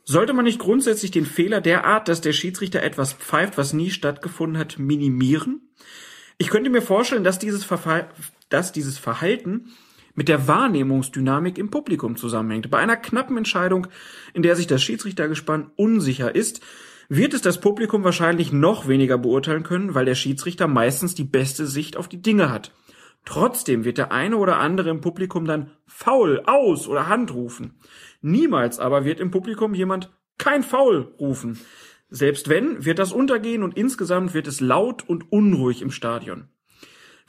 Sollte 0.05 0.33
man 0.33 0.47
nicht 0.47 0.59
grundsätzlich 0.59 1.11
den 1.11 1.27
Fehler 1.27 1.61
derart, 1.61 2.09
dass 2.09 2.23
der 2.23 2.33
Schiedsrichter 2.33 2.83
etwas 2.83 3.13
pfeift, 3.13 3.59
was 3.59 3.75
nie 3.75 3.91
stattgefunden 3.91 4.57
hat, 4.57 4.79
minimieren? 4.79 5.69
Ich 6.39 6.49
könnte 6.49 6.71
mir 6.71 6.81
vorstellen, 6.81 7.23
dass 7.23 7.39
dieses, 7.39 7.65
Verfall, 7.65 8.09
dass 8.49 8.73
dieses 8.73 8.97
Verhalten 8.97 9.75
mit 10.15 10.29
der 10.29 10.49
Wahrnehmungsdynamik 10.49 11.59
im 11.59 11.71
Publikum 11.71 12.17
zusammenhängt. 12.17 12.71
Bei 12.71 12.79
einer 12.79 12.97
knappen 12.97 13.37
Entscheidung, 13.37 13.87
in 14.35 14.43
der 14.43 14.57
sich 14.57 14.67
das 14.67 14.83
Schiedsrichtergespann 14.83 15.71
unsicher 15.77 16.35
ist, 16.35 16.61
wird 17.09 17.35
es 17.35 17.43
das 17.43 17.61
Publikum 17.61 18.05
wahrscheinlich 18.05 18.53
noch 18.53 18.89
weniger 18.89 19.19
beurteilen 19.19 19.63
können, 19.63 19.95
weil 19.95 20.05
der 20.05 20.15
Schiedsrichter 20.15 20.67
meistens 20.67 21.15
die 21.15 21.25
beste 21.25 21.67
Sicht 21.67 21.97
auf 21.97 22.09
die 22.09 22.23
Dinge 22.23 22.51
hat. 22.51 22.73
Trotzdem 23.25 23.85
wird 23.85 23.99
der 23.99 24.13
eine 24.13 24.37
oder 24.37 24.59
andere 24.59 24.91
im 24.91 25.01
Publikum 25.01 25.45
dann 25.45 25.71
faul, 25.87 26.43
aus 26.47 26.89
oder 26.89 27.09
Hand 27.09 27.33
rufen. 27.35 27.79
Niemals 28.21 28.79
aber 28.79 29.05
wird 29.05 29.21
im 29.21 29.31
Publikum 29.31 29.75
jemand 29.75 30.11
kein 30.39 30.63
Foul 30.63 31.13
rufen. 31.21 31.59
Selbst 32.09 32.49
wenn, 32.49 32.85
wird 32.85 32.99
das 32.99 33.13
untergehen 33.13 33.63
und 33.63 33.77
insgesamt 33.77 34.35
wird 34.35 34.47
es 34.47 34.61
laut 34.61 35.09
und 35.09 35.31
unruhig 35.31 35.83
im 35.83 35.91
Stadion. 35.91 36.49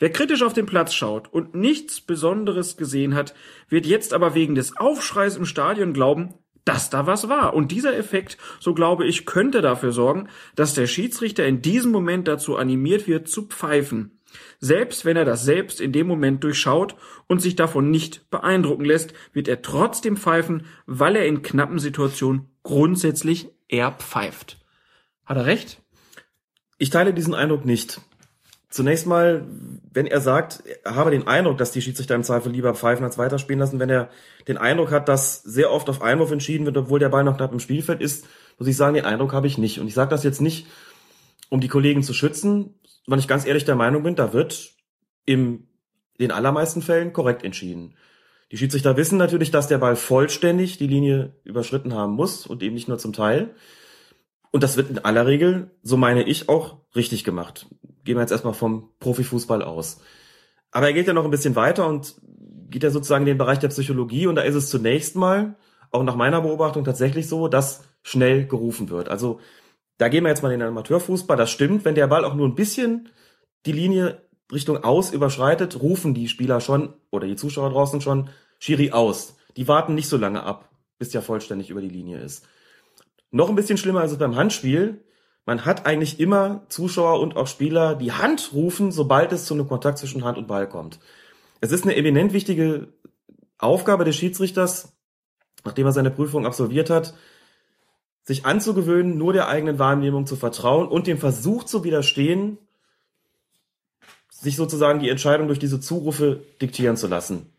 Wer 0.03 0.11
kritisch 0.11 0.43
auf 0.43 0.51
den 0.51 0.65
Platz 0.65 0.93
schaut 0.93 1.31
und 1.31 1.55
nichts 1.55 2.01
Besonderes 2.01 2.75
gesehen 2.75 3.15
hat, 3.15 3.33
wird 3.69 3.85
jetzt 3.85 4.13
aber 4.13 4.35
wegen 4.35 4.53
des 4.53 4.75
Aufschreis 4.75 5.37
im 5.37 5.45
Stadion 5.45 5.93
glauben, 5.93 6.33
dass 6.65 6.89
da 6.89 7.07
was 7.07 7.29
war. 7.29 7.53
Und 7.53 7.71
dieser 7.71 7.95
Effekt, 7.95 8.37
so 8.59 8.73
glaube 8.73 9.07
ich, 9.07 9.25
könnte 9.25 9.61
dafür 9.61 9.93
sorgen, 9.93 10.27
dass 10.57 10.73
der 10.73 10.87
Schiedsrichter 10.87 11.45
in 11.47 11.61
diesem 11.61 11.93
Moment 11.93 12.27
dazu 12.27 12.57
animiert 12.57 13.07
wird, 13.07 13.29
zu 13.29 13.43
pfeifen 13.47 14.19
selbst 14.59 15.05
wenn 15.05 15.15
er 15.15 15.23
das 15.23 15.45
selbst 15.45 15.79
in 15.79 15.93
dem 15.93 16.07
Moment 16.07 16.43
durchschaut 16.43 16.95
und 17.27 17.39
sich 17.39 17.55
davon 17.55 17.91
nicht 17.91 18.29
beeindrucken 18.29 18.83
lässt, 18.83 19.13
wird 19.31 19.47
er 19.47 19.61
trotzdem 19.61 20.17
pfeifen, 20.17 20.65
weil 20.85 21.15
er 21.15 21.27
in 21.27 21.43
knappen 21.43 21.79
Situationen 21.79 22.49
grundsätzlich 22.63 23.49
eher 23.69 23.91
pfeift. 23.91 24.59
Hat 25.23 25.37
er 25.37 25.45
recht? 25.45 25.81
Ich 26.79 26.89
teile 26.89 27.13
diesen 27.13 27.35
Eindruck 27.35 27.63
nicht. 27.63 28.01
Zunächst 28.74 29.05
mal, 29.05 29.45
wenn 29.93 30.07
er 30.07 30.19
sagt, 30.19 30.63
er 30.84 30.95
habe 30.95 31.11
den 31.11 31.28
Eindruck, 31.28 31.59
dass 31.59 31.71
die 31.71 31.82
Schiedsrichter 31.84 32.15
im 32.15 32.24
Zweifel 32.24 32.51
lieber 32.51 32.74
pfeifen 32.74 33.05
als 33.05 33.19
weiterspielen 33.19 33.59
lassen, 33.59 33.80
wenn 33.80 33.91
er 33.91 34.09
den 34.47 34.57
Eindruck 34.57 34.89
hat, 34.89 35.07
dass 35.07 35.43
sehr 35.43 35.71
oft 35.71 35.89
auf 35.89 36.01
Einwurf 36.01 36.32
entschieden 36.32 36.65
wird, 36.65 36.76
obwohl 36.76 36.97
der 36.97 37.09
Ball 37.09 37.24
noch 37.24 37.38
knapp 37.38 37.51
im 37.51 37.59
Spielfeld 37.59 38.01
ist, 38.01 38.26
muss 38.57 38.67
ich 38.67 38.76
sagen, 38.76 38.95
den 38.95 39.05
Eindruck 39.05 39.32
habe 39.32 39.45
ich 39.45 39.59
nicht. 39.59 39.80
Und 39.80 39.86
ich 39.86 39.93
sage 39.93 40.09
das 40.09 40.24
jetzt 40.24 40.41
nicht, 40.41 40.65
um 41.49 41.61
die 41.61 41.67
Kollegen 41.67 42.01
zu 42.01 42.15
schützen, 42.15 42.74
weil 43.05 43.19
ich 43.19 43.28
ganz 43.28 43.45
ehrlich 43.45 43.63
der 43.63 43.76
Meinung 43.76 44.01
bin, 44.01 44.15
da 44.15 44.34
wird 44.34 44.71
im 45.28 45.67
den 46.19 46.32
allermeisten 46.32 46.82
Fällen 46.82 47.13
korrekt 47.13 47.43
entschieden. 47.43 47.93
Die 48.51 48.57
Schiedsrichter 48.57 48.97
wissen 48.97 49.19
natürlich, 49.19 49.51
dass 49.51 49.67
der 49.67 49.78
Ball 49.78 49.95
vollständig 49.95 50.80
die 50.80 50.88
Linie 50.88 51.36
überschritten 51.43 51.93
haben 51.93 52.13
muss 52.13 52.47
und 52.47 52.63
eben 52.63 52.74
nicht 52.74 52.88
nur 52.88 52.97
zum 52.97 53.13
Teil. 53.13 53.53
Und 54.53 54.61
das 54.61 54.77
wird 54.77 54.91
in 54.91 54.99
aller 54.99 55.25
Regel, 55.25 55.71
so 55.81 55.97
meine 55.97 56.23
ich, 56.23 56.47
auch 56.47 56.77
richtig 56.95 57.23
gemacht. 57.23 57.65
Gehen 58.03 58.15
wir 58.15 58.21
jetzt 58.21 58.31
erstmal 58.31 58.53
vom 58.53 58.91
Profifußball 58.99 59.63
aus. 59.63 59.99
Aber 60.69 60.85
er 60.85 60.93
geht 60.93 61.07
ja 61.07 61.13
noch 61.13 61.25
ein 61.25 61.31
bisschen 61.31 61.55
weiter 61.55 61.87
und 61.87 62.15
geht 62.69 62.83
ja 62.83 62.91
sozusagen 62.91 63.23
in 63.23 63.33
den 63.33 63.37
Bereich 63.39 63.57
der 63.57 63.69
Psychologie 63.69 64.27
und 64.27 64.35
da 64.35 64.43
ist 64.43 64.53
es 64.53 64.69
zunächst 64.69 65.15
mal, 65.15 65.55
auch 65.89 66.03
nach 66.03 66.15
meiner 66.15 66.41
Beobachtung 66.41 66.83
tatsächlich 66.83 67.27
so, 67.27 67.47
dass 67.47 67.83
schnell 68.03 68.45
gerufen 68.45 68.91
wird. 68.91 69.09
Also 69.09 69.39
da 69.97 70.07
gehen 70.07 70.23
wir 70.23 70.29
jetzt 70.29 70.43
mal 70.43 70.51
in 70.51 70.59
den 70.59 70.69
Amateurfußball. 70.69 71.37
Das 71.37 71.49
stimmt, 71.49 71.83
wenn 71.83 71.95
der 71.95 72.07
Ball 72.07 72.23
auch 72.23 72.35
nur 72.35 72.47
ein 72.47 72.55
bisschen 72.55 73.09
die 73.65 73.71
Linie 73.71 74.21
Richtung 74.51 74.83
aus 74.83 75.11
überschreitet, 75.11 75.81
rufen 75.81 76.13
die 76.13 76.27
Spieler 76.27 76.61
schon 76.61 76.93
oder 77.09 77.25
die 77.25 77.35
Zuschauer 77.35 77.71
draußen 77.71 78.01
schon 78.01 78.29
Schiri 78.59 78.91
aus. 78.91 79.35
Die 79.57 79.67
warten 79.67 79.95
nicht 79.95 80.09
so 80.09 80.17
lange 80.17 80.43
ab, 80.43 80.69
bis 80.99 81.09
der 81.09 81.23
vollständig 81.23 81.71
über 81.71 81.81
die 81.81 81.89
Linie 81.89 82.19
ist. 82.19 82.45
Noch 83.34 83.49
ein 83.49 83.55
bisschen 83.55 83.79
schlimmer 83.79 84.03
ist 84.03 84.11
es 84.11 84.19
beim 84.19 84.36
Handspiel. 84.36 85.03
Man 85.47 85.65
hat 85.65 85.88
eigentlich 85.88 86.19
immer 86.19 86.67
Zuschauer 86.69 87.19
und 87.19 87.36
auch 87.36 87.47
Spieler, 87.47 87.95
die 87.95 88.11
Hand 88.11 88.51
rufen, 88.53 88.91
sobald 88.91 89.31
es 89.31 89.45
zu 89.45 89.55
einem 89.55 89.67
Kontakt 89.67 89.97
zwischen 89.97 90.23
Hand 90.23 90.38
und 90.38 90.47
Ball 90.47 90.69
kommt. 90.69 90.99
Es 91.59 91.71
ist 91.71 91.84
eine 91.84 91.95
eminent 91.95 92.31
wichtige 92.31 92.93
Aufgabe 93.57 94.05
des 94.05 94.15
Schiedsrichters, 94.15 94.93
nachdem 95.65 95.88
er 95.88 95.93
seine 95.93 96.11
Prüfung 96.11 96.45
absolviert 96.45 96.91
hat, 96.91 97.15
sich 98.21 98.45
anzugewöhnen, 98.45 99.17
nur 99.17 99.34
der 99.34 99.47
eigenen 99.47 99.79
Wahrnehmung 99.79 100.27
zu 100.27 100.36
vertrauen 100.36 100.88
und 100.88 101.07
dem 101.07 101.17
Versuch 101.17 101.63
zu 101.63 101.84
widerstehen, 101.84 102.59
sich 104.29 104.55
sozusagen 104.55 104.99
die 104.99 105.09
Entscheidung 105.09 105.47
durch 105.47 105.59
diese 105.59 105.79
Zurufe 105.79 106.43
diktieren 106.61 106.97
zu 106.97 107.07
lassen. 107.07 107.51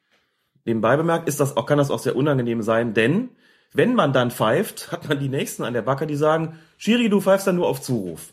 Nebenbei 0.64 0.96
bemerkt 0.96 1.26
ist 1.26 1.40
das 1.40 1.56
auch, 1.56 1.66
kann 1.66 1.78
das 1.78 1.90
auch 1.90 1.98
sehr 1.98 2.14
unangenehm 2.14 2.62
sein, 2.62 2.94
denn 2.94 3.30
wenn 3.74 3.94
man 3.94 4.12
dann 4.12 4.30
pfeift, 4.30 4.90
hat 4.92 5.08
man 5.08 5.18
die 5.20 5.28
Nächsten 5.28 5.64
an 5.64 5.74
der 5.74 5.82
Backe, 5.82 6.06
die 6.06 6.16
sagen, 6.16 6.58
Schiri, 6.78 7.10
du 7.10 7.20
pfeifst 7.20 7.46
dann 7.46 7.56
nur 7.56 7.66
auf 7.66 7.82
Zuruf. 7.82 8.32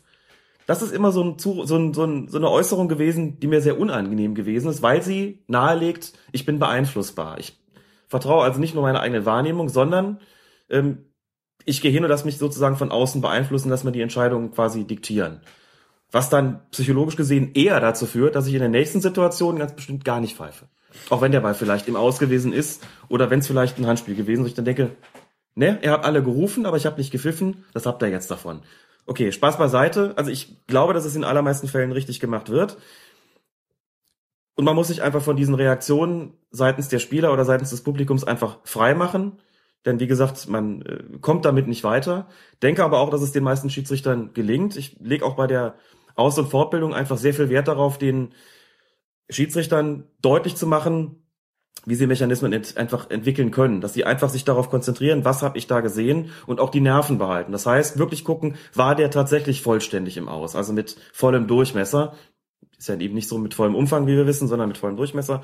das 0.66 0.80
ist 0.80 0.92
immer 0.92 1.12
so, 1.12 1.22
ein, 1.22 1.38
so, 1.38 1.62
ein, 1.62 1.92
so, 1.92 2.04
ein, 2.04 2.28
so 2.28 2.38
eine 2.38 2.48
Äußerung 2.48 2.88
gewesen, 2.88 3.40
die 3.40 3.48
mir 3.48 3.60
sehr 3.60 3.78
unangenehm 3.78 4.34
gewesen 4.34 4.70
ist, 4.70 4.80
weil 4.80 5.02
sie 5.02 5.42
nahelegt, 5.48 6.12
ich 6.30 6.46
bin 6.46 6.58
beeinflussbar. 6.58 7.38
Ich 7.38 7.60
vertraue 8.06 8.44
also 8.44 8.60
nicht 8.60 8.74
nur 8.74 8.84
meiner 8.84 9.00
eigenen 9.00 9.26
Wahrnehmung, 9.26 9.68
sondern 9.68 10.20
ähm, 10.70 11.06
ich 11.64 11.80
gehe 11.80 11.90
hin 11.90 12.04
und 12.04 12.10
lasse 12.10 12.24
mich 12.24 12.38
sozusagen 12.38 12.76
von 12.76 12.90
außen 12.90 13.20
beeinflussen, 13.20 13.70
dass 13.70 13.84
mir 13.84 13.92
die 13.92 14.00
Entscheidungen 14.00 14.52
quasi 14.52 14.84
diktieren. 14.84 15.40
Was 16.10 16.28
dann 16.28 16.60
psychologisch 16.70 17.16
gesehen 17.16 17.52
eher 17.54 17.80
dazu 17.80 18.06
führt, 18.06 18.36
dass 18.36 18.46
ich 18.46 18.54
in 18.54 18.60
der 18.60 18.68
nächsten 18.68 19.00
Situation 19.00 19.58
ganz 19.58 19.74
bestimmt 19.74 20.04
gar 20.04 20.20
nicht 20.20 20.36
pfeife. 20.36 20.66
Auch 21.08 21.22
wenn 21.22 21.32
der 21.32 21.40
Ball 21.40 21.54
vielleicht 21.54 21.88
im 21.88 21.96
Aus 21.96 22.18
gewesen 22.18 22.52
ist 22.52 22.86
oder 23.08 23.30
wenn 23.30 23.38
es 23.38 23.46
vielleicht 23.46 23.78
ein 23.78 23.86
Handspiel 23.86 24.14
gewesen 24.14 24.42
ist. 24.42 24.50
Ich 24.50 24.54
dann 24.54 24.66
denke, 24.66 24.90
ne, 25.54 25.78
er 25.82 25.92
hat 25.92 26.04
alle 26.04 26.22
gerufen, 26.22 26.66
aber 26.66 26.76
ich 26.76 26.86
habe 26.86 26.98
nicht 26.98 27.10
gepfiffen, 27.10 27.64
das 27.72 27.86
habt 27.86 28.02
ihr 28.02 28.08
jetzt 28.08 28.30
davon. 28.30 28.62
Okay, 29.06 29.32
Spaß 29.32 29.58
beiseite. 29.58 30.12
Also 30.16 30.30
ich 30.30 30.66
glaube, 30.66 30.94
dass 30.94 31.04
es 31.04 31.16
in 31.16 31.24
allermeisten 31.24 31.68
Fällen 31.68 31.92
richtig 31.92 32.20
gemacht 32.20 32.50
wird. 32.50 32.78
Und 34.54 34.64
man 34.64 34.76
muss 34.76 34.88
sich 34.88 35.02
einfach 35.02 35.22
von 35.22 35.36
diesen 35.36 35.54
Reaktionen 35.54 36.34
seitens 36.50 36.88
der 36.88 36.98
Spieler 36.98 37.32
oder 37.32 37.44
seitens 37.44 37.70
des 37.70 37.82
Publikums 37.82 38.24
einfach 38.24 38.58
frei 38.64 38.94
machen. 38.94 39.40
Denn 39.84 39.98
wie 39.98 40.06
gesagt, 40.06 40.48
man 40.48 40.82
äh, 40.82 41.18
kommt 41.20 41.44
damit 41.44 41.66
nicht 41.66 41.82
weiter. 41.82 42.28
Denke 42.62 42.84
aber 42.84 43.00
auch, 43.00 43.10
dass 43.10 43.22
es 43.22 43.32
den 43.32 43.42
meisten 43.42 43.70
Schiedsrichtern 43.70 44.32
gelingt. 44.34 44.76
Ich 44.76 44.96
lege 45.00 45.24
auch 45.24 45.34
bei 45.34 45.46
der 45.46 45.74
Aus- 46.14 46.38
und 46.38 46.48
Fortbildung 46.48 46.94
einfach 46.94 47.18
sehr 47.18 47.34
viel 47.34 47.48
Wert 47.48 47.68
darauf, 47.68 47.98
den 47.98 48.34
Schiedsrichtern 49.30 50.04
deutlich 50.20 50.56
zu 50.56 50.66
machen, 50.66 51.21
wie 51.84 51.94
sie 51.94 52.06
Mechanismen 52.06 52.52
ent 52.52 52.76
einfach 52.76 53.10
entwickeln 53.10 53.50
können, 53.50 53.80
dass 53.80 53.94
sie 53.94 54.04
einfach 54.04 54.28
sich 54.28 54.44
darauf 54.44 54.70
konzentrieren, 54.70 55.24
was 55.24 55.42
habe 55.42 55.58
ich 55.58 55.66
da 55.66 55.80
gesehen 55.80 56.30
und 56.46 56.60
auch 56.60 56.70
die 56.70 56.80
Nerven 56.80 57.18
behalten. 57.18 57.52
Das 57.52 57.66
heißt, 57.66 57.98
wirklich 57.98 58.24
gucken, 58.24 58.56
war 58.74 58.94
der 58.94 59.10
tatsächlich 59.10 59.62
vollständig 59.62 60.16
im 60.16 60.28
Aus, 60.28 60.54
also 60.54 60.72
mit 60.72 60.96
vollem 61.12 61.46
Durchmesser. 61.46 62.14
Ist 62.78 62.88
ja 62.88 62.96
eben 62.96 63.14
nicht 63.14 63.28
so 63.28 63.38
mit 63.38 63.54
vollem 63.54 63.74
Umfang, 63.74 64.06
wie 64.06 64.16
wir 64.16 64.26
wissen, 64.26 64.48
sondern 64.48 64.68
mit 64.68 64.78
vollem 64.78 64.96
Durchmesser. 64.96 65.42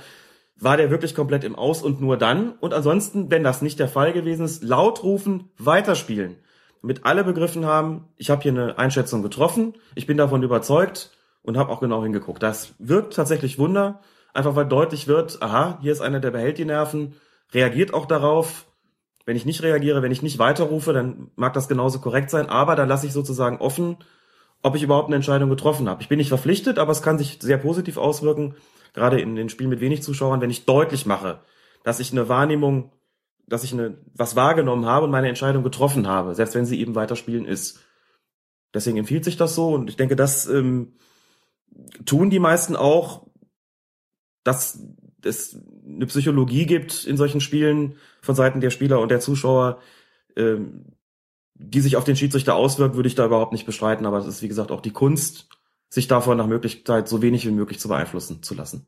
War 0.60 0.76
der 0.76 0.90
wirklich 0.90 1.14
komplett 1.14 1.44
im 1.44 1.54
Aus 1.54 1.82
und 1.82 2.00
nur 2.00 2.16
dann? 2.16 2.52
Und 2.52 2.74
ansonsten, 2.74 3.30
wenn 3.30 3.44
das 3.44 3.62
nicht 3.62 3.78
der 3.78 3.88
Fall 3.88 4.12
gewesen 4.12 4.44
ist, 4.44 4.64
laut 4.64 5.02
rufen, 5.04 5.50
weiterspielen. 5.56 6.36
Damit 6.82 7.04
alle 7.04 7.24
begriffen 7.24 7.64
haben, 7.64 8.08
ich 8.16 8.30
habe 8.30 8.42
hier 8.42 8.52
eine 8.52 8.78
Einschätzung 8.78 9.22
getroffen, 9.22 9.74
ich 9.94 10.06
bin 10.06 10.16
davon 10.16 10.42
überzeugt 10.42 11.10
und 11.42 11.56
habe 11.56 11.70
auch 11.70 11.80
genau 11.80 12.02
hingeguckt. 12.02 12.42
Das 12.42 12.74
wirkt 12.78 13.14
tatsächlich 13.14 13.58
Wunder 13.58 14.00
einfach 14.38 14.54
weil 14.54 14.66
deutlich 14.66 15.08
wird, 15.08 15.42
aha, 15.42 15.78
hier 15.82 15.92
ist 15.92 16.00
einer, 16.00 16.20
der 16.20 16.30
behält 16.30 16.58
die 16.58 16.64
Nerven, 16.64 17.16
reagiert 17.52 17.92
auch 17.92 18.06
darauf. 18.06 18.66
Wenn 19.26 19.36
ich 19.36 19.44
nicht 19.44 19.62
reagiere, 19.62 20.00
wenn 20.00 20.12
ich 20.12 20.22
nicht 20.22 20.38
weiterrufe, 20.38 20.92
dann 20.92 21.30
mag 21.34 21.52
das 21.52 21.68
genauso 21.68 21.98
korrekt 21.98 22.30
sein, 22.30 22.48
aber 22.48 22.76
dann 22.76 22.88
lasse 22.88 23.06
ich 23.06 23.12
sozusagen 23.12 23.58
offen, 23.58 23.98
ob 24.62 24.76
ich 24.76 24.82
überhaupt 24.84 25.08
eine 25.08 25.16
Entscheidung 25.16 25.50
getroffen 25.50 25.88
habe. 25.88 26.02
Ich 26.02 26.08
bin 26.08 26.18
nicht 26.18 26.28
verpflichtet, 26.28 26.78
aber 26.78 26.92
es 26.92 27.02
kann 27.02 27.18
sich 27.18 27.38
sehr 27.42 27.58
positiv 27.58 27.98
auswirken, 27.98 28.54
gerade 28.94 29.20
in 29.20 29.34
den 29.34 29.48
Spielen 29.48 29.70
mit 29.70 29.80
wenig 29.80 30.02
Zuschauern, 30.02 30.40
wenn 30.40 30.50
ich 30.50 30.64
deutlich 30.64 31.04
mache, 31.04 31.40
dass 31.82 32.00
ich 32.00 32.12
eine 32.12 32.28
Wahrnehmung, 32.28 32.92
dass 33.48 33.64
ich 33.64 33.72
eine, 33.72 33.98
was 34.14 34.36
wahrgenommen 34.36 34.86
habe 34.86 35.04
und 35.04 35.10
meine 35.10 35.28
Entscheidung 35.28 35.64
getroffen 35.64 36.06
habe, 36.06 36.34
selbst 36.34 36.54
wenn 36.54 36.64
sie 36.64 36.80
eben 36.80 36.94
weiterspielen 36.94 37.44
ist. 37.44 37.80
Deswegen 38.72 38.98
empfiehlt 38.98 39.24
sich 39.24 39.36
das 39.36 39.54
so 39.54 39.74
und 39.74 39.90
ich 39.90 39.96
denke, 39.96 40.16
das 40.16 40.46
ähm, 40.46 40.94
tun 42.04 42.30
die 42.30 42.38
meisten 42.38 42.76
auch, 42.76 43.27
dass 44.48 44.82
es 45.22 45.60
eine 45.86 46.06
Psychologie 46.06 46.64
gibt 46.64 47.04
in 47.04 47.18
solchen 47.18 47.42
Spielen 47.42 47.96
von 48.22 48.34
Seiten 48.34 48.62
der 48.62 48.70
Spieler 48.70 48.98
und 49.00 49.10
der 49.10 49.20
Zuschauer, 49.20 49.78
ähm, 50.36 50.86
die 51.54 51.80
sich 51.80 51.96
auf 51.96 52.04
den 52.04 52.16
Schiedsrichter 52.16 52.54
auswirkt, 52.54 52.96
würde 52.96 53.08
ich 53.08 53.14
da 53.14 53.26
überhaupt 53.26 53.52
nicht 53.52 53.66
bestreiten. 53.66 54.06
Aber 54.06 54.16
es 54.16 54.26
ist, 54.26 54.40
wie 54.40 54.48
gesagt, 54.48 54.70
auch 54.70 54.80
die 54.80 54.92
Kunst, 54.92 55.48
sich 55.90 56.08
davon 56.08 56.38
nach 56.38 56.46
Möglichkeit 56.46 57.08
so 57.08 57.20
wenig 57.20 57.46
wie 57.46 57.50
möglich 57.50 57.78
zu 57.78 57.88
beeinflussen 57.88 58.42
zu 58.42 58.54
lassen. 58.54 58.86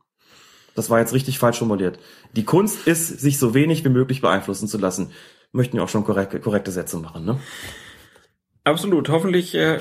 Das 0.74 0.88
war 0.88 0.98
jetzt 0.98 1.12
richtig 1.12 1.38
falsch 1.38 1.58
formuliert. 1.58 1.98
Die 2.32 2.44
Kunst 2.44 2.86
ist, 2.86 3.20
sich 3.20 3.38
so 3.38 3.52
wenig 3.52 3.84
wie 3.84 3.90
möglich 3.90 4.22
beeinflussen 4.22 4.66
zu 4.66 4.78
lassen. 4.78 5.10
Möchten 5.52 5.76
wir 5.76 5.84
auch 5.84 5.88
schon 5.90 6.04
korrekte, 6.04 6.40
korrekte 6.40 6.70
Sätze 6.70 6.96
machen, 6.98 7.26
ne? 7.26 7.38
Absolut. 8.64 9.10
Hoffentlich 9.10 9.54
äh, 9.54 9.80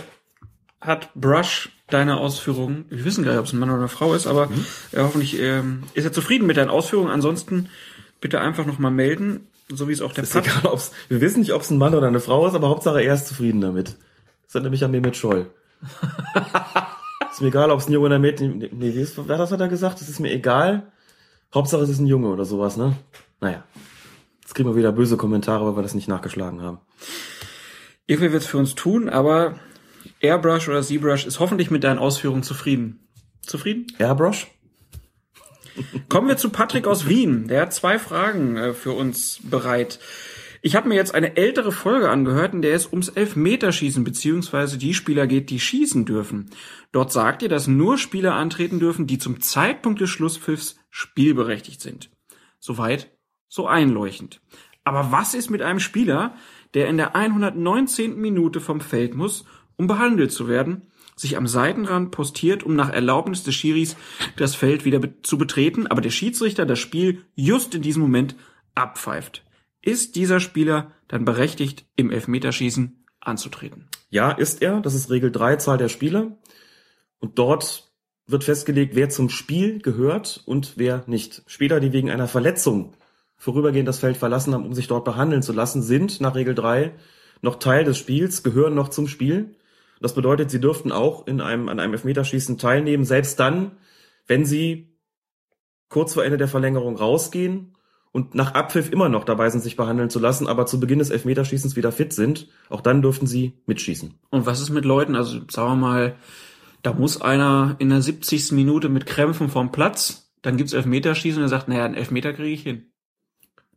hat 0.81 1.13
Brush 1.13 1.69
deine 1.89 2.17
Ausführungen. 2.17 2.85
Wir 2.89 3.05
wissen 3.05 3.23
gar 3.23 3.31
nicht, 3.31 3.39
ob 3.39 3.45
es 3.45 3.53
ein 3.53 3.59
Mann 3.59 3.69
oder 3.69 3.79
eine 3.79 3.87
Frau 3.87 4.13
ist, 4.13 4.27
aber 4.27 4.47
mhm. 4.47 4.65
äh, 4.91 4.99
hoffentlich 4.99 5.39
ähm, 5.39 5.83
ist 5.93 6.05
er 6.05 6.11
zufrieden 6.11 6.47
mit 6.47 6.57
deinen 6.57 6.69
Ausführungen. 6.69 7.11
Ansonsten 7.11 7.69
bitte 8.21 8.41
einfach 8.41 8.65
nochmal 8.65 8.91
melden, 8.91 9.47
so 9.69 9.87
wie 9.87 9.93
es 9.93 10.01
auch 10.01 10.13
der 10.13 10.23
ist 10.23 10.35
egal, 10.35 10.65
ob's, 10.65 10.91
Wir 11.07 11.21
wissen 11.21 11.39
nicht, 11.39 11.53
ob 11.53 11.61
es 11.61 11.69
ein 11.69 11.77
Mann 11.77 11.93
oder 11.93 12.07
eine 12.07 12.19
Frau 12.19 12.47
ist, 12.47 12.55
aber 12.55 12.69
Hauptsache 12.69 13.01
er 13.01 13.13
ist 13.13 13.27
zufrieden 13.27 13.61
damit. 13.61 13.95
Das 14.45 14.55
hat 14.55 14.63
nämlich 14.63 14.83
an 14.83 14.91
mir 14.91 15.01
mit 15.01 15.15
Scholl. 15.15 15.51
ist 17.31 17.41
mir 17.41 17.47
egal, 17.47 17.71
ob 17.71 17.79
es 17.79 17.87
ein 17.87 17.93
Junge 17.93 18.07
oder 18.07 18.15
ein 18.15 18.21
Mädchen. 18.21 18.67
Nee, 18.71 18.89
ist, 18.89 19.17
was 19.17 19.51
hat 19.51 19.61
er 19.61 19.67
gesagt? 19.67 20.01
Das 20.01 20.09
ist 20.09 20.19
mir 20.19 20.31
egal. 20.31 20.91
Hauptsache 21.53 21.83
es 21.83 21.89
ist 21.89 21.99
ein 21.99 22.07
Junge 22.07 22.29
oder 22.29 22.45
sowas, 22.45 22.77
ne? 22.77 22.95
Naja. 23.41 23.63
Jetzt 24.41 24.55
kriegen 24.55 24.69
wir 24.69 24.75
wieder 24.75 24.91
böse 24.91 25.17
Kommentare, 25.17 25.65
weil 25.65 25.75
wir 25.75 25.83
das 25.83 25.93
nicht 25.93 26.07
nachgeschlagen 26.07 26.61
haben. 26.61 26.79
Irgendwie 28.07 28.31
wird 28.31 28.41
es 28.41 28.49
für 28.49 28.57
uns 28.57 28.73
tun, 28.73 29.07
aber 29.07 29.59
Airbrush 30.19 30.67
oder 30.67 30.81
ZBrush 30.81 31.25
ist 31.25 31.39
hoffentlich 31.39 31.71
mit 31.71 31.83
deinen 31.83 31.99
Ausführungen 31.99 32.43
zufrieden. 32.43 33.07
Zufrieden? 33.41 33.87
Airbrush? 33.97 34.47
Kommen 36.09 36.27
wir 36.27 36.37
zu 36.37 36.49
Patrick 36.49 36.87
aus 36.87 37.07
Wien. 37.07 37.47
Der 37.47 37.61
hat 37.61 37.73
zwei 37.73 37.99
Fragen 37.99 38.57
äh, 38.57 38.73
für 38.73 38.91
uns 38.91 39.39
bereit. 39.43 39.99
Ich 40.61 40.75
habe 40.75 40.89
mir 40.89 40.95
jetzt 40.95 41.15
eine 41.15 41.37
ältere 41.37 41.71
Folge 41.71 42.09
angehört, 42.09 42.53
in 42.53 42.61
der 42.61 42.75
es 42.75 42.87
ums 42.87 43.07
Elfmeterschießen 43.07 44.03
beziehungsweise 44.03 44.77
die 44.77 44.93
Spieler 44.93 45.25
geht, 45.25 45.49
die 45.49 45.59
schießen 45.59 46.03
dürfen. 46.03 46.49
Dort 46.91 47.13
sagt 47.13 47.43
ihr, 47.43 47.49
dass 47.49 47.67
nur 47.67 47.97
Spieler 47.97 48.35
antreten 48.35 48.79
dürfen, 48.79 49.07
die 49.07 49.19
zum 49.19 49.39
Zeitpunkt 49.39 50.01
des 50.01 50.09
Schlusspfiffs 50.09 50.75
spielberechtigt 50.89 51.79
sind. 51.79 52.11
Soweit, 52.59 53.09
so 53.47 53.67
einleuchtend. 53.67 54.41
Aber 54.83 55.13
was 55.13 55.33
ist 55.33 55.49
mit 55.49 55.61
einem 55.61 55.79
Spieler, 55.79 56.35
der 56.73 56.89
in 56.89 56.97
der 56.97 57.15
119. 57.15 58.17
Minute 58.17 58.59
vom 58.59 58.81
Feld 58.81 59.15
muss 59.15 59.45
um 59.79 59.87
behandelt 59.87 60.31
zu 60.31 60.47
werden, 60.47 60.83
sich 61.15 61.37
am 61.37 61.47
Seitenrand 61.47 62.11
postiert, 62.11 62.63
um 62.63 62.75
nach 62.75 62.89
Erlaubnis 62.89 63.43
des 63.43 63.55
Schiris 63.55 63.95
das 64.35 64.53
Feld 64.53 64.85
wieder 64.85 65.01
zu 65.23 65.37
betreten, 65.37 65.87
aber 65.87 66.01
der 66.01 66.11
Schiedsrichter 66.11 66.65
das 66.65 66.79
Spiel 66.79 67.23
just 67.35 67.73
in 67.73 67.81
diesem 67.81 68.01
Moment 68.01 68.35
abpfeift. 68.75 69.45
Ist 69.81 70.15
dieser 70.17 70.41
Spieler 70.41 70.91
dann 71.07 71.23
berechtigt, 71.23 71.85
im 71.95 72.11
Elfmeterschießen 72.11 73.05
anzutreten? 73.21 73.87
Ja, 74.09 74.31
ist 74.31 74.61
er. 74.61 74.81
Das 74.81 74.93
ist 74.93 75.09
Regel 75.09 75.31
3, 75.31 75.55
Zahl 75.55 75.77
der 75.77 75.89
Spieler. 75.89 76.37
Und 77.19 77.39
dort 77.39 77.89
wird 78.27 78.43
festgelegt, 78.43 78.95
wer 78.95 79.09
zum 79.09 79.29
Spiel 79.29 79.79
gehört 79.79 80.43
und 80.45 80.73
wer 80.75 81.03
nicht. 81.07 81.43
Spieler, 81.47 81.79
die 81.79 81.93
wegen 81.93 82.11
einer 82.11 82.27
Verletzung 82.27 82.93
vorübergehend 83.37 83.87
das 83.87 83.99
Feld 83.99 84.17
verlassen 84.17 84.53
haben, 84.53 84.65
um 84.65 84.73
sich 84.73 84.87
dort 84.87 85.05
behandeln 85.05 85.41
zu 85.41 85.53
lassen, 85.53 85.81
sind 85.81 86.19
nach 86.19 86.35
Regel 86.35 86.53
3 86.53 86.93
noch 87.41 87.55
Teil 87.55 87.85
des 87.85 87.97
Spiels, 87.97 88.43
gehören 88.43 88.75
noch 88.75 88.89
zum 88.89 89.07
Spiel. 89.07 89.55
Das 89.99 90.13
bedeutet, 90.13 90.49
sie 90.49 90.61
dürften 90.61 90.91
auch 90.91 91.27
in 91.27 91.41
einem, 91.41 91.69
an 91.69 91.79
einem 91.79 91.93
Elfmeterschießen 91.93 92.57
teilnehmen, 92.57 93.05
selbst 93.05 93.39
dann, 93.39 93.77
wenn 94.27 94.45
sie 94.45 94.95
kurz 95.89 96.13
vor 96.13 96.23
Ende 96.23 96.37
der 96.37 96.47
Verlängerung 96.47 96.95
rausgehen 96.95 97.75
und 98.11 98.35
nach 98.35 98.53
Abpfiff 98.53 98.91
immer 98.91 99.09
noch 99.09 99.23
dabei 99.23 99.49
sind, 99.49 99.61
sich 99.61 99.75
behandeln 99.75 100.09
zu 100.09 100.19
lassen, 100.19 100.47
aber 100.47 100.65
zu 100.65 100.79
Beginn 100.79 100.99
des 100.99 101.09
Elfmeterschießens 101.09 101.75
wieder 101.75 101.91
fit 101.91 102.13
sind, 102.13 102.47
auch 102.69 102.81
dann 102.81 103.01
dürften 103.01 103.27
sie 103.27 103.61
mitschießen. 103.65 104.13
Und 104.29 104.45
was 104.45 104.61
ist 104.61 104.69
mit 104.69 104.85
Leuten, 104.85 105.15
also 105.15 105.39
sagen 105.49 105.71
wir 105.71 105.75
mal, 105.75 106.15
da 106.81 106.93
muss 106.93 107.21
einer 107.21 107.75
in 107.79 107.89
der 107.89 108.01
70. 108.01 108.53
Minute 108.53 108.89
mit 108.89 109.05
Krämpfen 109.05 109.49
vom 109.49 109.71
Platz, 109.71 110.31
dann 110.41 110.57
gibt's 110.57 110.73
Elfmeterschießen 110.73 111.41
und 111.41 111.45
er 111.45 111.49
sagt, 111.49 111.67
naja, 111.67 111.85
einen 111.85 111.95
Elfmeter 111.95 112.33
kriege 112.33 112.53
ich 112.53 112.63
hin. 112.63 112.91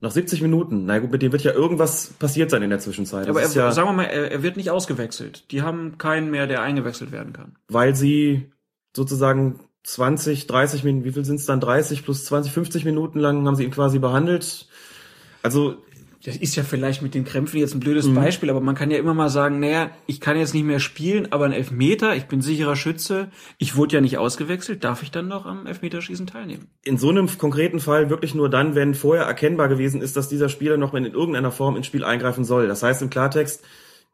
Nach 0.03 0.11
70 0.11 0.43
Minuten. 0.43 0.85
Na 0.85 0.99
gut, 0.99 1.13
mit 1.13 1.23
dem 1.23 1.31
wird 1.31 1.45
ja 1.45 1.53
irgendwas 1.53 2.09
passiert 2.19 2.51
sein 2.51 2.61
in 2.65 2.71
der 2.71 2.81
Zwischenzeit. 2.81 3.29
aber 3.29 3.41
er, 3.41 3.49
ja, 3.49 3.71
sagen 3.71 3.89
wir 3.89 3.93
mal, 3.93 4.03
er, 4.03 4.33
er, 4.33 4.43
wird 4.43 4.57
nicht 4.57 4.69
ausgewechselt. 4.69 5.45
Die 5.53 5.63
haben 5.63 5.97
keinen 5.97 6.29
mehr, 6.29 6.49
der 6.49 6.61
eingewechselt 6.61 7.13
werden 7.13 7.33
kann. 7.33 7.55
Weil 7.69 7.95
sie 7.95 8.51
sozusagen 8.97 9.61
20, 9.85 10.49
30 10.49 10.83
Minuten, 10.83 11.05
wie 11.05 11.13
viel 11.13 11.25
sind 11.25 11.37
es 11.37 11.47
dann? 11.47 11.61
30 11.61 12.05
plus 12.05 12.25
20, 12.25 12.51
50 12.53 12.85
Minuten 12.85 13.21
lang 13.21 13.47
haben 13.47 13.55
sie 13.55 13.63
ihn 13.63 13.71
quasi 13.71 14.01
behandelt. 14.01 14.67
Also 15.45 15.77
das 16.25 16.37
ist 16.37 16.55
ja 16.55 16.63
vielleicht 16.63 17.03
mit 17.03 17.15
den 17.15 17.25
Krämpfen 17.25 17.59
jetzt 17.59 17.75
ein 17.75 17.81
blödes 17.81 18.07
mhm. 18.07 18.15
Beispiel, 18.15 18.49
aber 18.51 18.61
man 18.61 18.77
kann 18.77 18.91
ja 18.91 18.99
immer 18.99 19.15
mal 19.15 19.29
sagen, 19.29 19.59
naja, 19.59 19.91
ich 20.07 20.21
kann 20.21 20.37
jetzt 20.37 20.55
nicht 20.55 20.65
mehr 20.65 20.79
spielen, 20.79 21.33
aber 21.33 21.47
ein 21.47 21.53
Elfmeter, 21.53 22.15
ich 22.15 22.27
bin 22.27 22.41
sicherer 22.41 22.77
Schütze, 22.77 23.29
ich 23.59 23.77
wurde 23.77 23.97
ja 23.97 24.01
nicht 24.01 24.19
ausgewechselt, 24.19 24.85
darf 24.85 25.03
ich 25.03 25.11
dann 25.11 25.27
noch 25.27 25.47
am 25.47 25.67
Elfmeterschießen 25.67 26.29
teilnehmen? 26.29 26.69
In 26.85 26.97
so 26.97 27.09
einem 27.09 27.27
konkreten 27.39 27.81
Fall 27.81 28.09
wirklich 28.09 28.35
nur 28.35 28.49
dann, 28.49 28.77
wenn 28.77 28.95
vorher 28.95 29.25
erkennbar 29.25 29.69
gewesen 29.69 30.01
ist, 30.01 30.17
dass 30.17 30.29
dieser 30.29 30.49
Spieler 30.49 30.77
noch 30.77 30.95
in 30.95 31.05
irgendeiner 31.05 31.51
Form 31.51 31.77
ins 31.77 31.87
Spiel 31.87 32.05
eingreifen 32.05 32.45
soll. 32.45 32.69
Das 32.69 32.85
heißt 32.85 33.03
im 33.03 33.11
Klartext, 33.11 33.65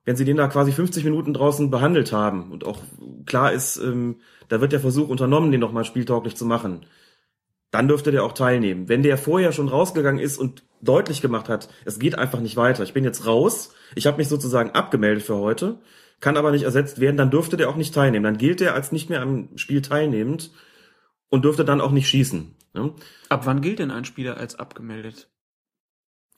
wenn 0.06 0.16
sie 0.16 0.24
den 0.24 0.39
da 0.39 0.48
quasi 0.48 0.72
50 0.72 1.05
Minuten 1.05 1.35
draußen 1.35 1.70
behandelt 1.70 2.12
haben 2.12 2.51
und 2.51 2.64
auch 2.64 2.78
klar 3.26 3.52
ist, 3.52 3.76
ähm, 3.76 4.16
da 4.48 4.62
wird 4.62 4.72
der 4.72 4.80
Versuch 4.80 5.10
unternommen, 5.10 5.52
den 5.52 5.60
nochmal 5.60 5.85
spieltauglich 5.85 6.36
zu 6.36 6.47
machen, 6.47 6.86
dann 7.70 7.89
dürfte 7.89 8.11
der 8.11 8.24
auch 8.24 8.32
teilnehmen. 8.32 8.89
Wenn 8.89 9.03
der 9.03 9.19
vorher 9.19 9.53
schon 9.53 9.69
rausgegangen 9.69 10.20
ist 10.20 10.39
und 10.39 10.62
deutlich 10.81 11.20
gemacht 11.20 11.49
hat, 11.49 11.69
es 11.85 11.99
geht 11.99 12.16
einfach 12.16 12.40
nicht 12.40 12.57
weiter. 12.57 12.82
Ich 12.82 12.95
bin 12.95 13.05
jetzt 13.05 13.27
raus. 13.27 13.74
Ich 13.95 14.07
habe 14.07 14.19
mich 14.19 14.28
sozusagen 14.28 14.70
abgemeldet 14.70 15.23
für 15.23 15.36
heute. 15.36 15.78
kann 16.20 16.36
aber 16.36 16.51
nicht 16.51 16.65
ersetzt 16.65 16.99
werden, 16.99 17.16
dann 17.16 17.31
dürfte 17.31 17.57
der 17.57 17.69
auch 17.69 17.77
nicht 17.77 17.95
teilnehmen. 17.95 18.24
Dann 18.24 18.39
gilt 18.39 18.61
er 18.61 18.74
als 18.74 18.90
nicht 18.90 19.09
mehr 19.09 19.23
am 19.23 19.57
Spiel 19.57 19.82
teilnehmend 19.82 20.51
und 21.28 21.45
dürfte 21.45 21.65
dann 21.65 21.81
auch 21.81 21.93
nicht 21.93 22.09
schießen. 22.09 22.57
Ne? 22.74 22.93
Ab 23.28 23.47
wann 23.47 23.61
gilt 23.61 23.78
denn 23.78 23.90
ein 23.90 24.05
Spieler 24.05 24.36
als 24.36 24.59
abgemeldet? 24.59 25.28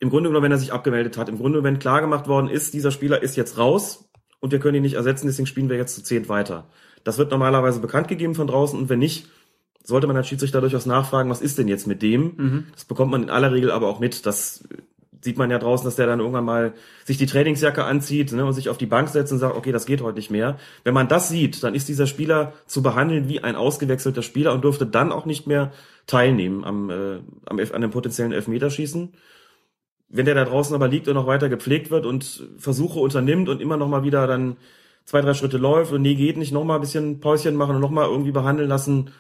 Im 0.01 0.11
Grunde 0.11 0.29
genommen, 0.29 0.45
wenn 0.45 0.53
er 0.53 0.59
sich 0.59 0.73
abgemeldet 0.73 1.17
hat. 1.17 1.29
Im 1.29 1.39
Grunde, 1.39 1.63
wenn 1.63 1.79
klar 1.79 2.01
gemacht 2.01 2.27
worden 2.27 2.49
ist, 2.49 2.75
dieser 2.75 2.91
Spieler 2.91 3.23
ist 3.23 3.37
jetzt 3.37 3.59
raus 3.59 4.11
und 4.41 4.53
wir 4.53 4.59
können 4.59 4.77
ihn 4.77 4.83
nicht 4.83 4.95
ersetzen, 4.95 5.27
deswegen 5.27 5.47
spielen 5.47 5.69
wir 5.69 5.77
jetzt 5.77 5.95
zu 5.95 6.03
zehnt 6.03 6.29
weiter. 6.29 6.69
Das 7.05 7.19
wird 7.19 7.31
normalerweise 7.31 7.81
bekannt 7.81 8.09
gegeben 8.09 8.35
von 8.35 8.47
draußen 8.47 8.79
und 8.79 8.89
wenn 8.89 8.99
nicht, 8.99 9.29
sollte 9.91 10.07
man 10.07 10.17
als 10.17 10.29
Schiedsrichter 10.29 10.61
durchaus 10.61 10.87
nachfragen, 10.87 11.31
was 11.31 11.43
ist 11.43 11.59
denn 11.59 11.69
jetzt 11.69 11.87
mit 11.87 12.01
dem? 12.01 12.33
Mhm. 12.37 12.67
Das 12.73 12.85
bekommt 12.85 13.11
man 13.11 13.23
in 13.23 13.31
aller 13.31 13.53
Regel 13.53 13.71
aber 13.71 13.89
auch 13.89 14.01
mit. 14.01 14.25
Das 14.25 14.65
sieht 15.23 15.37
man 15.37 15.51
ja 15.51 15.59
draußen, 15.59 15.85
dass 15.85 15.97
der 15.97 16.07
dann 16.07 16.21
irgendwann 16.21 16.45
mal 16.45 16.73
sich 17.05 17.19
die 17.19 17.27
Trainingsjacke 17.27 17.85
anzieht 17.85 18.33
ne, 18.33 18.45
und 18.45 18.55
sich 18.55 18.69
auf 18.69 18.79
die 18.79 18.87
Bank 18.87 19.09
setzt 19.09 19.33
und 19.33 19.39
sagt, 19.39 19.57
okay, 19.57 19.73
das 19.73 19.85
geht 19.85 20.01
heute 20.01 20.17
nicht 20.17 20.31
mehr. 20.31 20.59
Wenn 20.83 20.95
man 20.95 21.09
das 21.09 21.29
sieht, 21.29 21.63
dann 21.63 21.75
ist 21.75 21.89
dieser 21.89 22.07
Spieler 22.07 22.55
zu 22.67 22.83
behandeln 22.83 23.29
wie 23.29 23.41
ein 23.41 23.57
ausgewechselter 23.57 24.23
Spieler 24.23 24.55
und 24.55 24.65
dürfte 24.65 24.87
dann 24.87 25.13
auch 25.13 25.27
nicht 25.27 25.47
mehr 25.47 25.73
teilnehmen 26.07 26.65
am, 26.65 26.91
äh, 26.91 27.19
am 27.47 27.59
an 27.59 27.75
einem 27.75 27.91
potenziellen 27.91 28.33
Elfmeterschießen. 28.33 29.13
Wenn 30.09 30.27
der 30.27 30.35
da 30.35 30.45
draußen 30.45 30.75
aber 30.75 30.89
liegt 30.89 31.07
und 31.07 31.15
noch 31.15 31.27
weiter 31.27 31.49
gepflegt 31.49 31.91
wird 31.91 32.07
und 32.07 32.49
Versuche 32.57 32.99
unternimmt 32.99 33.49
und 33.49 33.61
immer 33.61 33.77
noch 33.77 33.89
mal 33.89 34.03
wieder 34.03 34.27
dann 34.27 34.57
zwei, 35.05 35.21
drei 35.21 35.35
Schritte 35.35 35.59
läuft 35.59 35.93
und 35.93 36.03
nee, 36.03 36.15
geht 36.15 36.37
nicht, 36.37 36.53
noch 36.53 36.65
mal 36.65 36.77
ein 36.77 36.81
bisschen 36.81 37.21
Päuschen 37.21 37.57
machen 37.57 37.77
und 37.77 37.83
noch 37.83 37.91
mal 37.91 38.09
irgendwie 38.09 38.33
behandeln 38.33 38.69
lassen, 38.69 39.11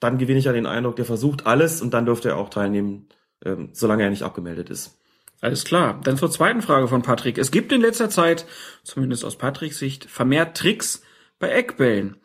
dann 0.00 0.18
gewinne 0.18 0.38
ich 0.38 0.44
ja 0.44 0.52
den 0.52 0.66
Eindruck, 0.66 0.96
der 0.96 1.04
versucht 1.04 1.46
alles 1.46 1.80
und 1.80 1.94
dann 1.94 2.06
dürfte 2.06 2.30
er 2.30 2.36
auch 2.36 2.50
teilnehmen, 2.50 3.08
ähm, 3.44 3.70
solange 3.72 4.02
er 4.02 4.10
nicht 4.10 4.22
abgemeldet 4.22 4.70
ist. 4.70 4.98
Alles 5.40 5.64
klar. 5.64 6.00
Dann 6.02 6.16
zur 6.16 6.30
zweiten 6.30 6.62
Frage 6.62 6.88
von 6.88 7.02
Patrick. 7.02 7.38
Es 7.38 7.50
gibt 7.50 7.72
in 7.72 7.80
letzter 7.80 8.08
Zeit, 8.08 8.46
zumindest 8.82 9.24
aus 9.24 9.36
Patricks 9.36 9.78
Sicht, 9.78 10.06
vermehrt 10.06 10.56
Tricks 10.56 11.02
bei 11.38 11.50
Eckbällen. 11.50 12.16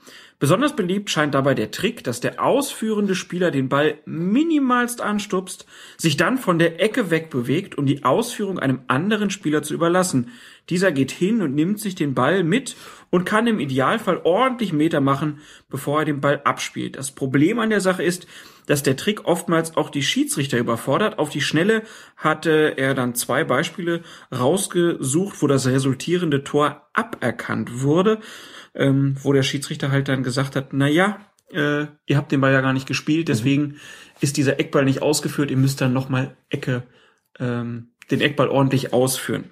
Besonders 0.42 0.76
beliebt 0.76 1.12
scheint 1.12 1.36
dabei 1.36 1.54
der 1.54 1.70
Trick, 1.70 2.04
dass 2.04 2.20
der 2.20 2.44
ausführende 2.44 3.14
Spieler 3.14 3.52
den 3.52 3.70
Ball 3.70 4.00
minimalst 4.06 5.00
anstupst, 5.00 5.68
sich 5.98 6.18
dann 6.18 6.40
von 6.40 6.58
der 6.58 6.82
Ecke 6.82 7.12
wegbewegt, 7.12 7.78
um 7.78 7.86
die 7.86 8.04
Ausführung 8.04 8.58
einem 8.58 8.80
anderen 8.88 9.30
Spieler 9.30 9.62
zu 9.62 9.76
überlassen. 9.76 10.32
Dieser 10.72 10.92
geht 10.92 11.12
hin 11.12 11.44
und 11.44 11.54
nimmt 11.54 11.80
sich 11.80 11.94
den 11.94 12.16
Ball 12.16 12.44
mit 12.44 12.76
und 13.12 13.24
kann 13.24 13.46
im 13.46 13.60
Idealfall 13.60 14.22
ordentlich 14.24 14.74
Meter 14.74 15.00
machen, 15.00 15.42
bevor 15.70 16.00
er 16.00 16.06
den 16.06 16.22
Ball 16.22 16.42
abspielt. 16.44 16.96
Das 16.96 17.12
Problem 17.12 17.60
an 17.60 17.70
der 17.70 17.82
Sache 17.82 18.02
ist, 18.02 18.26
dass 18.66 18.82
der 18.82 18.98
Trick 18.98 19.26
oftmals 19.26 19.78
auch 19.78 19.92
die 19.92 20.02
Schiedsrichter 20.02 20.58
überfordert. 20.58 21.20
Auf 21.20 21.30
die 21.30 21.42
Schnelle 21.42 21.84
hatte 22.18 22.74
er 22.78 22.96
dann 22.96 23.14
zwei 23.14 23.44
Beispiele 23.44 24.02
rausgesucht, 24.36 25.40
wo 25.44 25.46
das 25.46 25.68
resultierende 25.68 26.44
Tor 26.44 26.88
aberkannt 26.94 27.84
wurde 27.84 28.20
ähm, 28.74 29.16
wo 29.22 29.34
der 29.34 29.44
Schiedsrichter 29.44 29.92
halt 29.92 30.08
dann 30.08 30.24
gesagt 30.24 30.56
hat, 30.56 30.74
na 30.74 30.88
ja, 30.88 31.20
äh, 31.52 31.88
ihr 32.06 32.18
habt 32.18 32.32
den 32.32 32.42
Ball 32.42 32.54
ja 32.54 32.62
gar 32.62 32.74
nicht 32.74 32.88
gespielt, 32.88 33.28
deswegen 33.28 33.64
mhm. 33.64 33.76
ist 34.22 34.38
dieser 34.38 34.60
Eckball 34.60 34.86
nicht 34.86 35.02
ausgeführt, 35.02 35.52
ihr 35.52 35.58
müsst 35.58 35.82
dann 35.82 35.94
nochmal 35.94 36.38
Ecke, 36.50 36.84
ähm, 37.40 37.90
den 38.10 38.22
Eckball 38.22 38.50
ordentlich 38.50 38.94
ausführen. 38.94 39.46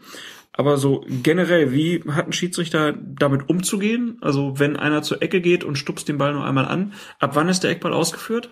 Aber 0.60 0.78
so 0.78 1.06
generell, 1.08 1.72
wie 1.72 2.04
hat 2.10 2.28
ein 2.28 2.34
Schiedsrichter 2.34 2.94
damit 2.94 3.48
umzugehen? 3.48 4.18
Also 4.20 4.60
wenn 4.60 4.76
einer 4.76 5.02
zur 5.04 5.22
Ecke 5.22 5.40
geht 5.40 5.64
und 5.64 5.78
stupst 5.78 6.10
den 6.10 6.18
Ball 6.18 6.34
nur 6.34 6.44
einmal 6.44 6.66
an, 6.66 6.94
ab 7.20 7.32
wann 7.36 7.48
ist 7.48 7.64
der 7.64 7.72
Eckball 7.72 7.94
ausgeführt? 7.94 8.50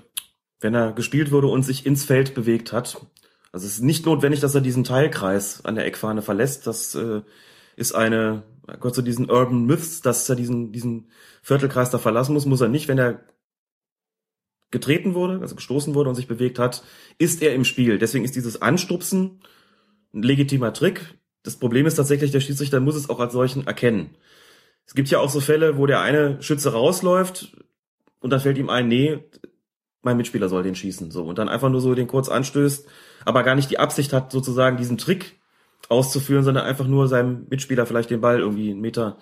Wenn 0.61 0.73
er 0.73 0.93
gespielt 0.93 1.31
wurde 1.31 1.47
und 1.47 1.63
sich 1.63 1.85
ins 1.85 2.05
Feld 2.05 2.33
bewegt 2.33 2.71
hat. 2.71 3.05
Also 3.51 3.67
es 3.67 3.73
ist 3.73 3.83
nicht 3.83 4.05
notwendig, 4.05 4.39
dass 4.39 4.55
er 4.55 4.61
diesen 4.61 4.85
Teilkreis 4.85 5.65
an 5.65 5.75
der 5.75 5.85
Eckfahne 5.85 6.21
verlässt. 6.21 6.65
Das 6.65 6.95
äh, 6.95 7.23
ist 7.75 7.93
eine 7.93 8.43
gehört 8.75 8.95
zu 8.95 9.01
diesen 9.01 9.29
Urban 9.29 9.65
Myths, 9.65 10.01
dass 10.01 10.27
er 10.29 10.35
diesen, 10.35 10.71
diesen 10.71 11.09
Viertelkreis 11.41 11.89
da 11.89 11.97
verlassen 11.97 12.33
muss, 12.33 12.45
muss 12.45 12.61
er 12.61 12.67
nicht, 12.67 12.87
wenn 12.87 12.99
er 12.99 13.23
getreten 14.71 15.13
wurde, 15.13 15.39
also 15.39 15.55
gestoßen 15.55 15.95
wurde 15.95 16.09
und 16.09 16.15
sich 16.15 16.27
bewegt 16.27 16.59
hat, 16.59 16.83
ist 17.17 17.41
er 17.41 17.55
im 17.55 17.63
Spiel. 17.63 17.97
Deswegen 17.97 18.25
ist 18.25 18.35
dieses 18.35 18.61
Anstupsen 18.61 19.39
ein 20.13 20.23
legitimer 20.23 20.73
Trick. 20.73 21.17
Das 21.43 21.55
Problem 21.55 21.85
ist 21.85 21.95
tatsächlich, 21.95 22.31
der 22.31 22.41
Schiedsrichter 22.41 22.81
muss 22.81 22.95
es 22.95 23.09
auch 23.09 23.19
als 23.21 23.31
solchen 23.33 23.65
erkennen. 23.65 24.17
Es 24.85 24.93
gibt 24.93 25.09
ja 25.09 25.19
auch 25.19 25.29
so 25.29 25.39
Fälle, 25.39 25.77
wo 25.77 25.85
der 25.85 26.01
eine 26.01 26.41
Schütze 26.41 26.73
rausläuft 26.73 27.55
und 28.19 28.31
dann 28.31 28.39
fällt 28.39 28.57
ihm 28.57 28.69
ein, 28.69 28.87
nee, 28.87 29.19
mein 30.01 30.17
Mitspieler 30.17 30.49
soll 30.49 30.63
den 30.63 30.75
schießen, 30.75 31.11
so. 31.11 31.23
Und 31.23 31.37
dann 31.37 31.49
einfach 31.49 31.69
nur 31.69 31.81
so 31.81 31.95
den 31.95 32.07
kurz 32.07 32.29
anstößt, 32.29 32.87
aber 33.25 33.43
gar 33.43 33.55
nicht 33.55 33.69
die 33.69 33.79
Absicht 33.79 34.13
hat, 34.13 34.31
sozusagen 34.31 34.77
diesen 34.77 34.97
Trick 34.97 35.36
auszuführen, 35.89 36.43
sondern 36.43 36.65
einfach 36.65 36.87
nur 36.87 37.07
seinem 37.07 37.45
Mitspieler 37.49 37.85
vielleicht 37.85 38.09
den 38.09 38.21
Ball 38.21 38.39
irgendwie 38.39 38.71
einen 38.71 38.81
Meter 38.81 39.17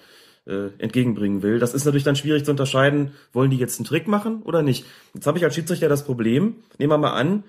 äh, 0.46 0.70
entgegenbringen 0.78 1.42
will. 1.42 1.60
Das 1.60 1.74
ist 1.74 1.86
natürlich 1.86 2.04
dann 2.04 2.16
schwierig 2.16 2.46
zu 2.46 2.52
unterscheiden, 2.52 3.12
wollen 3.34 3.50
die 3.50 3.58
jetzt 3.58 3.80
einen 3.80 3.86
Trick 3.86 4.08
machen 4.08 4.42
oder 4.44 4.62
nicht. 4.62 4.86
Jetzt 5.14 5.28
habe 5.28 5.38
ich 5.38 5.44
als 5.44 5.56
Schiedsrichter 5.56 5.90
das 5.90 6.06
Problem, 6.06 6.56
nehmen 6.78 6.92
wir 6.92 6.98
mal 6.98 7.14
an, 7.14 7.44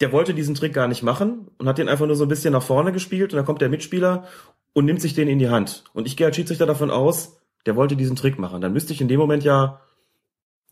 der 0.00 0.12
wollte 0.12 0.34
diesen 0.34 0.54
Trick 0.54 0.72
gar 0.72 0.88
nicht 0.88 1.02
machen 1.02 1.48
und 1.58 1.68
hat 1.68 1.78
den 1.78 1.88
einfach 1.88 2.06
nur 2.06 2.16
so 2.16 2.24
ein 2.24 2.28
bisschen 2.28 2.52
nach 2.52 2.62
vorne 2.62 2.92
gespielt 2.92 3.32
und 3.32 3.36
dann 3.36 3.46
kommt 3.46 3.60
der 3.60 3.68
Mitspieler 3.68 4.26
und 4.72 4.84
nimmt 4.84 5.00
sich 5.00 5.14
den 5.14 5.28
in 5.28 5.38
die 5.38 5.48
Hand. 5.48 5.84
Und 5.92 6.06
ich 6.06 6.16
gehe 6.16 6.26
als 6.26 6.36
Schiedsrichter 6.36 6.66
davon 6.66 6.90
aus, 6.90 7.40
der 7.66 7.74
wollte 7.74 7.96
diesen 7.96 8.16
Trick 8.16 8.38
machen. 8.38 8.60
Dann 8.60 8.72
müsste 8.72 8.92
ich 8.92 9.00
in 9.00 9.08
dem 9.08 9.18
Moment 9.18 9.44
ja 9.44 9.80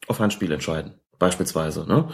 auf 0.06 0.20
Handspiel 0.20 0.52
entscheiden, 0.52 0.94
beispielsweise. 1.18 1.86
Ne? 1.86 2.08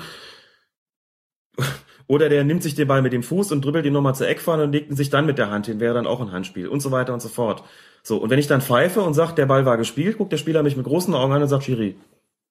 Oder 2.12 2.28
der 2.28 2.44
nimmt 2.44 2.62
sich 2.62 2.74
den 2.74 2.88
Ball 2.88 3.00
mit 3.00 3.14
dem 3.14 3.22
Fuß 3.22 3.52
und 3.52 3.64
dribbelt 3.64 3.86
ihn 3.86 3.94
nochmal 3.94 4.14
zur 4.14 4.28
Eckfahne 4.28 4.64
und 4.64 4.72
legt 4.72 4.90
ihn 4.90 4.96
sich 4.96 5.08
dann 5.08 5.24
mit 5.24 5.38
der 5.38 5.50
Hand 5.50 5.64
hin, 5.64 5.80
wäre 5.80 5.94
dann 5.94 6.06
auch 6.06 6.20
ein 6.20 6.30
Handspiel 6.30 6.68
und 6.68 6.80
so 6.80 6.90
weiter 6.90 7.14
und 7.14 7.22
so 7.22 7.30
fort. 7.30 7.64
So, 8.02 8.18
und 8.18 8.28
wenn 8.28 8.38
ich 8.38 8.46
dann 8.46 8.60
pfeife 8.60 9.00
und 9.00 9.14
sage, 9.14 9.32
der 9.32 9.46
Ball 9.46 9.64
war 9.64 9.78
gespielt, 9.78 10.18
guckt 10.18 10.30
der 10.30 10.36
Spieler 10.36 10.62
mich 10.62 10.76
mit 10.76 10.84
großen 10.84 11.14
Augen 11.14 11.32
an 11.32 11.40
und 11.40 11.48
sagt, 11.48 11.64
Schiri, 11.64 11.96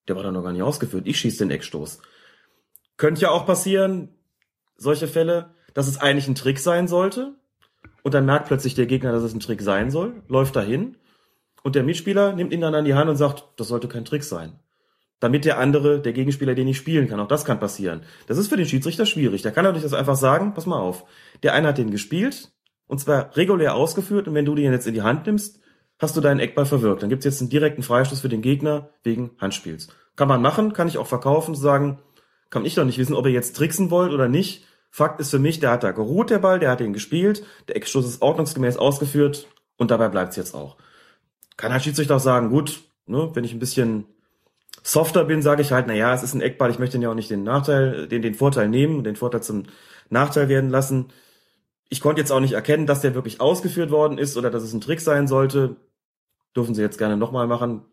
der 0.07 0.15
war 0.15 0.23
dann 0.23 0.33
noch 0.33 0.41
gar 0.41 0.51
nicht 0.51 0.63
ausgeführt, 0.63 1.05
ich 1.05 1.19
schieße 1.19 1.45
den 1.45 1.51
Eckstoß. 1.51 1.99
Könnte 2.97 3.21
ja 3.21 3.29
auch 3.29 3.45
passieren, 3.45 4.09
solche 4.77 5.07
Fälle, 5.07 5.51
dass 5.75 5.87
es 5.87 6.01
eigentlich 6.01 6.27
ein 6.27 6.33
Trick 6.33 6.57
sein 6.57 6.87
sollte. 6.87 7.35
Und 8.01 8.15
dann 8.15 8.25
merkt 8.25 8.47
plötzlich 8.47 8.73
der 8.73 8.87
Gegner, 8.87 9.11
dass 9.11 9.21
es 9.21 9.35
ein 9.35 9.41
Trick 9.41 9.61
sein 9.61 9.91
soll, 9.91 10.23
läuft 10.27 10.55
dahin. 10.55 10.97
Und 11.61 11.75
der 11.75 11.83
Mitspieler 11.83 12.33
nimmt 12.33 12.51
ihn 12.51 12.61
dann 12.61 12.73
an 12.73 12.85
die 12.85 12.95
Hand 12.95 13.11
und 13.11 13.15
sagt, 13.15 13.43
das 13.57 13.67
sollte 13.67 13.87
kein 13.87 14.05
Trick 14.05 14.23
sein 14.23 14.59
damit 15.21 15.45
der 15.45 15.59
andere, 15.59 16.01
der 16.01 16.11
Gegenspieler, 16.11 16.55
den 16.55 16.65
nicht 16.65 16.77
spielen 16.77 17.07
kann. 17.07 17.19
Auch 17.21 17.27
das 17.27 17.45
kann 17.45 17.59
passieren. 17.59 18.01
Das 18.27 18.37
ist 18.37 18.49
für 18.49 18.57
den 18.57 18.65
Schiedsrichter 18.65 19.05
schwierig. 19.05 19.43
Der 19.43 19.51
kann 19.53 19.63
natürlich 19.63 19.83
das 19.83 19.93
einfach 19.93 20.17
sagen, 20.17 20.53
pass 20.53 20.65
mal 20.65 20.79
auf, 20.79 21.05
der 21.43 21.53
eine 21.53 21.69
hat 21.69 21.77
den 21.77 21.91
gespielt 21.91 22.51
und 22.87 22.99
zwar 22.99 23.37
regulär 23.37 23.75
ausgeführt 23.75 24.27
und 24.27 24.33
wenn 24.33 24.45
du 24.45 24.55
den 24.55 24.73
jetzt 24.73 24.87
in 24.87 24.95
die 24.95 25.03
Hand 25.03 25.27
nimmst, 25.27 25.59
hast 25.99 26.17
du 26.17 26.21
deinen 26.21 26.39
Eckball 26.39 26.65
verwirkt. 26.65 27.03
Dann 27.03 27.09
gibt's 27.09 27.25
jetzt 27.25 27.39
einen 27.39 27.51
direkten 27.51 27.83
Freistoß 27.83 28.19
für 28.19 28.29
den 28.29 28.41
Gegner 28.41 28.89
wegen 29.03 29.31
Handspiels. 29.39 29.89
Kann 30.15 30.27
man 30.27 30.41
machen, 30.41 30.73
kann 30.73 30.87
ich 30.87 30.97
auch 30.97 31.07
verkaufen, 31.07 31.53
sagen, 31.53 31.99
kann 32.49 32.65
ich 32.65 32.75
doch 32.75 32.83
nicht 32.83 32.97
wissen, 32.97 33.15
ob 33.15 33.25
ihr 33.27 33.31
jetzt 33.31 33.55
tricksen 33.55 33.91
wollt 33.91 34.11
oder 34.11 34.27
nicht. 34.27 34.65
Fakt 34.89 35.21
ist 35.21 35.29
für 35.29 35.39
mich, 35.39 35.59
der 35.59 35.69
hat 35.69 35.83
da 35.83 35.91
geruht, 35.91 36.31
der 36.31 36.39
Ball, 36.39 36.59
der 36.59 36.71
hat 36.71 36.79
den 36.79 36.93
gespielt, 36.93 37.45
der 37.67 37.77
Eckstoß 37.77 38.05
ist 38.05 38.21
ordnungsgemäß 38.23 38.77
ausgeführt 38.77 39.47
und 39.77 39.91
dabei 39.91 40.09
bleibt's 40.09 40.35
jetzt 40.35 40.55
auch. 40.55 40.77
Kann 41.57 41.71
halt 41.71 41.83
Schiedsrichter 41.83 42.15
auch 42.15 42.19
sagen, 42.19 42.49
gut, 42.49 42.81
ne, 43.05 43.29
wenn 43.33 43.43
ich 43.43 43.53
ein 43.53 43.59
bisschen 43.59 44.05
softer 44.81 45.25
bin, 45.25 45.41
sage 45.41 45.61
ich 45.61 45.71
halt, 45.71 45.87
na 45.87 45.93
ja, 45.93 46.13
es 46.13 46.23
ist 46.23 46.33
ein 46.33 46.41
Eckball, 46.41 46.71
ich 46.71 46.79
möchte 46.79 46.97
ja 46.97 47.09
auch 47.09 47.15
nicht 47.15 47.29
den 47.29 47.43
Nachteil, 47.43 48.07
den, 48.07 48.21
den 48.21 48.33
Vorteil 48.33 48.67
nehmen, 48.67 49.03
den 49.03 49.15
Vorteil 49.15 49.43
zum 49.43 49.63
Nachteil 50.09 50.49
werden 50.49 50.69
lassen. 50.69 51.07
Ich 51.89 52.01
konnte 52.01 52.21
jetzt 52.21 52.31
auch 52.31 52.39
nicht 52.39 52.53
erkennen, 52.53 52.85
dass 52.85 53.01
der 53.01 53.15
wirklich 53.15 53.41
ausgeführt 53.41 53.91
worden 53.91 54.17
ist 54.17 54.37
oder 54.37 54.49
dass 54.49 54.63
es 54.63 54.73
ein 54.73 54.81
Trick 54.81 55.01
sein 55.01 55.27
sollte. 55.27 55.75
Dürfen 56.55 56.75
Sie 56.75 56.81
jetzt 56.81 56.97
gerne 56.97 57.17
nochmal 57.17 57.47
machen. 57.47 57.85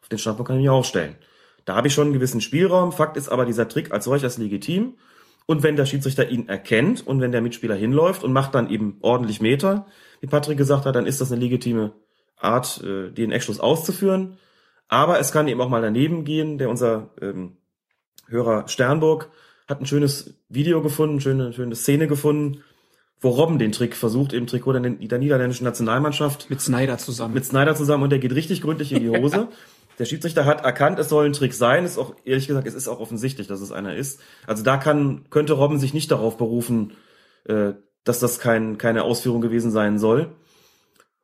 Auf 0.00 0.08
den 0.08 0.18
Standpunkt 0.18 0.48
kann 0.48 0.56
ich 0.56 0.62
mich 0.62 0.70
auch 0.70 0.84
stellen. 0.84 1.16
Da 1.64 1.76
habe 1.76 1.88
ich 1.88 1.94
schon 1.94 2.08
einen 2.08 2.12
gewissen 2.12 2.40
Spielraum. 2.40 2.92
Fakt 2.92 3.16
ist 3.16 3.28
aber, 3.28 3.46
dieser 3.46 3.68
Trick 3.68 3.92
als 3.92 4.04
solches 4.04 4.38
legitim. 4.38 4.96
Und 5.46 5.62
wenn 5.62 5.76
der 5.76 5.86
Schiedsrichter 5.86 6.28
ihn 6.28 6.48
erkennt 6.48 7.06
und 7.06 7.20
wenn 7.20 7.32
der 7.32 7.42
Mitspieler 7.42 7.74
hinläuft 7.74 8.24
und 8.24 8.32
macht 8.32 8.54
dann 8.54 8.70
eben 8.70 8.98
ordentlich 9.00 9.40
Meter, 9.40 9.86
wie 10.20 10.26
Patrick 10.26 10.58
gesagt 10.58 10.86
hat, 10.86 10.96
dann 10.96 11.06
ist 11.06 11.20
das 11.20 11.32
eine 11.32 11.40
legitime 11.40 11.92
Art, 12.36 12.82
äh, 12.82 13.10
den 13.10 13.30
Eckschluss 13.30 13.60
auszuführen. 13.60 14.38
Aber 14.88 15.18
es 15.18 15.32
kann 15.32 15.48
eben 15.48 15.60
auch 15.60 15.68
mal 15.68 15.82
daneben 15.82 16.24
gehen. 16.24 16.58
Der 16.58 16.70
unser 16.70 17.10
ähm, 17.20 17.56
Hörer 18.28 18.68
Sternburg 18.68 19.30
hat 19.66 19.80
ein 19.80 19.86
schönes 19.86 20.34
Video 20.48 20.82
gefunden, 20.82 21.20
schöne, 21.20 21.52
schöne 21.52 21.74
Szene 21.74 22.06
gefunden, 22.06 22.62
wo 23.20 23.30
Robben 23.30 23.58
den 23.58 23.72
Trick 23.72 23.96
versucht, 23.96 24.32
im 24.32 24.46
Trikot 24.46 24.74
der, 24.74 24.82
der 24.82 25.18
niederländischen 25.18 25.64
Nationalmannschaft. 25.64 26.50
Mit 26.50 26.60
Snyder 26.60 26.98
zusammen. 26.98 27.34
Mit 27.34 27.44
Snyder 27.44 27.74
zusammen 27.74 28.04
und 28.04 28.10
der 28.10 28.18
geht 28.18 28.34
richtig 28.34 28.60
gründlich 28.60 28.92
in 28.92 29.00
die 29.00 29.08
Hose. 29.18 29.48
Der 29.98 30.04
Schiedsrichter 30.04 30.44
hat 30.44 30.64
erkannt, 30.64 30.98
es 30.98 31.08
soll 31.08 31.26
ein 31.26 31.32
Trick 31.32 31.54
sein. 31.54 31.84
Ist 31.84 31.98
auch, 31.98 32.14
ehrlich 32.24 32.46
gesagt, 32.46 32.66
es 32.66 32.74
ist 32.74 32.88
auch 32.88 33.00
offensichtlich, 33.00 33.46
dass 33.46 33.60
es 33.60 33.72
einer 33.72 33.94
ist. 33.94 34.20
Also 34.46 34.62
da 34.62 34.76
kann, 34.76 35.24
könnte 35.30 35.52
Robben 35.54 35.78
sich 35.78 35.94
nicht 35.94 36.10
darauf 36.10 36.36
berufen, 36.36 36.94
äh, 37.44 37.74
dass 38.02 38.18
das 38.20 38.40
kein, 38.40 38.76
keine 38.76 39.04
Ausführung 39.04 39.40
gewesen 39.40 39.70
sein 39.70 39.98
soll. 39.98 40.32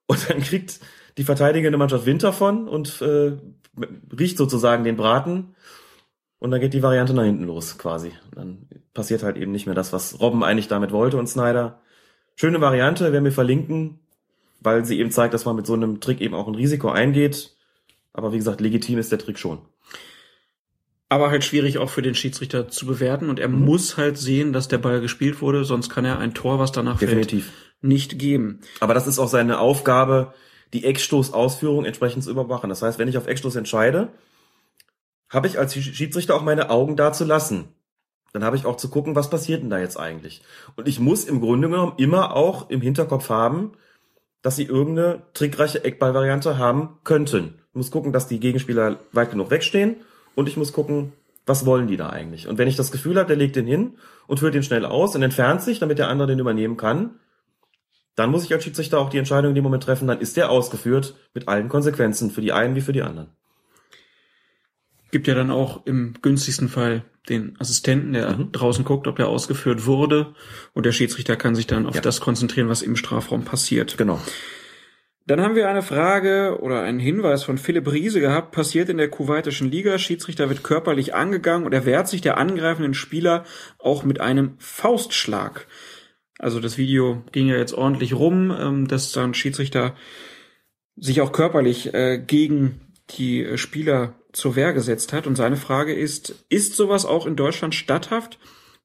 Und 0.07 0.31
dann 0.31 0.41
kriegt 0.41 0.81
die 1.20 1.24
verteidigende 1.24 1.78
Mannschaft 1.78 2.06
Wind 2.06 2.22
davon 2.24 2.66
und 2.66 3.01
äh, 3.02 3.32
riecht 4.18 4.38
sozusagen 4.38 4.82
den 4.84 4.97
Braten. 4.97 5.55
Und 6.38 6.51
dann 6.51 6.60
geht 6.60 6.72
die 6.72 6.82
Variante 6.82 7.12
nach 7.12 7.24
hinten 7.24 7.44
los, 7.44 7.76
quasi. 7.76 8.12
Dann 8.34 8.66
passiert 8.94 9.22
halt 9.22 9.36
eben 9.36 9.52
nicht 9.52 9.66
mehr 9.66 9.74
das, 9.74 9.92
was 9.92 10.18
Robben 10.20 10.42
eigentlich 10.42 10.68
damit 10.68 10.90
wollte 10.92 11.18
und 11.18 11.26
Snyder. 11.28 11.80
Schöne 12.36 12.60
Variante, 12.60 13.12
werden 13.12 13.24
wir 13.24 13.32
verlinken. 13.32 13.98
weil 14.62 14.84
sie 14.84 14.98
eben 14.98 15.10
zeigt, 15.10 15.32
dass 15.32 15.47
man 15.47 15.56
mit 15.56 15.66
so 15.66 15.72
einem 15.72 16.01
Trick 16.01 16.20
eben 16.20 16.34
auch 16.34 16.47
ein 16.47 16.55
Risiko 16.55 16.90
eingeht. 16.90 17.56
Aber 18.12 18.32
wie 18.32 18.36
gesagt, 18.36 18.60
legitim 18.60 18.98
ist 18.98 19.10
der 19.12 19.18
Trick 19.18 19.38
schon. 19.38 19.59
Aber 21.09 21.30
halt 21.30 21.44
schwierig 21.44 21.78
auch 21.78 21.88
für 21.90 22.02
den 22.02 22.14
Schiedsrichter 22.14 22.68
zu 22.68 22.84
bewerten 22.86 23.30
und 23.30 23.38
er 23.40 23.48
Mhm. 23.48 23.64
muss 23.64 23.97
halt 23.97 24.16
sehen, 24.18 24.52
dass 24.52 24.68
der 24.68 24.76
Ball 24.78 25.01
gespielt 25.01 25.40
wurde, 25.40 25.64
sonst 25.64 25.88
kann 25.88 26.05
er 26.05 26.18
ein 26.18 26.34
Tor, 26.34 26.59
was 26.59 26.72
danach 26.72 26.98
Definitiv. 26.98 27.44
fällt, 27.47 27.82
nicht 27.82 28.18
geben. 28.18 28.60
Aber 28.80 28.92
das 28.94 29.06
ist 29.06 29.18
auch 29.18 29.28
seine 29.28 29.59
Aufgabe, 29.59 30.34
die 30.72 30.84
Eckstoßausführung 30.84 31.84
entsprechend 31.84 32.24
zu 32.24 32.30
überwachen. 32.30 32.70
Das 32.70 32.82
heißt, 32.82 32.98
wenn 32.98 33.09
ich 33.09 33.18
auf 33.18 33.26
Eckstoß 33.26 33.56
entscheide, 33.56 34.09
habe 35.28 35.47
ich 35.47 35.59
als 35.59 35.74
Schiedsrichter 35.74 36.34
auch 36.34 36.42
meine 36.42 36.70
Augen 36.70 36.97
da 36.97 37.12
zu 37.12 37.24
lassen. 37.24 37.68
Dann 38.32 38.44
habe 38.44 38.56
ich 38.56 38.66
auch 38.66 38.76
zu 38.76 38.90
gucken, 38.90 39.16
was 39.16 39.30
passiert 39.30 39.62
denn 39.62 39.70
da 39.70 39.78
jetzt 39.78 39.98
eigentlich. 39.98 40.42
Und 40.76 40.86
ich 40.86 41.01
muss 41.01 41.24
im 41.24 41.40
Grunde 41.40 41.68
genommen 41.68 41.94
immer 41.97 42.36
auch 42.36 42.70
im 42.70 42.80
Hinterkopf 42.80 43.28
haben, 43.28 43.72
dass 44.42 44.56
sie 44.56 44.64
irgendeine 44.64 45.22
trickreiche 45.34 45.84
Eckballvariante 45.84 46.59
haben 46.59 46.98
könnten. 47.05 47.60
Ich 47.70 47.74
muss 47.74 47.90
gucken, 47.90 48.12
dass 48.12 48.28
die 48.28 48.40
Gegenspieler 48.40 49.01
weit 49.12 49.30
genug 49.30 49.51
wegstehen 49.51 49.97
und 50.34 50.48
ich 50.48 50.56
muss 50.56 50.72
gucken, 50.72 51.12
was 51.47 51.66
wollen 51.66 51.88
die 51.88 51.97
da 51.97 52.10
eigentlich. 52.10 52.48
Und 52.48 52.59
wenn 52.59 52.68
ich 52.68 52.76
das 52.76 52.92
Gefühl 52.92 53.16
habe, 53.16 53.26
der 53.26 53.36
legt 53.36 53.56
den 53.56 53.66
hin 53.66 53.98
und 54.26 54.40
führt 54.40 54.55
den 54.55 54.62
schnell 54.62 54.84
aus 54.84 55.14
und 55.14 55.22
entfernt 55.22 55.62
sich, 55.62 55.78
damit 55.78 55.98
der 55.98 56.09
andere 56.09 56.28
den 56.28 56.38
übernehmen 56.38 56.76
kann, 56.76 57.19
dann 58.20 58.30
muss 58.30 58.44
ich 58.44 58.52
als 58.52 58.62
Schiedsrichter 58.64 58.98
auch 59.01 59.10
die 59.10 59.18
Entscheidung 59.18 59.51
in 59.51 59.55
dem 59.56 59.64
Moment 59.64 59.82
treffen, 59.82 60.06
dann 60.06 60.20
ist 60.20 60.36
der 60.36 60.51
ausgeführt 60.51 61.16
mit 61.34 61.48
allen 61.48 61.68
Konsequenzen 61.68 62.30
für 62.30 62.40
die 62.40 62.52
einen 62.52 62.76
wie 62.76 62.80
für 62.80 62.92
die 62.92 63.02
anderen. 63.02 63.30
Gibt 65.10 65.26
ja 65.26 65.34
dann 65.34 65.51
auch 65.51 65.86
im 65.86 66.14
günstigsten 66.22 66.68
Fall 66.68 67.05
den 67.28 67.56
Assistenten, 67.59 68.12
der 68.12 68.30
Mhm. 68.30 68.52
draußen 68.52 68.84
guckt, 68.84 69.06
ob 69.09 69.16
der 69.16 69.28
ausgeführt 69.28 69.84
wurde 69.86 70.34
und 70.72 70.86
der 70.86 70.92
Schiedsrichter 70.92 71.36
kann 71.36 71.55
sich 71.55 71.66
dann 71.66 71.86
auf 71.86 71.97
Ja. 71.97 72.01
das 72.01 72.20
konzentrieren, 72.20 72.68
was 72.68 72.82
im 72.82 72.94
Strafraum 72.97 73.44
passiert. 73.44 73.98
Genau. 73.98 74.20
Dann 75.26 75.42
haben 75.42 75.55
wir 75.55 75.68
eine 75.68 75.82
Frage 75.82 76.59
oder 76.60 76.82
einen 76.82 76.98
Hinweis 76.98 77.44
von 77.44 77.59
Philipp 77.59 77.90
Riese 77.92 78.20
gehabt. 78.20 78.52
Passiert 78.52 78.88
in 78.88 78.97
der 78.97 79.10
kuwaitischen 79.10 79.70
Liga. 79.70 79.98
Schiedsrichter 79.98 80.48
wird 80.48 80.62
körperlich 80.64 81.14
angegangen 81.14 81.66
und 81.66 81.72
er 81.72 81.84
wehrt 81.86 82.09
sich 82.09 82.20
der 82.20 82.36
angreifenden 82.36 82.94
Spieler 82.94 83.44
auch 83.78 84.02
mit 84.02 84.20
einem 84.20 84.55
Faustschlag. 84.59 85.66
Also 86.41 86.59
das 86.59 86.79
Video 86.79 87.23
ging 87.33 87.49
ja 87.49 87.57
jetzt 87.57 87.75
ordentlich 87.75 88.15
rum, 88.15 88.51
ähm, 88.59 88.89
dass 88.89 89.12
dann 89.12 89.35
Schiedsrichter 89.35 89.95
sich 90.97 91.21
auch 91.21 91.33
körperlich 91.33 91.93
äh, 91.93 92.19
gegen 92.19 92.81
die 93.11 93.45
äh, 93.45 93.59
Spieler 93.59 94.15
zur 94.33 94.57
Wehr 94.57 94.73
gesetzt 94.73 95.12
hat. 95.12 95.27
Und 95.27 95.37
seine 95.37 95.59
Frage 95.59 95.95
ist, 95.95 96.47
ist 96.49 96.77
sowas 96.77 97.05
auch 97.05 97.27
in 97.27 97.37
Deutschland 97.37 97.75
statthaft? 97.75 98.39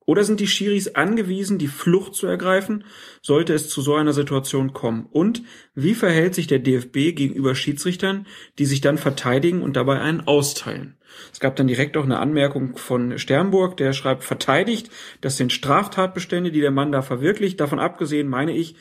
Oder 0.06 0.26
sind 0.26 0.42
die 0.42 0.48
Schiris 0.48 0.96
angewiesen, 0.96 1.58
die 1.58 1.68
Flucht 1.68 2.14
zu 2.14 2.28
ergreifen, 2.28 2.84
sollte 3.22 3.54
es 3.54 3.70
zu 3.70 3.82
so 3.82 3.96
einer 3.96 4.14
Situation 4.14 4.74
kommen? 4.74 5.08
Und 5.10 5.42
wie 5.74 5.96
verhält 5.96 6.36
sich 6.36 6.48
der 6.48 6.60
DFB 6.60 7.16
gegenüber 7.16 7.56
Schiedsrichtern, 7.56 8.28
die 8.60 8.66
sich 8.66 8.82
dann 8.82 8.98
verteidigen 8.98 9.64
und 9.64 9.78
dabei 9.78 10.02
einen 10.02 10.28
austeilen? 10.28 10.98
Es 11.32 11.40
gab 11.40 11.56
dann 11.56 11.68
direkt 11.68 11.98
auch 11.98 12.04
eine 12.04 12.20
Anmerkung 12.20 12.78
von 12.78 13.18
Sternburg, 13.18 13.78
der 13.78 13.94
schreibt, 13.94 14.24
verteidigt, 14.24 14.90
das 15.22 15.38
sind 15.38 15.54
Straftatbestände, 15.54 16.52
die 16.52 16.62
der 16.62 16.72
Mann 16.72 16.92
da 16.92 17.02
verwirklicht. 17.02 17.60
Davon 17.60 17.80
abgesehen 17.80 18.28
meine 18.28 18.56
ich, 18.56 18.76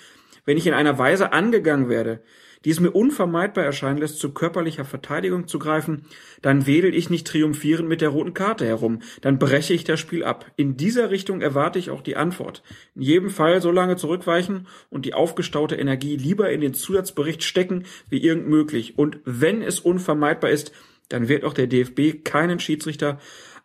wenn 0.45 0.57
ich 0.57 0.67
in 0.67 0.75
einer 0.75 0.99
Weise 0.99 1.33
angegangen 1.33 1.89
werde, 1.89 2.21
die 2.65 2.71
es 2.71 2.81
mir 2.81 2.91
unvermeidbar 2.91 3.65
erscheinen 3.65 3.99
lässt, 3.99 4.19
zu 4.19 4.33
körperlicher 4.33 4.85
Verteidigung 4.85 5.47
zu 5.47 5.59
greifen, 5.59 6.07
dann 6.43 6.67
wedel 6.67 6.95
ich 6.95 7.11
nicht 7.11 7.27
triumphierend 7.27 7.89
mit 7.89 8.01
der 8.01 8.09
roten 8.09 8.35
Karte 8.35 8.67
herum, 8.67 9.01
dann 9.21 9.39
breche 9.39 9.75
ich 9.75 9.85
das 9.85 10.01
Spiel 10.01 10.25
ab. 10.25 10.47
In 10.57 10.77
dieser 10.77 11.11
Richtung 11.11 11.41
erwarte 11.41 11.79
ich 11.79 11.91
auch 11.91 12.01
die 12.01 12.17
Antwort. 12.17 12.63
In 12.95 13.03
jedem 13.03 13.31
Fall 13.31 13.61
so 13.61 13.71
lange 13.71 13.97
zurückweichen 13.97 14.67
und 14.91 15.05
die 15.05 15.15
aufgestaute 15.15 15.77
Energie 15.77 16.17
lieber 16.17 16.51
in 16.51 16.61
den 16.61 16.75
Zusatzbericht 16.75 17.43
stecken, 17.43 17.85
wie 18.09 18.23
irgend 18.23 18.49
möglich. 18.49 18.99
Und 18.99 19.19
wenn 19.25 19.63
es 19.63 19.81
unvermeidbar 19.81 20.51
ist, 20.51 20.73
dann 21.09 21.29
wird 21.29 21.45
auch 21.45 21.53
der 21.53 21.67
DFB 21.67 22.25
keinen 22.25 22.61
Schiedsrichter 22.61 23.19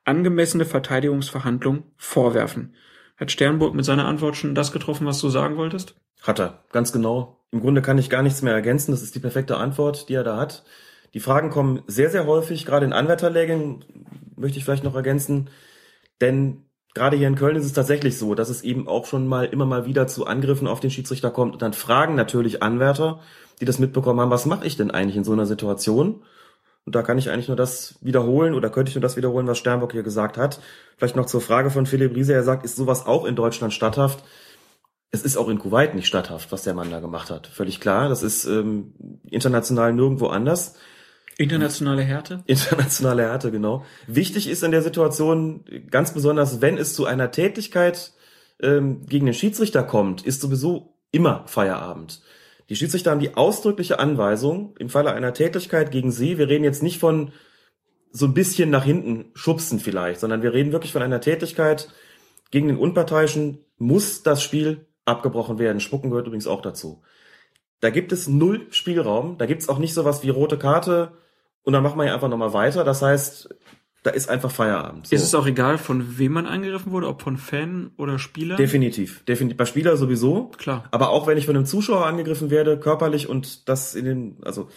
angemessene 0.05 0.65
Verteidigungsverhandlungen 0.65 1.83
vorwerfen. 1.97 2.73
Hat 3.17 3.31
Sternburg 3.31 3.75
mit 3.75 3.85
seiner 3.85 4.05
Antwort 4.05 4.37
schon 4.37 4.55
das 4.55 4.71
getroffen, 4.71 5.05
was 5.05 5.19
du 5.19 5.29
sagen 5.29 5.57
wolltest? 5.57 5.95
Hat 6.21 6.39
er, 6.39 6.63
ganz 6.71 6.91
genau. 6.91 7.39
Im 7.51 7.61
Grunde 7.61 7.81
kann 7.81 7.97
ich 7.97 8.09
gar 8.09 8.23
nichts 8.23 8.41
mehr 8.41 8.53
ergänzen. 8.53 8.91
Das 8.91 9.01
ist 9.01 9.15
die 9.15 9.19
perfekte 9.19 9.57
Antwort, 9.57 10.09
die 10.09 10.13
er 10.13 10.23
da 10.23 10.37
hat. 10.37 10.63
Die 11.13 11.19
Fragen 11.19 11.49
kommen 11.49 11.81
sehr, 11.87 12.09
sehr 12.09 12.27
häufig, 12.27 12.65
gerade 12.65 12.85
in 12.85 12.93
Anwärterlägen, 12.93 13.83
möchte 14.35 14.57
ich 14.57 14.63
vielleicht 14.63 14.83
noch 14.83 14.95
ergänzen. 14.95 15.49
Denn 16.21 16.63
gerade 16.93 17.17
hier 17.17 17.27
in 17.27 17.35
Köln 17.35 17.55
ist 17.55 17.65
es 17.65 17.73
tatsächlich 17.73 18.17
so, 18.17 18.35
dass 18.35 18.49
es 18.49 18.61
eben 18.61 18.87
auch 18.87 19.05
schon 19.05 19.27
mal 19.27 19.45
immer 19.45 19.65
mal 19.65 19.85
wieder 19.85 20.07
zu 20.07 20.27
Angriffen 20.27 20.67
auf 20.67 20.79
den 20.79 20.91
Schiedsrichter 20.91 21.31
kommt. 21.31 21.53
Und 21.53 21.61
dann 21.61 21.73
fragen 21.73 22.15
natürlich 22.15 22.61
Anwärter, 22.61 23.21
die 23.59 23.65
das 23.65 23.79
mitbekommen 23.79 24.19
haben, 24.19 24.31
was 24.31 24.45
mache 24.45 24.67
ich 24.67 24.77
denn 24.77 24.91
eigentlich 24.91 25.17
in 25.17 25.23
so 25.23 25.33
einer 25.33 25.45
Situation? 25.45 26.23
Und 26.89 26.95
da 26.95 27.03
kann 27.03 27.19
ich 27.19 27.29
eigentlich 27.29 27.49
nur 27.49 27.55
das 27.55 27.99
wiederholen 28.01 28.55
oder 28.55 28.71
könnte 28.71 28.89
ich 28.89 28.95
nur 28.95 29.03
das 29.03 29.15
wiederholen, 29.15 29.45
was 29.45 29.59
Sternbock 29.59 29.91
hier 29.91 30.01
gesagt 30.01 30.39
hat. 30.39 30.59
Vielleicht 30.97 31.15
noch 31.15 31.27
zur 31.27 31.39
Frage 31.39 31.69
von 31.69 31.85
Philipp 31.85 32.15
Riese. 32.15 32.33
Er 32.33 32.41
sagt, 32.41 32.65
ist 32.65 32.77
sowas 32.77 33.05
auch 33.05 33.25
in 33.25 33.35
Deutschland 33.35 33.75
statthaft? 33.75 34.23
Es 35.11 35.21
ist 35.21 35.37
auch 35.37 35.49
in 35.49 35.59
Kuwait 35.59 35.93
nicht 35.93 36.07
statthaft, 36.07 36.51
was 36.51 36.63
der 36.63 36.73
Mann 36.73 36.89
da 36.89 36.99
gemacht 36.99 37.29
hat. 37.29 37.45
Völlig 37.45 37.79
klar. 37.79 38.09
Das 38.09 38.23
ist 38.23 38.45
ähm, 38.45 38.95
international 39.29 39.93
nirgendwo 39.93 40.29
anders. 40.29 40.77
Internationale 41.37 42.01
Härte? 42.01 42.41
Internationale 42.47 43.21
Härte, 43.21 43.51
genau. 43.51 43.85
Wichtig 44.07 44.49
ist 44.49 44.63
in 44.63 44.71
der 44.71 44.81
Situation 44.81 45.63
ganz 45.91 46.11
besonders, 46.11 46.59
wenn 46.59 46.79
es 46.79 46.95
zu 46.95 47.05
einer 47.05 47.29
Tätigkeit 47.29 48.13
ähm, 48.63 49.05
gegen 49.05 49.27
den 49.27 49.35
Schiedsrichter 49.35 49.83
kommt, 49.83 50.23
ist 50.25 50.41
sowieso 50.41 50.95
immer 51.11 51.43
Feierabend. 51.45 52.23
Die 52.69 52.75
Schiedsrichter 52.75 53.11
haben 53.11 53.19
die 53.19 53.35
ausdrückliche 53.35 53.99
Anweisung, 53.99 54.75
im 54.77 54.89
Falle 54.89 55.11
einer 55.11 55.33
Tätigkeit 55.33 55.91
gegen 55.91 56.11
sie, 56.11 56.37
wir 56.37 56.47
reden 56.47 56.63
jetzt 56.63 56.83
nicht 56.83 56.99
von 56.99 57.31
so 58.11 58.25
ein 58.25 58.33
bisschen 58.33 58.69
nach 58.69 58.85
hinten 58.85 59.31
schubsen 59.33 59.79
vielleicht, 59.79 60.19
sondern 60.19 60.41
wir 60.41 60.53
reden 60.53 60.71
wirklich 60.71 60.93
von 60.93 61.01
einer 61.01 61.21
Tätigkeit 61.21 61.89
gegen 62.51 62.67
den 62.67 62.77
Unparteiischen, 62.77 63.59
muss 63.77 64.23
das 64.23 64.43
Spiel 64.43 64.87
abgebrochen 65.05 65.59
werden. 65.59 65.79
Spucken 65.79 66.09
gehört 66.09 66.27
übrigens 66.27 66.47
auch 66.47 66.61
dazu. 66.61 67.01
Da 67.79 67.89
gibt 67.89 68.11
es 68.11 68.27
null 68.27 68.67
Spielraum, 68.71 69.37
da 69.37 69.45
gibt's 69.45 69.69
auch 69.69 69.79
nicht 69.79 69.93
sowas 69.93 70.23
wie 70.23 70.29
rote 70.29 70.57
Karte 70.57 71.13
und 71.63 71.73
dann 71.73 71.83
machen 71.83 71.97
wir 71.97 72.05
ja 72.05 72.13
einfach 72.13 72.29
nochmal 72.29 72.53
weiter. 72.53 72.83
Das 72.83 73.01
heißt, 73.01 73.55
da 74.03 74.11
ist 74.11 74.29
einfach 74.29 74.51
Feierabend. 74.51 75.07
So. 75.07 75.15
Ist 75.15 75.23
es 75.23 75.35
auch 75.35 75.45
egal, 75.45 75.77
von 75.77 76.17
wem 76.17 76.31
man 76.33 76.45
angegriffen 76.45 76.91
wurde, 76.91 77.07
ob 77.07 77.21
von 77.21 77.37
Fan 77.37 77.91
oder 77.97 78.17
Spieler? 78.17 78.55
Definitiv. 78.55 79.23
Definitiv. 79.25 79.57
Bei 79.57 79.65
Spieler 79.65 79.97
sowieso. 79.97 80.51
Klar. 80.57 80.85
Aber 80.91 81.09
auch 81.09 81.27
wenn 81.27 81.37
ich 81.37 81.45
von 81.45 81.55
einem 81.55 81.65
Zuschauer 81.65 82.05
angegriffen 82.05 82.49
werde, 82.49 82.79
körperlich 82.79 83.27
und 83.27 83.67
das 83.67 83.95
in 83.95 84.05
den, 84.05 84.37
also 84.43 84.69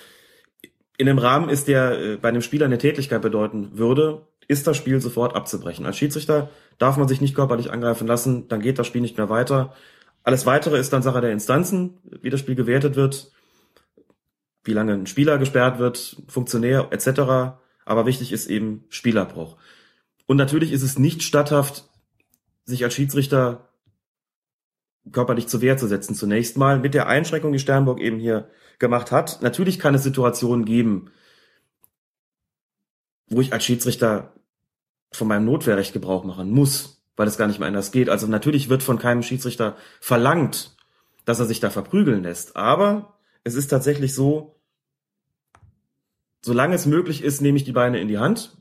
in 0.98 1.06
dem 1.06 1.18
Rahmen 1.18 1.48
ist, 1.48 1.68
der 1.68 2.00
äh, 2.00 2.16
bei 2.16 2.28
einem 2.28 2.42
Spieler 2.42 2.66
eine 2.66 2.78
Tätigkeit 2.78 3.22
bedeuten 3.22 3.78
würde, 3.78 4.26
ist 4.48 4.66
das 4.66 4.76
Spiel 4.76 5.00
sofort 5.00 5.36
abzubrechen. 5.36 5.86
Als 5.86 5.96
Schiedsrichter 5.96 6.50
darf 6.78 6.96
man 6.96 7.06
sich 7.06 7.20
nicht 7.20 7.34
körperlich 7.34 7.70
angreifen 7.70 8.06
lassen, 8.06 8.48
dann 8.48 8.60
geht 8.60 8.78
das 8.78 8.88
Spiel 8.88 9.00
nicht 9.00 9.16
mehr 9.16 9.28
weiter. 9.28 9.74
Alles 10.24 10.46
weitere 10.46 10.78
ist 10.78 10.92
dann 10.92 11.02
Sache 11.02 11.20
der 11.20 11.32
Instanzen, 11.32 11.98
wie 12.20 12.30
das 12.30 12.40
Spiel 12.40 12.54
gewertet 12.54 12.96
wird, 12.96 13.32
wie 14.64 14.72
lange 14.72 14.92
ein 14.94 15.06
Spieler 15.06 15.38
gesperrt 15.38 15.78
wird, 15.78 16.16
Funktionär 16.28 16.88
etc. 16.90 17.58
Aber 17.84 18.06
wichtig 18.06 18.32
ist 18.32 18.48
eben 18.48 18.84
Spielabbruch. 18.88 19.56
Und 20.26 20.36
natürlich 20.36 20.72
ist 20.72 20.82
es 20.82 20.98
nicht 20.98 21.22
statthaft, 21.22 21.88
sich 22.64 22.84
als 22.84 22.94
Schiedsrichter 22.94 23.68
körperlich 25.10 25.48
zur 25.48 25.60
Wehr 25.60 25.76
zu 25.76 25.88
setzen 25.88 26.14
zunächst 26.14 26.56
mal, 26.56 26.78
mit 26.78 26.94
der 26.94 27.08
Einschränkung, 27.08 27.52
die 27.52 27.58
Sternburg 27.58 28.00
eben 28.00 28.20
hier 28.20 28.48
gemacht 28.78 29.10
hat. 29.10 29.42
Natürlich 29.42 29.78
kann 29.78 29.94
es 29.94 30.04
Situationen 30.04 30.64
geben, 30.64 31.10
wo 33.28 33.40
ich 33.40 33.52
als 33.52 33.64
Schiedsrichter 33.64 34.32
von 35.10 35.28
meinem 35.28 35.44
Notwehrrecht 35.44 35.92
Gebrauch 35.92 36.24
machen 36.24 36.50
muss, 36.50 37.02
weil 37.16 37.26
es 37.26 37.36
gar 37.36 37.48
nicht 37.48 37.58
mehr 37.58 37.68
anders 37.68 37.92
geht. 37.92 38.08
Also 38.08 38.26
natürlich 38.26 38.68
wird 38.68 38.82
von 38.82 38.98
keinem 38.98 39.22
Schiedsrichter 39.22 39.76
verlangt, 40.00 40.76
dass 41.24 41.40
er 41.40 41.46
sich 41.46 41.60
da 41.60 41.70
verprügeln 41.70 42.22
lässt. 42.22 42.56
Aber 42.56 43.18
es 43.44 43.54
ist 43.54 43.68
tatsächlich 43.68 44.14
so, 44.14 44.60
solange 46.44 46.74
es 46.74 46.86
möglich 46.86 47.22
ist, 47.22 47.40
nehme 47.40 47.56
ich 47.56 47.64
die 47.64 47.72
Beine 47.72 48.00
in 48.00 48.08
die 48.08 48.18
Hand 48.18 48.56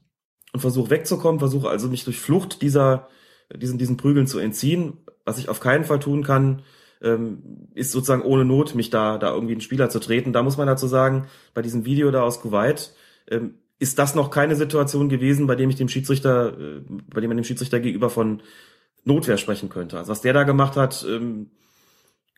und 0.54 0.60
versuche 0.60 0.90
wegzukommen, 0.90 1.40
versuche 1.40 1.70
also 1.70 1.88
mich 1.88 2.04
durch 2.04 2.20
Flucht 2.20 2.62
dieser, 2.62 3.10
diesen, 3.56 3.78
diesen 3.78 3.98
Prügeln 3.98 4.28
zu 4.28 4.40
entziehen. 4.40 4.98
Was 5.26 5.38
ich 5.38 5.50
auf 5.50 5.60
keinen 5.60 5.84
Fall 5.84 6.00
tun 6.00 6.24
kann, 6.24 6.64
ähm, 7.02 7.68
ist 7.74 7.92
sozusagen 7.92 8.22
ohne 8.22 8.46
Not, 8.46 8.76
mich 8.76 8.90
da, 8.90 9.18
da 9.18 9.34
irgendwie 9.34 9.54
einen 9.54 9.62
Spieler 9.62 9.90
zu 9.90 10.00
treten. 10.00 10.34
Da 10.34 10.44
muss 10.44 10.58
man 10.58 10.68
dazu 10.68 10.88
sagen, 10.88 11.28
bei 11.54 11.62
diesem 11.62 11.86
Video 11.86 12.12
da 12.12 12.22
aus 12.22 12.42
Kuwait, 12.42 12.94
ähm, 13.30 13.56
ist 13.80 13.98
das 13.98 14.14
noch 14.14 14.30
keine 14.30 14.56
Situation 14.56 15.10
gewesen, 15.10 15.48
bei 15.48 15.56
dem 15.56 15.70
ich 15.72 15.76
dem 15.76 15.90
Schiedsrichter, 15.90 16.58
äh, 16.60 16.82
bei 17.12 17.22
dem 17.22 17.30
man 17.30 17.38
dem 17.38 17.44
Schiedsrichter 17.44 17.80
gegenüber 17.80 18.12
von 18.12 18.44
Notwehr 19.04 19.38
sprechen 19.38 19.70
könnte. 19.70 19.98
Also 19.98 20.12
was 20.12 20.22
der 20.22 20.34
da 20.34 20.44
gemacht 20.44 20.76
hat, 20.76 21.04
ähm, 21.10 21.50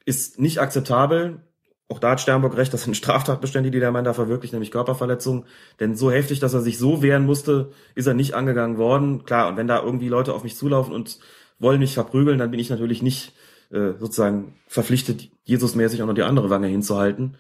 ist 0.06 0.40
nicht 0.40 0.60
akzeptabel. 0.60 1.42
Auch 1.90 2.00
da 2.00 2.12
hat 2.12 2.22
Sternburg 2.22 2.56
recht, 2.58 2.74
das 2.74 2.84
sind 2.84 2.96
Straftatbestände, 2.96 3.70
die 3.70 3.80
der 3.80 3.92
Mann 3.92 4.06
da 4.06 4.14
verwirklicht, 4.14 4.54
nämlich 4.54 4.72
Körperverletzung. 4.72 5.46
Denn 5.80 5.96
so 5.96 6.12
heftig, 6.12 6.40
dass 6.40 6.54
er 6.54 6.62
sich 6.62 6.78
so 6.78 7.02
wehren 7.02 7.26
musste, 7.26 7.72
ist 7.94 8.08
er 8.08 8.14
nicht 8.14 8.34
angegangen 8.34 8.78
worden. 8.78 9.26
Klar, 9.26 9.50
und 9.50 9.58
wenn 9.58 9.68
da 9.68 9.82
irgendwie 9.82 10.08
Leute 10.08 10.34
auf 10.34 10.44
mich 10.44 10.56
zulaufen 10.56 10.94
und 10.94 11.20
wollen 11.60 11.80
mich 11.80 11.94
verprügeln, 11.94 12.40
dann 12.40 12.52
bin 12.52 12.60
ich 12.60 12.70
natürlich 12.70 13.02
nicht 13.02 13.34
äh, 13.70 13.94
sozusagen 14.00 14.56
verpflichtet, 14.68 15.30
Jesusmäßig 15.46 16.02
auch 16.02 16.08
noch 16.08 16.14
die 16.14 16.24
andere 16.24 16.50
Wange 16.50 16.68
hinzuhalten, 16.68 17.36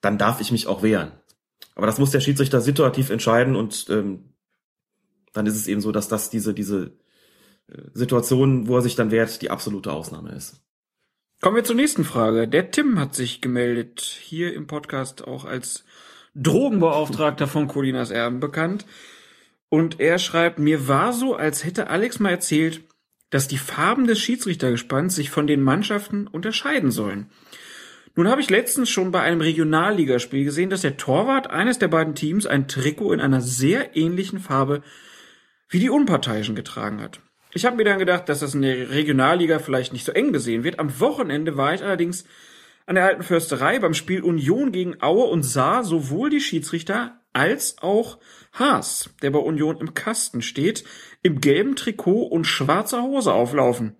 dann 0.00 0.18
darf 0.18 0.40
ich 0.40 0.50
mich 0.50 0.66
auch 0.66 0.82
wehren. 0.82 1.12
Aber 1.74 1.86
das 1.86 1.98
muss 1.98 2.10
der 2.10 2.20
Schiedsrichter 2.20 2.60
situativ 2.60 3.10
entscheiden 3.10 3.56
und 3.56 3.86
ähm, 3.90 4.34
dann 5.32 5.46
ist 5.46 5.56
es 5.56 5.66
eben 5.66 5.80
so, 5.80 5.92
dass 5.92 6.08
das 6.08 6.30
diese, 6.30 6.54
diese 6.54 6.92
äh, 7.66 7.82
Situation, 7.92 8.68
wo 8.68 8.76
er 8.76 8.82
sich 8.82 8.94
dann 8.94 9.10
wehrt, 9.10 9.42
die 9.42 9.50
absolute 9.50 9.92
Ausnahme 9.92 10.32
ist. 10.32 10.62
Kommen 11.44 11.56
wir 11.56 11.64
zur 11.64 11.76
nächsten 11.76 12.04
Frage. 12.04 12.48
Der 12.48 12.70
Tim 12.70 12.98
hat 12.98 13.14
sich 13.14 13.42
gemeldet, 13.42 14.00
hier 14.00 14.54
im 14.54 14.66
Podcast 14.66 15.28
auch 15.28 15.44
als 15.44 15.84
Drogenbeauftragter 16.34 17.46
von 17.46 17.68
Colinas 17.68 18.10
Erben 18.10 18.40
bekannt. 18.40 18.86
Und 19.68 20.00
er 20.00 20.18
schreibt, 20.18 20.58
mir 20.58 20.88
war 20.88 21.12
so, 21.12 21.34
als 21.34 21.62
hätte 21.62 21.90
Alex 21.90 22.18
mal 22.18 22.30
erzählt, 22.30 22.84
dass 23.28 23.46
die 23.46 23.58
Farben 23.58 24.06
des 24.06 24.20
Schiedsrichtergespanns 24.20 25.16
sich 25.16 25.28
von 25.28 25.46
den 25.46 25.60
Mannschaften 25.60 26.28
unterscheiden 26.28 26.90
sollen. 26.90 27.30
Nun 28.14 28.28
habe 28.28 28.40
ich 28.40 28.48
letztens 28.48 28.88
schon 28.88 29.10
bei 29.10 29.20
einem 29.20 29.42
Regionalligaspiel 29.42 30.44
gesehen, 30.44 30.70
dass 30.70 30.80
der 30.80 30.96
Torwart 30.96 31.50
eines 31.50 31.78
der 31.78 31.88
beiden 31.88 32.14
Teams 32.14 32.46
ein 32.46 32.68
Trikot 32.68 33.12
in 33.12 33.20
einer 33.20 33.42
sehr 33.42 33.98
ähnlichen 33.98 34.38
Farbe 34.38 34.80
wie 35.68 35.80
die 35.80 35.90
Unparteiischen 35.90 36.54
getragen 36.54 37.02
hat. 37.02 37.20
Ich 37.56 37.64
habe 37.64 37.76
mir 37.76 37.84
dann 37.84 38.00
gedacht, 38.00 38.28
dass 38.28 38.40
das 38.40 38.54
in 38.54 38.62
der 38.62 38.90
Regionalliga 38.90 39.60
vielleicht 39.60 39.92
nicht 39.92 40.04
so 40.04 40.10
eng 40.10 40.32
gesehen 40.32 40.64
wird. 40.64 40.80
Am 40.80 40.98
Wochenende 40.98 41.56
war 41.56 41.72
ich 41.72 41.84
allerdings 41.84 42.24
an 42.84 42.96
der 42.96 43.04
alten 43.04 43.22
Försterei 43.22 43.78
beim 43.78 43.94
Spiel 43.94 44.22
Union 44.22 44.72
gegen 44.72 45.00
Aue 45.00 45.26
und 45.26 45.44
sah 45.44 45.84
sowohl 45.84 46.30
die 46.30 46.40
Schiedsrichter 46.40 47.20
als 47.32 47.76
auch 47.80 48.18
Haas, 48.52 49.10
der 49.22 49.30
bei 49.30 49.38
Union 49.38 49.78
im 49.78 49.94
Kasten 49.94 50.42
steht, 50.42 50.84
im 51.22 51.40
gelben 51.40 51.76
Trikot 51.76 52.24
und 52.24 52.44
schwarzer 52.44 53.02
Hose 53.02 53.32
auflaufen. 53.32 53.96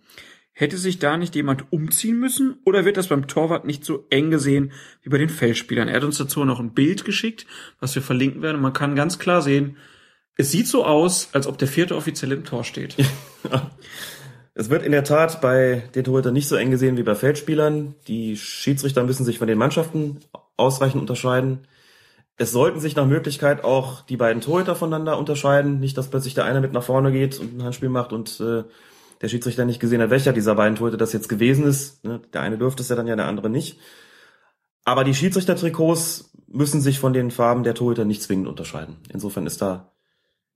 Hätte 0.53 0.77
sich 0.77 0.99
da 0.99 1.17
nicht 1.17 1.37
jemand 1.37 1.73
umziehen 1.73 2.19
müssen 2.19 2.59
oder 2.65 2.85
wird 2.85 2.97
das 2.97 3.09
beim 3.09 3.29
Torwart 3.29 3.65
nicht 3.65 3.85
so 3.85 4.05
eng 4.11 4.33
gesehen 4.33 4.73
wie 5.03 5.11
bei 5.11 5.19
den 5.19 5.29
Feldspielern? 5.29 5.87
Er 5.87 5.97
hat 5.97 6.05
uns 6.05 6.19
dazu 6.19 6.45
noch 6.45 6.59
ein 6.59 6.75
Bild 6.75 7.05
geschickt, 7.05 7.47
was 7.79 7.95
wir 7.95 8.03
verlinken 8.03 8.43
werden 8.43 8.57
und 8.57 8.63
man 8.63 8.73
kann 8.73 8.97
ganz 8.97 9.21
klar 9.21 9.43
sehen, 9.43 9.77
es 10.37 10.51
sieht 10.51 10.67
so 10.67 10.85
aus, 10.85 11.29
als 11.33 11.47
ob 11.47 11.59
der 11.59 11.69
vierte 11.69 11.97
Offiziell 11.97 12.33
im 12.33 12.45
Tor 12.45 12.65
steht. 12.65 12.97
Es 14.57 14.71
wird 14.71 14.85
in 14.85 14.93
der 14.93 15.03
Tat 15.03 15.41
bei 15.41 15.83
den 15.97 16.05
Torhütern 16.05 16.33
nicht 16.33 16.47
so 16.47 16.55
eng 16.55 16.71
gesehen 16.71 16.97
wie 16.97 17.03
bei 17.03 17.17
Feldspielern. 17.17 17.97
Die 18.07 18.37
Schiedsrichter 18.37 19.03
müssen 19.03 19.25
sich 19.25 19.39
von 19.41 19.49
den 19.49 19.59
Mannschaften 19.59 20.21
ausreichend 20.57 21.01
unterscheiden. 21.01 21.67
Es 22.37 22.53
sollten 22.53 22.79
sich 22.79 22.95
nach 22.95 23.07
Möglichkeit 23.07 23.65
auch 23.65 24.03
die 24.03 24.17
beiden 24.17 24.41
Torhüter 24.41 24.77
voneinander 24.77 25.19
unterscheiden. 25.19 25.81
Nicht, 25.81 25.99
dass 25.99 26.09
plötzlich 26.09 26.35
der 26.35 26.45
eine 26.45 26.61
mit 26.61 26.73
nach 26.73 26.85
vorne 26.85 27.11
geht 27.11 27.41
und 27.41 27.59
ein 27.59 27.65
Handspiel 27.65 27.89
macht 27.89 28.13
und 28.13 28.41
äh, 28.41 28.63
der 29.21 29.29
Schiedsrichter 29.29 29.65
nicht 29.65 29.81
gesehen 29.81 30.01
hat, 30.01 30.11
welcher 30.11 30.33
dieser 30.33 30.55
beiden 30.55 30.77
Torhüter 30.77 30.99
das 30.99 31.13
jetzt 31.13 31.29
gewesen 31.29 31.67
ist. 31.67 32.05
Ne, 32.05 32.21
der 32.33 32.43
eine 32.43 32.57
dürfte 32.57 32.83
es 32.83 32.89
ja 32.89 32.95
dann 32.95 33.09
ja, 33.09 33.17
der 33.17 33.27
andere 33.27 33.51
nicht. 33.51 33.81
Aber 34.85 35.03
die 35.03 35.15
Schiedsrichtertrikots 35.15 36.31
müssen 36.47 36.81
sich 36.81 37.01
von 37.01 37.13
den 37.13 37.33
Farben 37.33 37.65
der 37.65 37.75
Torhüter 37.75 38.05
nicht 38.05 38.23
zwingend 38.23 38.47
unterscheiden. 38.47 38.99
Insofern 39.13 39.47
ist 39.47 39.63
da 39.63 39.94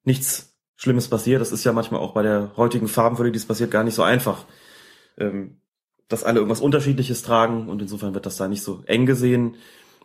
nichts 0.09 0.59
Schlimmes 0.75 1.09
passiert. 1.09 1.41
Das 1.41 1.53
ist 1.53 1.65
ja 1.65 1.73
manchmal 1.73 2.01
auch 2.01 2.15
bei 2.15 2.23
der 2.23 2.53
heutigen 2.57 2.89
Farbenfülle, 2.89 3.31
die 3.31 3.39
es 3.39 3.47
passiert, 3.47 3.71
gar 3.71 3.85
nicht 3.85 3.95
so 3.95 4.03
einfach, 4.03 4.47
ähm, 5.19 5.61
dass 6.09 6.25
alle 6.25 6.39
irgendwas 6.39 6.61
Unterschiedliches 6.61 7.23
tragen 7.23 7.69
und 7.69 7.81
insofern 7.83 8.15
wird 8.15 8.27
das 8.27 8.37
da 8.37 8.49
nicht 8.49 8.63
so 8.63 8.83
eng 8.87 9.07
gesehen, 9.07 9.57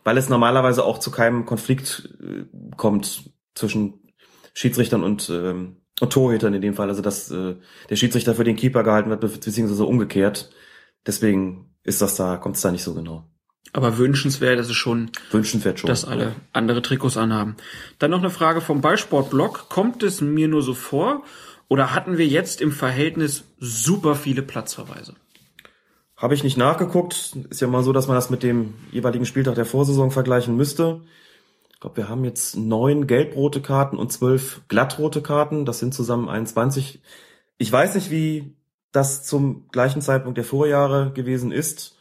weil 0.04 0.18
es 0.18 0.28
normalerweise 0.28 0.84
auch 0.84 0.98
zu 0.98 1.10
keinem 1.10 1.46
Konflikt 1.46 2.16
äh, 2.20 2.44
kommt 2.76 3.30
zwischen 3.54 4.12
Schiedsrichtern 4.52 5.02
und, 5.02 5.30
ähm, 5.30 5.76
und 6.00 6.12
Torhütern 6.12 6.54
in 6.54 6.62
dem 6.62 6.74
Fall. 6.74 6.90
Also 6.90 7.02
dass 7.02 7.30
äh, 7.30 7.56
der 7.88 7.96
Schiedsrichter 7.96 8.34
für 8.34 8.44
den 8.44 8.56
Keeper 8.56 8.82
gehalten 8.82 9.10
wird, 9.10 9.20
beziehungsweise 9.20 9.86
umgekehrt. 9.86 10.50
Deswegen 11.06 11.74
ist 11.82 12.02
das 12.02 12.16
da, 12.16 12.36
kommt 12.36 12.56
es 12.56 12.62
da 12.62 12.70
nicht 12.70 12.82
so 12.82 12.94
genau. 12.94 13.28
Aber 13.72 13.98
wünschenswert 13.98 14.60
ist 14.60 14.70
es 14.70 14.76
schon, 14.76 15.10
wünschenswert 15.30 15.80
schon, 15.80 15.88
dass 15.88 16.04
alle 16.04 16.36
andere 16.52 16.82
Trikots 16.82 17.16
anhaben. 17.16 17.56
Dann 17.98 18.12
noch 18.12 18.20
eine 18.20 18.30
Frage 18.30 18.60
vom 18.60 18.80
Ballsportblog. 18.80 19.68
Kommt 19.68 20.02
es 20.02 20.20
mir 20.20 20.46
nur 20.46 20.62
so 20.62 20.74
vor 20.74 21.24
oder 21.68 21.92
hatten 21.92 22.18
wir 22.18 22.26
jetzt 22.26 22.60
im 22.60 22.70
Verhältnis 22.70 23.44
super 23.58 24.14
viele 24.14 24.42
Platzverweise? 24.42 25.14
Habe 26.16 26.34
ich 26.34 26.44
nicht 26.44 26.56
nachgeguckt. 26.56 27.36
Ist 27.50 27.60
ja 27.60 27.66
mal 27.66 27.82
so, 27.82 27.92
dass 27.92 28.06
man 28.06 28.14
das 28.14 28.30
mit 28.30 28.42
dem 28.42 28.74
jeweiligen 28.92 29.26
Spieltag 29.26 29.56
der 29.56 29.66
Vorsaison 29.66 30.10
vergleichen 30.10 30.56
müsste. 30.56 31.00
Ich 31.72 31.80
glaube, 31.80 31.96
wir 31.96 32.08
haben 32.08 32.24
jetzt 32.24 32.56
neun 32.56 33.06
gelb-rote 33.06 33.60
Karten 33.60 33.98
und 33.98 34.12
zwölf 34.12 34.60
glattrote 34.68 35.20
Karten. 35.20 35.64
Das 35.64 35.80
sind 35.80 35.92
zusammen 35.92 36.28
21. 36.28 37.02
Ich 37.58 37.72
weiß 37.72 37.96
nicht, 37.96 38.10
wie 38.10 38.54
das 38.92 39.24
zum 39.24 39.68
gleichen 39.70 40.00
Zeitpunkt 40.00 40.38
der 40.38 40.44
Vorjahre 40.44 41.12
gewesen 41.12 41.50
ist. 41.50 41.93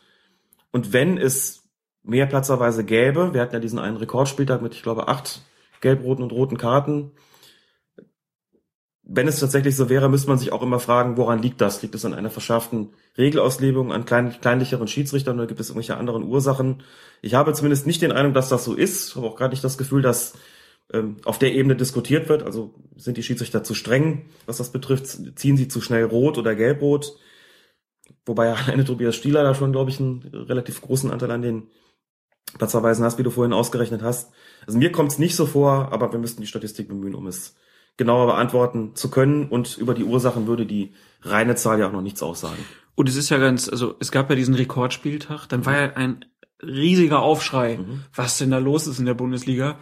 Und 0.73 0.91
wenn 0.91 1.17
es 1.17 1.63
mehr 2.03 2.25
Platzerweise 2.25 2.83
gäbe. 2.83 3.33
Wir 3.33 3.41
hatten 3.41 3.53
ja 3.53 3.59
diesen 3.59 3.79
einen 3.79 3.97
Rekordspieltag 3.97 4.61
mit, 4.61 4.75
ich 4.75 4.83
glaube, 4.83 5.07
acht 5.07 5.41
gelb-roten 5.81 6.23
und 6.23 6.31
roten 6.31 6.57
Karten. 6.57 7.11
Wenn 9.05 9.27
es 9.27 9.39
tatsächlich 9.39 9.75
so 9.75 9.89
wäre, 9.89 10.09
müsste 10.09 10.29
man 10.29 10.37
sich 10.37 10.53
auch 10.53 10.61
immer 10.61 10.79
fragen, 10.79 11.17
woran 11.17 11.41
liegt 11.41 11.59
das? 11.59 11.81
Liegt 11.81 11.95
es 11.95 12.05
an 12.05 12.13
einer 12.13 12.29
verschärften 12.29 12.93
Regelauslegung, 13.17 13.91
an 13.91 14.05
klein, 14.05 14.33
kleinlicheren 14.39 14.87
Schiedsrichtern 14.87 15.37
oder 15.37 15.47
gibt 15.47 15.59
es 15.59 15.69
irgendwelche 15.69 15.97
anderen 15.97 16.23
Ursachen? 16.23 16.83
Ich 17.21 17.33
habe 17.33 17.53
zumindest 17.53 17.85
nicht 17.85 18.01
den 18.01 18.13
Eindruck, 18.13 18.35
dass 18.35 18.49
das 18.49 18.63
so 18.63 18.73
ist. 18.73 19.09
Ich 19.09 19.15
habe 19.15 19.27
auch 19.27 19.35
gerade 19.35 19.51
nicht 19.51 19.63
das 19.63 19.77
Gefühl, 19.77 20.01
dass 20.01 20.33
ähm, 20.93 21.17
auf 21.25 21.37
der 21.37 21.53
Ebene 21.53 21.75
diskutiert 21.75 22.29
wird. 22.29 22.43
Also 22.43 22.73
sind 22.95 23.17
die 23.17 23.23
Schiedsrichter 23.23 23.63
zu 23.63 23.73
streng, 23.73 24.25
was 24.45 24.57
das 24.57 24.71
betrifft? 24.71 25.07
Ziehen 25.37 25.57
sie 25.57 25.67
zu 25.67 25.81
schnell 25.81 26.05
rot 26.05 26.37
oder 26.37 26.55
gelb-rot? 26.55 27.17
Wobei 28.25 28.53
alleine 28.55 28.85
Tobias 28.85 29.15
Stieler 29.15 29.43
da 29.43 29.55
schon, 29.55 29.71
glaube 29.71 29.89
ich, 29.89 29.99
einen 29.99 30.21
relativ 30.33 30.81
großen 30.81 31.11
Anteil 31.11 31.31
an 31.31 31.41
den 31.41 31.67
Platzverweisen 32.57 33.03
hast, 33.03 33.17
wie 33.17 33.23
du 33.23 33.31
vorhin 33.31 33.53
ausgerechnet 33.53 34.01
hast. 34.01 34.31
Also 34.67 34.77
mir 34.77 34.91
kommt 34.91 35.11
es 35.11 35.19
nicht 35.19 35.35
so 35.35 35.45
vor, 35.45 35.91
aber 35.91 36.11
wir 36.11 36.19
müssten 36.19 36.41
die 36.41 36.47
Statistik 36.47 36.87
bemühen, 36.87 37.15
um 37.15 37.27
es 37.27 37.55
genauer 37.97 38.27
beantworten 38.27 38.95
zu 38.95 39.09
können. 39.09 39.47
Und 39.47 39.77
über 39.77 39.93
die 39.93 40.03
Ursachen 40.03 40.47
würde 40.47 40.65
die 40.65 40.93
reine 41.21 41.55
Zahl 41.55 41.79
ja 41.79 41.87
auch 41.87 41.91
noch 41.91 42.01
nichts 42.01 42.21
aussagen. 42.21 42.63
Und 42.95 43.09
es 43.09 43.15
ist 43.15 43.29
ja 43.29 43.37
ganz, 43.37 43.69
also 43.69 43.95
es 43.99 44.11
gab 44.11 44.29
ja 44.29 44.35
diesen 44.35 44.53
Rekordspieltag, 44.53 45.47
dann 45.47 45.65
war 45.65 45.73
ja 45.73 45.93
ein 45.93 46.25
riesiger 46.61 47.21
Aufschrei, 47.21 47.77
mhm. 47.77 48.03
was 48.13 48.37
denn 48.37 48.51
da 48.51 48.59
los 48.59 48.87
ist 48.87 48.99
in 48.99 49.05
der 49.05 49.15
Bundesliga. 49.15 49.79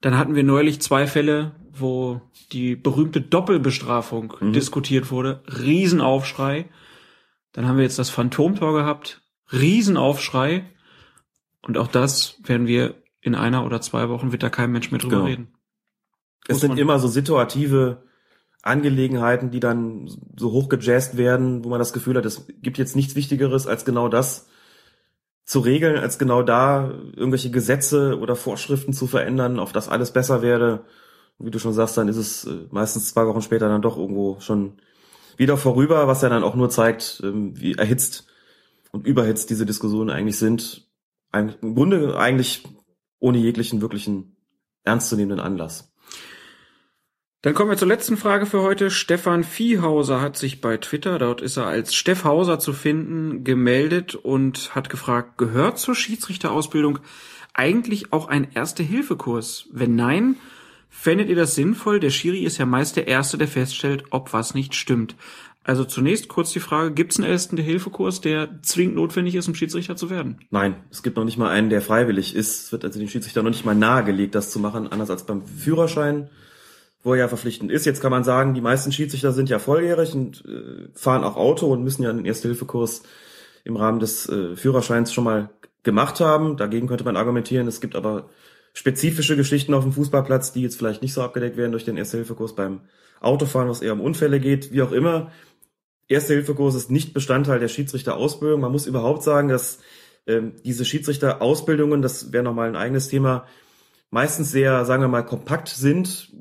Dann 0.00 0.18
hatten 0.18 0.34
wir 0.34 0.42
neulich 0.42 0.80
zwei 0.80 1.06
Fälle, 1.06 1.52
wo 1.72 2.20
die 2.52 2.74
berühmte 2.74 3.20
Doppelbestrafung 3.20 4.34
mhm. 4.40 4.52
diskutiert 4.52 5.10
wurde. 5.10 5.42
Riesenaufschrei. 5.46 6.66
Dann 7.52 7.68
haben 7.68 7.76
wir 7.76 7.84
jetzt 7.84 7.98
das 7.98 8.10
Phantomtor 8.10 8.72
gehabt. 8.74 9.22
Riesenaufschrei. 9.52 10.64
Und 11.62 11.78
auch 11.78 11.88
das 11.88 12.36
werden 12.44 12.66
wir 12.66 12.94
in 13.20 13.34
einer 13.34 13.64
oder 13.64 13.80
zwei 13.80 14.08
Wochen 14.08 14.32
wird 14.32 14.42
da 14.42 14.50
kein 14.50 14.72
Mensch 14.72 14.90
mehr 14.90 15.00
drüber 15.00 15.16
genau. 15.16 15.28
reden. 15.28 15.54
Es 16.48 16.60
sind 16.60 16.78
immer 16.78 16.98
so 16.98 17.06
situative 17.06 18.02
Angelegenheiten, 18.62 19.50
die 19.50 19.60
dann 19.60 20.08
so 20.36 20.50
hochgejazzt 20.50 21.16
werden, 21.16 21.64
wo 21.64 21.68
man 21.68 21.78
das 21.78 21.92
Gefühl 21.92 22.16
hat, 22.16 22.24
es 22.24 22.46
gibt 22.62 22.78
jetzt 22.78 22.96
nichts 22.96 23.14
Wichtigeres 23.14 23.66
als 23.66 23.84
genau 23.84 24.08
das 24.08 24.48
zu 25.44 25.60
regeln, 25.60 25.98
als 25.98 26.18
genau 26.18 26.42
da 26.42 26.90
irgendwelche 27.14 27.50
Gesetze 27.50 28.18
oder 28.18 28.36
Vorschriften 28.36 28.92
zu 28.92 29.06
verändern, 29.06 29.58
auf 29.58 29.72
das 29.72 29.88
alles 29.88 30.12
besser 30.12 30.42
werde. 30.42 30.84
wie 31.38 31.50
du 31.50 31.58
schon 31.58 31.72
sagst, 31.72 31.96
dann 31.96 32.08
ist 32.08 32.16
es 32.16 32.44
äh, 32.44 32.66
meistens 32.70 33.08
zwei 33.12 33.26
Wochen 33.26 33.42
später 33.42 33.68
dann 33.68 33.82
doch 33.82 33.96
irgendwo 33.96 34.38
schon 34.40 34.74
wieder 35.42 35.56
vorüber, 35.56 36.06
was 36.06 36.22
ja 36.22 36.28
dann 36.28 36.44
auch 36.44 36.54
nur 36.54 36.70
zeigt, 36.70 37.20
ähm, 37.22 37.60
wie 37.60 37.74
erhitzt 37.74 38.26
und 38.92 39.06
überhitzt 39.06 39.50
diese 39.50 39.66
Diskussionen 39.66 40.10
eigentlich 40.10 40.38
sind 40.38 40.88
im 41.32 41.74
Grunde 41.74 42.18
eigentlich 42.18 42.64
ohne 43.18 43.38
jeglichen 43.38 43.80
wirklichen 43.80 44.36
ernstzunehmenden 44.84 45.40
Anlass. 45.40 45.92
Dann 47.42 47.54
kommen 47.54 47.70
wir 47.70 47.76
zur 47.76 47.88
letzten 47.88 48.16
Frage 48.16 48.46
für 48.46 48.62
heute. 48.62 48.90
Stefan 48.90 49.42
Viehhauser 49.42 50.20
hat 50.20 50.36
sich 50.36 50.60
bei 50.60 50.76
Twitter, 50.76 51.18
dort 51.18 51.40
ist 51.40 51.56
er 51.56 51.66
als 51.66 51.94
Steff 51.94 52.24
Hauser 52.24 52.60
zu 52.60 52.72
finden, 52.72 53.42
gemeldet 53.42 54.14
und 54.14 54.74
hat 54.76 54.90
gefragt, 54.90 55.38
gehört 55.38 55.78
zur 55.78 55.96
Schiedsrichterausbildung 55.96 57.00
eigentlich 57.52 58.12
auch 58.12 58.28
ein 58.28 58.52
Erste-Hilfe-Kurs? 58.52 59.68
Wenn 59.72 59.96
nein, 59.96 60.36
fändet 60.92 61.28
ihr 61.28 61.36
das 61.36 61.54
sinnvoll? 61.56 61.98
Der 61.98 62.10
Schiri 62.10 62.44
ist 62.44 62.58
ja 62.58 62.66
meist 62.66 62.96
der 62.96 63.08
Erste, 63.08 63.38
der 63.38 63.48
feststellt, 63.48 64.04
ob 64.10 64.32
was 64.32 64.54
nicht 64.54 64.74
stimmt. 64.74 65.16
Also 65.64 65.84
zunächst 65.84 66.28
kurz 66.28 66.52
die 66.52 66.60
Frage, 66.60 66.92
gibt 66.92 67.12
es 67.12 67.18
einen 67.18 67.30
ersten 67.30 67.56
Hilfekurs, 67.56 68.20
der 68.20 68.60
zwingend 68.62 68.96
notwendig 68.96 69.36
ist, 69.36 69.46
um 69.46 69.54
Schiedsrichter 69.54 69.94
zu 69.94 70.10
werden? 70.10 70.38
Nein, 70.50 70.74
es 70.90 71.02
gibt 71.02 71.16
noch 71.16 71.24
nicht 71.24 71.38
mal 71.38 71.50
einen, 71.50 71.70
der 71.70 71.80
freiwillig 71.80 72.34
ist. 72.34 72.64
Es 72.64 72.72
wird 72.72 72.84
also 72.84 72.98
dem 72.98 73.08
Schiedsrichter 73.08 73.42
noch 73.42 73.50
nicht 73.50 73.64
mal 73.64 73.74
nahegelegt, 73.74 74.34
das 74.34 74.50
zu 74.50 74.58
machen, 74.58 74.90
anders 74.90 75.10
als 75.10 75.24
beim 75.24 75.44
Führerschein, 75.46 76.28
wo 77.04 77.12
er 77.12 77.20
ja 77.20 77.28
verpflichtend 77.28 77.70
ist. 77.70 77.86
Jetzt 77.86 78.00
kann 78.00 78.10
man 78.10 78.24
sagen, 78.24 78.54
die 78.54 78.60
meisten 78.60 78.90
Schiedsrichter 78.90 79.30
sind 79.30 79.48
ja 79.48 79.60
volljährig 79.60 80.14
und 80.14 80.44
äh, 80.46 80.88
fahren 80.94 81.22
auch 81.22 81.36
Auto 81.36 81.72
und 81.72 81.84
müssen 81.84 82.02
ja 82.02 82.10
einen 82.10 82.24
Erste-Hilfe-Kurs 82.24 83.04
im 83.64 83.76
Rahmen 83.76 84.00
des 84.00 84.28
äh, 84.28 84.56
Führerscheins 84.56 85.12
schon 85.12 85.24
mal 85.24 85.50
gemacht 85.84 86.18
haben. 86.18 86.56
Dagegen 86.56 86.88
könnte 86.88 87.04
man 87.04 87.16
argumentieren. 87.16 87.68
Es 87.68 87.80
gibt 87.80 87.94
aber 87.94 88.28
spezifische 88.72 89.36
Geschichten 89.36 89.74
auf 89.74 89.84
dem 89.84 89.92
Fußballplatz, 89.92 90.52
die 90.52 90.62
jetzt 90.62 90.76
vielleicht 90.76 91.02
nicht 91.02 91.12
so 91.12 91.22
abgedeckt 91.22 91.56
werden 91.56 91.72
durch 91.72 91.84
den 91.84 91.96
Erste-Hilfe-Kurs 91.96 92.54
beim 92.54 92.80
Autofahren, 93.20 93.68
was 93.68 93.82
eher 93.82 93.92
um 93.92 94.00
Unfälle 94.00 94.40
geht, 94.40 94.72
wie 94.72 94.82
auch 94.82 94.92
immer 94.92 95.30
Erste-Hilfe-Kurs 96.12 96.74
ist 96.74 96.90
nicht 96.90 97.14
Bestandteil 97.14 97.58
der 97.58 97.68
Schiedsrichterausbildung. 97.68 98.60
Man 98.60 98.72
muss 98.72 98.86
überhaupt 98.86 99.22
sagen, 99.22 99.48
dass 99.48 99.78
ähm, 100.26 100.54
diese 100.64 100.84
Schiedsrichterausbildungen, 100.84 102.02
das 102.02 102.32
wäre 102.32 102.44
nochmal 102.44 102.68
ein 102.68 102.76
eigenes 102.76 103.08
Thema, 103.08 103.46
meistens 104.10 104.50
sehr, 104.50 104.84
sagen 104.84 105.02
wir 105.02 105.08
mal, 105.08 105.24
kompakt 105.24 105.68
sind. 105.68 106.32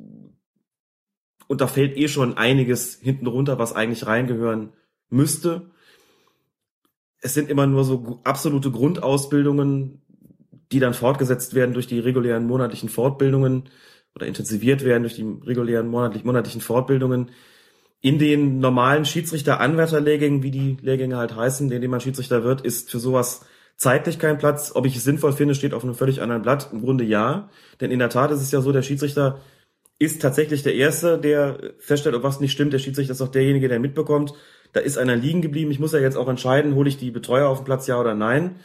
Und 1.47 1.61
da 1.61 1.67
fällt 1.67 1.97
eh 1.97 2.07
schon 2.07 2.37
einiges 2.37 2.95
hinten 2.95 3.27
runter, 3.27 3.59
was 3.59 3.73
eigentlich 3.73 4.05
reingehören 4.05 4.73
müsste. 5.09 5.71
Es 7.21 7.33
sind 7.33 7.49
immer 7.49 7.67
nur 7.67 7.83
so 7.83 8.19
absolute 8.23 8.71
Grundausbildungen, 8.71 10.01
die 10.71 10.79
dann 10.79 10.93
fortgesetzt 10.93 11.53
werden 11.53 11.73
durch 11.73 11.87
die 11.87 11.99
regulären 11.99 12.47
monatlichen 12.47 12.89
Fortbildungen 12.89 13.69
oder 14.15 14.27
intensiviert 14.27 14.83
werden 14.83 15.03
durch 15.03 15.15
die 15.15 15.23
regulären 15.45 15.87
monatlich, 15.87 16.23
monatlichen 16.23 16.61
Fortbildungen. 16.61 17.31
In 18.01 18.17
den 18.17 18.59
normalen 18.59 19.05
Schiedsrichter-Anwärterlehrgängen, 19.05 20.43
wie 20.43 20.51
die 20.51 20.77
Lehrgänge 20.81 21.17
halt 21.17 21.35
heißen, 21.35 21.71
in 21.71 21.81
denen 21.81 21.91
man 21.91 22.01
Schiedsrichter 22.01 22.43
wird, 22.43 22.61
ist 22.61 22.89
für 22.89 22.99
sowas 22.99 23.45
zeitlich 23.77 24.17
kein 24.17 24.37
Platz. 24.37 24.71
Ob 24.73 24.85
ich 24.85 24.95
es 24.95 25.03
sinnvoll 25.03 25.33
finde, 25.33 25.55
steht 25.55 25.73
auf 25.73 25.83
einem 25.83 25.93
völlig 25.93 26.21
anderen 26.21 26.41
Blatt. 26.41 26.69
Im 26.71 26.81
Grunde 26.81 27.03
ja. 27.03 27.49
Denn 27.79 27.91
in 27.91 27.99
der 27.99 28.09
Tat 28.09 28.31
ist 28.31 28.41
es 28.41 28.51
ja 28.51 28.61
so, 28.61 28.71
der 28.71 28.81
Schiedsrichter 28.81 29.39
ist 29.99 30.19
tatsächlich 30.21 30.63
der 30.63 30.73
Erste, 30.73 31.19
der 31.19 31.73
feststellt, 31.77 32.15
ob 32.15 32.23
was 32.23 32.39
nicht 32.39 32.51
stimmt. 32.51 32.73
Der 32.73 32.79
Schiedsrichter 32.79 33.13
ist 33.13 33.21
auch 33.21 33.27
derjenige, 33.27 33.67
der 33.67 33.79
mitbekommt, 33.79 34.33
da 34.73 34.79
ist 34.79 34.97
einer 34.97 35.15
liegen 35.15 35.41
geblieben. 35.41 35.69
Ich 35.69 35.79
muss 35.79 35.93
ja 35.93 35.99
jetzt 35.99 36.17
auch 36.17 36.27
entscheiden, 36.27 36.73
hole 36.73 36.89
ich 36.89 36.97
die 36.97 37.11
Betreuer 37.11 37.47
auf 37.47 37.59
den 37.59 37.65
Platz, 37.65 37.85
ja 37.85 37.99
oder 37.99 38.15
nein. 38.15 38.55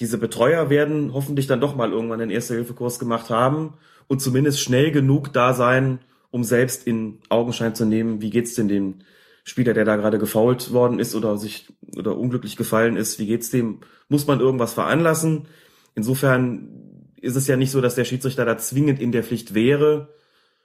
Diese 0.00 0.18
Betreuer 0.18 0.68
werden 0.68 1.12
hoffentlich 1.14 1.46
dann 1.46 1.60
doch 1.60 1.74
mal 1.74 1.90
irgendwann 1.90 2.18
den 2.18 2.30
Erste-Hilfe-Kurs 2.30 2.98
gemacht 2.98 3.30
haben 3.30 3.74
und 4.08 4.20
zumindest 4.20 4.60
schnell 4.60 4.90
genug 4.90 5.32
da 5.32 5.54
sein, 5.54 6.00
um 6.30 6.44
selbst 6.44 6.86
in 6.86 7.18
Augenschein 7.28 7.74
zu 7.74 7.86
nehmen, 7.86 8.20
wie 8.20 8.30
geht's 8.30 8.54
denn 8.54 8.68
dem 8.68 8.96
Spieler, 9.44 9.74
der 9.74 9.84
da 9.84 9.96
gerade 9.96 10.18
gefault 10.18 10.72
worden 10.72 10.98
ist 10.98 11.14
oder 11.14 11.38
sich 11.38 11.72
oder 11.96 12.18
unglücklich 12.18 12.56
gefallen 12.56 12.96
ist, 12.96 13.18
wie 13.18 13.26
geht's 13.26 13.50
dem? 13.50 13.80
Muss 14.08 14.26
man 14.26 14.40
irgendwas 14.40 14.74
veranlassen? 14.74 15.46
Insofern 15.94 17.12
ist 17.20 17.36
es 17.36 17.46
ja 17.46 17.56
nicht 17.56 17.70
so, 17.70 17.80
dass 17.80 17.94
der 17.94 18.04
Schiedsrichter 18.04 18.44
da 18.44 18.58
zwingend 18.58 19.00
in 19.00 19.12
der 19.12 19.22
Pflicht 19.22 19.54
wäre. 19.54 20.14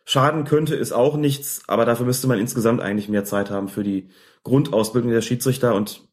Schaden 0.03 0.43
könnte 0.45 0.75
ist 0.75 0.91
auch 0.91 1.15
nichts, 1.15 1.63
aber 1.67 1.85
dafür 1.85 2.05
müsste 2.05 2.27
man 2.27 2.39
insgesamt 2.39 2.81
eigentlich 2.81 3.07
mehr 3.07 3.23
Zeit 3.23 3.49
haben 3.49 3.69
für 3.69 3.83
die 3.83 4.09
Grundausbildung 4.43 5.11
der 5.11 5.21
Schiedsrichter 5.21 5.75
und 5.75 6.07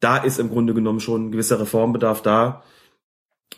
da 0.00 0.16
ist 0.16 0.38
im 0.38 0.50
Grunde 0.50 0.74
genommen 0.74 1.00
schon 1.00 1.26
ein 1.26 1.32
gewisser 1.32 1.60
Reformbedarf 1.60 2.22
da, 2.22 2.62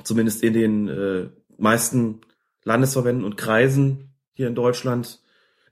zumindest 0.03 0.43
in 0.43 0.53
den 0.53 0.89
äh, 0.89 1.29
meisten 1.57 2.21
Landesverbänden 2.65 3.25
und 3.25 3.37
Kreisen 3.37 4.15
hier 4.35 4.49
in 4.49 4.55
Deutschland. 4.55 5.21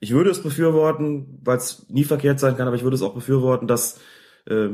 Ich 0.01 0.13
würde 0.13 0.31
es 0.31 0.43
befürworten, 0.43 1.39
weil 1.43 1.59
es 1.59 1.87
nie 1.89 2.05
verkehrt 2.05 2.41
sein 2.41 2.57
kann, 2.57 2.67
aber 2.67 2.77
ich 2.77 2.83
würde 2.83 2.95
es 2.95 3.03
auch 3.03 3.15
befürworten, 3.15 3.67
dass 3.67 4.01
äh, 4.47 4.69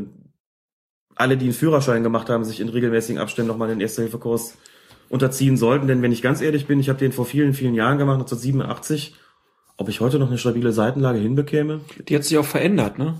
alle, 1.15 1.37
die 1.37 1.47
einen 1.47 1.55
Führerschein 1.55 2.03
gemacht 2.03 2.29
haben, 2.29 2.45
sich 2.45 2.61
in 2.61 2.69
regelmäßigen 2.69 3.21
Abständen 3.21 3.49
nochmal 3.49 3.69
den 3.69 3.81
Erste-Hilfe-Kurs 3.81 4.57
unterziehen 5.09 5.57
sollten. 5.57 5.89
Denn 5.89 6.03
wenn 6.03 6.13
ich 6.13 6.23
ganz 6.23 6.41
ehrlich 6.41 6.67
bin, 6.67 6.79
ich 6.79 6.89
habe 6.89 6.99
den 6.99 7.13
vor 7.13 7.25
vielen, 7.25 7.55
vielen 7.55 7.75
Jahren 7.75 7.99
gemacht, 7.99 8.21
1987. 8.21 9.17
Ob 9.79 9.89
ich 9.89 10.01
heute 10.01 10.19
noch 10.19 10.29
eine 10.29 10.39
stabile 10.39 10.73
Seitenlage 10.73 11.19
hinbekäme? 11.19 11.81
Die 12.09 12.17
hat 12.17 12.25
sich 12.25 12.39
auch 12.39 12.47
verändert, 12.47 12.99
ne? 12.99 13.15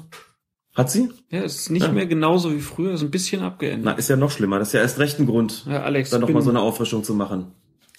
Hat 0.77 0.91
sie? 0.91 1.09
Ja, 1.31 1.43
es 1.43 1.57
ist 1.57 1.71
nicht 1.71 1.87
ja. 1.87 1.93
mehr 1.93 2.05
genauso 2.05 2.53
wie 2.55 2.61
früher, 2.61 2.93
ist 2.93 3.01
ein 3.01 3.11
bisschen 3.11 3.43
abgeändert. 3.43 3.95
Na, 3.95 3.99
ist 3.99 4.11
ja 4.11 4.17
noch 4.17 4.31
schlimmer. 4.31 4.59
Das 4.59 4.69
ist 4.69 4.75
ja 4.75 4.81
erst 4.81 4.99
recht 4.99 5.19
ein 5.19 5.27
Grund, 5.27 5.65
ja, 5.67 5.83
Alex, 5.83 6.11
dann 6.11 6.21
nochmal 6.21 6.43
so 6.43 6.51
eine 6.51 6.61
Auffrischung 6.61 7.03
zu 7.03 7.15
machen. 7.15 7.53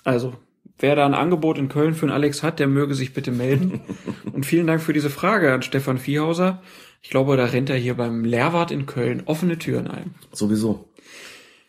Also, 0.03 0.35
wer 0.77 0.95
da 0.95 1.07
ein 1.07 1.15
Angebot 1.15 1.57
in 1.57 1.69
Köln 1.69 1.95
für 1.95 2.05
einen 2.05 2.13
Alex 2.13 2.43
hat, 2.43 2.59
der 2.59 2.67
möge 2.67 2.93
sich 2.93 3.15
bitte 3.15 3.31
melden. 3.31 3.81
Und 4.31 4.45
vielen 4.45 4.67
Dank 4.67 4.81
für 4.81 4.93
diese 4.93 5.09
Frage 5.09 5.51
an 5.51 5.63
Stefan 5.63 5.97
Viehhauser. 5.97 6.61
Ich 7.01 7.09
glaube, 7.09 7.35
da 7.35 7.45
rennt 7.45 7.71
er 7.71 7.77
hier 7.77 7.95
beim 7.95 8.23
Lehrwart 8.23 8.69
in 8.69 8.85
Köln 8.85 9.23
offene 9.25 9.57
Türen 9.57 9.87
ein. 9.87 10.13
Sowieso. 10.31 10.87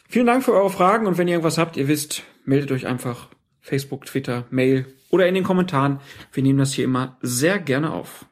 Vielen 0.09 0.27
Dank 0.27 0.45
für 0.45 0.53
eure 0.53 0.71
Fragen 0.71 1.07
und 1.07 1.17
wenn 1.17 1.27
ihr 1.27 1.35
irgendwas 1.35 1.59
habt, 1.59 1.79
ihr 1.79 1.89
wisst, 1.89 2.23
meldet 2.45 2.71
euch 2.71 2.87
einfach 2.87 3.29
Facebook, 3.61 4.05
Twitter, 4.05 4.45
Mail 4.51 4.87
oder 5.11 5.27
in 5.27 5.35
den 5.35 5.45
Kommentaren. 5.45 6.01
Wir 6.33 6.43
nehmen 6.43 6.59
das 6.59 6.75
hier 6.75 6.85
immer 6.85 7.17
sehr 7.23 7.59
gerne 7.59 7.93
auf 7.93 8.27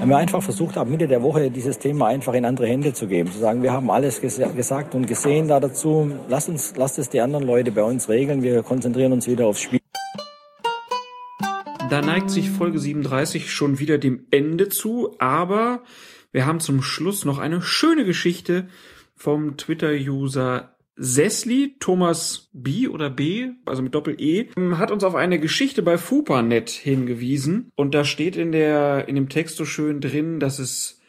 haben 0.00 0.08
wir 0.08 0.16
einfach 0.16 0.42
versucht, 0.42 0.78
ab 0.78 0.88
Mitte 0.88 1.06
der 1.08 1.22
Woche 1.22 1.50
dieses 1.50 1.78
Thema 1.78 2.06
einfach 2.06 2.32
in 2.32 2.46
andere 2.46 2.66
Hände 2.66 2.94
zu 2.94 3.06
geben. 3.06 3.30
Zu 3.30 3.38
sagen, 3.38 3.62
wir 3.62 3.72
haben 3.72 3.90
alles 3.90 4.22
ges 4.22 4.40
gesagt 4.56 4.94
und 4.94 5.06
gesehen 5.06 5.46
da 5.46 5.60
dazu. 5.60 6.10
Lasst 6.26 6.48
uns, 6.48 6.74
lasst 6.76 6.98
es 6.98 7.10
die 7.10 7.20
anderen 7.20 7.44
Leute 7.44 7.70
bei 7.70 7.82
uns 7.82 8.08
regeln. 8.08 8.42
Wir 8.42 8.62
konzentrieren 8.62 9.12
uns 9.12 9.28
wieder 9.28 9.46
aufs 9.46 9.60
Spiel. 9.60 9.80
Da 11.90 12.00
neigt 12.00 12.30
sich 12.30 12.48
Folge 12.48 12.78
37 12.78 13.52
schon 13.52 13.78
wieder 13.78 13.98
dem 13.98 14.26
Ende 14.30 14.70
zu, 14.70 15.16
aber 15.18 15.82
wir 16.32 16.46
haben 16.46 16.60
zum 16.60 16.80
Schluss 16.80 17.26
noch 17.26 17.38
eine 17.38 17.60
schöne 17.60 18.06
Geschichte 18.06 18.68
vom 19.16 19.58
Twitter-User 19.58 20.76
Sesli, 21.02 21.76
Thomas 21.80 22.50
B 22.52 22.86
oder 22.86 23.08
B, 23.08 23.52
also 23.64 23.80
mit 23.80 23.94
Doppel-E, 23.94 24.48
hat 24.74 24.90
uns 24.90 25.02
auf 25.02 25.14
eine 25.14 25.40
Geschichte 25.40 25.82
bei 25.82 25.96
FUPANet 25.96 26.68
hingewiesen. 26.68 27.72
Und 27.74 27.94
da 27.94 28.04
steht 28.04 28.36
in 28.36 28.52
der, 28.52 29.08
in 29.08 29.14
dem 29.14 29.30
Text 29.30 29.56
so 29.56 29.64
schön 29.64 30.02
drin, 30.02 30.40
dass 30.40 30.58
es 30.58 31.00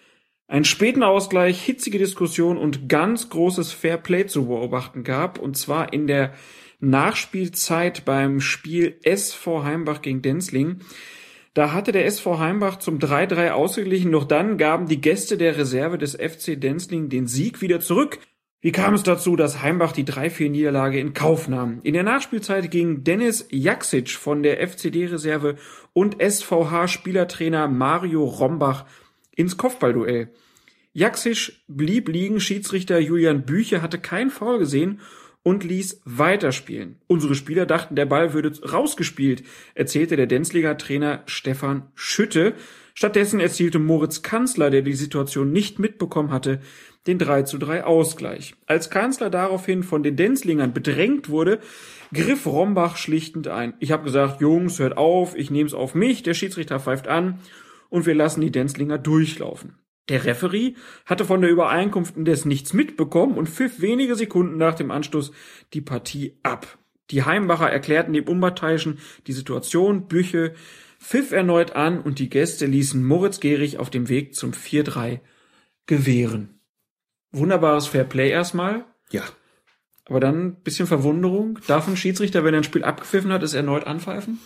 einen 0.47 0.63
späten 0.63 1.03
Ausgleich, 1.03 1.61
hitzige 1.61 1.97
Diskussion 1.97 2.57
und 2.57 2.87
ganz 2.87 3.29
großes 3.29 3.73
Fairplay 3.73 4.27
zu 4.27 4.47
beobachten 4.47 5.03
gab. 5.03 5.39
Und 5.39 5.57
zwar 5.57 5.91
in 5.91 6.07
der 6.07 6.35
Nachspielzeit 6.79 8.05
beim 8.05 8.39
Spiel 8.39 8.97
SV 9.03 9.63
Heimbach 9.65 10.01
gegen 10.01 10.21
Denzling. 10.21 10.79
Da 11.53 11.73
hatte 11.73 11.91
der 11.91 12.05
SV 12.05 12.39
Heimbach 12.39 12.79
zum 12.79 12.99
3-3 12.99 13.49
ausgeglichen, 13.49 14.13
doch 14.13 14.23
dann 14.23 14.57
gaben 14.57 14.87
die 14.87 15.01
Gäste 15.01 15.37
der 15.37 15.57
Reserve 15.57 15.97
des 15.97 16.15
FC 16.15 16.59
Denzling 16.59 17.09
den 17.09 17.27
Sieg 17.27 17.61
wieder 17.61 17.81
zurück. 17.81 18.19
Wie 18.63 18.71
kam 18.71 18.93
es 18.93 19.01
dazu, 19.01 19.35
dass 19.35 19.63
Heimbach 19.63 19.91
die 19.91 20.05
3-4-Niederlage 20.05 20.99
in 20.99 21.15
Kauf 21.15 21.47
nahm? 21.47 21.79
In 21.81 21.95
der 21.95 22.03
Nachspielzeit 22.03 22.69
ging 22.69 23.03
Dennis 23.03 23.47
Jaksic 23.49 24.11
von 24.11 24.43
der 24.43 24.61
FCD-Reserve 24.67 25.55
und 25.93 26.17
SVH-Spielertrainer 26.21 27.67
Mario 27.67 28.23
Rombach 28.23 28.85
ins 29.35 29.57
Kopfballduell. 29.57 30.29
Jaksic 30.93 31.53
blieb 31.67 32.07
liegen, 32.07 32.39
Schiedsrichter 32.39 32.99
Julian 32.99 33.47
Bücher 33.47 33.81
hatte 33.81 33.97
kein 33.97 34.29
Foul 34.29 34.59
gesehen 34.59 34.99
und 35.41 35.63
ließ 35.63 36.01
weiterspielen. 36.05 36.97
Unsere 37.07 37.33
Spieler 37.33 37.65
dachten, 37.65 37.95
der 37.95 38.05
Ball 38.05 38.33
würde 38.33 38.53
rausgespielt, 38.61 39.43
erzählte 39.73 40.15
der 40.17 40.27
Denzliga-Trainer 40.27 41.23
Stefan 41.25 41.87
Schütte. 41.95 42.53
Stattdessen 42.93 43.39
erzielte 43.39 43.79
Moritz 43.79 44.21
Kanzler, 44.21 44.69
der 44.69 44.83
die 44.83 44.93
Situation 44.93 45.51
nicht 45.51 45.79
mitbekommen 45.79 46.31
hatte, 46.31 46.59
den 47.07 47.17
3 47.17 47.43
zu 47.43 47.57
3 47.57 47.83
Ausgleich. 47.83 48.55
Als 48.67 48.89
Kanzler 48.89 49.29
daraufhin 49.29 49.83
von 49.83 50.03
den 50.03 50.15
Denzlingern 50.15 50.73
bedrängt 50.73 51.29
wurde, 51.29 51.59
griff 52.13 52.45
Rombach 52.45 52.97
schlichtend 52.97 53.47
ein. 53.47 53.73
Ich 53.79 53.91
habe 53.91 54.03
gesagt, 54.03 54.41
Jungs, 54.41 54.79
hört 54.79 54.97
auf, 54.97 55.35
ich 55.35 55.49
nehme 55.49 55.67
es 55.67 55.73
auf 55.73 55.95
mich, 55.95 56.23
der 56.23 56.33
Schiedsrichter 56.33 56.79
pfeift 56.79 57.07
an 57.07 57.39
und 57.89 58.05
wir 58.05 58.15
lassen 58.15 58.41
die 58.41 58.51
Denzlinger 58.51 58.97
durchlaufen. 58.97 59.79
Der 60.09 60.25
Referee 60.25 60.73
hatte 61.05 61.25
von 61.25 61.41
der 61.41 61.49
Übereinkunft 61.49 62.17
indes 62.17 62.45
nichts 62.45 62.73
mitbekommen 62.73 63.37
und 63.37 63.49
pfiff 63.49 63.81
wenige 63.81 64.15
Sekunden 64.15 64.57
nach 64.57 64.75
dem 64.75 64.91
Anstoß 64.91 65.31
die 65.73 65.81
Partie 65.81 66.37
ab. 66.43 66.77
Die 67.11 67.23
Heimbacher 67.23 67.69
erklärten 67.69 68.13
dem 68.13 68.27
Unparteiischen 68.27 68.99
die 69.27 69.33
Situation, 69.33 70.07
Büche 70.07 70.53
pfiff 70.99 71.31
erneut 71.31 71.75
an 71.75 72.01
und 72.01 72.19
die 72.19 72.29
Gäste 72.29 72.65
ließen 72.65 73.03
Moritz 73.03 73.39
Gehrig 73.39 73.79
auf 73.79 73.89
dem 73.89 74.07
Weg 74.07 74.35
zum 74.35 74.51
4-3 74.51 75.19
gewähren 75.87 76.60
wunderbares 77.31 77.87
Fairplay 77.87 78.29
erstmal. 78.29 78.85
Ja. 79.11 79.23
Aber 80.07 80.19
dann 80.19 80.45
ein 80.45 80.55
bisschen 80.55 80.87
Verwunderung. 80.87 81.59
Darf 81.67 81.87
ein 81.87 81.97
Schiedsrichter, 81.97 82.43
wenn 82.43 82.53
er 82.53 82.61
ein 82.61 82.65
Spiel 82.65 82.83
abgepfiffen 82.83 83.31
hat, 83.31 83.43
es 83.43 83.53
erneut 83.53 83.87
anpfeifen? 83.87 84.39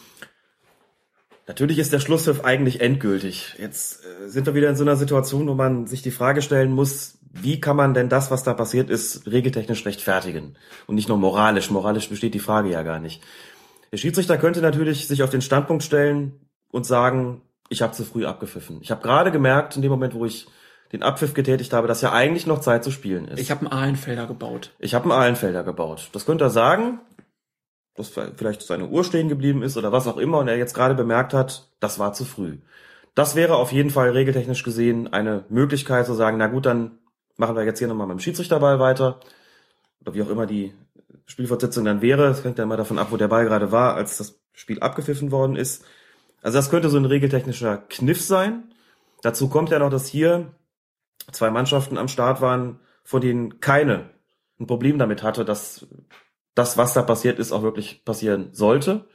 Natürlich 1.48 1.78
ist 1.78 1.94
der 1.94 2.00
Schlusspfiff 2.00 2.44
eigentlich 2.44 2.82
endgültig. 2.82 3.56
Jetzt 3.60 4.04
äh, 4.04 4.30
sind 4.30 4.48
wir 4.48 4.56
wieder 4.56 4.70
in 4.70 4.76
so 4.76 4.84
einer 4.84 4.96
Situation, 4.96 5.48
wo 5.48 5.54
man 5.54 5.86
sich 5.86 6.02
die 6.02 6.12
Frage 6.12 6.42
stellen 6.42 6.72
muss, 6.72 7.20
wie 7.32 7.60
kann 7.60 7.76
man 7.76 7.94
denn 7.94 8.10
das, 8.10 8.32
was 8.32 8.44
da 8.44 8.54
passiert 8.54 8.90
ist, 8.90 9.28
regeltechnisch 9.28 9.86
rechtfertigen? 9.86 10.56
Und 10.88 10.96
nicht 10.96 11.10
nur 11.10 11.18
moralisch. 11.18 11.70
Moralisch 11.70 12.10
besteht 12.10 12.34
die 12.34 12.40
Frage 12.40 12.70
ja 12.70 12.82
gar 12.82 13.00
nicht. 13.00 13.22
Der 13.92 13.98
Schiedsrichter 13.98 14.38
könnte 14.38 14.62
natürlich 14.62 15.08
sich 15.08 15.22
auf 15.22 15.30
den 15.30 15.42
Standpunkt 15.42 15.84
stellen 15.84 16.34
und 16.72 16.86
sagen, 16.86 17.42
ich 17.70 17.82
habe 17.82 17.94
zu 17.94 18.06
früh 18.06 18.26
abgepfiffen. 18.26 18.80
Ich 18.82 18.90
habe 18.90 19.02
gerade 19.02 19.32
gemerkt, 19.32 19.76
in 19.76 19.82
dem 19.82 19.92
Moment, 19.92 20.14
wo 20.14 20.26
ich 20.26 20.48
den 20.96 21.04
Abpfiff 21.04 21.34
getätigt 21.34 21.74
habe, 21.74 21.88
dass 21.88 22.02
ja 22.02 22.12
eigentlich 22.12 22.48
noch 22.48 22.60
Zeit 22.60 22.84
zu 22.84 22.92
spielen 22.92 23.28
ist. 23.28 23.40
Ich 23.40 23.52
habe 23.52 23.62
einen 23.62 23.72
Ahlenfelder 23.72 24.28
gebaut. 24.28 24.72
Ich 24.80 24.94
habe 24.94 25.06
einen 25.06 25.12
Ahlenfelder 25.12 25.64
gebaut. 25.64 26.10
Das 26.14 26.26
könnte 26.26 26.46
er 26.46 26.50
sagen, 26.50 27.00
dass 27.96 28.10
vielleicht 28.10 28.62
seine 28.62 28.88
Uhr 28.88 29.04
stehen 29.04 29.30
geblieben 29.30 29.64
ist 29.64 29.78
oder 29.78 29.92
was 29.92 30.08
auch 30.08 30.18
immer 30.18 30.40
und 30.40 30.48
er 30.48 30.58
jetzt 30.58 30.74
gerade 30.74 30.96
bemerkt 30.96 31.34
hat, 31.34 31.70
das 31.80 32.00
war 32.00 32.14
zu 32.14 32.26
früh. 32.26 32.58
Das 33.14 33.36
wäre 33.36 33.56
auf 33.56 33.72
jeden 33.72 33.90
Fall 33.90 34.10
regeltechnisch 34.10 34.64
gesehen 34.64 35.12
eine 35.12 35.46
Möglichkeit 35.50 36.06
zu 36.06 36.14
sagen, 36.14 36.38
na 36.38 36.48
gut, 36.48 36.66
dann 36.66 37.00
machen 37.38 37.56
wir 37.56 37.64
jetzt 37.64 37.80
hier 37.80 37.88
nochmal 37.88 38.08
mit 38.08 38.18
dem 38.18 38.20
Schiedsrichterball 38.20 38.80
weiter 38.80 39.22
oder 40.02 40.14
wie 40.14 40.22
auch 40.22 40.30
immer 40.30 40.46
die 40.46 40.74
Spielfortsetzung 41.26 41.86
dann 41.86 42.02
wäre. 42.02 42.28
Das 42.28 42.44
hängt 42.44 42.58
ja 42.58 42.66
immer 42.66 42.78
davon 42.78 43.00
ab, 43.00 43.08
wo 43.12 43.18
der 43.18 43.30
Ball 43.30 43.46
gerade 43.46 43.72
war, 43.72 43.96
als 43.96 44.18
das 44.18 44.40
Spiel 44.54 44.80
abgepfiffen 44.80 45.32
worden 45.32 45.56
ist. 45.56 45.86
Also 46.42 46.58
das 46.58 46.70
könnte 46.70 46.90
so 46.90 46.98
ein 46.98 47.06
regeltechnischer 47.06 47.78
Kniff 47.78 48.22
sein. 48.22 48.72
Dazu 49.22 49.50
kommt 49.50 49.72
ja 49.72 49.80
noch, 49.80 49.90
dass 49.90 50.08
hier 50.08 50.52
zwei 51.36 51.52
Mannschaften 51.52 51.98
am 51.98 52.08
Start 52.08 52.42
waren, 52.42 52.80
von 53.04 53.22
denen 53.22 53.60
keine 53.60 54.10
ein 54.60 54.68
Problem 54.68 54.98
damit 54.98 55.24
hatte, 55.24 55.46
dass 55.46 55.88
das, 56.54 56.78
was 56.78 56.94
da 56.94 57.02
passiert 57.02 57.40
ist, 57.40 57.52
auch 57.52 57.64
wirklich 57.64 58.06
passieren 58.06 58.50
sollte. 58.54 59.06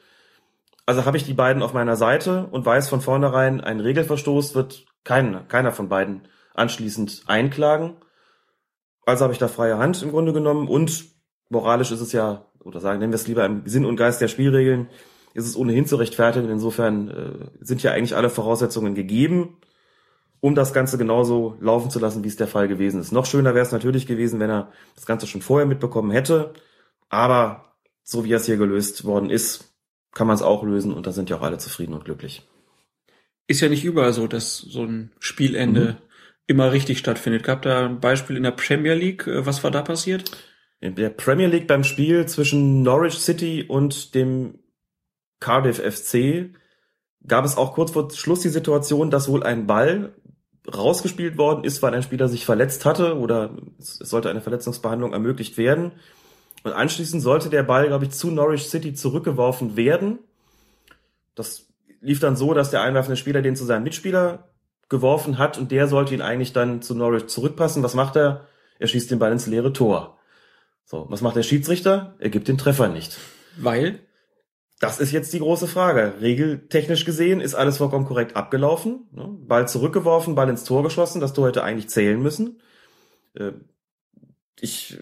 Also 0.86 1.04
habe 1.04 1.16
ich 1.16 1.24
die 1.24 1.34
beiden 1.34 1.62
auf 1.62 1.72
meiner 1.72 1.96
Seite 1.96 2.46
und 2.50 2.66
weiß 2.66 2.88
von 2.88 3.00
vornherein, 3.00 3.60
ein 3.60 3.80
Regelverstoß 3.80 4.54
wird 4.54 4.84
kein, 5.04 5.48
keiner 5.48 5.72
von 5.72 5.88
beiden 5.88 6.28
anschließend 6.54 7.22
einklagen. 7.26 7.96
Also 9.06 9.24
habe 9.24 9.32
ich 9.32 9.38
da 9.38 9.48
freie 9.48 9.78
Hand 9.78 10.02
im 10.02 10.10
Grunde 10.10 10.32
genommen 10.32 10.68
und 10.68 11.06
moralisch 11.48 11.90
ist 11.90 12.00
es 12.00 12.12
ja, 12.12 12.46
oder 12.62 12.80
sagen, 12.80 12.98
nennen 12.98 13.12
wir 13.12 13.16
es 13.16 13.26
lieber 13.26 13.44
im 13.46 13.66
Sinn 13.66 13.86
und 13.86 13.96
Geist 13.96 14.20
der 14.20 14.28
Spielregeln, 14.28 14.88
ist 15.32 15.46
es 15.46 15.56
ohnehin 15.56 15.86
zu 15.86 15.96
rechtfertigen. 15.96 16.50
Insofern 16.50 17.08
äh, 17.08 17.64
sind 17.64 17.82
ja 17.82 17.92
eigentlich 17.92 18.16
alle 18.16 18.28
Voraussetzungen 18.28 18.94
gegeben 18.94 19.56
um 20.40 20.54
das 20.54 20.72
Ganze 20.72 20.98
genauso 20.98 21.56
laufen 21.60 21.90
zu 21.90 21.98
lassen, 21.98 22.24
wie 22.24 22.28
es 22.28 22.36
der 22.36 22.46
Fall 22.46 22.68
gewesen 22.68 23.00
ist. 23.00 23.12
Noch 23.12 23.26
schöner 23.26 23.54
wäre 23.54 23.64
es 23.64 23.72
natürlich 23.72 24.06
gewesen, 24.06 24.40
wenn 24.40 24.50
er 24.50 24.72
das 24.94 25.06
Ganze 25.06 25.26
schon 25.26 25.42
vorher 25.42 25.66
mitbekommen 25.66 26.10
hätte. 26.10 26.54
Aber 27.08 27.74
so 28.02 28.24
wie 28.24 28.32
es 28.32 28.46
hier 28.46 28.56
gelöst 28.56 29.04
worden 29.04 29.30
ist, 29.30 29.74
kann 30.12 30.26
man 30.26 30.34
es 30.34 30.42
auch 30.42 30.62
lösen 30.62 30.92
und 30.92 31.06
da 31.06 31.12
sind 31.12 31.30
ja 31.30 31.36
auch 31.36 31.42
alle 31.42 31.58
zufrieden 31.58 31.94
und 31.94 32.04
glücklich. 32.04 32.42
Ist 33.46 33.60
ja 33.60 33.68
nicht 33.68 33.84
überall 33.84 34.12
so, 34.12 34.26
dass 34.26 34.58
so 34.58 34.84
ein 34.84 35.12
Spielende 35.18 35.80
mhm. 35.80 35.96
immer 36.46 36.72
richtig 36.72 36.98
stattfindet. 36.98 37.44
Gab 37.44 37.62
da 37.62 37.86
ein 37.86 38.00
Beispiel 38.00 38.36
in 38.36 38.42
der 38.42 38.52
Premier 38.52 38.94
League? 38.94 39.26
Äh, 39.26 39.44
was 39.44 39.62
war 39.62 39.70
da 39.70 39.82
passiert? 39.82 40.30
In 40.80 40.94
der 40.94 41.10
Premier 41.10 41.48
League 41.48 41.66
beim 41.66 41.84
Spiel 41.84 42.26
zwischen 42.26 42.82
Norwich 42.82 43.18
City 43.18 43.64
und 43.68 44.14
dem 44.14 44.58
Cardiff 45.38 45.78
FC 45.78 46.54
gab 47.26 47.44
es 47.44 47.56
auch 47.56 47.74
kurz 47.74 47.90
vor 47.90 48.10
Schluss 48.10 48.40
die 48.40 48.48
Situation, 48.48 49.10
dass 49.10 49.28
wohl 49.28 49.42
ein 49.42 49.66
Ball 49.66 50.14
rausgespielt 50.74 51.38
worden 51.38 51.64
ist, 51.64 51.82
weil 51.82 51.94
ein 51.94 52.02
Spieler 52.02 52.28
sich 52.28 52.44
verletzt 52.44 52.84
hatte 52.84 53.18
oder 53.18 53.50
es 53.78 53.98
sollte 53.98 54.30
eine 54.30 54.40
Verletzungsbehandlung 54.40 55.12
ermöglicht 55.12 55.58
werden. 55.58 55.92
Und 56.62 56.72
anschließend 56.72 57.22
sollte 57.22 57.48
der 57.48 57.62
Ball, 57.62 57.86
glaube 57.86 58.04
ich, 58.04 58.10
zu 58.10 58.30
Norwich 58.30 58.68
City 58.68 58.94
zurückgeworfen 58.94 59.76
werden. 59.76 60.18
Das 61.34 61.66
lief 62.00 62.20
dann 62.20 62.36
so, 62.36 62.54
dass 62.54 62.70
der 62.70 62.82
einwerfende 62.82 63.16
Spieler 63.16 63.42
den 63.42 63.56
zu 63.56 63.64
seinem 63.64 63.84
Mitspieler 63.84 64.48
geworfen 64.88 65.38
hat 65.38 65.56
und 65.56 65.70
der 65.70 65.86
sollte 65.86 66.14
ihn 66.14 66.22
eigentlich 66.22 66.52
dann 66.52 66.82
zu 66.82 66.94
Norwich 66.94 67.28
zurückpassen. 67.28 67.82
Was 67.82 67.94
macht 67.94 68.16
er? 68.16 68.46
Er 68.78 68.88
schießt 68.88 69.10
den 69.10 69.18
Ball 69.18 69.32
ins 69.32 69.46
leere 69.46 69.72
Tor. 69.72 70.18
So, 70.84 71.06
was 71.08 71.20
macht 71.20 71.36
der 71.36 71.44
Schiedsrichter? 71.44 72.14
Er 72.18 72.30
gibt 72.30 72.48
den 72.48 72.58
Treffer 72.58 72.88
nicht. 72.88 73.16
Weil? 73.56 74.00
Das 74.80 74.98
ist 74.98 75.12
jetzt 75.12 75.34
die 75.34 75.40
große 75.40 75.68
Frage. 75.68 76.14
Regeltechnisch 76.22 77.04
gesehen 77.04 77.42
ist 77.42 77.54
alles 77.54 77.76
vollkommen 77.76 78.06
korrekt 78.06 78.34
abgelaufen. 78.34 79.06
Ne? 79.12 79.28
Ball 79.46 79.68
zurückgeworfen, 79.68 80.34
Ball 80.34 80.48
ins 80.48 80.64
Tor 80.64 80.82
geschossen. 80.82 81.20
Das 81.20 81.34
Tor 81.34 81.48
hätte 81.48 81.62
eigentlich 81.62 81.90
zählen 81.90 82.20
müssen. 82.20 82.60
Äh, 83.34 83.52
ich 84.58 84.98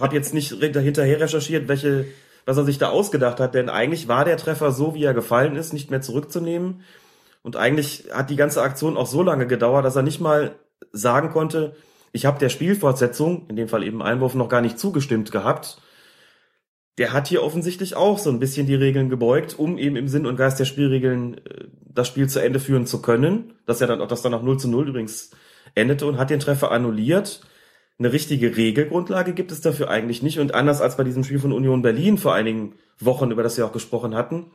habe 0.00 0.16
jetzt 0.16 0.32
nicht 0.32 0.52
hinterher 0.52 1.20
recherchiert, 1.20 1.68
welche, 1.68 2.06
was 2.46 2.56
er 2.56 2.64
sich 2.64 2.78
da 2.78 2.88
ausgedacht 2.88 3.40
hat, 3.40 3.54
denn 3.54 3.68
eigentlich 3.68 4.08
war 4.08 4.24
der 4.24 4.38
Treffer 4.38 4.72
so, 4.72 4.94
wie 4.94 5.04
er 5.04 5.12
gefallen 5.12 5.54
ist, 5.54 5.74
nicht 5.74 5.90
mehr 5.90 6.00
zurückzunehmen. 6.00 6.80
Und 7.42 7.56
eigentlich 7.56 8.06
hat 8.10 8.30
die 8.30 8.36
ganze 8.36 8.62
Aktion 8.62 8.96
auch 8.96 9.06
so 9.06 9.22
lange 9.22 9.46
gedauert, 9.46 9.84
dass 9.84 9.96
er 9.96 10.02
nicht 10.02 10.20
mal 10.20 10.56
sagen 10.92 11.28
konnte, 11.28 11.76
ich 12.12 12.24
habe 12.24 12.38
der 12.38 12.48
Spielfortsetzung, 12.48 13.48
in 13.48 13.56
dem 13.56 13.68
Fall 13.68 13.82
eben 13.82 14.02
Einwurf, 14.02 14.34
noch 14.34 14.48
gar 14.48 14.62
nicht 14.62 14.78
zugestimmt 14.78 15.30
gehabt 15.30 15.81
der 16.98 17.12
hat 17.12 17.28
hier 17.28 17.42
offensichtlich 17.42 17.96
auch 17.96 18.18
so 18.18 18.30
ein 18.30 18.38
bisschen 18.38 18.66
die 18.66 18.74
Regeln 18.74 19.08
gebeugt, 19.08 19.58
um 19.58 19.78
eben 19.78 19.96
im 19.96 20.08
Sinn 20.08 20.26
und 20.26 20.36
Geist 20.36 20.60
der 20.60 20.66
Spielregeln 20.66 21.38
äh, 21.38 21.64
das 21.94 22.08
Spiel 22.08 22.28
zu 22.28 22.40
Ende 22.40 22.60
führen 22.60 22.86
zu 22.86 23.00
können. 23.00 23.54
Dass 23.66 23.80
er 23.80 23.86
dann 23.86 24.00
auch, 24.00 24.08
das 24.08 24.22
dann 24.22 24.34
auch 24.34 24.42
0 24.42 24.58
zu 24.58 24.68
0 24.68 24.88
übrigens 24.88 25.30
endete 25.74 26.06
und 26.06 26.18
hat 26.18 26.30
den 26.30 26.40
Treffer 26.40 26.70
annulliert. 26.70 27.40
Eine 27.98 28.12
richtige 28.12 28.56
Regelgrundlage 28.56 29.32
gibt 29.32 29.52
es 29.52 29.60
dafür 29.60 29.88
eigentlich 29.88 30.22
nicht. 30.22 30.38
Und 30.38 30.54
anders 30.54 30.80
als 30.80 30.96
bei 30.96 31.04
diesem 31.04 31.24
Spiel 31.24 31.38
von 31.38 31.52
Union 31.52 31.82
Berlin 31.82 32.18
vor 32.18 32.34
einigen 32.34 32.74
Wochen, 32.98 33.30
über 33.30 33.42
das 33.42 33.56
wir 33.56 33.64
auch 33.64 33.72
gesprochen 33.72 34.14
hatten, 34.14 34.50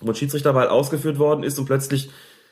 wo 0.00 0.12
ein 0.12 0.14
Schiedsrichterwahl 0.14 0.68
ausgeführt 0.68 1.18
worden 1.18 1.42
ist 1.42 1.58
und 1.58 1.66
plötzlich 1.66 2.10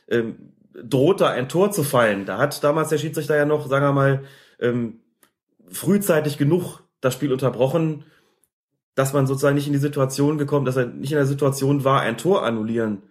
ähm, 0.09 0.53
droht 0.75 1.21
da 1.21 1.31
ein 1.31 1.49
Tor 1.49 1.71
zu 1.71 1.83
fallen. 1.83 2.27
Da 2.27 2.39
hat 2.39 2.63
damals 2.65 2.89
der 2.89 2.99
Schiedsrichter 2.99 3.37
ja 3.37 3.45
noch, 3.45 3.69
sagen 3.69 3.87
wir 3.87 3.93
mal, 3.93 4.25
ähm, 4.61 5.01
frühzeitig 5.71 6.37
genug 6.37 6.81
das 7.01 7.15
Spiel 7.15 7.33
unterbrochen, 7.33 8.05
dass 8.95 9.13
man 9.13 9.27
sozusagen 9.27 9.57
nicht 9.57 9.67
in 9.67 9.73
die 9.73 9.79
Situation 9.79 10.39
gekommen, 10.39 10.67
dass 10.67 10.77
er 10.77 10.87
nicht 10.87 11.13
in 11.13 11.19
der 11.19 11.27
Situation 11.27 11.85
war, 11.85 12.01
ein 12.01 12.17
Tor 12.17 12.45
annullieren 12.45 13.03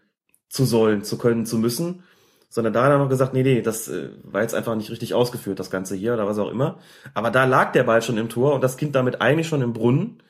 zu 0.50 0.66
sollen, 0.66 1.04
zu 1.04 1.18
können, 1.18 1.46
zu 1.46 1.58
müssen, 1.58 2.04
sondern 2.48 2.74
da 2.74 2.84
hat 2.84 2.92
er 2.92 3.00
noch 3.00 3.10
gesagt, 3.10 3.34
nee, 3.34 3.44
nee, 3.44 3.62
das 3.62 3.88
äh, 3.88 4.10
war 4.24 4.44
jetzt 4.44 4.54
einfach 4.54 4.76
nicht 4.76 4.92
richtig 4.92 5.14
ausgeführt, 5.16 5.60
das 5.60 5.72
Ganze 5.72 5.96
hier 5.96 6.14
oder 6.14 6.28
was 6.28 6.38
auch 6.38 6.52
immer. 6.52 6.78
Aber 7.16 7.32
da 7.32 7.46
lag 7.46 7.72
der 7.72 7.84
Ball 7.84 8.02
schon 8.02 8.18
im 8.18 8.30
Tor 8.30 8.54
und 8.54 8.64
das 8.64 8.78
Kind 8.78 8.96
damit 8.96 9.22
eigentlich 9.22 9.48
schon 9.48 9.64
im 9.64 9.74
Brunnen. 9.74 10.22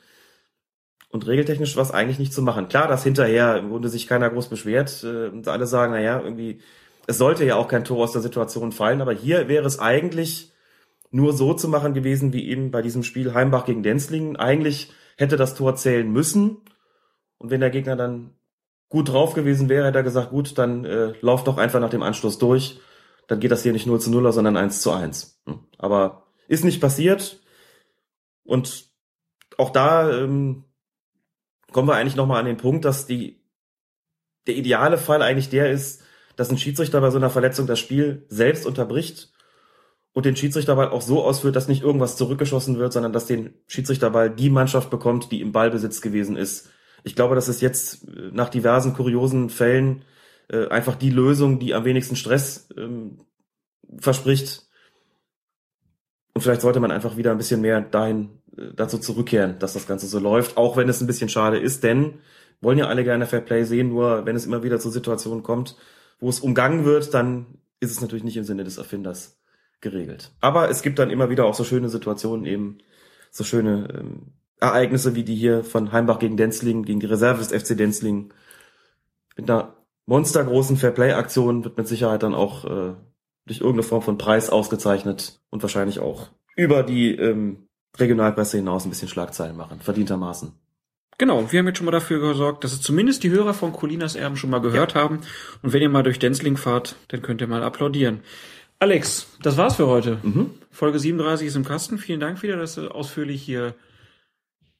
Und 1.10 1.28
regeltechnisch 1.28 1.76
war 1.76 1.84
es 1.84 1.92
eigentlich 1.92 2.20
nicht 2.20 2.34
zu 2.34 2.42
machen. 2.42 2.70
Klar, 2.70 2.88
dass 2.88 3.04
hinterher 3.04 3.58
im 3.58 3.70
Grunde 3.70 3.90
sich 3.90 4.08
keiner 4.08 4.30
groß 4.30 4.48
beschwert 4.48 5.04
äh, 5.04 5.28
und 5.28 5.48
alle 5.50 5.68
sagen, 5.68 5.92
na 5.92 6.00
ja, 6.00 6.22
irgendwie, 6.22 6.62
es 7.06 7.18
sollte 7.18 7.44
ja 7.44 7.58
auch 7.58 7.68
kein 7.68 7.84
Tor 7.84 8.04
aus 8.04 8.14
der 8.14 8.22
Situation 8.22 8.72
fallen, 8.72 9.02
aber 9.02 9.14
hier 9.14 9.50
wäre 9.50 9.66
es 9.66 9.80
eigentlich 9.80 10.54
nur 11.12 11.34
so 11.34 11.54
zu 11.54 11.68
machen 11.68 11.94
gewesen, 11.94 12.34
wie 12.34 12.48
eben 12.50 12.72
bei 12.72 12.82
diesem 12.82 13.04
Spiel 13.04 13.34
Heimbach 13.34 13.66
gegen 13.66 13.84
Denzlingen. 13.84 14.38
Eigentlich 14.38 14.92
hätte 15.18 15.38
das 15.38 15.56
Tor 15.56 15.76
zählen 15.76 16.10
müssen. 16.12 16.62
Und 17.38 17.50
wenn 17.50 17.62
der 17.62 17.70
Gegner 17.70 17.96
dann 17.96 18.36
gut 18.90 19.10
drauf 19.10 19.34
gewesen 19.34 19.70
wäre, 19.70 19.88
hätte 19.88 20.00
er 20.00 20.04
gesagt, 20.04 20.30
gut, 20.30 20.58
dann 20.58 20.86
äh, 20.86 21.14
lauf 21.22 21.44
doch 21.44 21.58
einfach 21.58 21.80
nach 21.80 21.90
dem 21.90 22.04
Anschluss 22.04 22.38
durch. 22.38 22.80
Dann 23.28 23.40
geht 23.40 23.52
das 23.52 23.64
hier 23.64 23.74
nicht 23.74 23.88
0 23.88 24.00
zu 24.00 24.12
0, 24.12 24.32
sondern 24.32 24.58
1 24.58 24.82
zu 24.82 24.92
1. 24.92 25.42
Hm. 25.46 25.60
Aber 25.78 26.28
ist 26.48 26.64
nicht 26.64 26.82
passiert. 26.82 27.42
Und 28.44 28.90
auch 29.58 29.72
da 29.72 30.12
ähm, 30.12 30.66
kommen 31.72 31.88
wir 31.88 31.96
eigentlich 31.96 32.16
nochmal 32.16 32.40
an 32.40 32.46
den 32.46 32.58
Punkt, 32.58 32.86
dass 32.86 33.06
die 33.06 33.42
der 34.48 34.56
ideale 34.56 34.98
Fall 34.98 35.22
eigentlich 35.22 35.50
der 35.50 35.72
ist, 35.72 36.04
dass 36.36 36.50
ein 36.50 36.58
Schiedsrichter 36.58 37.00
bei 37.02 37.10
so 37.10 37.18
einer 37.18 37.30
Verletzung 37.30 37.66
das 37.68 37.80
Spiel 37.80 38.26
selbst 38.28 38.66
unterbricht 38.66 39.33
und 40.14 40.26
den 40.26 40.36
Schiedsrichterball 40.36 40.90
auch 40.90 41.02
so 41.02 41.24
ausführt, 41.24 41.56
dass 41.56 41.68
nicht 41.68 41.82
irgendwas 41.82 42.16
zurückgeschossen 42.16 42.78
wird, 42.78 42.94
sondern 42.94 43.14
dass 43.14 43.26
den 43.26 43.56
Schiedsrichterball 43.68 44.30
die 44.30 44.52
Mannschaft 44.52 44.90
bekommt, 44.90 45.32
die 45.32 45.42
im 45.42 45.52
Ballbesitz 45.52 46.02
gewesen 46.02 46.38
ist. 46.38 46.70
Ich 47.04 47.16
glaube, 47.16 47.36
das 47.36 47.50
ist 47.50 47.62
jetzt 47.62 48.08
äh, 48.08 48.30
nach 48.32 48.50
diversen 48.50 48.94
kuriosen 48.94 49.50
Fällen 49.50 50.06
äh, 50.50 50.68
einfach 50.68 50.96
die 50.96 51.10
Lösung, 51.10 51.60
die 51.60 51.74
am 51.74 51.84
wenigsten 51.84 52.16
Stress 52.16 52.70
ähm, 52.78 53.22
verspricht. 53.98 54.68
Und 56.36 56.42
vielleicht 56.42 56.62
sollte 56.62 56.80
man 56.80 56.92
einfach 56.92 57.18
wieder 57.18 57.32
ein 57.32 57.38
bisschen 57.38 57.62
mehr 57.62 57.82
dahin 57.82 58.42
äh, 58.56 58.68
dazu 58.76 59.00
zurückkehren, 59.00 59.58
dass 59.58 59.74
das 59.74 59.88
Ganze 59.88 60.06
so 60.06 60.20
läuft, 60.20 60.58
auch 60.58 60.78
wenn 60.78 60.90
es 60.90 61.02
ein 61.02 61.08
bisschen 61.08 61.30
schade 61.30 61.58
ist, 61.58 61.84
denn 61.84 62.20
wollen 62.62 62.78
ja 62.78 62.88
alle 62.88 63.04
gerne 63.04 63.26
Fair 63.26 63.42
Play 63.42 63.64
sehen, 63.66 63.90
nur 63.90 64.26
wenn 64.26 64.36
es 64.36 64.46
immer 64.46 64.64
wieder 64.64 64.80
zu 64.80 64.90
Situationen 64.92 65.44
kommt, 65.44 65.76
wo 66.20 66.30
es 66.30 66.40
umgangen 66.40 66.86
wird, 66.86 67.14
dann 67.14 67.58
ist 67.80 67.92
es 67.92 68.00
natürlich 68.00 68.24
nicht 68.24 68.38
im 68.38 68.46
Sinne 68.46 68.64
des 68.64 68.78
Erfinders 68.78 69.43
geregelt. 69.84 70.32
Aber 70.42 70.70
es 70.70 70.82
gibt 70.82 70.98
dann 70.98 71.12
immer 71.12 71.30
wieder 71.30 71.46
auch 71.46 71.54
so 71.54 71.64
schöne 71.64 71.90
Situationen, 71.90 72.46
eben 72.46 72.80
so 73.30 73.44
schöne 73.44 73.88
ähm, 74.00 74.34
Ereignisse 74.60 75.14
wie 75.14 75.24
die 75.24 75.36
hier 75.36 75.64
von 75.64 75.92
Heimbach 75.92 76.18
gegen 76.18 76.38
Denzling, 76.38 76.84
gegen 76.84 77.00
die 77.00 77.06
Reserve 77.06 77.40
des 77.40 77.52
FC 77.52 77.78
Denzling. 77.78 78.34
Mit 79.38 79.50
einer 79.50 79.76
monstergroßen 80.06 80.78
Fairplay-Aktion 80.78 81.64
wird 81.64 81.78
mit 81.78 81.88
Sicherheit 81.88 82.24
dann 82.24 82.34
auch 82.34 82.66
äh, 82.66 82.94
durch 83.46 83.60
irgendeine 83.60 83.84
Form 83.84 84.02
von 84.02 84.18
Preis 84.18 84.50
ausgezeichnet 84.50 85.42
und 85.50 85.62
wahrscheinlich 85.62 86.00
auch 86.00 86.30
über 86.56 86.84
die 86.84 87.16
ähm, 87.16 87.68
Regionalpresse 87.98 88.58
hinaus 88.58 88.86
ein 88.86 88.90
bisschen 88.90 89.08
Schlagzeilen 89.08 89.56
machen, 89.56 89.80
verdientermaßen. 89.80 90.54
Genau, 91.18 91.52
wir 91.52 91.60
haben 91.60 91.68
jetzt 91.68 91.78
schon 91.78 91.86
mal 91.86 91.92
dafür 91.92 92.20
gesorgt, 92.20 92.64
dass 92.64 92.74
es 92.74 92.82
zumindest 92.82 93.24
die 93.24 93.30
Hörer 93.30 93.54
von 93.54 93.72
Colinas 93.72 94.16
Erben 94.16 94.36
schon 94.36 94.50
mal 94.50 94.62
gehört 94.62 94.94
ja. 94.94 95.02
haben. 95.02 95.20
Und 95.62 95.74
wenn 95.74 95.82
ihr 95.82 95.90
mal 95.90 96.04
durch 96.04 96.20
Denzling 96.20 96.58
fahrt, 96.58 96.96
dann 97.10 97.22
könnt 97.22 97.42
ihr 97.42 97.48
mal 97.48 97.64
applaudieren. 97.64 98.22
Alex, 98.84 99.28
das 99.42 99.56
war's 99.56 99.78
für 99.78 99.88
heute. 99.88 100.18
Mhm. 100.24 100.50
Folge 100.70 101.00
37 101.00 101.48
ist 101.48 101.56
im 101.56 101.64
Kasten. 101.64 101.98
Vielen 101.98 102.20
Dank 102.20 102.44
wieder, 102.44 102.58
dass 102.58 102.76
du 102.76 102.90
ausführlich 102.90 103.42
hier 103.42 103.76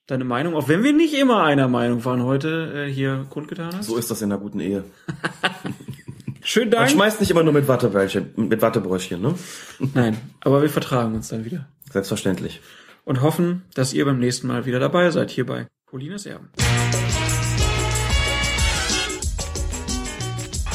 deine 0.08 0.26
Meinung, 0.26 0.56
auch 0.56 0.68
wenn 0.68 0.84
wir 0.84 0.92
nicht 0.92 1.14
immer 1.14 1.44
einer 1.44 1.70
Meinung 1.70 2.04
waren, 2.04 2.22
heute 2.22 2.86
äh, 2.90 2.92
hier 2.92 3.26
kundgetan 3.30 3.74
hast. 3.74 3.86
So 3.86 3.96
ist 3.96 4.12
das 4.12 4.22
in 4.22 4.30
einer 4.30 4.42
guten 4.42 4.60
Ehe. 4.60 4.84
Schönen 6.44 6.70
Dank. 6.70 6.88
Man 6.88 6.90
schmeißt 6.90 7.22
nicht 7.22 7.32
immer 7.32 7.44
nur 7.44 7.54
mit 7.54 7.70
Wattebällchen, 7.70 8.32
mit 8.36 8.62
Wattebräuchchen, 8.62 9.22
ne? 9.22 9.36
Nein, 9.94 10.18
aber 10.42 10.62
wir 10.62 10.70
vertragen 10.70 11.16
uns 11.16 11.30
dann 11.30 11.46
wieder. 11.46 11.70
Selbstverständlich. 11.90 12.60
Und 13.06 13.22
hoffen, 13.22 13.62
dass 13.74 13.94
ihr 13.94 14.04
beim 14.04 14.20
nächsten 14.20 14.48
Mal 14.48 14.66
wieder 14.66 14.82
dabei 14.82 15.12
seid, 15.12 15.32
hier 15.32 15.46
bei 15.46 15.68
Paulinas 15.86 16.26
Erben. 16.26 16.50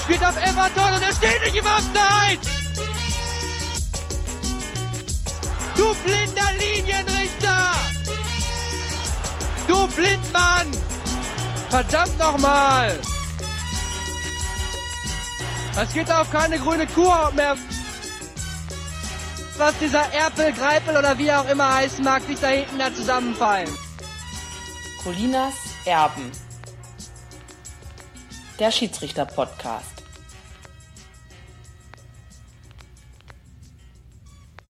Spielt 0.03 0.25
auf 0.25 0.37
Everton 0.39 0.95
und 0.95 1.03
er 1.03 1.13
steht 1.13 1.45
nicht 1.45 1.59
im 1.59 1.67
Abseits! 1.67 2.68
Du 5.79 5.95
blinder 6.05 6.53
Linienrichter! 6.59 7.73
Du 9.69 9.87
Blindmann! 9.87 10.67
Verdammt 11.71 12.19
nochmal! 12.19 12.99
Das 15.77 15.93
geht 15.93 16.11
auf 16.11 16.29
keine 16.33 16.59
grüne 16.59 16.85
Kuhhaut 16.89 17.33
mehr. 17.37 17.57
Was 19.57 19.79
dieser 19.79 20.13
Erpel, 20.13 20.53
Greipel 20.53 20.97
oder 20.97 21.17
wie 21.17 21.31
auch 21.31 21.49
immer 21.49 21.73
heißen 21.73 22.03
mag, 22.03 22.23
sich 22.25 22.41
da 22.41 22.49
hinten 22.49 22.81
da 22.81 22.93
zusammenfallen. 22.93 23.71
Colinas 25.05 25.55
Erben. 25.85 26.33
Der 28.59 28.73
Schiedsrichter-Podcast. 28.73 29.98